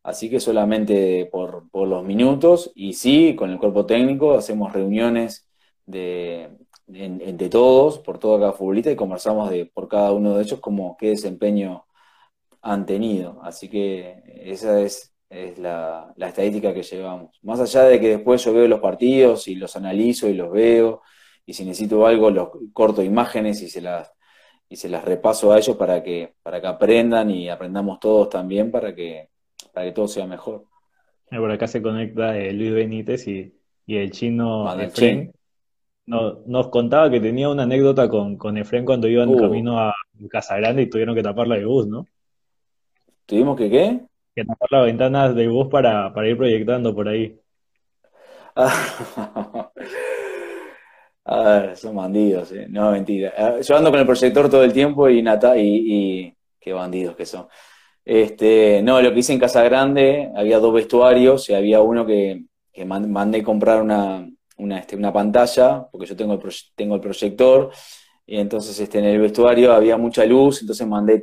Así 0.05 0.31
que 0.31 0.41
solamente 0.41 1.29
por, 1.31 1.69
por 1.71 1.89
los 1.89 2.05
minutos 2.05 2.73
y 2.75 2.93
sí, 2.95 3.35
con 3.37 3.51
el 3.51 3.59
cuerpo 3.59 3.87
técnico 3.87 4.35
hacemos 4.35 4.73
reuniones 4.73 5.49
de, 5.87 6.51
de 6.87 7.49
todos, 7.49 7.99
por 7.99 8.19
todo 8.19 8.39
cada 8.39 8.53
futbolista, 8.53 8.91
y 8.91 8.97
conversamos 8.97 9.51
de, 9.51 9.67
por 9.67 9.89
cada 9.89 10.13
uno 10.13 10.37
de 10.37 10.43
ellos 10.43 10.61
como 10.61 10.97
qué 10.97 11.11
desempeño 11.11 11.87
han 12.61 12.87
tenido. 12.87 13.41
Así 13.43 13.69
que 13.69 14.23
esa 14.27 14.81
es, 14.81 15.15
es 15.29 15.59
la, 15.59 16.15
estadística 16.17 16.73
que 16.73 16.83
llevamos. 16.83 17.39
Más 17.43 17.61
allá 17.61 17.85
de 17.85 18.01
que 18.01 18.09
después 18.09 18.45
yo 18.45 18.53
veo 18.53 18.69
los 18.69 18.81
partidos 18.81 19.49
y 19.49 19.57
los 19.57 19.77
analizo 19.77 20.29
y 20.29 20.35
los 20.35 20.51
veo, 20.51 21.03
y 21.45 21.55
si 21.55 21.65
necesito 21.65 22.07
algo, 22.07 22.31
los 22.31 22.51
corto 22.73 23.03
imágenes 23.03 23.63
y 23.63 23.69
se 23.69 23.81
las, 23.81 24.13
y 24.69 24.77
se 24.77 24.89
las 24.89 25.05
repaso 25.05 25.53
a 25.53 25.59
ellos 25.59 25.77
para 25.77 26.03
que, 26.03 26.35
para 26.43 26.61
que 26.61 26.67
aprendan 26.69 27.31
y 27.31 27.49
aprendamos 27.49 27.99
todos 27.99 28.29
también 28.29 28.71
para 28.71 28.95
que, 28.95 29.29
para 29.73 29.87
que 29.87 29.93
todo 29.93 30.09
sea 30.09 30.27
mejor. 30.27 30.67
Por 31.29 31.51
acá 31.51 31.67
se 31.67 31.83
conecta 31.83 32.35
Luis 32.35 32.73
Benítez 32.73 33.27
y, 33.27 33.55
el 33.87 34.11
chino 34.11 34.73
Efren. 34.81 35.33
Nos 36.07 36.69
contaba 36.69 37.11
que 37.11 37.21
tenía 37.21 37.49
una 37.49 37.63
anécdota 37.63 38.09
con, 38.09 38.37
con 38.37 38.57
Efren 38.57 38.85
cuando 38.85 39.09
iban 39.09 39.29
uh. 39.29 39.39
camino 39.39 39.79
a 39.79 39.95
Casagrande 40.29 40.83
y 40.83 40.91
tuvieron 40.91 41.15
que 41.15 41.23
taparla 41.23 41.57
de 41.57 41.65
bus, 41.65 41.87
¿no? 41.87 42.07
¿Tuvimos 43.27 43.57
que 43.57 43.71
qué? 43.71 44.01
Que 44.35 44.45
tapar 44.45 44.69
las 44.71 44.85
ventanas 44.87 45.35
del 45.35 45.51
bus 45.51 45.69
para, 45.69 46.13
para 46.13 46.29
ir 46.29 46.37
proyectando 46.37 46.95
por 46.95 47.09
ahí. 47.09 47.39
Ah, 51.25 51.71
son 51.77 51.95
bandidos, 51.95 52.51
¿eh? 52.51 52.67
no, 52.69 52.91
mentira. 52.91 53.61
Yo 53.61 53.77
ando 53.77 53.93
con 53.93 54.01
el 54.01 54.07
proyector 54.07 54.51
todo 54.51 54.65
el 54.65 54.73
tiempo 54.73 55.09
y, 55.09 55.23
Nata, 55.23 55.57
y, 55.57 56.35
qué 56.59 56.73
bandidos 56.73 57.15
que 57.15 57.25
son. 57.25 57.47
Este, 58.05 58.83
no, 58.83 59.01
lo 59.01 59.13
que 59.13 59.21
hice 59.21 59.33
en 59.33 59.39
Casa 59.39 59.63
Grande, 59.63 60.33
había 60.35 60.59
dos 60.59 60.75
vestuarios 60.75 61.49
y 61.49 61.55
había 61.55 61.81
uno 61.81 62.05
que, 62.05 62.47
que 62.73 62.85
mandé 62.85 63.41
comprar 63.45 63.83
una, 63.83 64.29
una, 64.59 64.79
este, 64.79 64.97
una 64.97 65.13
pantalla, 65.13 65.87
porque 65.91 66.07
yo 66.07 66.17
tengo 66.17 66.35
el, 66.35 66.41
tengo 66.75 66.95
el 66.97 67.01
proyector, 67.01 67.71
y 68.27 68.39
entonces 68.39 68.79
este, 68.79 68.99
en 68.99 69.07
el 69.07 69.21
vestuario 69.21 69.73
había 69.73 69.97
mucha 69.97 70.25
luz, 70.25 70.61
entonces 70.63 70.87
mandé, 70.87 71.23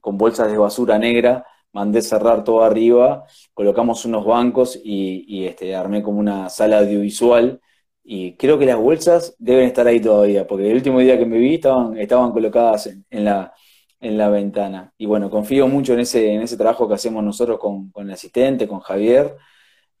con 0.00 0.18
bolsas 0.18 0.50
de 0.50 0.58
basura 0.58 0.98
negra, 0.98 1.44
mandé 1.72 2.00
cerrar 2.02 2.44
todo 2.44 2.62
arriba, 2.62 3.24
colocamos 3.52 4.04
unos 4.04 4.24
bancos 4.24 4.80
y, 4.82 5.44
este, 5.46 5.74
armé 5.74 6.02
como 6.02 6.20
una 6.20 6.48
sala 6.48 6.78
audiovisual 6.78 7.60
y 8.04 8.36
creo 8.36 8.58
que 8.58 8.66
las 8.66 8.76
bolsas 8.76 9.34
deben 9.38 9.66
estar 9.66 9.86
ahí 9.86 10.00
todavía, 10.00 10.46
porque 10.46 10.70
el 10.70 10.76
último 10.76 11.00
día 11.00 11.18
que 11.18 11.26
me 11.26 11.38
vi 11.38 11.54
estaban, 11.56 11.96
estaban 11.98 12.32
colocadas 12.32 12.86
en, 13.10 13.24
la, 13.24 13.52
en 14.00 14.18
la 14.18 14.28
ventana. 14.28 14.92
Y 14.98 15.06
bueno, 15.06 15.30
confío 15.30 15.66
mucho 15.66 15.94
en 15.94 16.00
ese, 16.00 16.34
en 16.34 16.42
ese 16.42 16.56
trabajo 16.56 16.86
que 16.86 16.94
hacemos 16.94 17.24
nosotros 17.24 17.58
con, 17.58 17.92
el 17.96 18.10
asistente, 18.10 18.68
con 18.68 18.80
Javier, 18.80 19.36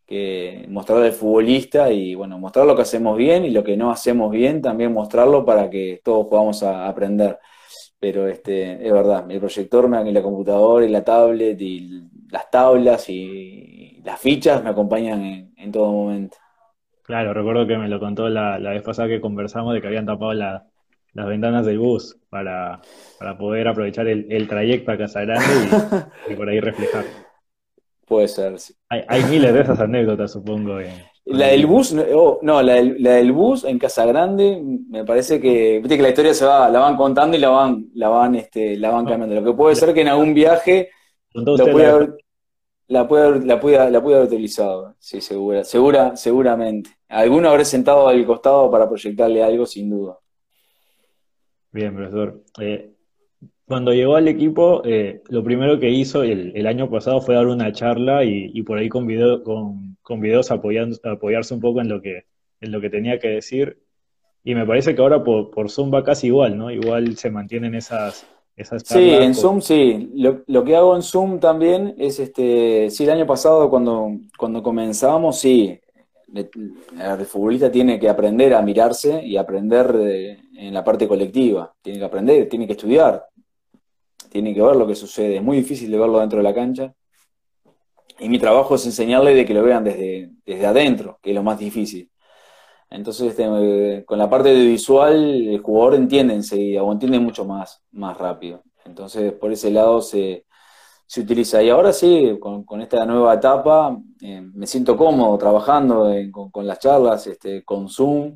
que 0.06 0.66
mostrar 0.68 1.02
al 1.02 1.12
futbolista 1.12 1.90
y 1.90 2.14
bueno, 2.14 2.38
mostrar 2.38 2.66
lo 2.66 2.76
que 2.76 2.82
hacemos 2.82 3.16
bien 3.16 3.44
y 3.44 3.50
lo 3.50 3.64
que 3.64 3.76
no 3.76 3.90
hacemos 3.90 4.30
bien, 4.30 4.60
también 4.60 4.92
mostrarlo 4.92 5.44
para 5.44 5.70
que 5.70 6.00
todos 6.04 6.26
podamos 6.26 6.62
aprender. 6.62 7.38
Pero 7.98 8.28
este, 8.28 8.86
es 8.86 8.92
verdad, 8.92 9.30
el 9.30 9.40
proyector, 9.40 9.88
y 10.06 10.12
la 10.12 10.22
computadora 10.22 10.84
y 10.84 10.90
la 10.90 11.02
tablet 11.02 11.60
y 11.60 12.02
las 12.30 12.50
tablas 12.50 13.08
y 13.08 14.00
las 14.04 14.20
fichas 14.20 14.62
me 14.62 14.70
acompañan 14.70 15.52
en 15.56 15.72
todo 15.72 15.90
momento. 15.90 16.36
Claro, 17.04 17.34
recuerdo 17.34 17.66
que 17.66 17.76
me 17.76 17.88
lo 17.88 18.00
contó 18.00 18.28
la, 18.28 18.58
vez 18.58 18.82
pasada 18.82 19.08
que 19.08 19.20
conversamos 19.20 19.74
de 19.74 19.80
que 19.80 19.86
habían 19.86 20.06
tapado 20.06 20.32
las 20.32 20.62
ventanas 21.14 21.66
del 21.66 21.78
bus 21.78 22.18
para, 22.30 22.80
poder 23.38 23.68
aprovechar 23.68 24.08
el, 24.08 24.48
trayecto 24.48 24.92
a 24.92 24.98
Casa 24.98 25.20
Grande 25.20 25.68
y, 26.28 26.34
por 26.34 26.48
ahí 26.48 26.60
reflejar. 26.60 27.04
Puede 28.06 28.28
ser, 28.28 28.58
sí. 28.58 28.74
Hay, 28.88 29.24
miles 29.24 29.52
de 29.52 29.60
esas 29.60 29.80
anécdotas, 29.80 30.32
supongo. 30.32 30.78
la 31.24 31.46
del 31.46 31.66
bus, 31.66 31.92
no, 31.92 32.02
oh, 32.12 32.62
la, 32.62 32.74
del, 32.74 33.32
bus 33.32 33.64
en 33.64 33.78
Casa 33.78 34.04
Grande, 34.04 34.62
me 34.90 35.04
parece 35.04 35.40
que, 35.40 35.78
viste 35.78 35.96
que 35.96 36.02
la 36.02 36.10
historia 36.10 36.34
se 36.34 36.44
va, 36.44 36.68
la 36.68 36.80
van 36.80 36.96
contando 36.96 37.36
y 37.36 37.40
la 37.40 37.48
van, 37.48 37.86
la 37.94 38.08
van, 38.08 38.34
este, 38.34 38.76
la 38.76 38.90
van 38.90 39.06
cambiando. 39.06 39.34
Lo 39.34 39.44
que 39.44 39.56
puede 39.56 39.74
ser 39.74 39.94
que 39.94 40.02
en 40.02 40.08
algún 40.08 40.34
viaje 40.34 40.90
lo 41.32 41.56
puede 41.56 41.86
haber, 41.86 42.16
la 42.88 43.08
puede, 43.08 43.24
haber, 43.26 43.44
la, 43.46 43.58
puede, 43.58 43.90
la 43.90 44.02
puede 44.02 44.16
haber 44.16 44.28
utilizado, 44.28 44.94
sí, 44.98 45.22
segura, 45.22 45.64
segura, 45.64 46.14
seguramente. 46.16 46.90
Alguno 47.08 47.48
habré 47.48 47.64
sentado 47.64 48.08
al 48.08 48.26
costado 48.26 48.70
para 48.70 48.86
proyectarle 48.86 49.42
algo, 49.42 49.64
sin 49.64 49.88
duda. 49.88 50.18
Bien, 51.72 51.94
profesor. 51.94 52.42
Eh, 52.60 52.93
cuando 53.66 53.92
llegó 53.92 54.16
al 54.16 54.28
equipo, 54.28 54.82
eh, 54.84 55.22
lo 55.28 55.42
primero 55.42 55.78
que 55.80 55.90
hizo 55.90 56.22
el, 56.22 56.66
año 56.66 56.90
pasado 56.90 57.20
fue 57.20 57.34
dar 57.34 57.46
una 57.46 57.72
charla 57.72 58.24
y, 58.24 58.62
por 58.62 58.78
ahí 58.78 58.88
con, 58.88 59.06
video, 59.06 59.42
con, 59.42 59.96
con 60.02 60.20
videos 60.20 60.50
apoyando, 60.50 60.96
apoyarse 61.04 61.54
un 61.54 61.60
poco 61.60 61.80
en 61.80 61.88
lo, 61.88 62.02
que, 62.02 62.24
en 62.60 62.72
lo 62.72 62.80
que 62.80 62.90
tenía 62.90 63.18
que 63.18 63.28
decir. 63.28 63.78
Y 64.42 64.54
me 64.54 64.66
parece 64.66 64.94
que 64.94 65.00
ahora 65.00 65.24
por, 65.24 65.50
por 65.50 65.70
Zoom 65.70 65.92
va 65.92 66.04
casi 66.04 66.26
igual, 66.26 66.58
¿no? 66.58 66.70
Igual 66.70 67.16
se 67.16 67.30
mantienen 67.30 67.74
esas, 67.74 68.26
Sí, 68.84 69.10
en 69.10 69.34
Zoom 69.34 69.60
sí. 69.60 70.12
Lo, 70.14 70.64
que 70.64 70.76
hago 70.76 70.94
en 70.94 71.02
Zoom 71.02 71.40
también 71.40 71.96
es, 71.98 72.20
este, 72.20 72.88
sí, 72.88 73.02
el 73.02 73.10
año 73.10 73.26
pasado 73.26 73.68
cuando, 73.68 74.12
cuando 74.38 74.62
comenzamos, 74.62 75.40
sí, 75.40 75.76
el 76.32 77.26
futbolista 77.26 77.70
tiene 77.70 77.98
que 77.98 78.08
aprender 78.08 78.54
a 78.54 78.62
mirarse 78.62 79.24
y 79.24 79.36
aprender 79.36 80.38
en 80.56 80.72
la 80.72 80.84
parte 80.84 81.08
colectiva. 81.08 81.74
Tiene 81.82 81.98
que 81.98 82.04
aprender, 82.04 82.48
tiene 82.48 82.66
que 82.66 82.74
estudiar, 82.74 83.26
tiene 84.34 84.52
que 84.52 84.62
ver 84.62 84.74
lo 84.74 84.86
que 84.88 84.96
sucede. 84.96 85.36
Es 85.36 85.42
muy 85.44 85.58
difícil 85.58 85.92
de 85.92 85.96
verlo 85.98 86.18
dentro 86.18 86.38
de 86.38 86.42
la 86.42 86.52
cancha. 86.52 86.92
Y 88.18 88.28
mi 88.28 88.40
trabajo 88.40 88.74
es 88.74 88.84
enseñarle 88.84 89.32
de 89.32 89.44
que 89.46 89.54
lo 89.54 89.62
vean 89.62 89.84
desde, 89.84 90.32
desde 90.44 90.66
adentro, 90.66 91.20
que 91.22 91.30
es 91.30 91.36
lo 91.36 91.44
más 91.44 91.56
difícil. 91.56 92.10
Entonces, 92.90 93.28
este, 93.30 94.04
con 94.04 94.18
la 94.18 94.28
parte 94.28 94.52
visual, 94.52 95.14
el 95.48 95.60
jugador 95.60 95.94
entiende 95.94 96.34
enseguida 96.34 96.82
o 96.82 96.92
entiende 96.92 97.20
mucho 97.20 97.44
más, 97.44 97.84
más 97.92 98.18
rápido. 98.18 98.64
Entonces, 98.84 99.32
por 99.34 99.52
ese 99.52 99.70
lado 99.70 100.02
se, 100.02 100.46
se 101.06 101.20
utiliza. 101.20 101.62
Y 101.62 101.70
ahora 101.70 101.92
sí, 101.92 102.36
con, 102.40 102.80
esta 102.80 103.06
nueva 103.06 103.34
etapa, 103.34 103.96
eh, 104.20 104.40
me 104.42 104.66
siento 104.66 104.96
cómodo 104.96 105.38
trabajando 105.38 106.12
con, 106.50 106.66
las 106.66 106.80
charlas, 106.80 107.26
este, 107.28 107.64
con 107.64 107.88
Zoom. 107.88 108.34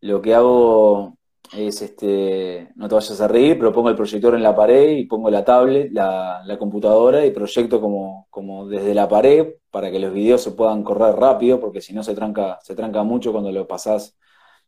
Lo 0.00 0.20
que 0.20 0.34
hago 0.34 1.17
es, 1.52 1.82
este, 1.82 2.70
no 2.76 2.88
te 2.88 2.94
vayas 2.94 3.20
a 3.20 3.28
reír, 3.28 3.58
pero 3.58 3.72
pongo 3.72 3.88
el 3.88 3.96
proyector 3.96 4.34
en 4.34 4.42
la 4.42 4.54
pared 4.54 4.90
y 4.90 5.06
pongo 5.06 5.30
la 5.30 5.44
tablet, 5.44 5.90
la, 5.92 6.56
computadora 6.58 7.24
y 7.24 7.30
proyecto 7.30 7.80
como, 7.80 8.26
como 8.30 8.66
desde 8.68 8.94
la 8.94 9.08
pared 9.08 9.54
para 9.70 9.90
que 9.90 9.98
los 9.98 10.12
videos 10.12 10.42
se 10.42 10.52
puedan 10.52 10.82
correr 10.82 11.14
rápido, 11.16 11.60
porque 11.60 11.80
si 11.80 11.94
no 11.94 12.02
se 12.02 12.14
tranca, 12.14 12.58
se 12.62 12.74
tranca 12.74 13.02
mucho 13.02 13.32
cuando 13.32 13.52
lo 13.52 13.66
pasás 13.66 14.16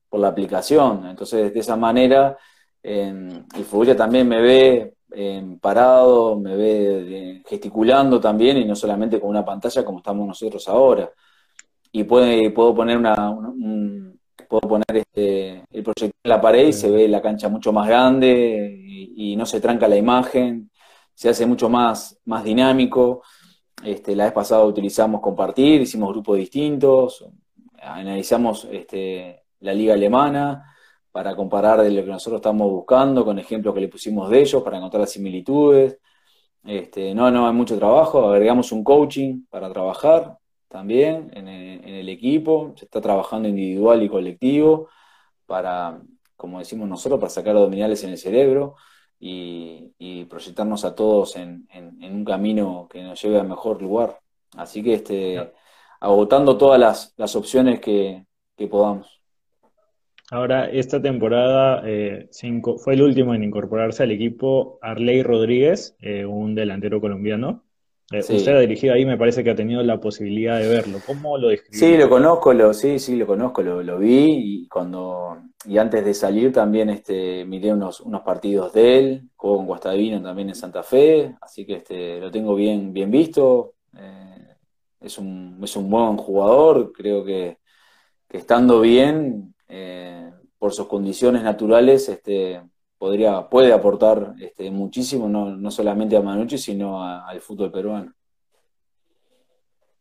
por 0.08 0.20
la 0.20 0.28
aplicación. 0.28 1.06
Entonces, 1.06 1.52
de 1.52 1.60
esa 1.60 1.76
manera, 1.76 2.36
el 2.82 3.64
futbolista 3.64 3.96
también 3.96 4.28
me 4.28 4.40
ve 4.40 4.94
parado, 5.60 6.38
me 6.38 6.56
ve 6.56 7.42
gesticulando 7.46 8.20
también 8.20 8.58
y 8.58 8.64
no 8.64 8.76
solamente 8.76 9.20
con 9.20 9.30
una 9.30 9.44
pantalla 9.44 9.84
como 9.84 9.98
estamos 9.98 10.26
nosotros 10.26 10.68
ahora. 10.68 11.10
Y 11.92 12.04
puede, 12.04 12.50
puedo 12.50 12.74
poner 12.74 12.96
una, 12.96 13.30
un, 13.30 14.09
puedo 14.48 14.62
poner 14.62 14.84
este, 14.96 15.64
el 15.70 15.82
proyector 15.82 16.20
en 16.24 16.28
la 16.30 16.40
pared 16.40 16.68
y 16.68 16.72
se 16.72 16.90
ve 16.90 17.08
la 17.08 17.22
cancha 17.22 17.48
mucho 17.48 17.72
más 17.72 17.88
grande 17.88 18.76
y, 19.16 19.36
no 19.36 19.46
se 19.46 19.60
tranca 19.60 19.88
la 19.88 19.96
imagen, 19.96 20.70
se 21.14 21.28
hace 21.28 21.46
mucho 21.46 21.68
más, 21.68 22.20
más 22.24 22.44
dinámico. 22.44 23.22
Este, 23.82 24.16
la 24.16 24.24
vez 24.24 24.32
pasada 24.32 24.64
utilizamos 24.64 25.20
compartir, 25.20 25.80
hicimos 25.80 26.10
grupos 26.10 26.36
distintos, 26.36 27.24
analizamos 27.80 28.66
este, 28.70 29.44
la 29.60 29.72
liga 29.72 29.94
alemana 29.94 30.64
para 31.12 31.34
comparar 31.34 31.82
de 31.82 31.90
lo 31.90 32.04
que 32.04 32.10
nosotros 32.10 32.38
estamos 32.38 32.70
buscando 32.70 33.24
con 33.24 33.38
ejemplos 33.38 33.74
que 33.74 33.80
le 33.80 33.88
pusimos 33.88 34.30
de 34.30 34.40
ellos 34.40 34.62
para 34.62 34.76
encontrar 34.78 35.00
las 35.02 35.12
similitudes. 35.12 35.98
Este, 36.64 37.14
no, 37.14 37.30
no 37.30 37.46
hay 37.46 37.54
mucho 37.54 37.78
trabajo, 37.78 38.28
agregamos 38.28 38.70
un 38.72 38.84
coaching 38.84 39.44
para 39.48 39.72
trabajar, 39.72 40.38
también 40.70 41.32
en 41.34 41.48
el, 41.48 42.08
equipo, 42.08 42.72
se 42.76 42.84
está 42.84 43.00
trabajando 43.00 43.48
individual 43.48 44.04
y 44.04 44.08
colectivo 44.08 44.88
para, 45.44 46.00
como 46.36 46.60
decimos 46.60 46.88
nosotros, 46.88 47.18
para 47.18 47.28
sacar 47.28 47.56
abdominales 47.56 48.04
en 48.04 48.10
el 48.10 48.18
cerebro 48.18 48.76
y, 49.18 50.24
proyectarnos 50.26 50.84
a 50.84 50.94
todos 50.94 51.34
en, 51.34 51.66
un 52.00 52.24
camino 52.24 52.86
que 52.88 53.02
nos 53.02 53.20
lleve 53.20 53.40
a 53.40 53.42
mejor 53.42 53.82
lugar. 53.82 54.20
Así 54.56 54.80
que 54.80 54.94
este, 54.94 55.52
agotando 55.98 56.56
todas 56.56 57.12
las, 57.16 57.34
opciones 57.34 57.80
que, 57.80 58.24
podamos. 58.70 59.20
Ahora, 60.30 60.70
esta 60.70 61.02
temporada 61.02 61.82
eh, 61.84 62.28
fue 62.78 62.94
el 62.94 63.02
último 63.02 63.34
en 63.34 63.42
incorporarse 63.42 64.04
al 64.04 64.12
equipo 64.12 64.78
Arley 64.82 65.24
Rodríguez, 65.24 65.96
eh, 65.98 66.24
un 66.24 66.54
delantero 66.54 67.00
colombiano. 67.00 67.64
Eh, 68.12 68.18
usted 68.18 68.56
ha 68.56 68.60
dirigido 68.60 68.94
ahí, 68.94 69.06
me 69.06 69.16
parece 69.16 69.44
que 69.44 69.50
ha 69.50 69.54
tenido 69.54 69.82
la 69.84 70.00
posibilidad 70.00 70.58
de 70.58 70.66
verlo. 70.66 70.98
¿Cómo 71.06 71.38
lo 71.38 71.48
describe? 71.48 71.78
Sí, 71.78 71.96
lo 71.96 72.08
conozco, 72.08 72.52
lo, 72.52 72.74
sí, 72.74 72.98
sí, 72.98 73.14
lo 73.14 73.24
conozco, 73.24 73.62
lo, 73.62 73.98
vi 73.98 74.26
y 74.64 74.68
cuando 74.68 75.38
y 75.64 75.78
antes 75.78 76.04
de 76.04 76.12
salir 76.14 76.52
también 76.52 76.90
este, 76.90 77.44
miré 77.44 77.72
unos, 77.72 78.00
unos 78.00 78.22
partidos 78.22 78.72
de 78.72 78.98
él, 78.98 79.30
jugó 79.36 79.58
con 79.58 79.66
Guastavino 79.66 80.20
también 80.20 80.48
en 80.48 80.54
Santa 80.56 80.82
Fe, 80.82 81.36
así 81.40 81.64
que 81.64 81.74
este, 81.74 82.18
lo 82.18 82.32
tengo 82.32 82.56
bien, 82.56 82.92
bien 82.92 83.10
visto. 83.12 83.74
Eh, 83.96 84.56
es, 85.00 85.16
un, 85.18 85.60
es 85.62 85.76
un 85.76 85.88
buen 85.88 86.16
jugador, 86.16 86.92
creo 86.92 87.24
que, 87.24 87.58
estando 88.28 88.80
bien, 88.80 89.54
eh, 89.68 90.32
por 90.58 90.72
sus 90.72 90.88
condiciones 90.88 91.44
naturales, 91.44 92.08
este, 92.08 92.60
podría, 93.00 93.48
puede 93.48 93.72
aportar 93.72 94.34
este, 94.38 94.70
muchísimo, 94.70 95.26
no, 95.26 95.70
solamente 95.70 96.18
a 96.18 96.20
Manucci, 96.20 96.58
sino 96.58 97.02
al 97.02 97.40
fútbol 97.40 97.72
peruano. 97.72 98.12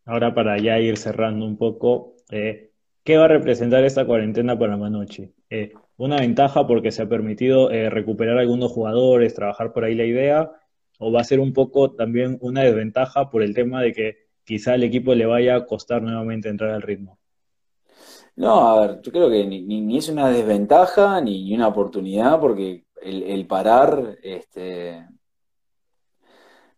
Ahora 0.03 0.34
para 0.34 0.57
ya 0.57 0.77
ir 0.80 0.97
cerrando 0.97 1.45
un 1.45 1.55
poco, 1.55 2.15
eh, 2.30 2.71
¿qué 3.05 3.15
va 3.15 3.26
a 3.26 3.30
representar 3.30 3.85
esta 3.85 4.05
cuarentena 4.05 4.59
para 4.59 4.76
Manucci? 4.76 5.34
Eh, 5.49 5.71
¿Una 5.95 6.17
ventaja 6.17 6.67
porque 6.67 6.91
se 6.91 7.03
ha 7.03 7.07
permitido 7.07 7.71
eh, 7.71 7.89
recuperar 7.89 8.38
algunos 8.38 8.73
jugadores, 8.73 9.34
trabajar 9.34 9.71
por 9.71 9.85
ahí 9.85 9.95
la 9.95 10.03
idea? 10.03 10.51
¿O 10.99 11.09
va 11.09 11.21
a 11.21 11.23
ser 11.23 11.39
un 11.39 11.53
poco 11.53 11.91
también 11.91 12.38
una 12.41 12.63
desventaja 12.63 13.30
por 13.30 13.43
el 13.43 13.53
tema 13.53 13.81
de 13.81 13.93
que 13.93 14.17
quizá 14.43 14.73
al 14.73 14.84
equipo 14.84 15.15
le 15.15 15.26
vaya 15.26 15.55
a 15.55 15.65
costar 15.65 16.01
nuevamente 16.01 16.49
entrar 16.49 16.71
al 16.71 16.81
ritmo? 16.81 17.17
No, 18.39 18.69
a 18.69 18.80
ver, 18.80 19.01
yo 19.01 19.11
creo 19.11 19.30
que 19.30 19.45
ni, 19.45 19.97
es 19.97 20.07
una 20.07 20.30
desventaja 20.30 21.19
ni, 21.19 21.53
una 21.53 21.67
oportunidad, 21.67 22.39
porque 22.39 22.85
el, 23.01 23.47
parar 23.47 24.17
este, 24.21 25.05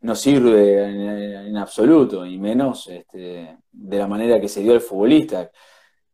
no 0.02 0.16
sirve 0.16 1.48
en, 1.48 1.58
absoluto, 1.58 2.26
y 2.26 2.38
menos 2.38 2.88
este, 2.88 3.58
de 3.72 3.98
la 3.98 4.08
manera 4.08 4.40
que 4.40 4.48
se 4.48 4.62
dio 4.62 4.74
el 4.74 4.82
futbolista. 4.82 5.50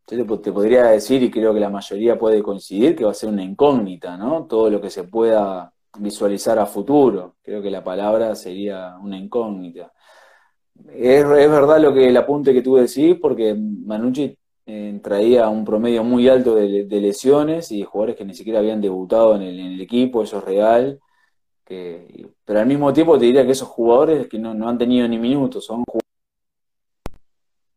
Yo 0.09 0.39
te, 0.39 0.51
podría 0.51 0.85
decir, 0.85 1.21
y 1.23 1.29
creo 1.29 1.53
que 1.53 1.59
la 1.59 1.69
mayoría 1.69 2.17
puede 2.17 2.41
coincidir, 2.41 2.95
que 2.95 3.03
va 3.03 3.11
a 3.11 3.13
ser 3.13 3.29
una 3.29 3.43
incógnita, 3.43 4.17
¿no? 4.17 4.45
Todo 4.45 4.69
lo 4.69 4.79
que 4.79 4.89
se 4.89 5.03
pueda 5.03 5.73
visualizar 5.99 6.57
a 6.59 6.65
futuro. 6.65 7.35
Creo 7.43 7.61
que 7.61 7.69
la 7.69 7.83
palabra 7.83 8.33
sería 8.35 8.97
una 9.01 9.17
incógnita. 9.17 9.91
Es, 10.89 11.23
es 11.23 11.49
verdad 11.49 11.79
lo 11.81 11.93
que 11.93 12.07
el 12.07 12.17
apunte 12.17 12.53
que 12.53 12.61
tú 12.61 12.75
decís, 12.75 13.17
porque 13.21 13.53
Manucci 13.55 14.37
eh, 14.67 14.99
traía 15.01 15.49
un 15.49 15.65
promedio 15.65 16.03
muy 16.03 16.27
alto 16.27 16.55
de, 16.55 16.85
lesiones 17.01 17.71
y 17.71 17.79
de 17.79 17.85
jugadores 17.85 18.17
que 18.17 18.25
ni 18.25 18.33
siquiera 18.33 18.59
habían 18.59 18.81
debutado 18.81 19.35
en 19.35 19.41
el, 19.41 19.81
equipo, 19.81 20.21
eso 20.21 20.37
es 20.39 20.43
real. 20.43 20.99
pero 21.65 22.59
al 22.59 22.67
mismo 22.67 22.93
tiempo 22.93 23.17
te 23.17 23.25
diría 23.25 23.45
que 23.45 23.53
esos 23.53 23.67
jugadores 23.67 24.27
que 24.27 24.37
no, 24.39 24.53
no 24.53 24.69
han 24.69 24.77
tenido 24.77 25.07
ni 25.07 25.17
minutos, 25.17 25.65
son 25.65 25.83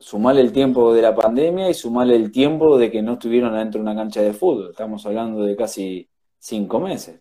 sumarle 0.01 0.41
el 0.41 0.51
tiempo 0.51 0.93
de 0.93 1.03
la 1.03 1.15
pandemia 1.15 1.69
y 1.71 1.75
sumarle 1.75 2.17
el 2.17 2.33
tiempo 2.33 2.79
de 2.79 2.91
que 2.91 3.03
no 3.03 3.13
estuvieron 3.13 3.55
adentro 3.55 3.79
de 3.79 3.83
una 3.83 3.95
cancha 3.95 4.23
de 4.23 4.33
fútbol. 4.33 4.71
Estamos 4.71 5.05
hablando 5.07 5.45
de 5.45 5.55
casi 5.55 6.09
cinco 6.39 6.81
meses. 6.81 7.21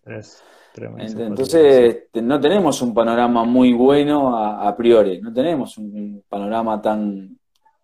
Entonces, 0.74 2.08
no 2.14 2.40
tenemos 2.40 2.80
un 2.80 2.94
panorama 2.94 3.44
muy 3.44 3.72
bueno 3.72 4.36
a, 4.36 4.74
priori, 4.76 5.20
no 5.20 5.32
tenemos 5.32 5.76
un 5.78 6.24
panorama 6.28 6.80
tan, 6.80 7.38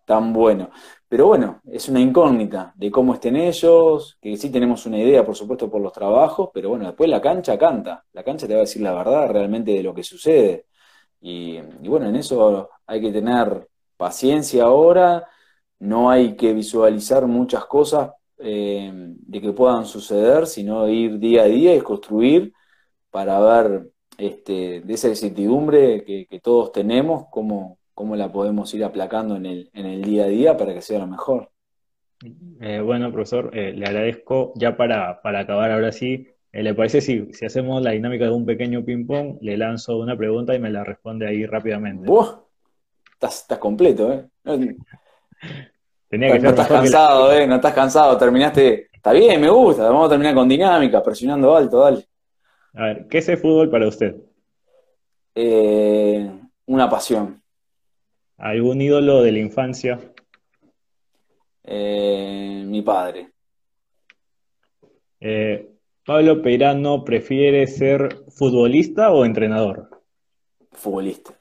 tan 0.07 0.33
bueno. 0.33 0.71
Pero 1.09 1.27
bueno, 1.27 1.61
es 1.65 1.89
una 1.89 1.99
incógnita 1.99 2.73
de 2.77 2.89
cómo 2.91 3.13
estén 3.13 3.35
ellos, 3.35 4.17
que 4.21 4.37
sí 4.37 4.49
tenemos 4.51 4.85
una 4.85 4.99
idea, 4.99 5.25
por 5.25 5.35
supuesto, 5.35 5.69
por 5.69 5.81
los 5.81 5.91
trabajos, 5.93 6.49
pero 6.53 6.69
bueno, 6.69 6.85
después 6.87 7.09
la 7.09 7.21
cancha 7.21 7.57
canta, 7.57 8.05
la 8.13 8.23
cancha 8.23 8.47
te 8.47 8.53
va 8.53 8.59
a 8.59 8.61
decir 8.61 8.81
la 8.81 8.93
verdad 8.93 9.29
realmente 9.29 9.71
de 9.71 9.83
lo 9.83 9.93
que 9.93 10.03
sucede. 10.03 10.67
Y, 11.21 11.59
bueno, 11.89 12.07
en 12.09 12.15
eso 12.15 12.69
hay 12.85 13.01
que 13.01 13.11
tener 13.11 13.67
paciencia 13.97 14.63
ahora, 14.63 15.27
no 15.79 16.09
hay 16.09 16.35
que 16.35 16.53
visualizar 16.53 17.27
muchas 17.27 17.65
cosas 17.65 18.11
eh, 18.37 18.91
de 18.93 19.41
que 19.41 19.51
puedan 19.53 19.85
suceder, 19.85 20.47
sino 20.47 20.87
ir 20.87 21.19
día 21.19 21.43
a 21.43 21.45
día 21.45 21.75
y 21.75 21.81
construir 21.81 22.53
para 23.11 23.39
ver 23.39 23.91
este, 24.17 24.81
de 24.81 24.93
esa 24.93 25.09
incertidumbre 25.09 26.03
que, 26.05 26.39
todos 26.41 26.71
tenemos, 26.71 27.25
cómo, 27.31 27.76
cómo, 27.97 28.15
la 28.15 28.31
podemos 28.31 28.71
ir 28.75 28.83
aplacando 28.83 29.35
en 29.35 29.47
el, 29.47 29.71
en 29.73 29.87
el 29.87 30.03
día 30.03 30.25
a 30.25 30.27
día 30.27 30.55
para 30.55 30.75
que 30.75 30.83
sea 30.83 30.99
lo 30.99 31.07
mejor. 31.07 31.49
Eh, 32.61 32.79
bueno, 32.79 33.11
profesor, 33.11 33.49
eh, 33.53 33.73
le 33.73 33.87
agradezco. 33.87 34.53
Ya 34.55 34.77
para, 34.77 35.19
para 35.23 35.39
acabar 35.39 35.71
ahora 35.71 35.91
sí, 35.91 36.27
¿le 36.51 36.75
parece 36.75 37.01
si, 37.01 37.33
si 37.33 37.45
hacemos 37.45 37.81
la 37.81 37.91
dinámica 37.91 38.25
de 38.25 38.31
un 38.31 38.45
pequeño 38.45 38.85
ping-pong? 38.85 39.39
Le 39.41 39.57
lanzo 39.57 39.97
una 39.97 40.15
pregunta 40.15 40.53
y 40.53 40.59
me 40.59 40.69
la 40.69 40.83
responde 40.83 41.27
ahí 41.27 41.47
rápidamente. 41.47 42.07
Estás, 43.13 43.41
estás 43.41 43.57
completo, 43.57 44.13
¿eh? 44.13 44.27
no 46.11 46.49
estás 46.49 46.67
cansado, 46.67 47.33
¿eh? 47.33 47.47
No 47.47 47.55
estás 47.55 47.73
cansado, 47.73 48.15
terminaste. 48.15 48.89
Está 48.93 49.11
bien, 49.11 49.41
me 49.41 49.49
gusta. 49.49 49.89
Vamos 49.89 50.05
a 50.05 50.09
terminar 50.09 50.35
con 50.35 50.47
dinámica, 50.47 51.01
presionando 51.01 51.55
alto, 51.55 51.79
dale. 51.79 52.05
A 52.75 52.83
ver, 52.83 53.07
¿qué 53.07 53.17
es 53.17 53.29
el 53.29 53.37
fútbol 53.37 53.71
para 53.71 53.87
usted? 53.87 54.15
Eh, 55.33 56.29
una 56.67 56.87
pasión. 56.87 57.41
¿Algún 58.37 58.81
ídolo 58.81 59.21
de 59.21 59.31
la 59.31 59.39
infancia? 59.39 59.99
Eh, 61.63 62.63
mi 62.65 62.81
padre. 62.81 63.31
Eh, 65.19 65.69
¿Pablo 66.05 66.41
Peirano 66.41 67.03
prefiere 67.03 67.67
ser 67.67 68.23
futbolista 68.29 69.11
o 69.11 69.25
entrenador? 69.25 69.89
Futbolista. 70.71 71.37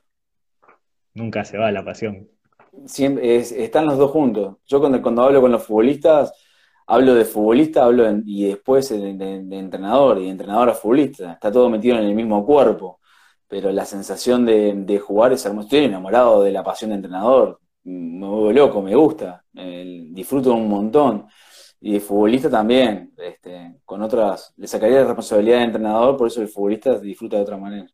Nunca 1.15 1.45
se 1.45 1.59
va 1.59 1.71
la 1.71 1.85
pasión 1.85 2.29
siempre 2.85 3.37
están 3.37 3.87
los 3.87 3.99
dos 3.99 4.11
juntos. 4.11 4.57
Yo 4.67 4.81
cuando, 4.81 5.01
cuando 5.01 5.23
hablo 5.23 5.41
con 5.41 5.53
los 5.53 5.63
futbolistas, 5.63 6.33
hablo 6.87 7.15
de 7.15 7.25
futbolista 7.25 7.85
hablo 7.85 8.05
y 8.25 8.49
después 8.49 8.89
de, 8.91 9.11
entrenador, 9.59 10.19
y 10.19 10.29
entrenador 10.29 10.71
a 10.71 10.75
futbolista. 10.75 11.33
Está 11.33 11.51
todo 11.51 11.71
metido 11.71 11.97
en 11.99 12.05
el 12.05 12.15
mismo 12.15 12.45
cuerpo. 12.45 12.96
Pero 13.49 13.71
la 13.73 13.85
sensación 13.85 14.45
de, 14.45 14.99
jugar 14.99 15.33
es 15.33 15.45
hermoso. 15.47 15.67
Estoy 15.67 15.85
enamorado 15.85 16.43
de 16.43 16.53
la 16.53 16.65
pasión 16.65 16.91
de 16.91 16.97
entrenador. 16.97 17.61
Me 17.85 18.27
vuelvo 18.27 18.53
loco, 18.53 18.83
me 18.83 18.95
gusta. 18.95 19.45
disfruto 19.53 20.55
un 20.55 20.69
montón. 20.69 21.27
Y 21.81 21.93
de 21.93 22.01
futbolista 22.01 22.51
también. 22.51 23.13
Este, 23.17 23.77
con 23.85 24.03
otras, 24.03 24.53
le 24.57 24.67
sacaría 24.67 25.01
la 25.01 25.07
responsabilidad 25.07 25.59
de 25.59 25.65
entrenador, 25.65 26.17
por 26.17 26.29
eso 26.29 26.43
el 26.43 26.49
futbolista 26.49 26.99
disfruta 26.99 27.37
de 27.37 27.43
otra 27.43 27.57
manera. 27.57 27.87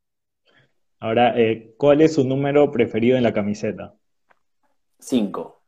Ahora, 1.01 1.37
eh, 1.37 1.75
¿cuál 1.77 2.01
es 2.01 2.15
su 2.15 2.25
número 2.25 2.71
preferido 2.71 3.17
en 3.17 3.25
la 3.25 3.33
camiseta? 3.33 3.93
Cinco. 5.01 5.63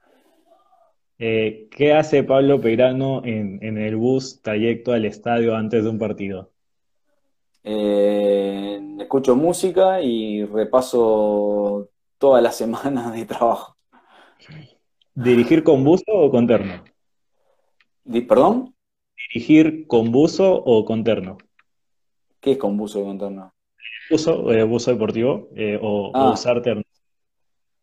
Eh, 1.19 1.69
¿Qué 1.71 1.93
hace 1.93 2.23
Pablo 2.23 2.61
Peirano 2.61 3.21
en, 3.25 3.79
el 3.79 3.97
bus 3.97 4.41
trayecto 4.43 4.93
al 4.93 5.05
estadio 5.05 5.57
antes 5.57 5.83
de 5.83 5.91
un 5.91 5.99
partido? 5.99 6.53
Eh, 7.67 8.79
escucho 9.01 9.35
música 9.35 10.03
y 10.03 10.45
repaso 10.45 11.89
toda 12.19 12.43
la 12.43 12.53
semana 12.53 13.11
de 13.11 13.25
trabajo. 13.25 13.77
¿Dirigir 15.15 15.65
con 15.65 15.83
buzo 15.83 16.05
o 16.09 16.31
con 16.31 16.47
terno? 16.47 16.85
¿Perdón? 18.29 18.75
¿Dirigir 19.33 19.87
con 19.87 20.13
buzo 20.13 20.55
o 20.55 20.85
con 20.85 21.03
terno? 21.03 21.39
¿Qué 22.41 22.53
es 22.53 22.59
con 22.59 22.77
buzo 22.77 23.01
o 23.01 23.05
con 23.05 23.19
terno? 23.19 23.55
Buzo, 24.11 24.53
eh, 24.53 24.65
buzo 24.65 24.91
deportivo 24.91 25.49
o, 25.81 26.11
ah. 26.13 26.33
usar 26.33 26.61
terno. 26.61 26.83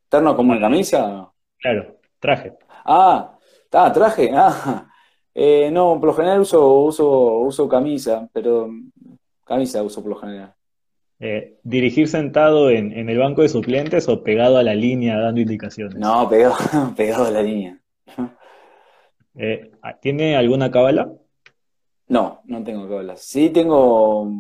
¿Terno 0.08 0.36
como 0.36 0.54
en 0.54 0.60
camisa? 0.60 1.32
Claro, 1.58 1.96
traje. 2.20 2.54
Ah, 2.86 3.40
está, 3.64 3.92
traje. 3.92 4.30
Ah, 4.32 4.88
eh, 5.34 5.72
no, 5.72 6.00
por 6.00 6.10
lo 6.10 6.14
general 6.14 6.42
uso, 6.42 6.82
uso, 6.82 7.40
uso 7.40 7.68
camisa, 7.68 8.30
pero 8.34 8.70
camisa 9.52 9.84
uso 9.84 10.02
por 10.02 10.12
lo 10.12 10.16
general. 10.18 10.54
Eh, 11.20 11.60
¿Dirigir 11.64 12.08
sentado 12.08 12.70
en, 12.70 12.92
el 13.08 13.18
banco 13.18 13.44
de 13.44 13.50
suplentes 13.50 14.10
o 14.10 14.24
pegado 14.24 14.58
a 14.58 14.64
la 14.64 14.74
línea 14.74 15.20
dando 15.20 15.42
indicaciones? 15.42 15.96
No, 15.96 16.28
pegado, 16.28 16.56
pegado 16.96 17.26
a 17.26 17.32
la 17.32 17.42
línea. 17.44 17.80
Eh, 19.36 19.72
¿Tiene 20.02 20.36
alguna 20.36 20.72
cábala? 20.72 21.12
No, 22.08 22.42
no 22.46 22.64
tengo 22.64 22.90
cábala. 22.90 23.16
Sí 23.18 23.50
tengo, 23.50 24.32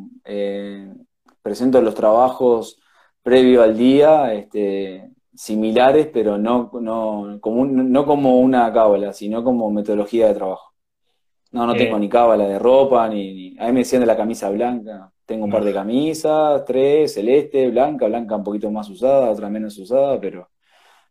presento 1.41 1.81
los 1.81 1.95
trabajos 1.95 2.81
previo 3.21 3.61
al 3.61 3.77
día, 3.77 4.33
este, 4.33 5.11
similares, 5.33 6.07
pero 6.11 6.37
no, 6.37 6.71
no, 6.81 7.37
como, 7.39 7.65
no 7.65 8.05
como 8.05 8.39
una 8.39 8.71
cábala, 8.73 9.13
sino 9.13 9.43
como 9.43 9.69
metodología 9.71 10.27
de 10.27 10.35
trabajo. 10.35 10.70
No, 11.51 11.65
no 11.65 11.73
tengo 11.75 11.97
eh. 11.97 11.99
ni 11.99 12.09
cábala 12.09 12.47
de 12.47 12.57
ropa, 12.57 13.07
ni, 13.09 13.57
A 13.59 13.67
mí 13.67 13.73
me 13.73 13.79
decían 13.79 14.01
de 14.01 14.05
la 14.05 14.17
camisa 14.17 14.49
blanca. 14.49 15.11
Tengo 15.25 15.45
un 15.45 15.51
par 15.51 15.63
de 15.63 15.73
camisas, 15.73 16.65
tres, 16.65 17.13
celeste, 17.13 17.69
blanca, 17.69 18.07
blanca 18.07 18.35
un 18.35 18.43
poquito 18.43 18.69
más 18.71 18.89
usada, 18.89 19.29
otra 19.29 19.49
menos 19.49 19.77
usada, 19.77 20.19
pero 20.19 20.49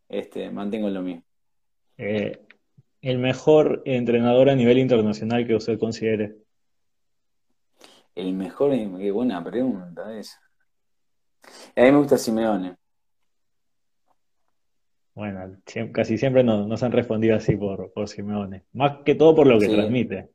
este, 0.07 0.51
mantengo 0.51 0.89
lo 0.89 1.01
mío. 1.01 1.21
Eh, 1.97 2.45
¿El 3.01 3.17
mejor 3.17 3.81
entrenador 3.85 4.49
a 4.49 4.55
nivel 4.55 4.77
internacional 4.77 5.47
que 5.47 5.55
usted 5.55 5.79
considere? 5.79 6.35
El 8.13 8.33
mejor, 8.33 8.71
qué 8.71 9.11
buena 9.11 9.43
pregunta 9.43 10.15
esa. 10.17 10.39
A 11.75 11.81
mí 11.81 11.91
me 11.91 11.97
gusta 11.97 12.17
Simeone. 12.17 12.80
Bueno, 15.13 15.57
casi 15.91 16.17
siempre 16.17 16.43
nos, 16.43 16.83
han 16.83 16.91
respondido 16.91 17.35
así 17.35 17.55
por, 17.55 17.91
por 17.91 18.07
Simeone. 18.07 18.63
Más 18.73 18.99
que 19.03 19.15
todo 19.15 19.35
por 19.35 19.47
lo 19.47 19.59
que 19.59 19.67
transmite. 19.67 20.29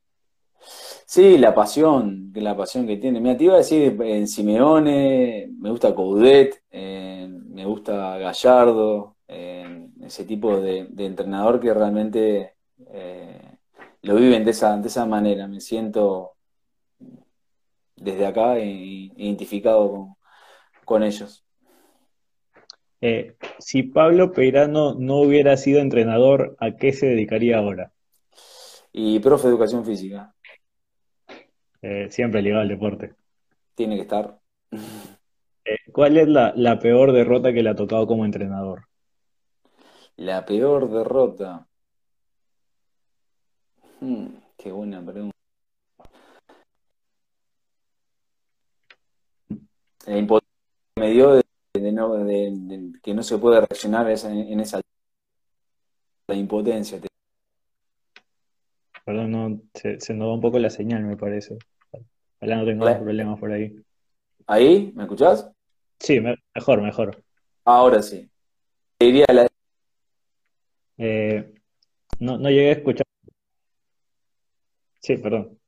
Sí, 1.07 1.39
la 1.39 1.55
pasión, 1.55 2.32
la 2.35 2.57
pasión 2.57 2.86
que 2.86 2.97
tiene. 2.97 3.20
Me 3.20 3.36
te 3.36 3.44
iba 3.44 3.55
a 3.55 3.59
decir 3.59 3.97
en 4.03 4.27
Simeone, 4.28 5.48
me 5.59 5.70
gusta 5.70 5.94
Coudet, 5.94 6.62
me 6.73 7.65
gusta 7.65 8.19
Gallardo, 8.19 9.16
ese 9.28 10.24
tipo 10.24 10.61
de, 10.61 10.89
entrenador 10.98 11.61
que 11.61 11.73
realmente 11.73 12.55
eh, 12.90 13.59
lo 14.03 14.16
viven 14.16 14.44
de 14.44 14.51
esa, 14.51 14.77
de 14.77 14.89
esa 14.89 15.07
manera. 15.07 15.47
Me 15.48 15.61
siento 15.61 16.32
desde 17.97 18.27
acá 18.27 18.59
identificado 18.59 20.16
con 20.85 21.03
ellos. 21.03 21.45
Eh, 23.08 23.36
si 23.60 23.84
Pablo 23.84 24.32
Peirano 24.32 24.94
no 24.94 25.18
hubiera 25.18 25.56
sido 25.56 25.78
entrenador, 25.78 26.56
¿a 26.58 26.72
qué 26.72 26.92
se 26.92 27.06
dedicaría 27.06 27.56
ahora? 27.56 27.92
Y 28.92 29.20
profe 29.20 29.46
de 29.46 29.50
educación 29.50 29.84
física. 29.84 30.34
Eh, 31.82 32.08
siempre 32.10 32.42
ligado 32.42 32.62
al 32.62 32.68
deporte. 32.68 33.14
Tiene 33.76 33.94
que 33.94 34.02
estar. 34.02 34.40
Eh, 34.72 35.76
¿Cuál 35.92 36.16
es 36.16 36.26
la, 36.26 36.78
peor 36.80 37.12
derrota 37.12 37.52
que 37.52 37.62
le 37.62 37.70
ha 37.70 37.76
tocado 37.76 38.08
como 38.08 38.24
entrenador? 38.24 38.88
La 40.16 40.44
peor 40.44 40.90
derrota. 40.90 41.64
Hmm, 44.00 44.30
qué 44.56 44.72
buena 44.72 45.00
pregunta. 45.00 45.36
La 50.06 50.18
impotencia 50.18 50.56
me 50.98 51.10
dio 51.10 51.34
de, 51.34 51.45
que 53.02 53.14
no 53.14 53.22
se 53.22 53.38
puede 53.38 53.60
reaccionar 53.60 54.08
en 54.08 54.60
esa 54.60 54.80
la 56.28 56.34
impotencia. 56.34 57.00
Perdón, 59.04 59.30
no, 59.30 59.60
se, 59.74 60.00
se, 60.00 60.14
nos 60.14 60.28
va 60.28 60.34
un 60.34 60.40
poco 60.40 60.58
la 60.58 60.70
señal, 60.70 61.04
me 61.04 61.16
parece. 61.16 61.56
Ojalá 62.40 62.56
no 62.56 62.64
tengamos 62.64 62.96
problemas 62.96 63.38
por 63.38 63.52
ahí. 63.52 63.76
¿Ahí? 64.46 64.92
¿Me 64.94 65.04
escuchás? 65.04 65.48
Sí, 65.98 66.20
mejor, 66.54 66.82
mejor. 66.82 67.22
Ahora 67.64 68.02
sí. 68.02 68.28
Diría 68.98 69.26
la... 69.28 69.46
Eh, 70.98 71.54
no, 72.18 72.38
no 72.38 72.48
llegué 72.50 72.70
a 72.70 72.72
escuchar. 72.72 73.06
Sí, 75.00 75.16
perdón. 75.18 75.58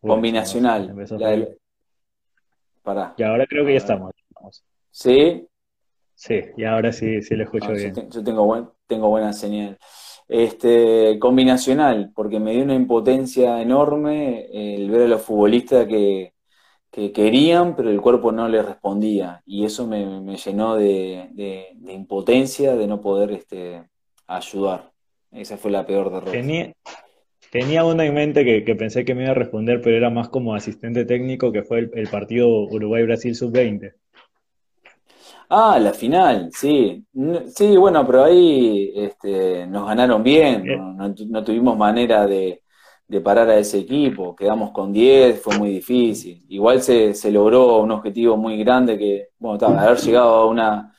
Combinacional. 0.00 0.94
Para. 2.82 3.14
Y 3.16 3.22
ahora 3.22 3.46
creo 3.46 3.64
que 3.64 3.72
ya 3.72 3.78
estamos. 3.78 4.12
¿Sí? 4.94 5.48
Sí, 6.14 6.40
y 6.56 6.62
ahora 6.62 6.92
sí, 6.92 7.20
sí 7.20 7.34
lo 7.34 7.42
escucho 7.42 7.66
ah, 7.70 7.72
bien. 7.72 7.92
Yo, 8.08 8.22
tengo, 8.22 8.44
buen, 8.44 8.68
tengo 8.86 9.08
buena 9.08 9.32
señal. 9.32 9.76
Este, 10.28 11.18
combinacional, 11.18 12.12
porque 12.14 12.38
me 12.38 12.52
dio 12.52 12.62
una 12.62 12.76
impotencia 12.76 13.60
enorme 13.60 14.46
el 14.52 14.88
ver 14.88 15.02
a 15.02 15.08
los 15.08 15.22
futbolistas 15.22 15.88
que, 15.88 16.32
querían, 16.92 17.74
pero 17.74 17.90
el 17.90 18.00
cuerpo 18.00 18.30
no 18.30 18.48
les 18.48 18.64
respondía. 18.64 19.42
Y 19.44 19.64
eso 19.64 19.84
me, 19.88 20.36
llenó 20.36 20.76
de, 20.76 21.74
impotencia 21.88 22.76
de 22.76 22.86
no 22.86 23.00
poder 23.00 23.32
este, 23.32 23.82
ayudar. 24.28 24.92
Esa 25.32 25.56
fue 25.56 25.72
la 25.72 25.84
peor 25.84 26.10
derrota. 26.10 26.30
Tenía, 26.30 26.72
tenía 27.50 27.84
una 27.84 28.06
en 28.06 28.14
mente 28.14 28.44
que, 28.44 28.74
pensé 28.76 29.04
que 29.04 29.16
me 29.16 29.24
iba 29.24 29.32
a 29.32 29.34
responder, 29.34 29.80
pero 29.80 29.96
era 29.96 30.08
más 30.08 30.28
como 30.28 30.54
asistente 30.54 31.04
técnico, 31.04 31.50
que 31.50 31.64
fue 31.64 31.90
el 31.92 32.06
partido 32.06 32.48
Uruguay-Brasil 32.48 33.34
sub-20. 33.34 33.94
Ah, 35.48 35.78
la 35.78 35.92
final, 35.92 36.50
sí. 36.52 37.04
Sí, 37.54 37.76
bueno, 37.76 38.06
pero 38.06 38.24
ahí 38.24 38.92
este, 38.94 39.66
nos 39.66 39.86
ganaron 39.86 40.22
bien, 40.22 40.64
no, 40.96 41.44
tuvimos 41.44 41.76
manera 41.76 42.26
de, 42.26 42.62
parar 43.22 43.48
a 43.48 43.58
ese 43.58 43.78
equipo, 43.78 44.34
quedamos 44.34 44.72
con 44.72 44.92
10, 44.92 45.40
fue 45.40 45.56
muy 45.58 45.70
difícil. 45.70 46.44
Igual 46.48 46.82
se, 46.82 47.14
se 47.14 47.30
logró 47.30 47.78
un 47.78 47.92
objetivo 47.92 48.36
muy 48.36 48.58
grande 48.58 48.98
que, 48.98 49.28
bueno, 49.38 49.64
haber 49.78 49.98
llegado 49.98 50.34
a 50.34 50.46
una, 50.46 50.92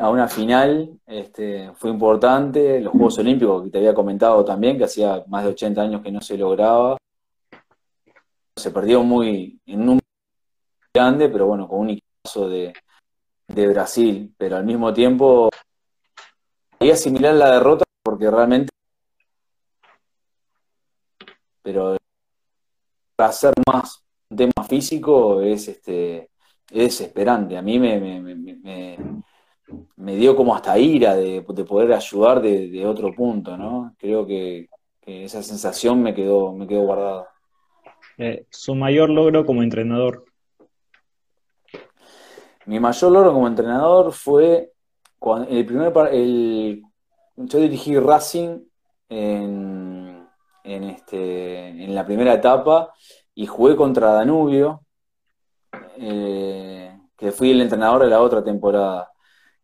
a 0.00 0.10
una 0.10 0.28
final 0.28 0.90
este, 1.06 1.72
fue 1.74 1.90
importante. 1.90 2.80
Los 2.80 2.92
Juegos 2.92 3.18
Olímpicos, 3.18 3.64
que 3.64 3.70
te 3.70 3.78
había 3.78 3.94
comentado 3.94 4.44
también, 4.44 4.76
que 4.76 4.84
hacía 4.84 5.24
más 5.28 5.44
de 5.44 5.50
80 5.50 5.82
años 5.82 6.02
que 6.02 6.12
no 6.12 6.20
se 6.20 6.36
lograba. 6.36 6.98
Se 8.56 8.70
perdió 8.70 9.02
muy 9.02 9.60
en 9.66 9.88
un 9.88 10.00
grande, 10.94 11.28
pero 11.30 11.46
bueno, 11.46 11.66
con 11.66 11.80
un 11.80 11.90
equipo 11.90 12.48
de 12.48 12.72
de 13.54 13.68
Brasil, 13.68 14.34
pero 14.38 14.56
al 14.56 14.64
mismo 14.64 14.92
tiempo 14.92 15.50
hay 16.78 16.90
asimilar 16.90 17.34
la 17.34 17.52
derrota 17.52 17.84
porque 18.02 18.30
realmente 18.30 18.70
pero 21.62 21.96
para 23.14 23.30
hacer 23.30 23.52
más 23.70 24.04
un 24.30 24.36
tema 24.36 24.64
físico 24.68 25.40
es 25.40 25.68
este 25.68 26.32
es 26.72 26.84
desesperante. 26.84 27.56
A 27.56 27.62
mí 27.62 27.78
me, 27.78 28.00
me, 29.96 30.16
dio 30.16 30.34
como 30.34 30.54
hasta 30.54 30.78
ira 30.78 31.14
de, 31.14 31.42
poder 31.42 31.92
ayudar 31.92 32.40
de, 32.40 32.86
otro 32.86 33.12
punto, 33.12 33.56
¿no? 33.56 33.94
Creo 33.98 34.26
que, 34.26 34.68
esa 35.04 35.42
sensación 35.42 36.00
me 36.02 36.14
quedó, 36.14 36.52
me 36.52 36.66
quedó 36.66 36.82
guardada. 36.82 37.28
Eh, 38.18 38.46
su 38.50 38.74
mayor 38.74 39.10
logro 39.10 39.44
como 39.44 39.62
entrenador. 39.62 40.24
Mi 42.66 42.78
mayor 42.78 43.12
logro 43.12 43.32
como 43.32 43.48
entrenador 43.48 44.12
fue 44.12 44.72
cuando 45.18 45.48
el 45.48 45.66
primer 45.66 45.92
el, 46.12 46.82
yo 47.36 47.58
dirigí 47.58 47.98
Racing 47.98 48.60
en, 49.08 50.26
en, 50.64 50.84
este, 50.84 51.68
en 51.68 51.94
la 51.94 52.04
primera 52.04 52.34
etapa 52.34 52.92
y 53.34 53.46
jugué 53.46 53.76
contra 53.76 54.12
Danubio, 54.12 54.82
eh, 55.96 56.98
que 57.16 57.32
fui 57.32 57.50
el 57.50 57.60
entrenador 57.60 58.02
de 58.04 58.10
la 58.10 58.20
otra 58.20 58.44
temporada. 58.44 59.10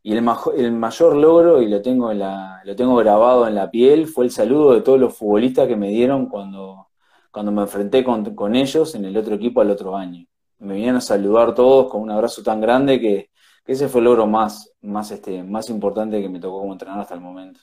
Y 0.03 0.13
el, 0.17 0.25
el 0.57 0.73
mayor 0.73 1.17
logro, 1.17 1.61
y 1.63 1.69
lo 1.69 1.83
tengo, 1.83 2.11
en 2.13 2.21
la, 2.21 2.63
lo 2.65 2.77
tengo 2.77 2.97
grabado 2.97 3.47
en 3.47 3.55
la 3.55 3.71
piel, 3.71 4.07
fue 4.07 4.25
el 4.25 4.31
saludo 4.31 4.73
de 4.75 4.81
todos 4.81 4.99
los 4.99 5.17
futbolistas 5.17 5.69
que 5.69 5.77
me 5.77 5.89
dieron 5.89 6.29
cuando, 6.29 6.89
cuando 7.31 7.53
me 7.53 7.63
enfrenté 7.63 8.05
con, 8.05 8.35
con 8.35 8.57
ellos 8.57 8.95
en 8.95 9.05
el 9.05 9.17
otro 9.17 9.35
equipo 9.35 9.61
al 9.61 9.71
otro 9.71 9.97
año 9.97 10.27
me 10.59 10.75
vinieron 10.75 10.97
a 10.97 11.01
saludar 11.01 11.55
todos 11.55 11.91
con 11.91 12.03
un 12.03 12.11
abrazo 12.11 12.43
tan 12.43 12.61
grande 12.61 13.01
que, 13.01 13.31
ese 13.67 13.89
fue 13.89 14.01
el 14.01 14.07
logro 14.07 14.27
más, 14.27 14.75
más, 14.81 15.11
este, 15.11 15.43
más 15.43 15.69
importante 15.69 16.23
que 16.23 16.29
me 16.31 16.41
tocó 16.41 16.61
como 16.61 16.73
entrenador 16.73 17.03
hasta 17.03 17.15
el 17.15 17.21
momento. 17.21 17.61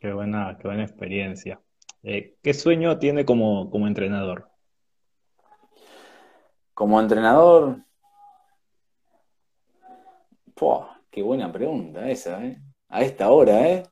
Qué 0.00 0.10
buena, 0.10 0.56
qué 0.58 0.66
buena 0.66 0.82
experiencia. 0.82 1.60
Eh, 2.02 2.36
¿Qué 2.42 2.54
sueño 2.54 2.98
tiene 2.98 3.26
como, 3.26 3.68
como 3.68 3.86
entrenador? 3.86 4.48
Como 6.72 6.98
entrenador, 7.00 7.86
qué 11.10 11.22
buena 11.22 11.52
pregunta 11.52 12.08
esa, 12.08 12.44
¿eh? 12.44 12.58
A 12.88 13.02
esta 13.02 13.30
hora, 13.30 13.68
¿eh? 13.68 13.82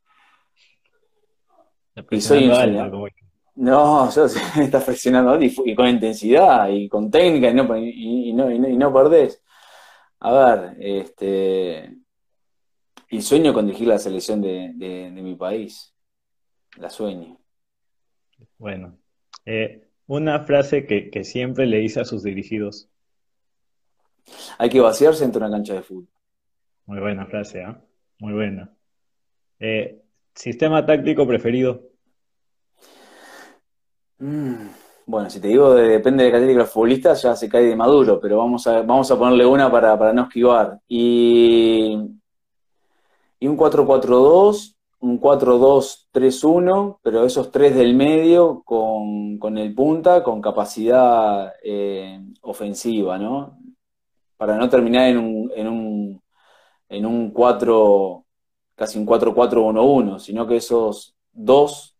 Y 2.10 2.20
soy 2.20 2.48
un 2.48 3.23
no, 3.56 4.10
yo 4.10 4.26
me 4.56 4.64
está 4.64 4.84
presionando 4.84 5.40
y, 5.40 5.74
con 5.74 5.88
intensidad 5.88 6.68
y 6.68 6.88
con 6.88 7.10
técnica 7.10 7.50
y 7.50 7.54
no, 7.54 7.76
y, 7.76 8.32
no, 8.32 8.50
y 8.50 8.76
no, 8.76 8.92
perdés. 8.92 9.42
A 10.20 10.32
ver, 10.32 10.76
este, 10.80 11.96
y 13.10 13.22
sueño 13.22 13.52
con 13.52 13.66
dirigir 13.66 13.88
la 13.88 13.98
selección 13.98 14.40
de, 14.40 15.10
mi 15.12 15.34
país. 15.36 15.94
La 16.78 16.90
sueño. 16.90 17.38
Bueno, 18.58 18.98
eh, 19.44 19.88
una 20.06 20.44
frase 20.44 20.86
que, 20.86 21.24
siempre 21.24 21.66
le 21.66 21.78
dice 21.78 22.00
a 22.00 22.04
sus 22.04 22.22
dirigidos. 22.22 22.88
Hay 24.58 24.70
que 24.70 24.80
vaciarse 24.80 25.24
entre 25.24 25.38
una 25.38 25.50
cancha 25.50 25.74
de 25.74 25.82
fútbol. 25.82 26.08
Muy 26.86 26.98
buena 26.98 27.26
frase, 27.26 27.62
¿ah? 27.62 27.80
Muy 28.18 28.32
buena. 28.32 28.74
Eh, 29.60 30.02
¿Sistema 30.34 30.84
táctico 30.84 31.26
preferido? 31.26 31.93
Mm, 34.18 34.68
bueno, 35.06 35.28
si 35.28 35.40
te 35.40 35.48
digo 35.48 35.74
depende 35.74 36.24
de 36.24 36.30
la 36.30 36.40
de 36.40 36.54
los 36.54 36.70
futbolistas, 36.70 37.22
ya 37.22 37.36
se 37.36 37.48
cae 37.48 37.64
de 37.64 37.76
maduro, 37.76 38.20
pero 38.20 38.38
vamos 38.38 38.66
a, 38.66 38.82
vamos 38.82 39.10
a 39.10 39.18
ponerle 39.18 39.44
una 39.46 39.70
para, 39.70 40.12
no 40.12 40.22
esquivar. 40.22 40.80
Y, 40.88 41.98
y 43.40 43.46
un 43.46 43.56
4-4-2, 43.56 44.76
un 45.00 45.20
4-2-3-1, 45.20 46.98
pero 47.02 47.24
esos 47.26 47.50
tres 47.50 47.74
del 47.74 47.94
medio 47.94 48.62
con, 48.64 49.58
el 49.58 49.74
punta, 49.74 50.22
con 50.22 50.40
capacidad 50.40 51.52
eh, 51.62 52.20
ofensiva, 52.42 53.18
¿no? 53.18 53.58
Para 54.36 54.56
no 54.56 54.68
terminar 54.68 55.08
en 55.08 55.18
un, 55.18 55.52
en 55.54 55.68
un, 55.68 56.22
en 56.88 57.06
un 57.06 57.30
4, 57.32 58.24
casi 58.74 58.98
un 58.98 59.06
4-4-1-1, 59.06 60.18
sino 60.18 60.46
que 60.46 60.56
esos 60.56 61.14
dos 61.32 61.93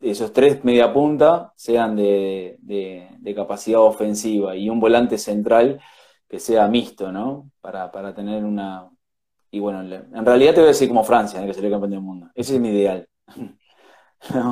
esos 0.00 0.32
tres 0.32 0.64
media 0.64 0.92
punta 0.92 1.52
sean 1.56 1.96
de, 1.96 2.58
capacidad 3.34 3.80
ofensiva 3.80 4.56
y 4.56 4.68
un 4.68 4.80
volante 4.80 5.18
central 5.18 5.80
que 6.28 6.38
sea 6.38 6.68
mixto, 6.68 7.12
¿no? 7.12 7.50
Para, 7.60 8.14
tener 8.14 8.44
una... 8.44 8.88
Y 9.50 9.60
bueno, 9.60 9.80
en 9.80 10.26
realidad 10.26 10.54
te 10.54 10.60
voy 10.60 10.66
a 10.66 10.72
decir 10.72 10.88
como 10.88 11.04
Francia, 11.04 11.44
que 11.44 11.54
sería 11.54 11.70
campeón 11.70 11.90
del 11.90 12.00
mundo. 12.00 12.28
Ese 12.34 12.54
es 12.54 12.60
mi 12.60 12.68
ideal. 12.68 13.08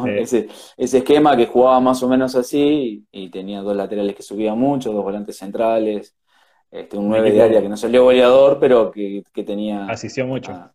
ese, 0.07 0.49
esquema 0.77 1.37
que 1.37 1.47
jugaba 1.47 1.81
más 1.81 2.03
o 2.03 2.09
menos 2.09 2.35
así 2.35 3.05
y 3.11 3.31
tenía 3.31 3.61
dos 3.61 3.77
laterales 3.77 4.15
que 4.15 4.23
subían 4.23 4.59
mucho, 4.59 4.93
dos 4.93 5.05
volantes 5.05 5.37
centrales, 5.37 6.17
este, 6.71 6.97
un 6.97 7.09
9 7.09 7.33
de 7.33 7.43
área 7.43 7.63
que 7.63 7.69
no 7.69 7.77
salió 7.77 8.05
goleador, 8.05 8.59
pero 8.59 8.91
que, 8.91 9.23
tenía... 9.45 9.87
Asistió 9.87 10.27
mucho 10.27 10.71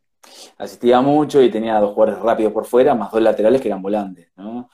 asistía 0.57 1.02
mucho 1.02 1.41
y 1.41 1.49
tenía 1.49 1.80
dos 1.80 1.93
jugadores 1.93 2.22
rápidos 2.22 2.53
por 2.53 2.65
fuera, 2.65 2.95
más 2.95 3.11
dos 3.11 3.22
laterales 3.22 3.61
que 3.61 3.68
eran 3.68 3.81
volantes, 3.81 4.30
¿no? 4.35 4.69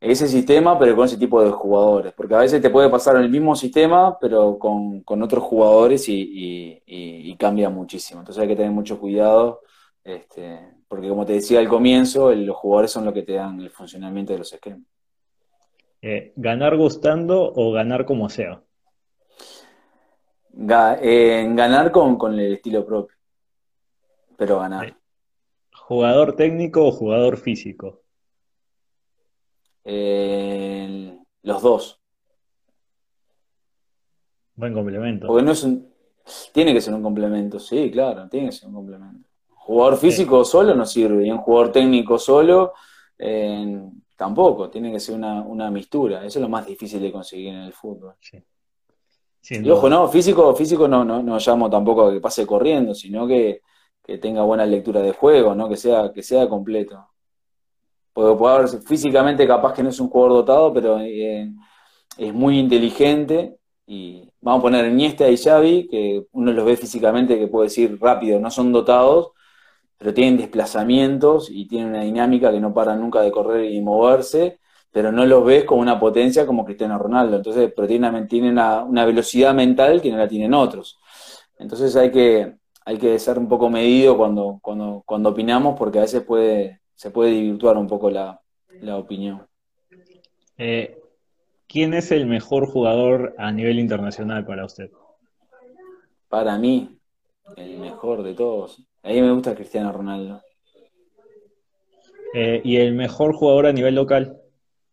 Ese 0.00 0.26
sistema, 0.28 0.78
pero 0.78 0.96
con 0.96 1.04
ese 1.04 1.18
tipo 1.18 1.42
de 1.44 1.50
jugadores, 1.50 2.14
porque 2.14 2.34
a 2.34 2.38
veces 2.38 2.62
te 2.62 2.70
puede 2.70 2.88
pasar 2.88 3.16
el 3.16 3.28
mismo 3.28 3.54
sistema, 3.54 4.18
pero 4.18 4.58
con, 4.58 5.04
otros 5.22 5.44
jugadores 5.44 6.06
y, 6.08 7.36
cambia 7.38 7.70
muchísimo. 7.70 8.20
Entonces 8.20 8.42
hay 8.42 8.48
que 8.48 8.56
tener 8.56 8.70
mucho 8.70 8.98
cuidado, 8.98 9.60
este, 10.02 10.58
porque 10.88 11.08
como 11.08 11.26
te 11.26 11.34
decía 11.34 11.58
al 11.58 11.68
comienzo, 11.68 12.32
los 12.34 12.56
jugadores 12.56 12.90
son 12.90 13.04
los 13.04 13.14
que 13.14 13.22
te 13.22 13.34
dan 13.34 13.60
el 13.60 13.70
funcionamiento 13.70 14.32
de 14.32 14.38
los 14.38 14.52
esquemas. 14.52 14.86
Eh, 16.02 16.32
¿Ganar 16.36 16.76
gustando 16.78 17.52
o 17.54 17.72
ganar 17.72 18.06
como 18.06 18.30
sea? 18.30 18.62
Eh, 21.02 21.46
ganar 21.50 21.92
con, 21.92 22.16
con 22.16 22.38
el 22.38 22.54
estilo 22.54 22.86
propio 22.86 23.19
pero 24.40 24.58
ganar. 24.58 24.96
¿Jugador 25.70 26.34
técnico 26.34 26.86
o 26.86 26.92
jugador 26.92 27.36
físico? 27.36 28.00
Eh, 29.84 31.14
los 31.42 31.60
dos. 31.60 32.00
Buen 34.54 34.72
complemento. 34.72 35.26
Porque 35.26 35.42
no 35.44 35.52
es 35.52 35.62
un. 35.62 35.92
Tiene 36.54 36.72
que 36.72 36.80
ser 36.80 36.94
un 36.94 37.02
complemento, 37.02 37.58
sí, 37.58 37.90
claro, 37.90 38.30
tiene 38.30 38.46
que 38.46 38.52
ser 38.52 38.70
un 38.70 38.76
complemento. 38.76 39.28
Jugador 39.50 39.98
físico 39.98 40.42
solo 40.42 40.74
no 40.74 40.86
sirve, 40.86 41.26
y 41.26 41.30
un 41.30 41.38
jugador 41.38 41.70
técnico 41.72 42.18
solo 42.18 42.72
eh, 43.18 43.78
tampoco, 44.16 44.70
tiene 44.70 44.90
que 44.90 45.00
ser 45.00 45.16
una, 45.16 45.42
una, 45.42 45.70
mistura. 45.70 46.24
Eso 46.24 46.38
es 46.38 46.42
lo 46.42 46.48
más 46.48 46.66
difícil 46.66 47.02
de 47.02 47.12
conseguir 47.12 47.48
en 47.48 47.60
el 47.60 47.74
fútbol. 47.74 48.14
Sí. 48.20 48.42
Y 49.62 49.68
ojo, 49.68 49.90
no, 49.90 50.08
físico, 50.08 50.54
físico 50.56 50.88
no, 50.88 51.04
no, 51.04 51.22
no 51.22 51.38
llamo 51.38 51.68
tampoco 51.68 52.06
a 52.06 52.12
que 52.12 52.20
pase 52.20 52.46
corriendo, 52.46 52.94
sino 52.94 53.26
que, 53.26 53.60
que 54.10 54.18
tenga 54.18 54.42
buena 54.42 54.66
lectura 54.66 55.00
de 55.02 55.12
juego, 55.12 55.54
¿no? 55.54 55.68
Que 55.68 55.76
sea, 55.76 56.10
que 56.12 56.22
sea 56.24 56.48
completo. 56.48 57.08
Porque 58.12 58.44
haber, 58.44 58.68
físicamente 58.82 59.46
capaz 59.46 59.72
que 59.72 59.84
no 59.84 59.90
es 59.90 60.00
un 60.00 60.08
jugador 60.08 60.32
dotado, 60.38 60.74
pero 60.74 60.98
eh, 61.00 61.48
es 62.18 62.34
muy 62.34 62.58
inteligente. 62.58 63.56
Y 63.86 64.28
vamos 64.40 64.60
a 64.60 64.62
poner 64.62 64.86
Iniesta 64.86 65.28
y 65.30 65.36
Xavi, 65.36 65.88
que 65.88 66.26
uno 66.32 66.52
los 66.52 66.64
ve 66.64 66.76
físicamente, 66.76 67.38
que 67.38 67.46
puede 67.46 67.68
decir 67.68 67.98
rápido, 68.00 68.40
no 68.40 68.50
son 68.50 68.72
dotados, 68.72 69.30
pero 69.96 70.12
tienen 70.12 70.38
desplazamientos 70.38 71.48
y 71.50 71.68
tienen 71.68 71.90
una 71.90 72.02
dinámica 72.02 72.50
que 72.50 72.60
no 72.60 72.74
paran 72.74 73.00
nunca 73.00 73.20
de 73.20 73.30
correr 73.30 73.70
y 73.70 73.80
moverse, 73.80 74.58
pero 74.90 75.12
no 75.12 75.24
los 75.24 75.44
ves 75.44 75.64
con 75.64 75.78
una 75.78 76.00
potencia 76.00 76.46
como 76.46 76.64
Cristiano 76.64 76.98
Ronaldo. 76.98 77.36
Entonces, 77.36 77.72
pero 77.76 77.86
tienen, 77.86 78.12
una, 78.52 78.82
una 78.82 79.04
velocidad 79.04 79.54
mental 79.54 80.02
que 80.02 80.10
no 80.10 80.18
la 80.18 80.28
tienen 80.28 80.54
otros. 80.54 80.98
Entonces 81.58 81.94
hay 81.96 82.10
que, 82.10 82.59
hay 82.84 82.98
que 82.98 83.18
ser 83.18 83.38
un 83.38 83.48
poco 83.48 83.68
medido 83.70 84.16
cuando, 84.16 84.58
cuando, 84.62 85.02
cuando 85.06 85.30
opinamos, 85.30 85.78
porque 85.78 85.98
a 85.98 86.02
veces 86.02 86.22
puede, 86.22 86.80
se 86.94 87.10
puede 87.10 87.30
divirtuar 87.30 87.76
un 87.76 87.86
poco 87.86 88.10
la, 88.10 88.40
opinión. 88.96 89.46
Eh, 90.56 90.98
¿Quién 91.66 91.94
es 91.94 92.10
el 92.10 92.26
mejor 92.26 92.66
jugador 92.66 93.34
a 93.38 93.52
nivel 93.52 93.78
internacional 93.78 94.44
para 94.44 94.64
usted? 94.64 94.90
Para 96.28 96.58
mí, 96.58 96.98
el 97.56 97.78
mejor 97.78 98.22
de 98.22 98.34
todos. 98.34 98.82
A 99.02 99.08
mí 99.08 99.20
me 99.20 99.32
gusta 99.32 99.54
Cristiano 99.54 99.92
Ronaldo. 99.92 100.42
Eh, 102.34 102.60
¿Y 102.64 102.76
el 102.76 102.94
mejor 102.94 103.34
jugador 103.34 103.66
a 103.66 103.72
nivel 103.72 103.94
local, 103.94 104.40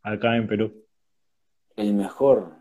acá 0.01 0.35
en 0.35 0.47
Perú? 0.47 0.85
El 1.75 1.93
mejor. 1.93 2.56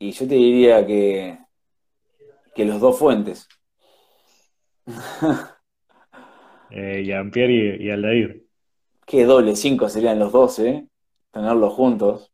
Y 0.00 0.10
yo 0.10 0.26
te 0.26 0.34
diría 0.34 0.84
que 0.84 1.38
que 2.54 2.64
los 2.64 2.80
dos 2.80 2.98
fuentes. 2.98 3.48
eh, 6.70 7.04
Jean-Pierre 7.04 7.76
y, 7.80 7.90
Aldair. 7.90 8.46
Qué 9.06 9.24
doble 9.24 9.56
cinco 9.56 9.88
serían 9.88 10.18
los 10.18 10.32
dos, 10.32 10.58
¿eh? 10.58 10.86
Tenerlos 11.30 11.72
juntos. 11.72 12.32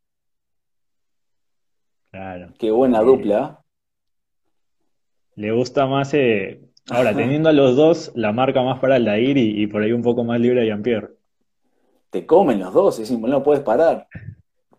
Claro. 2.10 2.54
Qué 2.58 2.70
buena 2.70 3.02
dupla. 3.02 3.62
Le 5.34 5.52
gusta 5.52 5.86
más, 5.86 6.14
eh... 6.14 6.62
ahora, 6.88 7.14
teniendo 7.16 7.50
a 7.50 7.52
los 7.52 7.76
dos, 7.76 8.12
la 8.14 8.32
marca 8.32 8.62
más 8.62 8.80
para 8.80 8.96
Aldair 8.96 9.36
y, 9.36 9.62
y 9.62 9.66
por 9.66 9.82
ahí 9.82 9.92
un 9.92 10.02
poco 10.02 10.24
más 10.24 10.40
libre 10.40 10.62
a 10.62 10.64
Jean-Pierre. 10.64 11.14
Te 12.10 12.24
comen 12.24 12.60
los 12.60 12.72
dos, 12.72 12.98
es 12.98 13.10
no 13.10 13.42
puedes 13.42 13.62
parar. 13.62 14.08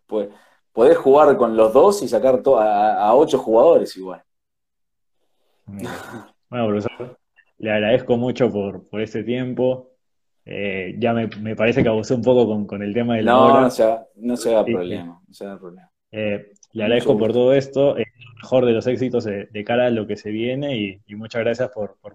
Pues, 0.08 0.30
podés 0.78 0.96
jugar 0.96 1.36
con 1.38 1.58
los 1.58 1.74
dos 1.74 2.04
y 2.04 2.08
sacar 2.08 2.40
a 2.46 3.16
ocho 3.16 3.40
jugadores 3.40 3.98
igual. 3.98 4.22
Bueno, 5.66 6.68
profesor, 6.68 7.18
le 7.58 7.72
agradezco 7.72 8.16
mucho 8.16 8.52
por, 8.52 8.88
por 8.88 9.02
este 9.02 9.24
tiempo. 9.24 9.90
Eh, 10.46 10.96
ya 11.00 11.14
me, 11.14 11.56
parece 11.56 11.82
que 11.82 11.90
abusé 11.90 12.14
un 12.14 12.22
poco 12.22 12.68
con, 12.68 12.84
el 12.84 12.94
tema 12.94 13.16
de 13.16 13.24
la 13.24 13.32
no, 13.32 13.62
No, 13.62 13.70
se, 13.72 13.98
no 14.18 14.38
se 14.38 14.52
haga 14.52 14.66
problema. 14.66 15.20
problema. 15.60 15.92
Eh, 16.12 16.52
le 16.74 16.84
agradezco 16.84 17.18
por 17.18 17.34
todo 17.34 17.54
esto, 17.54 17.98
el 17.98 18.06
mejor 18.36 18.68
de 18.68 18.74
los 18.74 18.86
éxitos 18.86 19.24
de, 19.24 19.64
cara 19.66 19.88
a 19.88 19.90
lo 19.90 20.06
que 20.06 20.16
se 20.16 20.30
viene 20.30 20.78
y, 20.78 21.16
muchas 21.16 21.42
gracias 21.42 21.72
por, 21.72 21.98
por 22.00 22.14